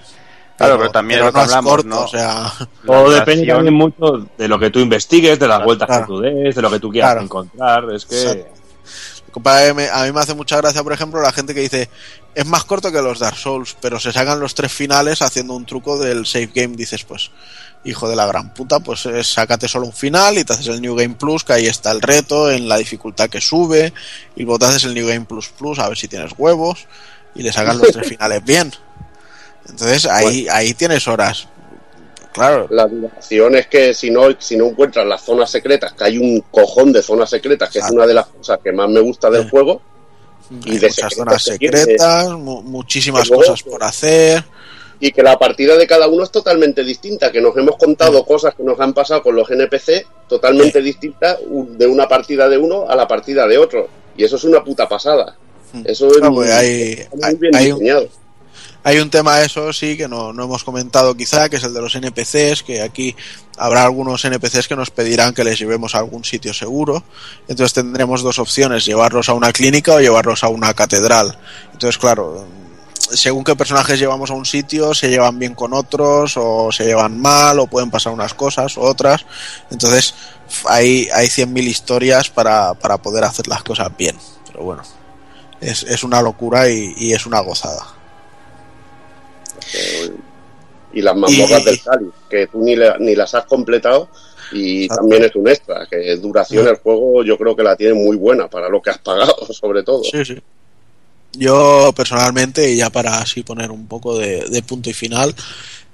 [0.56, 2.00] Claro, pero también pero lo que no hablamos, corto, ¿no?
[2.00, 2.52] o sea,
[2.84, 6.02] La O depende duración- también mucho de lo que tú investigues, de las vueltas Claro.
[6.06, 7.24] que tú des, de lo que tú quieras Claro.
[7.24, 7.84] encontrar.
[7.92, 8.22] Es que.
[8.22, 8.52] Exacto.
[9.74, 11.90] Me- A mí me hace mucha gracia, por ejemplo, la gente que dice
[12.34, 15.66] es más corto que los Dark Souls, pero se sacan los tres finales haciendo un
[15.66, 16.74] truco del save game.
[16.74, 17.30] Dices, pues,
[17.84, 20.80] hijo de la gran puta, pues eh, sácate solo un final y te haces el
[20.80, 23.92] New Game Plus, que ahí está el reto en la dificultad que sube,
[24.36, 26.86] y luego te haces el New Game Plus Plus a ver si tienes huevos,
[27.34, 28.72] y le sacan los tres finales bien.
[29.68, 31.48] Entonces ahí, ahí tienes horas.
[32.32, 32.66] Claro.
[32.70, 36.42] La duración es que si no, si no encuentras las zonas secretas, que hay un
[36.50, 39.48] cojón de zonas secretas, que es una de las cosas que más me gusta del
[39.48, 39.80] juego,
[40.64, 44.44] y Hay de muchas zonas secretas, mu- muchísimas cosas por hacer.
[45.00, 48.54] y que la partida de cada uno es totalmente distinta, que nos hemos contado cosas
[48.54, 52.88] que nos han pasado con los NPC totalmente distintas un- de una partida de uno
[52.88, 53.88] a la partida de otro.
[54.16, 55.36] Y eso es una puta pasada.
[55.84, 58.00] Eso es muy, pues hay, muy bien hay diseñado.
[58.00, 58.10] hay un
[59.10, 62.62] tema eso sí que no, no hemos comentado quizá, que es el de los NPCs,
[62.62, 63.16] que aquí
[63.58, 67.02] habrá algunos NPCs que nos pedirán que les llevemos a algún sitio seguro.
[67.48, 71.36] Entonces tendremos dos opciones, llevarlos a una clínica o llevarlos a una catedral.
[71.72, 72.46] Entonces, claro,
[72.94, 77.20] según qué personajes llevamos a un sitio, se llevan bien con otros, o se llevan
[77.20, 79.26] mal, o pueden pasar unas cosas u otras.
[79.68, 80.14] Entonces,
[80.68, 84.16] hay, hay 100.000 historias para, para poder hacer las cosas bien.
[84.46, 84.84] Pero bueno,
[85.60, 87.95] es, es una locura y es una gozada.
[90.92, 94.08] Y las mazmorras del Cáliz, que tú ni, la- ni las has completado
[94.52, 98.16] y también es un extra, que duración el juego yo creo que la tiene muy
[98.16, 100.02] buena para lo que has pagado, sobre todo.
[100.04, 100.38] Sí, sí.
[101.32, 105.34] Yo personalmente, y ya para así poner un poco de, de punto y final,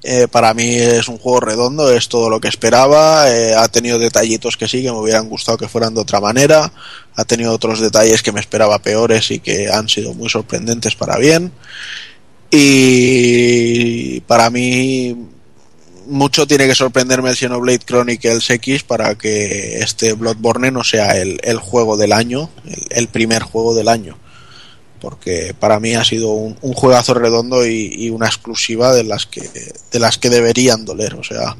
[0.05, 3.99] eh, para mí es un juego redondo, es todo lo que esperaba, eh, ha tenido
[3.99, 6.70] detallitos que sí, que me hubieran gustado que fueran de otra manera,
[7.17, 11.17] ha tenido otros detalles que me esperaba peores y que han sido muy sorprendentes para
[11.18, 11.51] bien.
[12.55, 15.17] Y para mí
[16.07, 21.41] mucho tiene que sorprenderme el Xenoblade Chronicles X para que este Bloodborne no sea el,
[21.43, 22.51] el juego del año,
[22.91, 24.19] el, primer juego del año.
[25.01, 29.49] Porque para mí ha sido un, un juegazo redondo y, una exclusiva de las que
[29.91, 31.57] de las que deberían doler, o sea,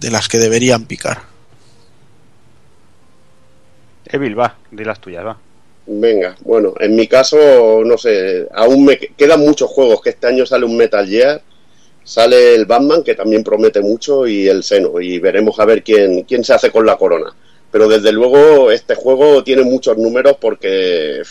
[0.00, 1.24] de las que deberían picar.
[4.06, 5.49] Evil, va, di las tuyas, va.
[5.92, 10.28] Venga, bueno, en mi caso, no sé, aún me que- quedan muchos juegos, que este
[10.28, 11.42] año sale un Metal Gear,
[12.04, 16.22] sale el Batman, que también promete mucho, y el Seno, y veremos a ver quién,
[16.22, 17.34] quién se hace con la corona.
[17.72, 21.22] Pero desde luego este juego tiene muchos números porque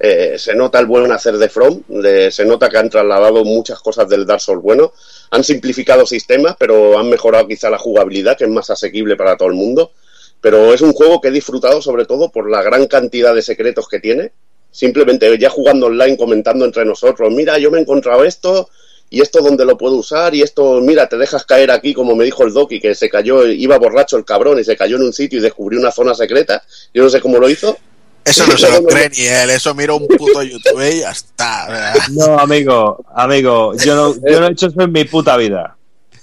[0.00, 1.82] eh, se nota el buen hacer de From,
[2.30, 4.92] se nota que han trasladado muchas cosas del Dark Souls bueno,
[5.30, 9.48] han simplificado sistemas, pero han mejorado quizá la jugabilidad, que es más asequible para todo
[9.48, 9.92] el mundo.
[10.40, 13.88] Pero es un juego que he disfrutado sobre todo por la gran cantidad de secretos
[13.88, 14.32] que tiene.
[14.70, 18.68] Simplemente ya jugando online, comentando entre nosotros, mira, yo me he encontrado esto,
[19.12, 22.24] y esto donde lo puedo usar, y esto, mira, te dejas caer aquí, como me
[22.24, 25.12] dijo el Doki, que se cayó, iba borracho el cabrón y se cayó en un
[25.12, 26.62] sitio y descubrió una zona secreta.
[26.94, 27.76] Yo no sé cómo lo hizo.
[28.24, 31.94] Eso no se lo cree ni él, eso mira un puto YouTube y ya está.
[32.12, 35.76] No, amigo, amigo, yo no, yo no he hecho eso en mi puta vida.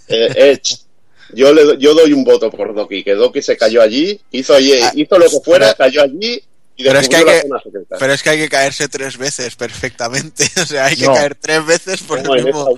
[0.08, 0.58] Eh.
[1.34, 4.74] Yo, le, yo doy un voto por Doki, que Doki se cayó allí, hizo, allí,
[4.96, 6.42] hizo lo que fuera, cayó allí
[6.76, 7.50] y Pero es, que hay la que,
[7.98, 10.48] pero es que hay que caerse tres veces perfectamente.
[10.62, 11.14] O sea, hay que No.
[11.14, 12.70] caer tres veces por No, el mismo.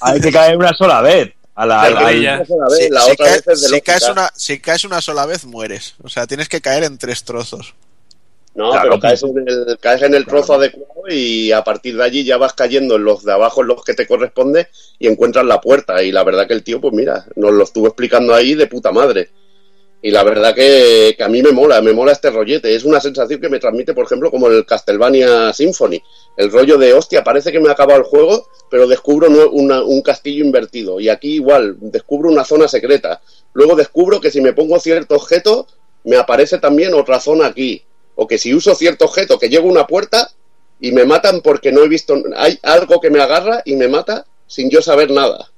[0.00, 1.32] Hay que caer una sola vez.
[1.54, 4.84] A la, Si, la si otra caes, vez es de si caes una, si caes
[4.84, 5.94] una sola vez, mueres.
[6.02, 7.74] O sea, tienes que caer en tres trozos.
[8.54, 12.04] No, Claro, pero caes en el, caes en el trozo adecuado y a partir de
[12.04, 14.68] allí ya vas cayendo en los de abajo, en los que te corresponde,
[14.98, 16.02] y encuentras la puerta.
[16.02, 18.92] Y la verdad que el tío, pues mira, nos lo estuvo explicando ahí de puta
[18.92, 19.30] madre.
[20.00, 22.74] Y la verdad que, que a mí me mola, me mola este rollete.
[22.74, 26.00] Es una sensación que me transmite, por ejemplo, como el Castlevania Symphony.
[26.36, 30.02] El rollo de, hostia, parece que me ha acabado el juego, pero descubro una- un
[30.02, 31.00] castillo invertido.
[31.00, 33.22] Y aquí igual, descubro una zona secreta.
[33.54, 35.66] Luego descubro que si me pongo cierto objeto,
[36.04, 37.82] me aparece también otra zona aquí.
[38.16, 40.30] O que si uso cierto objeto, que llego a una puerta
[40.80, 42.14] y me matan porque no he visto...
[42.36, 45.50] Hay algo que me agarra y me mata sin yo saber nada.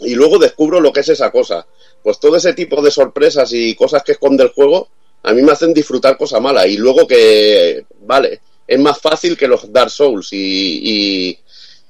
[0.00, 1.66] Y luego descubro lo que es esa cosa.
[2.02, 4.88] Pues todo ese tipo de sorpresas y cosas que esconde el juego,
[5.22, 6.66] a mí me hacen disfrutar cosa mala.
[6.66, 11.38] Y luego que, vale, es más fácil que los Dark Souls y, y,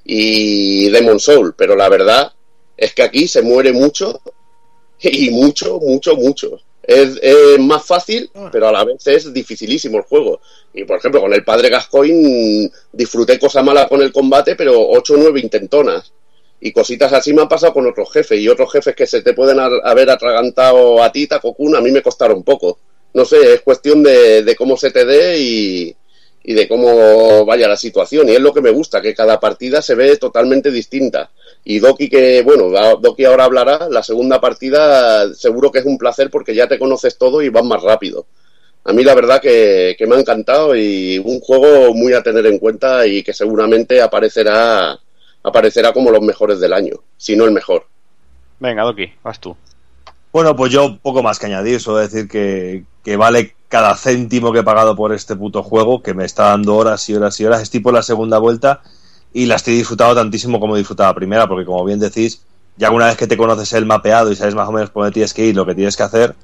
[0.05, 2.33] y Demon Soul, pero la verdad
[2.77, 4.21] es que aquí se muere mucho
[5.01, 6.61] y mucho, mucho, mucho.
[6.87, 10.41] Es, es más fácil, pero a la vez es dificilísimo el juego.
[10.73, 15.15] Y por ejemplo, con el padre Gascoigne disfruté cosa mala con el combate, pero 8
[15.15, 16.13] o 9 intentonas.
[16.61, 18.39] Y cositas así me han pasado con otros jefes.
[18.41, 21.91] Y otros jefes que se te pueden ha- haber atragantado a ti, Takokun, a mí
[21.91, 22.79] me costaron poco.
[23.15, 25.97] No sé, es cuestión de, de cómo se te dé y,
[26.45, 28.29] y de cómo vaya la situación.
[28.29, 31.31] Y es lo que me gusta, que cada partida se ve totalmente distinta.
[31.69, 32.70] Y Doki, que bueno,
[33.01, 37.19] Doki ahora hablará, la segunda partida seguro que es un placer porque ya te conoces
[37.19, 38.25] todo y vas más rápido.
[38.85, 42.47] a mí la verdad que, que me ha encantado y un juego muy a tener
[42.47, 44.97] en cuenta y que seguramente aparecerá,
[45.43, 47.89] aparecerá como los mejores del año, si no el mejor.
[48.61, 49.57] Venga, Doki, vas tú.
[50.33, 54.61] Bueno, pues yo poco más que añadir, solo decir que, que vale cada céntimo que
[54.61, 57.61] he pagado por este puto juego, que me está dando horas y horas y horas.
[57.61, 58.83] Estoy por la segunda vuelta
[59.37, 62.41] y la estoy disfrutando tantísimo como disfrutaba primera, porque como bien decís,
[62.79, 65.13] ya una vez que te conoces el mapeado y sabes más o menos por dónde
[65.13, 66.35] tienes que ir, lo que tienes que hacer,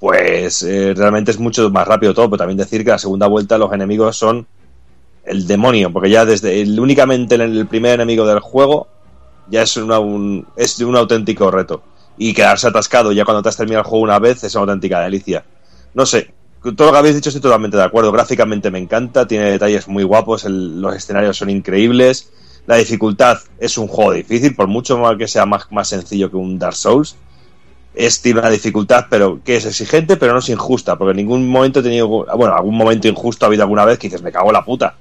[0.00, 3.58] pues eh, realmente es mucho más rápido todo, pero también decir que la segunda vuelta
[3.58, 4.46] los enemigos son
[5.26, 8.88] el demonio, porque ya desde el, únicamente el, el primer enemigo del juego
[9.50, 11.82] ya es, una, un, es un auténtico reto.
[12.16, 15.00] Y quedarse atascado ya cuando te has terminado el juego una vez es una auténtica
[15.00, 15.44] delicia.
[15.92, 18.12] No sé, todo lo que habéis dicho estoy totalmente de acuerdo.
[18.12, 22.30] Gráficamente me encanta, tiene detalles muy guapos, los escenarios son increíbles.
[22.66, 26.36] La dificultad es un juego difícil, por mucho mal que sea más, más sencillo que
[26.36, 27.16] un Dark Souls.
[27.94, 31.48] Es, tiene una dificultad, pero que es exigente, pero no es injusta, porque en ningún
[31.48, 34.48] momento he tenido, bueno, algún momento injusto ha habido alguna vez que dices, me cago
[34.48, 34.94] en la puta.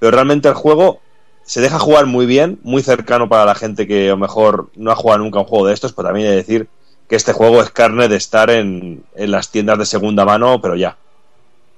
[0.00, 1.00] Pero realmente el juego
[1.44, 4.90] se deja jugar muy bien, muy cercano para la gente que a lo mejor no
[4.90, 6.68] ha jugado nunca un juego de estos, pero también he de decir
[7.08, 10.74] que este juego es carne de estar en, en las tiendas de segunda mano, pero
[10.74, 10.96] ya.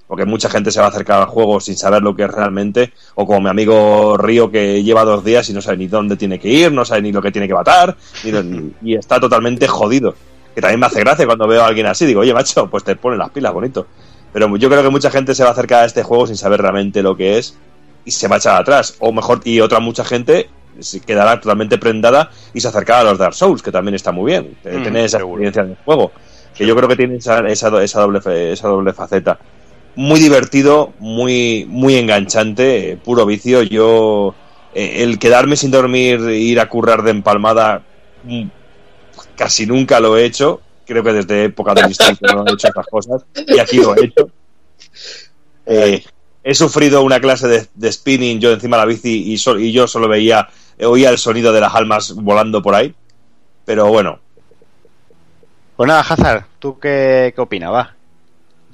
[0.06, 2.92] Porque mucha gente se va a acercar al juego sin saber lo que es realmente,
[3.16, 6.38] o como mi amigo Río que lleva dos días y no sabe ni dónde tiene
[6.38, 10.14] que ir, no sabe ni lo que tiene que matar, ni y está totalmente jodido.
[10.54, 12.96] Que también me hace gracia cuando veo a alguien así, digo, oye macho, pues te
[12.96, 13.86] ponen las pilas, bonito.
[14.32, 16.60] Pero yo creo que mucha gente se va a acercar a este juego sin saber
[16.60, 17.56] realmente lo que es
[18.04, 18.96] y se va a echar atrás.
[19.00, 20.48] O mejor, y otra mucha gente
[20.80, 24.32] se quedará totalmente prendada y se acercará a los Dark Souls, que también está muy
[24.32, 24.56] bien.
[24.64, 26.12] Mm, tener esa experiencia del juego.
[26.54, 29.38] Que yo creo que tiene esa, esa, esa doble, esa doble faceta.
[29.96, 33.62] Muy divertido, muy, muy enganchante, puro vicio.
[33.62, 34.34] Yo,
[34.74, 37.82] eh, el quedarme sin dormir ir a currar de empalmada,
[38.24, 38.44] mm,
[39.36, 40.62] casi nunca lo he hecho.
[40.86, 43.24] Creo que desde época de Instinct no he hecho estas cosas.
[43.48, 44.30] Y aquí lo he hecho.
[45.66, 46.04] Eh,
[46.44, 50.08] he sufrido una clase de, spinning yo encima de la bici y, y yo solo
[50.08, 50.48] veía,
[50.80, 52.94] oía el sonido de las almas volando por ahí.
[53.64, 54.20] Pero bueno,
[55.76, 57.72] Pues nada, Hazard, ¿tú qué, qué opinas?
[57.72, 57.95] Va.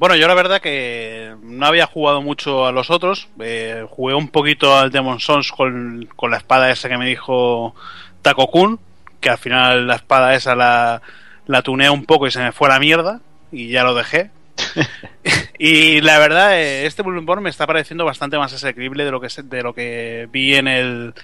[0.03, 3.29] Bueno, yo la verdad que no había jugado mucho a los otros.
[3.39, 7.73] eh, jugué un poquito al Demon Souls con, con la espada esa que me dijo
[8.21, 8.81] Taco Kun,
[9.21, 11.03] que al final la espada esa la,
[11.47, 13.21] la tuneé un poco y se me fue a la mierda
[13.53, 14.33] y ya lo dejé.
[15.61, 19.29] y la verdad, eh, este Bloodborne me está pareciendo bastante más asequible de lo que
[19.41, 21.15] de lo que vi en el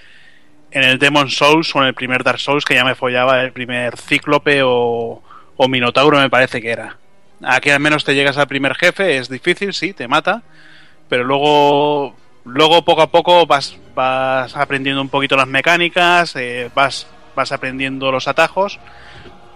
[0.70, 3.50] en el Demon Souls o en el primer Dark Souls que ya me follaba el
[3.50, 5.20] primer Cíclope o,
[5.56, 6.96] o Minotauro me parece que era.
[7.42, 10.42] Aquí al menos te llegas al primer jefe, es difícil, sí, te mata,
[11.08, 17.06] pero luego luego poco a poco vas vas aprendiendo un poquito las mecánicas, eh, vas
[17.34, 18.80] vas aprendiendo los atajos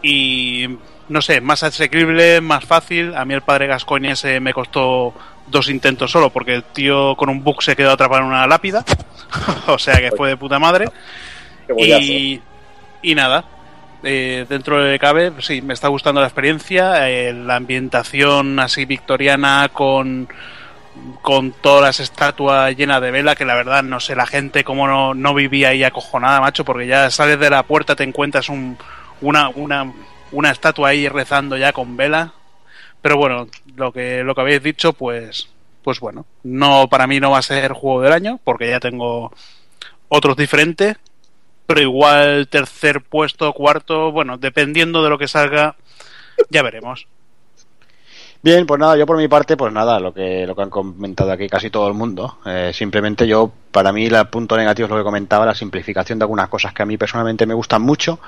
[0.02, 0.68] y
[1.08, 3.14] no sé, más asequible, más fácil.
[3.14, 5.14] A mí el padre Gascoigne ese me costó
[5.46, 8.84] dos intentos solo porque el tío con un bug se quedó atrapado en una lápida.
[9.66, 10.86] o sea que fue de puta madre.
[11.76, 12.40] Y,
[13.02, 13.44] y nada,
[14.02, 19.70] eh, dentro de cabe, sí, me está gustando la experiencia, eh, la ambientación así victoriana
[19.72, 20.28] con
[21.22, 24.86] con todas las estatuas llenas de vela, que la verdad no sé la gente cómo
[24.86, 28.76] no, no vivía ahí acojonada, macho, porque ya sales de la puerta, te encuentras un,
[29.20, 29.92] una, una,
[30.32, 32.32] una estatua ahí rezando ya con vela.
[33.00, 35.48] Pero bueno, lo que, lo que habéis dicho, pues,
[35.82, 39.32] pues bueno, no, para mí no va a ser juego del año, porque ya tengo
[40.08, 40.96] otros diferentes,
[41.72, 45.74] pero igual tercer puesto, cuarto, bueno, dependiendo de lo que salga,
[46.50, 47.06] ya veremos.
[48.42, 51.32] Bien, pues nada, yo por mi parte, pues nada, lo que, lo que han comentado
[51.32, 52.36] aquí casi todo el mundo.
[52.44, 56.24] Eh, simplemente yo, para mí, el punto negativo es lo que comentaba, la simplificación de
[56.24, 58.20] algunas cosas que a mí personalmente me gustan mucho,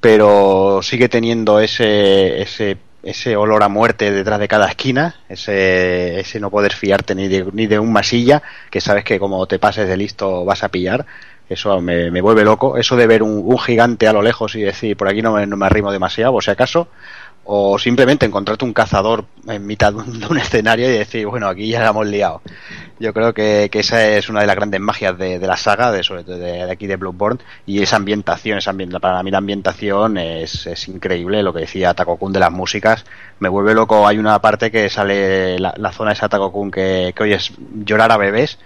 [0.00, 6.40] pero sigue teniendo ese, ese, ese olor a muerte detrás de cada esquina, ese, ese
[6.40, 9.86] no poder fiarte ni de, ni de un masilla, que sabes que como te pases
[9.86, 11.04] de listo vas a pillar.
[11.48, 12.76] Eso me, me vuelve loco.
[12.76, 15.46] Eso de ver un, un gigante a lo lejos y decir, por aquí no me,
[15.46, 16.88] no me arrimo demasiado, por si acaso
[17.48, 21.46] o simplemente encontrarte un cazador en mitad de un, de un escenario y decir, bueno,
[21.46, 22.42] aquí ya la hemos liado.
[22.98, 25.92] Yo creo que, que esa es una de las grandes magias de, de la saga,
[25.92, 29.38] de, sobre todo de, aquí de Bloodborne, y esa ambientación, esa ambient- para mí la
[29.38, 33.04] ambientación es, es increíble, lo que decía Takokun de las músicas,
[33.38, 37.12] me vuelve loco, hay una parte que sale la, la zona de esa Takokun que,
[37.14, 37.52] que oyes
[37.84, 38.58] llorar a bebés,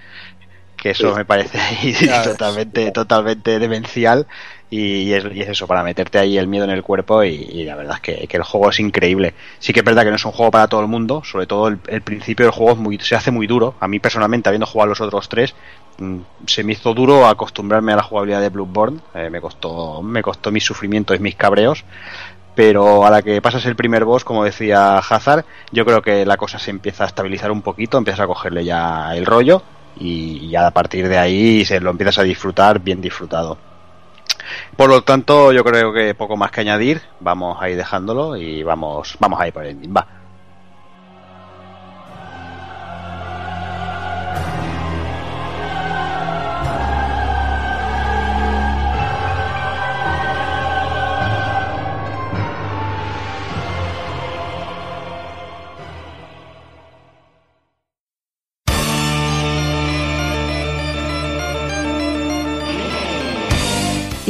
[0.81, 1.17] que eso Sí.
[1.17, 4.27] me parece ahí totalmente, totalmente demencial
[4.71, 7.65] y es, y es eso, para meterte ahí el miedo en el cuerpo y, y
[7.65, 9.35] la verdad es que, que el juego es increíble.
[9.59, 11.69] Sí que es verdad que no es un juego para todo el mundo, sobre todo
[11.69, 13.75] el, el principio del juego es muy, se hace muy duro.
[13.81, 15.55] A mí personalmente, habiendo jugado los otros tres,
[15.99, 20.23] mm, se me hizo duro acostumbrarme a la jugabilidad de Bloodborne, Eh, me costó, me
[20.23, 21.85] costó mis sufrimientos y mis cabreos.
[22.55, 26.37] pero a la que pasas el primer boss, como decía Hazard, yo creo que la
[26.37, 29.63] cosa se empieza a estabilizar un poquito, empiezas a cogerle ya el rollo
[29.97, 33.59] y ya a partir de ahí se lo empiezas a disfrutar bien disfrutado.
[34.77, 38.63] Por lo tanto, yo creo que poco más que añadir, vamos a ir dejándolo y
[38.63, 40.20] vamos, vamos a ir por el va.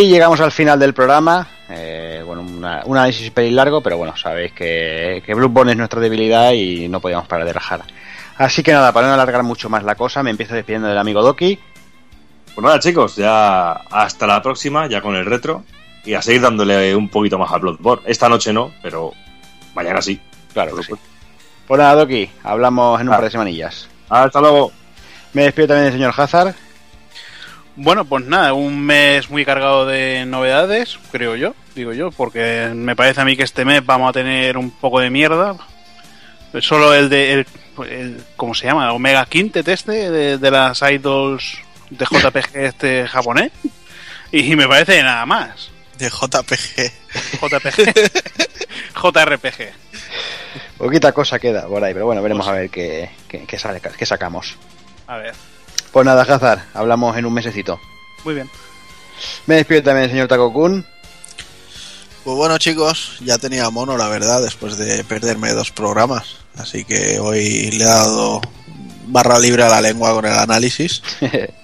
[0.00, 1.46] Y llegamos al final del programa.
[1.68, 6.00] Eh, bueno, una- un análisis pelín largo, pero bueno, sabéis que, que Bloodborne es nuestra
[6.00, 7.82] debilidad y no podíamos parar de rajar.
[8.38, 11.22] Así que nada, para no alargar mucho más la cosa, me empiezo despidiendo del amigo
[11.22, 11.58] Doki.
[12.54, 15.64] Pues nada, chicos, ya hasta la próxima, ya con el retro.
[16.04, 18.04] Y a seguir dándole un poquito más a Bloodborne.
[18.06, 19.12] Esta noche no, pero
[19.74, 20.18] mañana sí.
[20.54, 20.92] Claro que sí.
[21.68, 23.16] Pues nada, Doki, hablamos en un Ah.
[23.18, 23.86] par de semanillas.
[24.08, 24.72] Hasta luego.
[25.34, 26.54] Me despido también del señor Hazard.
[27.82, 32.94] Bueno, pues nada, un mes muy cargado de novedades, creo yo, digo yo, porque me
[32.94, 35.56] parece a mí que este mes vamos a tener un poco de mierda.
[36.60, 37.46] Solo el de, el,
[37.88, 38.92] el- ¿cómo se llama?
[38.92, 43.50] Omega Quintet este, de, de las idols de JPG este japonés.
[44.30, 45.70] Y me parece nada más.
[45.96, 46.92] De JPG.
[47.40, 47.94] JPG.
[49.02, 49.72] JRPG.
[50.76, 54.04] Poquita cosa queda por ahí, pero bueno, veremos a ver qué, qué, qué sale, qué
[54.06, 54.56] sacamos.
[55.06, 55.34] A ver,
[55.92, 57.80] Pues nada, Hazard, hablamos en un mesecito.
[58.24, 58.50] muy bien.
[59.46, 60.86] Me despido también del señor Takokun.
[62.24, 67.18] Pues bueno chicos, ya tenía mono la verdad después de perderme dos programas, así que
[67.18, 68.40] hoy le he dado
[69.06, 71.02] barra libre a la lengua con el análisis.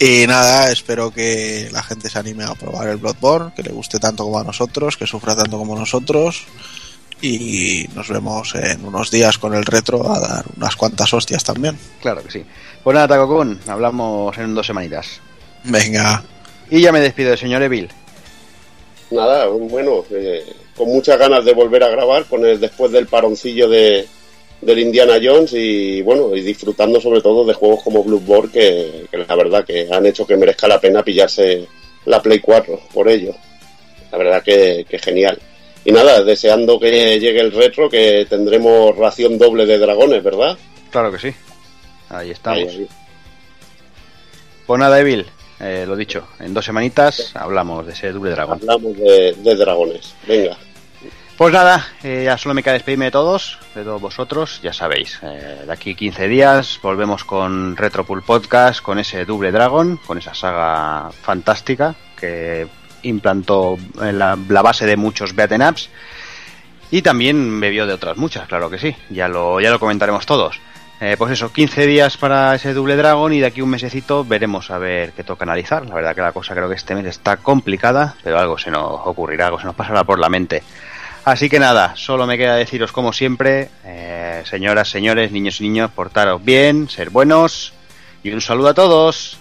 [0.00, 3.98] Y nada, espero que la gente se anime a probar el Bloodborne, que le guste
[3.98, 6.44] tanto como a nosotros, que sufra tanto como nosotros.
[7.20, 11.76] Y nos vemos en unos días con el retro a dar unas cuantas hostias también.
[12.00, 12.44] Claro que sí.
[12.82, 15.20] Pues nada, Takokun, hablamos en dos semanitas.
[15.64, 16.22] Venga,
[16.70, 17.88] Y ya me despido del señor Evil.
[19.10, 20.44] Nada, bueno, eh,
[20.76, 24.06] con muchas ganas de volver a grabar con el después del paroncillo de,
[24.60, 29.18] del Indiana Jones y bueno, y disfrutando sobre todo de juegos como Bloodborne que, que
[29.18, 31.66] la verdad que han hecho que merezca la pena pillarse
[32.04, 33.34] la Play 4 por ello.
[34.10, 35.38] La verdad que, que genial.
[35.84, 40.56] Y nada, deseando que llegue el retro, que tendremos ración doble de dragones, ¿verdad?
[40.90, 41.34] Claro que sí.
[42.10, 42.58] Ahí estamos.
[42.58, 42.88] Ahí, ahí.
[44.66, 45.26] Pues nada, Evil,
[45.60, 48.58] eh, lo dicho, en dos semanitas hablamos de ese doble dragón.
[48.60, 50.14] Hablamos de, de dragones.
[50.26, 50.56] Venga.
[51.38, 55.20] Pues nada, eh, ya solo me queda despedirme de todos, de todos vosotros, ya sabéis.
[55.22, 60.34] eh, de aquí 15 días volvemos con Retropool Podcast, con ese Double Dragon, con esa
[60.34, 62.66] saga fantástica que
[63.02, 65.90] implantó en la, base de muchos beaten ups
[66.90, 68.96] y también bebió de otras muchas, claro que sí.
[69.10, 70.60] Ya lo, ya lo comentaremos todos.
[71.00, 74.70] Eh, pues eso, 15 días para ese Double Dragon y de aquí un mesecito veremos
[74.70, 75.86] a ver qué toca analizar.
[75.86, 79.00] La verdad que la cosa creo que este mes está complicada, pero algo se nos
[79.04, 80.62] ocurrirá, algo se nos pasará por la mente.
[81.24, 85.90] Así que nada, solo me queda deciros como siempre, eh, señoras, señores, niños y niños,
[85.90, 87.74] portaros bien, ser buenos
[88.22, 89.38] y un saludo a todos.